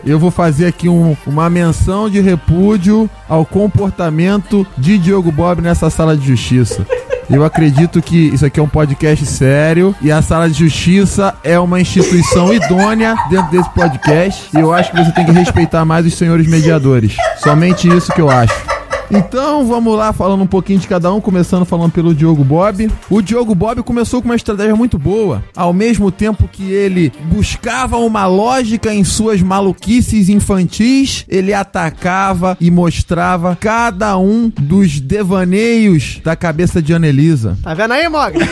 Eu 0.06 0.18
vou 0.18 0.32
fazer 0.32 0.66
aqui 0.66 0.90
um- 0.90 1.16
uma 1.28 1.50
menção 1.50 2.10
de 2.10 2.20
repúdio 2.22 3.10
ao 3.30 3.46
comportamento 3.46 4.66
de 4.78 4.98
Diogo 4.98 5.32
Bob 5.32 5.62
nessa 5.62 5.90
sala 5.90 6.16
de 6.18 6.26
justiça. 6.26 6.86
Eu 7.30 7.44
acredito 7.44 8.02
que 8.02 8.30
isso 8.34 8.46
aqui 8.46 8.60
é 8.60 8.64
um 8.64 8.68
podcast 8.68 9.26
sério 9.26 9.96
e 10.02 10.12
a 10.12 10.22
sala 10.22 10.50
de 10.50 10.58
justiça 10.58 11.36
é 11.44 11.60
uma 11.60 11.80
instituição 11.80 12.54
idônea 12.54 13.16
dentro 13.30 13.52
desse 13.52 13.70
podcast. 13.70 14.50
E 14.56 14.60
eu 14.60 14.74
acho 14.74 14.92
que 14.92 14.98
você 14.98 15.12
tem 15.12 15.26
que 15.26 15.32
respeitar 15.32 15.86
mais 15.86 16.06
os 16.06 16.14
senhores 16.14 16.48
mediadores. 16.48 17.16
Somente 17.38 17.88
isso 17.88 18.12
que 18.12 18.22
eu 18.22 18.30
acho. 18.30 18.81
Então 19.12 19.66
vamos 19.66 19.98
lá 19.98 20.14
falando 20.14 20.44
um 20.44 20.48
pouquinho 20.48 20.80
de 20.80 20.88
cada 20.88 21.14
um, 21.14 21.20
começando 21.20 21.66
falando 21.66 21.92
pelo 21.92 22.16
Diogo 22.16 22.44
Bob. 22.44 22.90
O 23.10 23.22
Diogo 23.22 23.54
Bob 23.54 23.84
começou 23.84 24.22
com 24.22 24.30
uma 24.30 24.36
estratégia 24.36 24.76
muito 24.76 24.98
boa, 24.98 25.44
ao 25.56 25.74
mesmo 25.74 26.12
tempo 26.12 26.50
que 26.52 26.72
ele 26.72 27.12
buscava 27.26 27.98
uma 27.98 28.26
lógica 28.26 28.94
em 28.94 29.04
suas 29.04 29.42
maluquices 29.42 30.30
infantis, 30.30 31.26
ele 31.28 31.54
atacava 31.54 32.58
e 32.60 32.72
mostrava 32.72 33.58
cada 33.60 34.18
um 34.18 34.50
dos 34.50 35.00
devaneios 35.00 36.20
da 36.24 36.36
cabeça 36.36 36.82
de 36.82 36.94
Anelisa. 36.94 37.58
Tá 37.62 37.74
vendo 37.74 37.94
aí, 37.94 38.08
Mogli? 38.08 38.42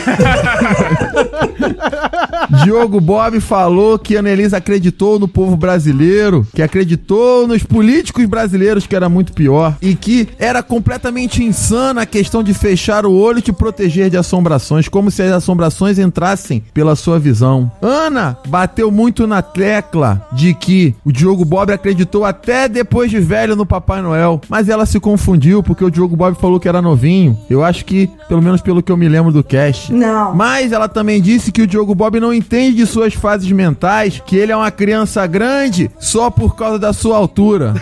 Diogo 2.64 3.00
Bob 3.00 3.40
falou 3.40 3.98
que 3.98 4.16
a 4.16 4.20
Annelise 4.20 4.54
acreditou 4.54 5.18
no 5.18 5.28
povo 5.28 5.56
brasileiro, 5.56 6.46
que 6.54 6.62
acreditou 6.62 7.46
nos 7.46 7.62
políticos 7.62 8.24
brasileiros, 8.26 8.86
que 8.86 8.96
era 8.96 9.08
muito 9.08 9.32
pior, 9.32 9.76
e 9.80 9.94
que 9.94 10.28
era 10.38 10.62
completamente 10.62 11.42
insana 11.42 12.02
a 12.02 12.06
questão 12.06 12.42
de 12.42 12.54
fechar 12.54 13.06
o 13.06 13.12
olho 13.12 13.38
e 13.38 13.42
te 13.42 13.52
proteger 13.52 14.10
de 14.10 14.16
assombrações, 14.16 14.88
como 14.88 15.10
se 15.10 15.22
as 15.22 15.32
assombrações 15.32 15.98
entrassem 15.98 16.62
pela 16.72 16.94
sua 16.94 17.18
visão. 17.18 17.70
Ana 17.80 18.36
bateu 18.48 18.90
muito 18.90 19.26
na 19.26 19.42
tecla 19.42 20.26
de 20.32 20.54
que 20.54 20.94
o 21.04 21.12
Diogo 21.12 21.44
Bob 21.44 21.72
acreditou 21.72 22.24
até 22.24 22.68
depois 22.68 23.10
de 23.10 23.18
velho 23.18 23.56
no 23.56 23.66
Papai 23.66 24.02
Noel, 24.02 24.40
mas 24.48 24.68
ela 24.68 24.86
se 24.86 25.00
confundiu 25.00 25.62
porque 25.62 25.84
o 25.84 25.90
Diogo 25.90 26.16
Bob 26.16 26.36
falou 26.36 26.60
que 26.60 26.68
era 26.68 26.82
novinho. 26.82 27.38
Eu 27.48 27.64
acho 27.64 27.84
que, 27.84 28.08
pelo 28.28 28.42
menos 28.42 28.60
pelo 28.60 28.82
que 28.82 28.92
eu 28.92 28.96
me 28.96 29.08
lembro 29.08 29.32
do 29.32 29.42
cast. 29.42 29.92
Não. 29.92 30.34
Mas 30.34 30.72
ela 30.72 30.88
também 30.88 31.20
disse 31.20 31.50
que 31.50 31.62
o 31.62 31.66
Diogo 31.66 31.94
Bob 31.94 32.19
não 32.20 32.32
entende 32.32 32.76
de 32.76 32.86
suas 32.86 33.14
fases 33.14 33.50
mentais, 33.50 34.22
que 34.24 34.36
ele 34.36 34.52
é 34.52 34.56
uma 34.56 34.70
criança 34.70 35.26
grande 35.26 35.90
só 35.98 36.30
por 36.30 36.54
causa 36.54 36.78
da 36.78 36.92
sua 36.92 37.16
altura. 37.16 37.74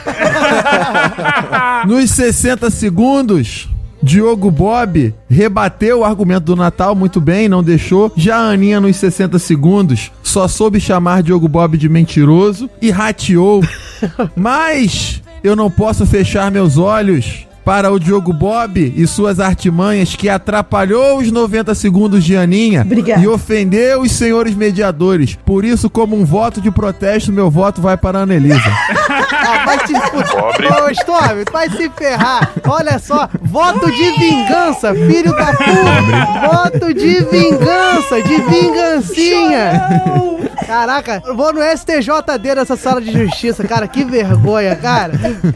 Nos 1.87 2.11
60 2.11 2.71
segundos. 2.71 3.69
Diogo 4.01 4.49
Bob 4.49 5.13
rebateu 5.29 5.99
o 5.99 6.05
argumento 6.05 6.45
do 6.45 6.57
Natal 6.57 6.95
muito 6.95 7.21
bem, 7.21 7.49
não 7.49 7.65
deixou. 7.65 8.13
Já 8.17 8.37
a 8.37 8.51
Aninha, 8.51 8.81
nos 8.81 8.95
60 8.95 9.41
segundos, 9.41 10.13
só 10.23 10.47
soube 10.47 10.79
chamar 10.79 11.21
Diogo 11.21 11.49
Bob 11.49 11.77
de 11.77 11.89
mentiroso 11.89 12.71
e 12.81 12.93
rateou. 12.93 13.61
Mas 14.37 15.21
eu 15.43 15.57
não 15.57 15.69
posso 15.69 16.07
fechar 16.07 16.49
meus 16.51 16.79
olhos 16.79 17.48
para 17.69 17.93
o 17.93 18.01
Diogo 18.01 18.33
Bob 18.33 18.95
e 18.97 19.07
suas 19.07 19.39
artimanhas 19.39 20.17
que 20.17 20.27
atrapalhou 20.27 21.19
os 21.19 21.31
90 21.31 21.75
segundos 21.75 22.25
de 22.25 22.35
Aninha 22.35 22.81
Obrigada. 22.81 23.21
e 23.21 23.29
ofendeu 23.29 24.01
os 24.01 24.13
senhores 24.13 24.55
mediadores. 24.55 25.35
Por 25.45 25.67
isso, 25.67 25.91
como 25.91 26.17
um 26.17 26.25
voto 26.25 26.63
de 26.63 26.71
protesto, 26.71 27.31
meu 27.31 27.51
voto 27.51 27.83
vai 27.83 27.99
para 27.99 28.21
a 28.21 28.23
Anelisa. 28.23 28.59
Ah, 29.41 29.65
vai 29.65 29.79
te 29.79 29.95
fuder. 29.95 30.85
Ô, 30.85 30.91
Storm, 30.91 31.45
vai 31.51 31.71
se 31.71 31.89
ferrar. 31.91 32.53
Olha 32.67 32.99
só, 32.99 33.29
voto 33.41 33.91
de 33.91 34.11
vingança, 34.19 34.93
filho 34.95 35.33
da 35.35 35.47
puta. 35.47 36.49
Voto 36.53 36.93
de 36.93 37.25
vingança, 37.25 38.21
de 38.23 38.43
vingancinha. 38.43 40.38
Caraca, 40.69 41.23
eu 41.25 41.35
vou 41.35 41.51
no 41.51 41.63
STJD 41.63 42.55
nessa 42.55 42.77
sala 42.77 43.01
de 43.01 43.11
justiça, 43.11 43.67
cara. 43.67 43.89
Que 43.89 44.05
vergonha, 44.05 44.77
cara. 44.77 45.15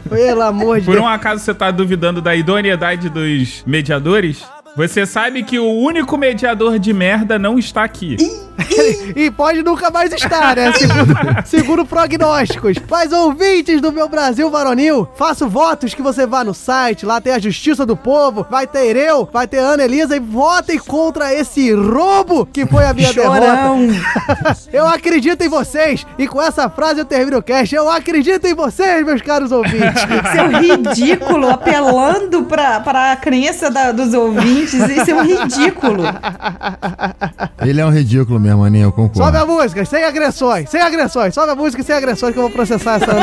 Pelo 0.09 0.41
amor 0.41 0.79
de 0.79 0.85
Por 0.87 0.93
Deus. 0.95 1.05
um 1.05 1.07
acaso 1.07 1.43
você 1.43 1.53
tá 1.53 1.69
duvidando 1.69 2.19
da 2.19 2.35
idoneidade 2.35 3.09
dos 3.09 3.63
mediadores? 3.63 4.43
Você 4.75 5.05
sabe 5.05 5.43
que 5.43 5.59
o 5.59 5.71
único 5.71 6.17
mediador 6.17 6.79
de 6.79 6.91
merda 6.91 7.37
não 7.37 7.59
está 7.59 7.83
aqui. 7.83 8.17
E 9.15 9.29
pode 9.31 9.61
nunca 9.63 9.89
mais 9.89 10.11
estar, 10.13 10.55
né? 10.55 10.71
Segundo, 10.73 11.15
segundo 11.45 11.85
prognósticos. 11.85 12.77
Mas 12.89 13.11
ouvintes 13.11 13.81
do 13.81 13.91
meu 13.91 14.07
Brasil 14.09 14.49
varonil, 14.49 15.07
faço 15.15 15.47
votos 15.47 15.93
que 15.93 16.01
você 16.01 16.25
vá 16.25 16.43
no 16.43 16.53
site, 16.53 17.05
lá 17.05 17.19
tem 17.21 17.33
a 17.33 17.39
Justiça 17.39 17.85
do 17.85 17.95
Povo, 17.95 18.45
vai 18.49 18.65
ter 18.67 18.95
eu, 18.95 19.27
vai 19.31 19.47
ter 19.47 19.57
Ana 19.57 19.83
Elisa 19.83 20.15
e 20.15 20.19
votem 20.19 20.77
contra 20.79 21.33
esse 21.33 21.73
roubo 21.73 22.45
que 22.45 22.65
foi 22.65 22.85
a 22.85 22.93
minha 22.93 23.11
Chorão. 23.11 23.87
derrota. 23.87 24.57
eu 24.71 24.87
acredito 24.87 25.41
em 25.43 25.49
vocês 25.49 26.05
e 26.17 26.27
com 26.27 26.41
essa 26.41 26.69
frase 26.69 26.99
eu 26.99 27.05
termino 27.05 27.37
o 27.37 27.43
cast. 27.43 27.73
Eu 27.73 27.89
acredito 27.89 28.45
em 28.45 28.53
vocês, 28.53 29.05
meus 29.05 29.21
caros 29.21 29.51
ouvintes. 29.51 30.01
Seu 30.33 30.47
ridículo, 30.59 31.49
apelando 31.49 32.43
pra, 32.43 32.79
pra 32.79 33.11
a 33.11 33.15
crença 33.15 33.69
da- 33.69 33.91
dos 33.91 34.13
ouvintes. 34.13 34.73
Isso 34.73 35.11
é 35.11 35.15
um 35.15 35.23
ridículo. 35.23 36.03
Ele 37.61 37.79
é 37.81 37.85
um 37.85 37.89
ridículo 37.89 38.39
mesmo, 38.43 38.63
Aninha, 38.63 38.83
eu 38.83 38.91
concordo. 38.91 39.17
Sobe 39.17 39.37
a 39.37 39.45
música, 39.45 39.85
sem 39.85 40.03
agressões, 40.03 40.69
sem 40.69 40.81
agressões. 40.81 41.33
Sobe 41.33 41.51
a 41.51 41.55
música 41.55 41.81
sem 41.81 41.95
agressões 41.95 42.33
que 42.33 42.39
eu 42.39 42.43
vou 42.43 42.51
processar 42.51 42.95
essa 42.95 43.13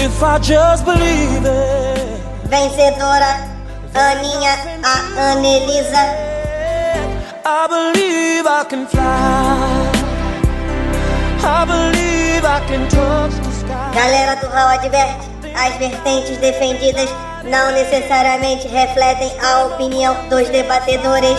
If 0.03 0.23
I 0.23 0.39
just 0.39 0.85
believe 0.85 1.45
it. 1.45 2.20
Vencedora, 2.49 3.49
Aninha, 3.95 4.55
a 4.82 5.32
Anelisa. 5.32 6.05
I 7.45 7.66
believe 7.69 8.47
I 8.47 8.65
can 8.65 8.87
fly. 8.87 10.01
I 11.43 11.65
believe 11.65 12.45
I 12.45 12.61
can 12.69 12.89
touch 12.89 13.35
the 13.35 13.53
sky. 13.53 13.91
Galera 13.95 14.37
do 14.37 14.47
Raul 14.49 14.73
adverte, 14.73 15.40
as 15.55 15.77
vertentes 15.77 16.36
defendidas 16.39 17.09
não 17.44 17.72
necessariamente 17.72 18.68
refletem 18.68 19.32
a 19.40 19.66
opinião 19.66 20.14
dos 20.28 20.48
debatedores. 20.48 21.39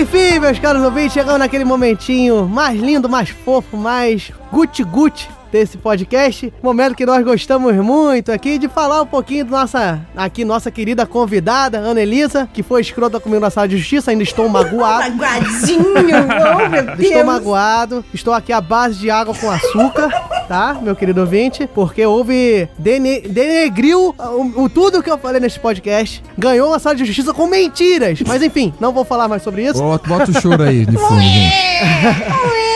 Enfim, 0.00 0.38
meus 0.40 0.58
caros 0.58 0.82
ouvintes, 0.82 1.12
chegamos 1.12 1.38
naquele 1.38 1.64
momentinho 1.64 2.46
mais 2.46 2.78
lindo, 2.80 3.08
mais 3.08 3.28
fofo, 3.28 3.76
mais 3.76 4.32
guti-guti 4.52 5.28
desse 5.52 5.76
podcast. 5.76 6.52
Momento 6.62 6.94
que 6.96 7.04
nós 7.06 7.22
gostamos 7.24 7.76
muito 7.76 8.32
aqui 8.32 8.58
de 8.58 8.66
falar 8.68 9.02
um 9.02 9.06
pouquinho 9.06 9.44
do 9.44 9.50
nossa, 9.52 10.00
aqui, 10.16 10.44
nossa 10.44 10.70
querida 10.70 11.04
convidada, 11.06 11.78
Ana 11.78 12.00
Elisa, 12.00 12.48
que 12.52 12.62
foi 12.62 12.80
escrota 12.80 13.20
comigo 13.20 13.40
na 13.40 13.50
sala 13.50 13.68
de 13.68 13.76
justiça, 13.76 14.10
ainda 14.10 14.22
estou 14.22 14.48
magoado. 14.48 15.12
Magoadinho, 15.14 15.84
oh 15.86 16.68
meu 16.70 16.82
Deus. 16.96 17.00
Estou 17.00 17.24
magoado, 17.24 18.04
estou 18.14 18.32
aqui 18.34 18.52
à 18.52 18.60
base 18.60 18.94
de 18.98 19.10
água 19.10 19.34
com 19.34 19.50
açúcar, 19.50 20.08
tá, 20.48 20.78
meu 20.80 20.96
querido 20.96 21.20
ouvinte? 21.20 21.68
Porque 21.74 22.04
houve. 22.04 22.66
Dene, 22.78 23.20
denegriu 23.20 24.14
o, 24.18 24.62
o- 24.64 24.68
tudo 24.70 25.02
que 25.02 25.10
eu 25.10 25.18
falei 25.18 25.40
nesse 25.40 25.60
podcast. 25.60 26.22
Ganhou 26.38 26.68
uma 26.68 26.78
sala 26.78 26.96
de 26.96 27.04
justiça 27.04 27.34
com 27.34 27.46
mentiras. 27.46 28.20
Mas 28.26 28.42
enfim, 28.42 28.72
não 28.80 28.90
vou 28.92 29.04
falar 29.04 29.28
mais 29.28 29.42
sobre 29.42 29.64
isso. 29.66 29.78
Bota, 29.82 30.08
bota 30.08 30.30
o 30.30 30.40
choro 30.40 30.62
aí 30.62 30.86
de 30.86 30.96
fundo, 30.96 31.20
gente. 31.20 32.71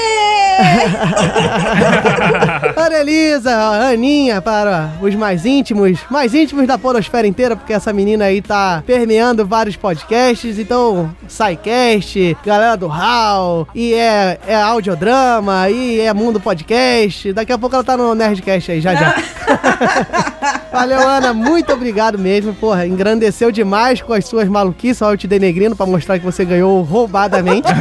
Ana 2.76 2.98
Elisa, 2.98 3.52
Aninha, 3.90 4.40
para 4.40 4.90
os 5.00 5.14
mais 5.14 5.44
íntimos, 5.44 6.00
mais 6.10 6.34
íntimos 6.34 6.66
da 6.66 6.78
podosfera 6.78 7.26
inteira, 7.26 7.56
porque 7.56 7.72
essa 7.72 7.92
menina 7.92 8.26
aí 8.26 8.40
tá 8.40 8.82
permeando 8.86 9.46
vários 9.46 9.76
podcasts, 9.76 10.58
então, 10.58 11.10
SciCast, 11.28 12.36
galera 12.44 12.76
do 12.76 12.90
HAL, 12.90 13.68
e 13.74 13.94
é, 13.94 14.38
é 14.46 14.54
audiodrama, 14.54 15.68
e 15.70 16.00
é 16.00 16.12
Mundo 16.12 16.40
Podcast, 16.40 17.32
daqui 17.32 17.52
a 17.52 17.58
pouco 17.58 17.74
ela 17.74 17.84
tá 17.84 17.96
no 17.96 18.14
Nerdcast 18.14 18.72
aí, 18.72 18.80
já 18.80 18.94
já. 18.94 19.14
Valeu, 20.72 21.00
Ana, 21.00 21.32
muito 21.32 21.72
obrigado 21.72 22.18
mesmo, 22.18 22.52
porra, 22.54 22.86
engrandeceu 22.86 23.50
demais 23.50 24.02
com 24.02 24.12
as 24.12 24.26
suas 24.26 24.48
maluquices, 24.48 24.98
só 24.98 25.12
eu 25.12 25.16
te 25.16 25.26
denegrindo 25.26 25.74
pra 25.74 25.86
mostrar 25.86 26.18
que 26.18 26.24
você 26.24 26.44
ganhou 26.44 26.82
roubadamente. 26.82 27.66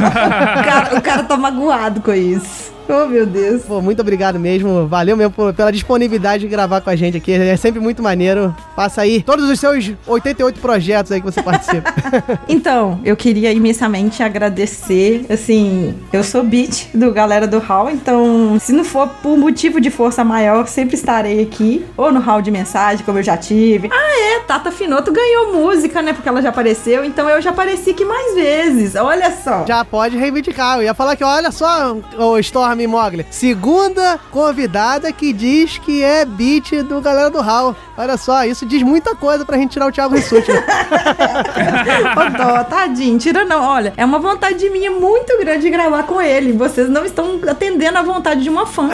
O 0.56 0.64
cara, 0.64 0.98
o 0.98 1.02
cara 1.02 1.22
tá 1.24 1.36
magoado 1.36 2.00
com 2.00 2.12
isso. 2.12 2.65
Oh, 2.88 3.06
meu 3.06 3.26
Deus. 3.26 3.62
Pô, 3.62 3.80
muito 3.80 4.00
obrigado 4.00 4.38
mesmo. 4.38 4.86
Valeu 4.86 5.16
mesmo 5.16 5.32
por- 5.32 5.52
pela 5.52 5.72
disponibilidade 5.72 6.42
de 6.42 6.48
gravar 6.48 6.80
com 6.80 6.90
a 6.90 6.96
gente 6.96 7.16
aqui. 7.16 7.32
É 7.32 7.56
sempre 7.56 7.80
muito 7.80 8.02
maneiro. 8.02 8.54
Passa 8.74 9.02
aí 9.02 9.22
todos 9.22 9.48
os 9.48 9.58
seus 9.58 9.92
88 10.06 10.60
projetos 10.60 11.10
aí 11.12 11.20
que 11.20 11.26
você 11.26 11.42
participa. 11.42 11.92
Então, 12.48 13.00
eu 13.04 13.16
queria 13.16 13.52
imensamente 13.52 14.22
agradecer. 14.22 15.26
Assim, 15.28 15.94
eu 16.12 16.22
sou 16.22 16.42
beat 16.42 16.88
do 16.94 17.10
galera 17.12 17.46
do 17.46 17.58
Hall, 17.58 17.90
então, 17.90 18.56
se 18.60 18.72
não 18.72 18.84
for 18.84 19.08
por 19.22 19.36
motivo 19.36 19.80
de 19.80 19.90
força 19.90 20.22
maior, 20.24 20.66
sempre 20.66 20.94
estarei 20.94 21.42
aqui. 21.42 21.84
Ou 21.96 22.12
no 22.12 22.20
Hall 22.20 22.40
de 22.40 22.50
mensagem, 22.50 23.04
como 23.04 23.18
eu 23.18 23.22
já 23.22 23.36
tive. 23.36 23.88
Ah, 23.92 24.36
é, 24.36 24.40
Tata 24.40 24.70
Finoto 24.70 25.12
ganhou 25.12 25.52
música, 25.54 26.00
né? 26.02 26.12
Porque 26.12 26.28
ela 26.28 26.40
já 26.40 26.48
apareceu, 26.50 27.04
então 27.04 27.28
eu 27.28 27.40
já 27.42 27.50
apareci 27.50 27.90
aqui 27.90 28.04
mais 28.04 28.34
vezes. 28.34 28.94
Olha 28.94 29.30
só. 29.42 29.64
Já 29.66 29.84
pode 29.84 30.16
reivindicar. 30.16 30.78
Eu 30.78 30.84
ia 30.84 30.94
falar 30.94 31.16
que, 31.16 31.24
olha 31.24 31.50
só, 31.50 31.96
o 32.18 32.38
Storm 32.38 32.75
Mogli. 32.84 33.24
Segunda 33.30 34.18
convidada 34.32 35.12
que 35.12 35.32
diz 35.32 35.78
que 35.78 36.02
é 36.02 36.24
beat 36.24 36.82
do 36.82 37.00
galera 37.00 37.30
do 37.30 37.40
Hall. 37.40 37.76
Olha 37.96 38.16
só, 38.16 38.44
isso 38.44 38.66
diz 38.66 38.82
muita 38.82 39.14
coisa 39.14 39.44
pra 39.44 39.56
gente 39.56 39.70
tirar 39.70 39.86
o 39.86 39.92
Thiago 39.92 40.16
Rissuti. 40.16 40.50
né? 40.50 40.64
Ô, 42.16 42.36
dó, 42.36 42.64
tadinho, 42.64 43.18
tira 43.18 43.44
não. 43.44 43.62
Olha, 43.62 43.92
é 43.96 44.04
uma 44.04 44.18
vontade 44.18 44.68
minha 44.70 44.90
muito 44.90 45.38
grande 45.38 45.60
de 45.60 45.70
gravar 45.70 46.02
com 46.02 46.20
ele. 46.20 46.52
Vocês 46.52 46.88
não 46.88 47.04
estão 47.04 47.38
atendendo 47.48 47.98
a 47.98 48.02
vontade 48.02 48.42
de 48.42 48.48
uma 48.48 48.66
fã. 48.66 48.90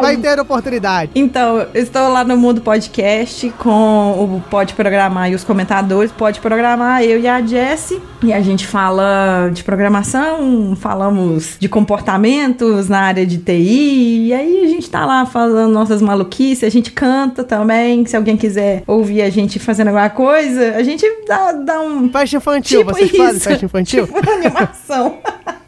Vai 0.00 0.16
ter 0.16 0.38
oportunidade. 0.38 1.10
Então, 1.14 1.66
eu 1.74 1.82
estou 1.82 2.08
lá 2.08 2.24
no 2.24 2.36
Mundo 2.36 2.60
Podcast 2.60 3.50
com 3.58 4.12
o 4.12 4.42
Pode 4.48 4.74
Programar 4.74 5.30
e 5.30 5.34
os 5.34 5.44
comentadores. 5.44 6.12
Pode 6.12 6.40
Programar, 6.40 7.02
eu 7.02 7.18
e 7.18 7.26
a 7.26 7.40
Jessie. 7.42 8.00
E 8.22 8.32
a 8.32 8.40
gente 8.40 8.66
fala 8.66 9.50
de 9.52 9.64
programação, 9.64 10.76
falamos 10.76 11.56
de 11.58 11.68
comportamentos 11.82 12.88
na 12.88 13.00
área 13.00 13.26
de 13.26 13.38
TI. 13.38 14.28
E 14.28 14.32
aí 14.32 14.64
a 14.64 14.68
gente 14.68 14.88
tá 14.88 15.04
lá 15.04 15.26
falando 15.26 15.72
nossas 15.72 16.00
maluquices, 16.00 16.64
a 16.64 16.68
gente 16.70 16.90
canta 16.92 17.42
também. 17.44 18.06
Se 18.06 18.16
alguém 18.16 18.36
quiser 18.36 18.82
ouvir 18.86 19.22
a 19.22 19.30
gente 19.30 19.58
fazendo 19.58 19.88
alguma 19.88 20.08
coisa, 20.10 20.76
a 20.76 20.82
gente 20.82 21.04
dá, 21.26 21.52
dá 21.52 21.80
um. 21.80 22.08
Festa 22.10 22.36
infantil, 22.36 22.78
Tipo 22.80 22.92
vocês 22.94 23.10
fazem 23.10 23.36
isso. 23.36 23.48
festa 23.48 23.64
infantil? 23.64 24.06
Tipo 24.12 24.30
animação. 24.30 25.18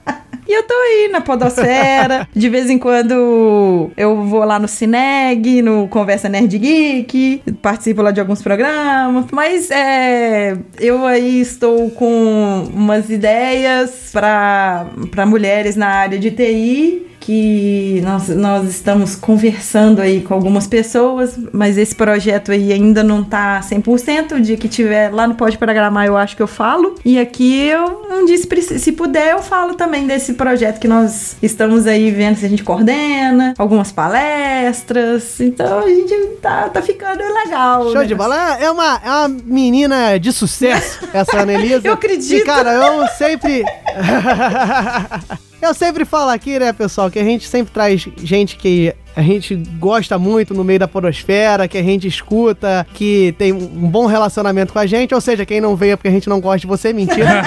E 0.46 0.52
eu 0.52 0.62
tô 0.62 0.74
aí 0.74 1.08
na 1.10 1.20
Podosfera. 1.20 2.28
De 2.34 2.48
vez 2.48 2.68
em 2.68 2.78
quando 2.78 3.90
eu 3.96 4.24
vou 4.24 4.44
lá 4.44 4.58
no 4.58 4.68
Cineg, 4.68 5.62
no 5.62 5.88
Conversa 5.88 6.28
Nerd 6.28 6.58
Geek, 6.58 7.42
participo 7.62 8.02
lá 8.02 8.10
de 8.10 8.20
alguns 8.20 8.42
programas. 8.42 9.26
Mas 9.32 9.70
é, 9.70 10.56
eu 10.78 11.06
aí 11.06 11.40
estou 11.40 11.90
com 11.90 12.68
umas 12.74 13.10
ideias 13.10 14.10
para 14.12 14.86
mulheres 15.26 15.76
na 15.76 15.88
área 15.88 16.18
de 16.18 16.30
TI. 16.30 17.06
Que 17.24 18.02
nós, 18.02 18.28
nós 18.28 18.68
estamos 18.68 19.16
conversando 19.16 20.02
aí 20.02 20.20
com 20.20 20.34
algumas 20.34 20.66
pessoas, 20.66 21.38
mas 21.52 21.78
esse 21.78 21.94
projeto 21.94 22.52
aí 22.52 22.70
ainda 22.70 23.02
não 23.02 23.24
tá 23.24 23.60
100%. 23.60 24.32
O 24.32 24.40
dia 24.40 24.58
que 24.58 24.68
tiver 24.68 25.10
lá 25.10 25.26
no 25.26 25.34
Pode 25.34 25.56
Programar, 25.56 26.06
eu 26.06 26.18
acho 26.18 26.36
que 26.36 26.42
eu 26.42 26.46
falo. 26.46 26.96
E 27.02 27.18
aqui 27.18 27.64
eu 27.66 28.04
um 28.10 28.24
dia, 28.24 28.36
se, 28.36 28.92
puder, 28.92 29.32
eu 29.32 29.42
falo 29.42 29.74
também 29.74 30.06
desse 30.06 30.34
projeto 30.34 30.78
que 30.78 30.88
nós 30.88 31.36
estamos 31.42 31.86
aí 31.86 32.10
vendo 32.10 32.36
se 32.36 32.46
a 32.46 32.48
gente 32.48 32.62
coordena, 32.62 33.54
algumas 33.58 33.90
palestras. 33.90 35.40
Então 35.40 35.80
a 35.80 35.88
gente 35.88 36.14
tá, 36.40 36.68
tá 36.68 36.80
ficando 36.80 37.22
legal. 37.22 37.84
Show 37.84 38.00
né? 38.00 38.06
de 38.06 38.14
bola. 38.14 38.56
É 38.58 38.70
uma, 38.70 39.00
é 39.04 39.10
uma 39.10 39.28
menina 39.28 40.18
de 40.18 40.32
sucesso, 40.32 41.00
essa 41.12 41.38
Ana 41.38 41.54
Elisa. 41.54 41.88
Eu 41.88 41.94
acredito. 41.94 42.42
E, 42.42 42.44
cara, 42.44 42.72
eu 42.72 43.06
sempre. 43.08 43.64
eu 45.64 45.74
sempre 45.74 46.04
falo 46.04 46.30
aqui, 46.30 46.58
né, 46.58 46.72
pessoal, 46.72 47.10
que 47.10 47.18
a 47.18 47.24
gente 47.24 47.48
sempre 47.48 47.72
traz 47.72 48.06
gente 48.18 48.56
que 48.56 48.94
a 49.16 49.22
gente 49.22 49.54
gosta 49.78 50.18
muito 50.18 50.52
no 50.54 50.64
meio 50.64 50.78
da 50.78 50.88
podosfera, 50.88 51.68
que 51.68 51.78
a 51.78 51.82
gente 51.82 52.06
escuta, 52.08 52.86
que 52.94 53.34
tem 53.38 53.52
um 53.52 53.88
bom 53.88 54.06
relacionamento 54.06 54.72
com 54.72 54.78
a 54.78 54.86
gente. 54.86 55.14
Ou 55.14 55.20
seja, 55.20 55.46
quem 55.46 55.60
não 55.60 55.76
veio 55.76 55.92
é 55.92 55.96
porque 55.96 56.08
a 56.08 56.12
gente 56.12 56.28
não 56.28 56.40
gosta 56.40 56.60
de 56.60 56.66
você, 56.66 56.92
mentira. 56.92 57.42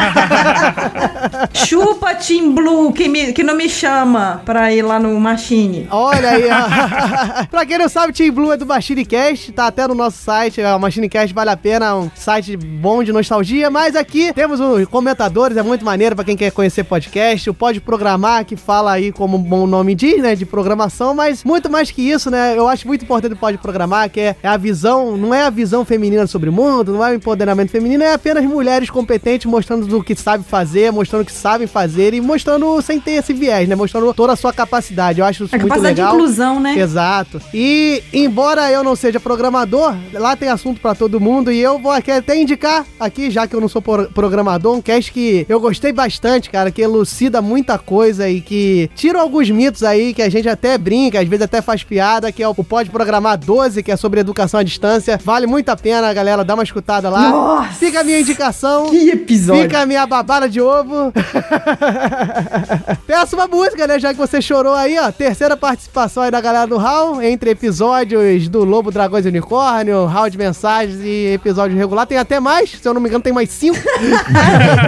Chupa 1.53 2.15
Team 2.15 2.53
Blue, 2.53 2.93
que, 2.93 3.07
me, 3.07 3.33
que 3.33 3.43
não 3.43 3.55
me 3.55 3.69
chama 3.69 4.41
pra 4.45 4.71
ir 4.73 4.81
lá 4.81 4.99
no 4.99 5.19
Machine. 5.19 5.87
Olha 5.91 6.29
aí, 6.29 6.45
ó. 6.49 7.45
pra 7.51 7.65
quem 7.65 7.77
não 7.77 7.89
sabe, 7.89 8.13
Team 8.13 8.33
Blue 8.33 8.51
é 8.51 8.57
do 8.57 8.65
MachineCast, 8.65 9.51
tá 9.51 9.67
até 9.67 9.87
no 9.87 9.95
nosso 9.95 10.17
site. 10.17 10.61
O 10.61 10.79
MachineCast 10.79 11.33
vale 11.33 11.49
a 11.49 11.57
pena, 11.57 11.85
é 11.87 11.93
um 11.93 12.09
site 12.15 12.55
bom 12.55 13.03
de 13.03 13.11
nostalgia. 13.11 13.69
Mas 13.69 13.95
aqui 13.95 14.31
temos 14.33 14.59
os 14.59 14.87
comentadores, 14.87 15.57
é 15.57 15.63
muito 15.63 15.83
maneiro 15.83 16.15
pra 16.15 16.23
quem 16.23 16.37
quer 16.37 16.51
conhecer 16.51 16.83
podcast. 16.83 17.49
O 17.49 17.53
Pode 17.53 17.81
Programar, 17.81 18.45
que 18.45 18.55
fala 18.55 18.91
aí, 18.91 19.11
como 19.11 19.37
o 19.37 19.39
bom 19.39 19.67
nome 19.67 19.95
diz, 19.95 20.21
né, 20.21 20.35
de 20.35 20.45
programação. 20.45 21.13
Mas 21.13 21.43
muito 21.43 21.56
mais 21.69 21.91
que 21.91 22.01
isso, 22.01 22.29
né, 22.29 22.57
eu 22.57 22.67
acho 22.67 22.87
muito 22.87 23.03
importante 23.03 23.33
o 23.33 23.37
Pode 23.37 23.57
Programar, 23.57 24.09
que 24.09 24.19
é, 24.19 24.35
é 24.41 24.47
a 24.47 24.57
visão, 24.57 25.17
não 25.17 25.33
é 25.33 25.43
a 25.43 25.49
visão 25.49 25.83
feminina 25.83 26.27
sobre 26.27 26.49
o 26.49 26.53
mundo, 26.53 26.93
não 26.93 27.03
é 27.05 27.11
o 27.11 27.15
empoderamento 27.15 27.71
feminino, 27.71 28.03
é 28.03 28.13
apenas 28.13 28.43
mulheres 28.45 28.89
competentes 28.89 29.45
mostrando 29.49 29.97
o 29.97 30.03
que 30.03 30.15
sabe 30.15 30.43
fazer, 30.43 30.91
mostrando 30.91 31.23
o 31.23 31.25
que 31.25 31.31
sabem 31.31 31.67
fazer 31.67 32.13
e 32.13 32.21
mostrando 32.21 32.81
sem 32.81 32.99
ter 32.99 33.11
esse 33.13 33.33
viés, 33.33 33.67
né, 33.67 33.75
mostrando 33.75 34.13
toda 34.13 34.33
a 34.33 34.35
sua 34.35 34.53
capacidade. 34.53 35.19
Eu 35.19 35.25
acho 35.25 35.45
isso 35.45 35.55
A 35.55 35.57
muito 35.57 35.69
capacidade 35.69 35.95
de 35.95 36.01
legal. 36.01 36.15
inclusão, 36.15 36.59
né? 36.59 36.77
Exato. 36.77 37.41
E 37.53 38.01
embora 38.13 38.71
eu 38.71 38.83
não 38.83 38.95
seja 38.95 39.19
programador, 39.19 39.95
lá 40.13 40.35
tem 40.35 40.49
assunto 40.49 40.79
pra 40.79 40.93
todo 40.95 41.19
mundo 41.19 41.51
e 41.51 41.59
eu 41.59 41.79
vou 41.79 41.91
aqui 41.91 42.11
até 42.11 42.39
indicar 42.39 42.85
aqui, 42.99 43.29
já 43.31 43.47
que 43.47 43.55
eu 43.55 43.61
não 43.61 43.67
sou 43.67 43.81
pro- 43.81 44.07
programador, 44.11 44.75
um 44.75 44.81
cast 44.81 45.11
que 45.11 45.45
eu 45.49 45.59
gostei 45.59 45.91
bastante, 45.91 46.49
cara, 46.49 46.71
que 46.71 46.81
elucida 46.81 47.41
muita 47.41 47.77
coisa 47.77 48.29
e 48.29 48.41
que 48.41 48.89
tira 48.95 49.19
alguns 49.19 49.49
mitos 49.49 49.83
aí 49.83 50.13
que 50.13 50.21
a 50.21 50.29
gente 50.29 50.47
até 50.49 50.77
brinca, 50.77 51.19
às 51.19 51.27
vezes 51.27 51.43
até 51.47 51.61
faz 51.61 51.83
piada, 51.83 52.31
que 52.31 52.43
é 52.43 52.47
o 52.47 52.53
Pode 52.53 52.89
Programar 52.89 53.37
12, 53.37 53.81
que 53.81 53.91
é 53.91 53.95
sobre 53.97 54.19
educação 54.19 54.59
à 54.59 54.63
distância. 54.63 55.17
Vale 55.23 55.47
muito 55.47 55.69
a 55.69 55.75
pena, 55.75 56.13
galera, 56.13 56.43
dar 56.43 56.53
uma 56.53 56.63
escutada 56.63 57.09
lá. 57.09 57.29
Nossa! 57.29 57.73
Fica 57.73 58.01
a 58.01 58.03
minha 58.03 58.19
indicação. 58.19 58.89
Que 58.89 59.09
episódio. 59.09 59.63
Fica 59.63 59.79
a 59.81 59.85
minha 59.85 60.05
babada 60.05 60.47
de 60.49 60.59
ovo. 60.61 61.11
Peça 63.07 63.35
uma 63.35 63.47
música, 63.47 63.87
né? 63.87 63.99
Já 63.99 64.13
que 64.13 64.19
você 64.19 64.41
chorou 64.41 64.73
aí, 64.73 64.97
ó. 64.99 65.11
Terceira 65.11 65.55
participação 65.55 66.23
aí 66.23 66.31
da 66.31 66.41
galera 66.41 66.67
do 66.67 66.77
Hall, 66.77 67.21
entre 67.21 67.51
episódios 67.51 68.47
do 68.49 68.63
Lobo, 68.63 68.91
Dragões 68.91 69.25
e 69.25 69.29
Unicórnio, 69.29 70.05
Hall 70.05 70.29
de 70.29 70.37
mensagens 70.37 70.99
e 71.01 71.33
episódio 71.33 71.77
regular. 71.77 72.05
Tem 72.05 72.17
até 72.17 72.39
mais, 72.39 72.71
se 72.71 72.87
eu 72.87 72.93
não 72.93 73.01
me 73.01 73.07
engano, 73.07 73.23
tem 73.23 73.33
mais 73.33 73.49
cinco. 73.49 73.77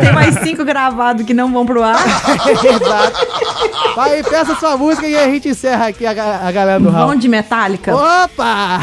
Tem 0.02 0.12
mais 0.14 0.36
cinco 0.40 0.64
gravados 0.66 1.26
que 1.26 1.34
não 1.34 1.52
vão 1.52 1.66
pro 1.66 1.82
ar. 1.84 2.00
Exato. 2.64 3.28
Vai, 3.96 4.24
peça 4.24 4.56
sua 4.56 4.78
música 4.78 5.08
e 5.08 5.16
a 5.16 5.26
gente 5.26 5.50
encerra 5.50 5.88
aqui 5.88 6.06
a, 6.06 6.14
ga- 6.14 6.40
a 6.50 6.52
galera 6.52 6.80
do 6.80 6.90
Hall. 6.90 7.08
Vão 7.08 7.16
de 7.16 7.28
Metallica. 7.28 7.96
Opa! 7.96 8.80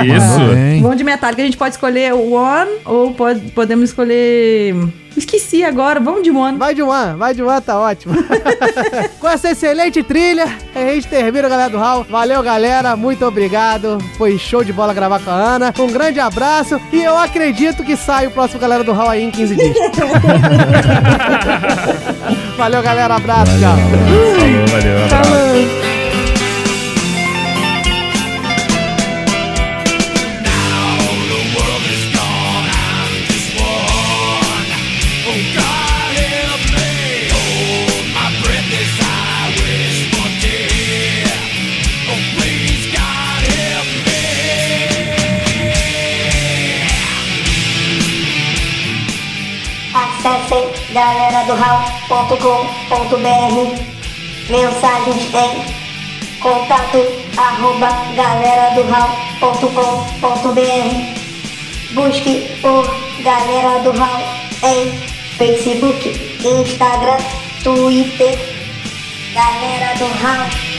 É 0.00 0.06
isso. 0.06 0.82
Vão 0.82 0.94
de 0.94 1.04
Metallica. 1.04 1.42
A 1.42 1.44
gente 1.44 1.56
pode 1.56 1.74
escolher 1.74 2.12
o 2.14 2.32
One 2.32 2.70
ou 2.84 3.12
pode, 3.12 3.50
podemos 3.52 3.90
escolher. 3.90 4.74
Esqueci 5.16 5.64
agora. 5.64 5.98
Vamos 5.98 6.22
de 6.22 6.30
One. 6.30 6.58
Vai 6.58 6.74
de 6.74 6.82
One, 6.82 7.16
vai 7.16 7.34
de 7.34 7.42
One, 7.42 7.60
tá 7.60 7.78
ótimo. 7.78 8.14
Com 9.18 9.28
essa 9.28 9.50
excelente 9.50 10.02
trilha, 10.02 10.46
a 10.74 10.78
gente 10.78 11.08
termina, 11.08 11.48
galera 11.48 11.70
do 11.70 11.78
Hall. 11.78 12.04
Valeu, 12.08 12.42
galera. 12.42 12.94
Muito 12.96 13.24
obrigado. 13.24 13.98
Foi 14.18 14.36
show 14.38 14.62
de 14.62 14.72
bola 14.72 14.92
gravar 14.92 15.20
com 15.20 15.30
a 15.30 15.34
Ana. 15.34 15.72
Um 15.78 15.90
grande 15.90 16.20
abraço. 16.20 16.78
E 16.92 17.02
eu 17.02 17.16
acredito 17.16 17.82
que 17.82 17.96
sai 17.96 18.26
o 18.26 18.30
próximo 18.30 18.60
galera 18.60 18.84
do 18.84 18.92
Hall 18.92 19.08
aí 19.08 19.24
em 19.24 19.30
15 19.30 19.56
dias. 19.56 19.76
Valeu, 22.56 22.82
galera. 22.82 23.14
Abraço, 23.16 23.52
tchau. 23.58 23.76
Valeu, 23.76 24.66
valeu. 24.66 25.04
abraço. 25.04 25.30
Acessem 25.30 25.95
galera 51.46 51.54
do 51.54 53.16
Mensagens 54.50 55.34
em 55.34 56.40
contato 56.40 56.98
arroba 57.36 57.88
galera 58.14 58.74
do 58.74 58.82
Busque 61.94 62.58
por 62.60 62.84
Galera 63.22 63.80
do 63.80 63.92
Hall 63.92 64.22
em 64.62 64.90
Facebook, 65.38 66.08
Instagram, 66.44 67.18
Twitter. 67.62 68.38
Galera 69.34 69.94
do 69.98 70.06
Hall. 70.06 70.75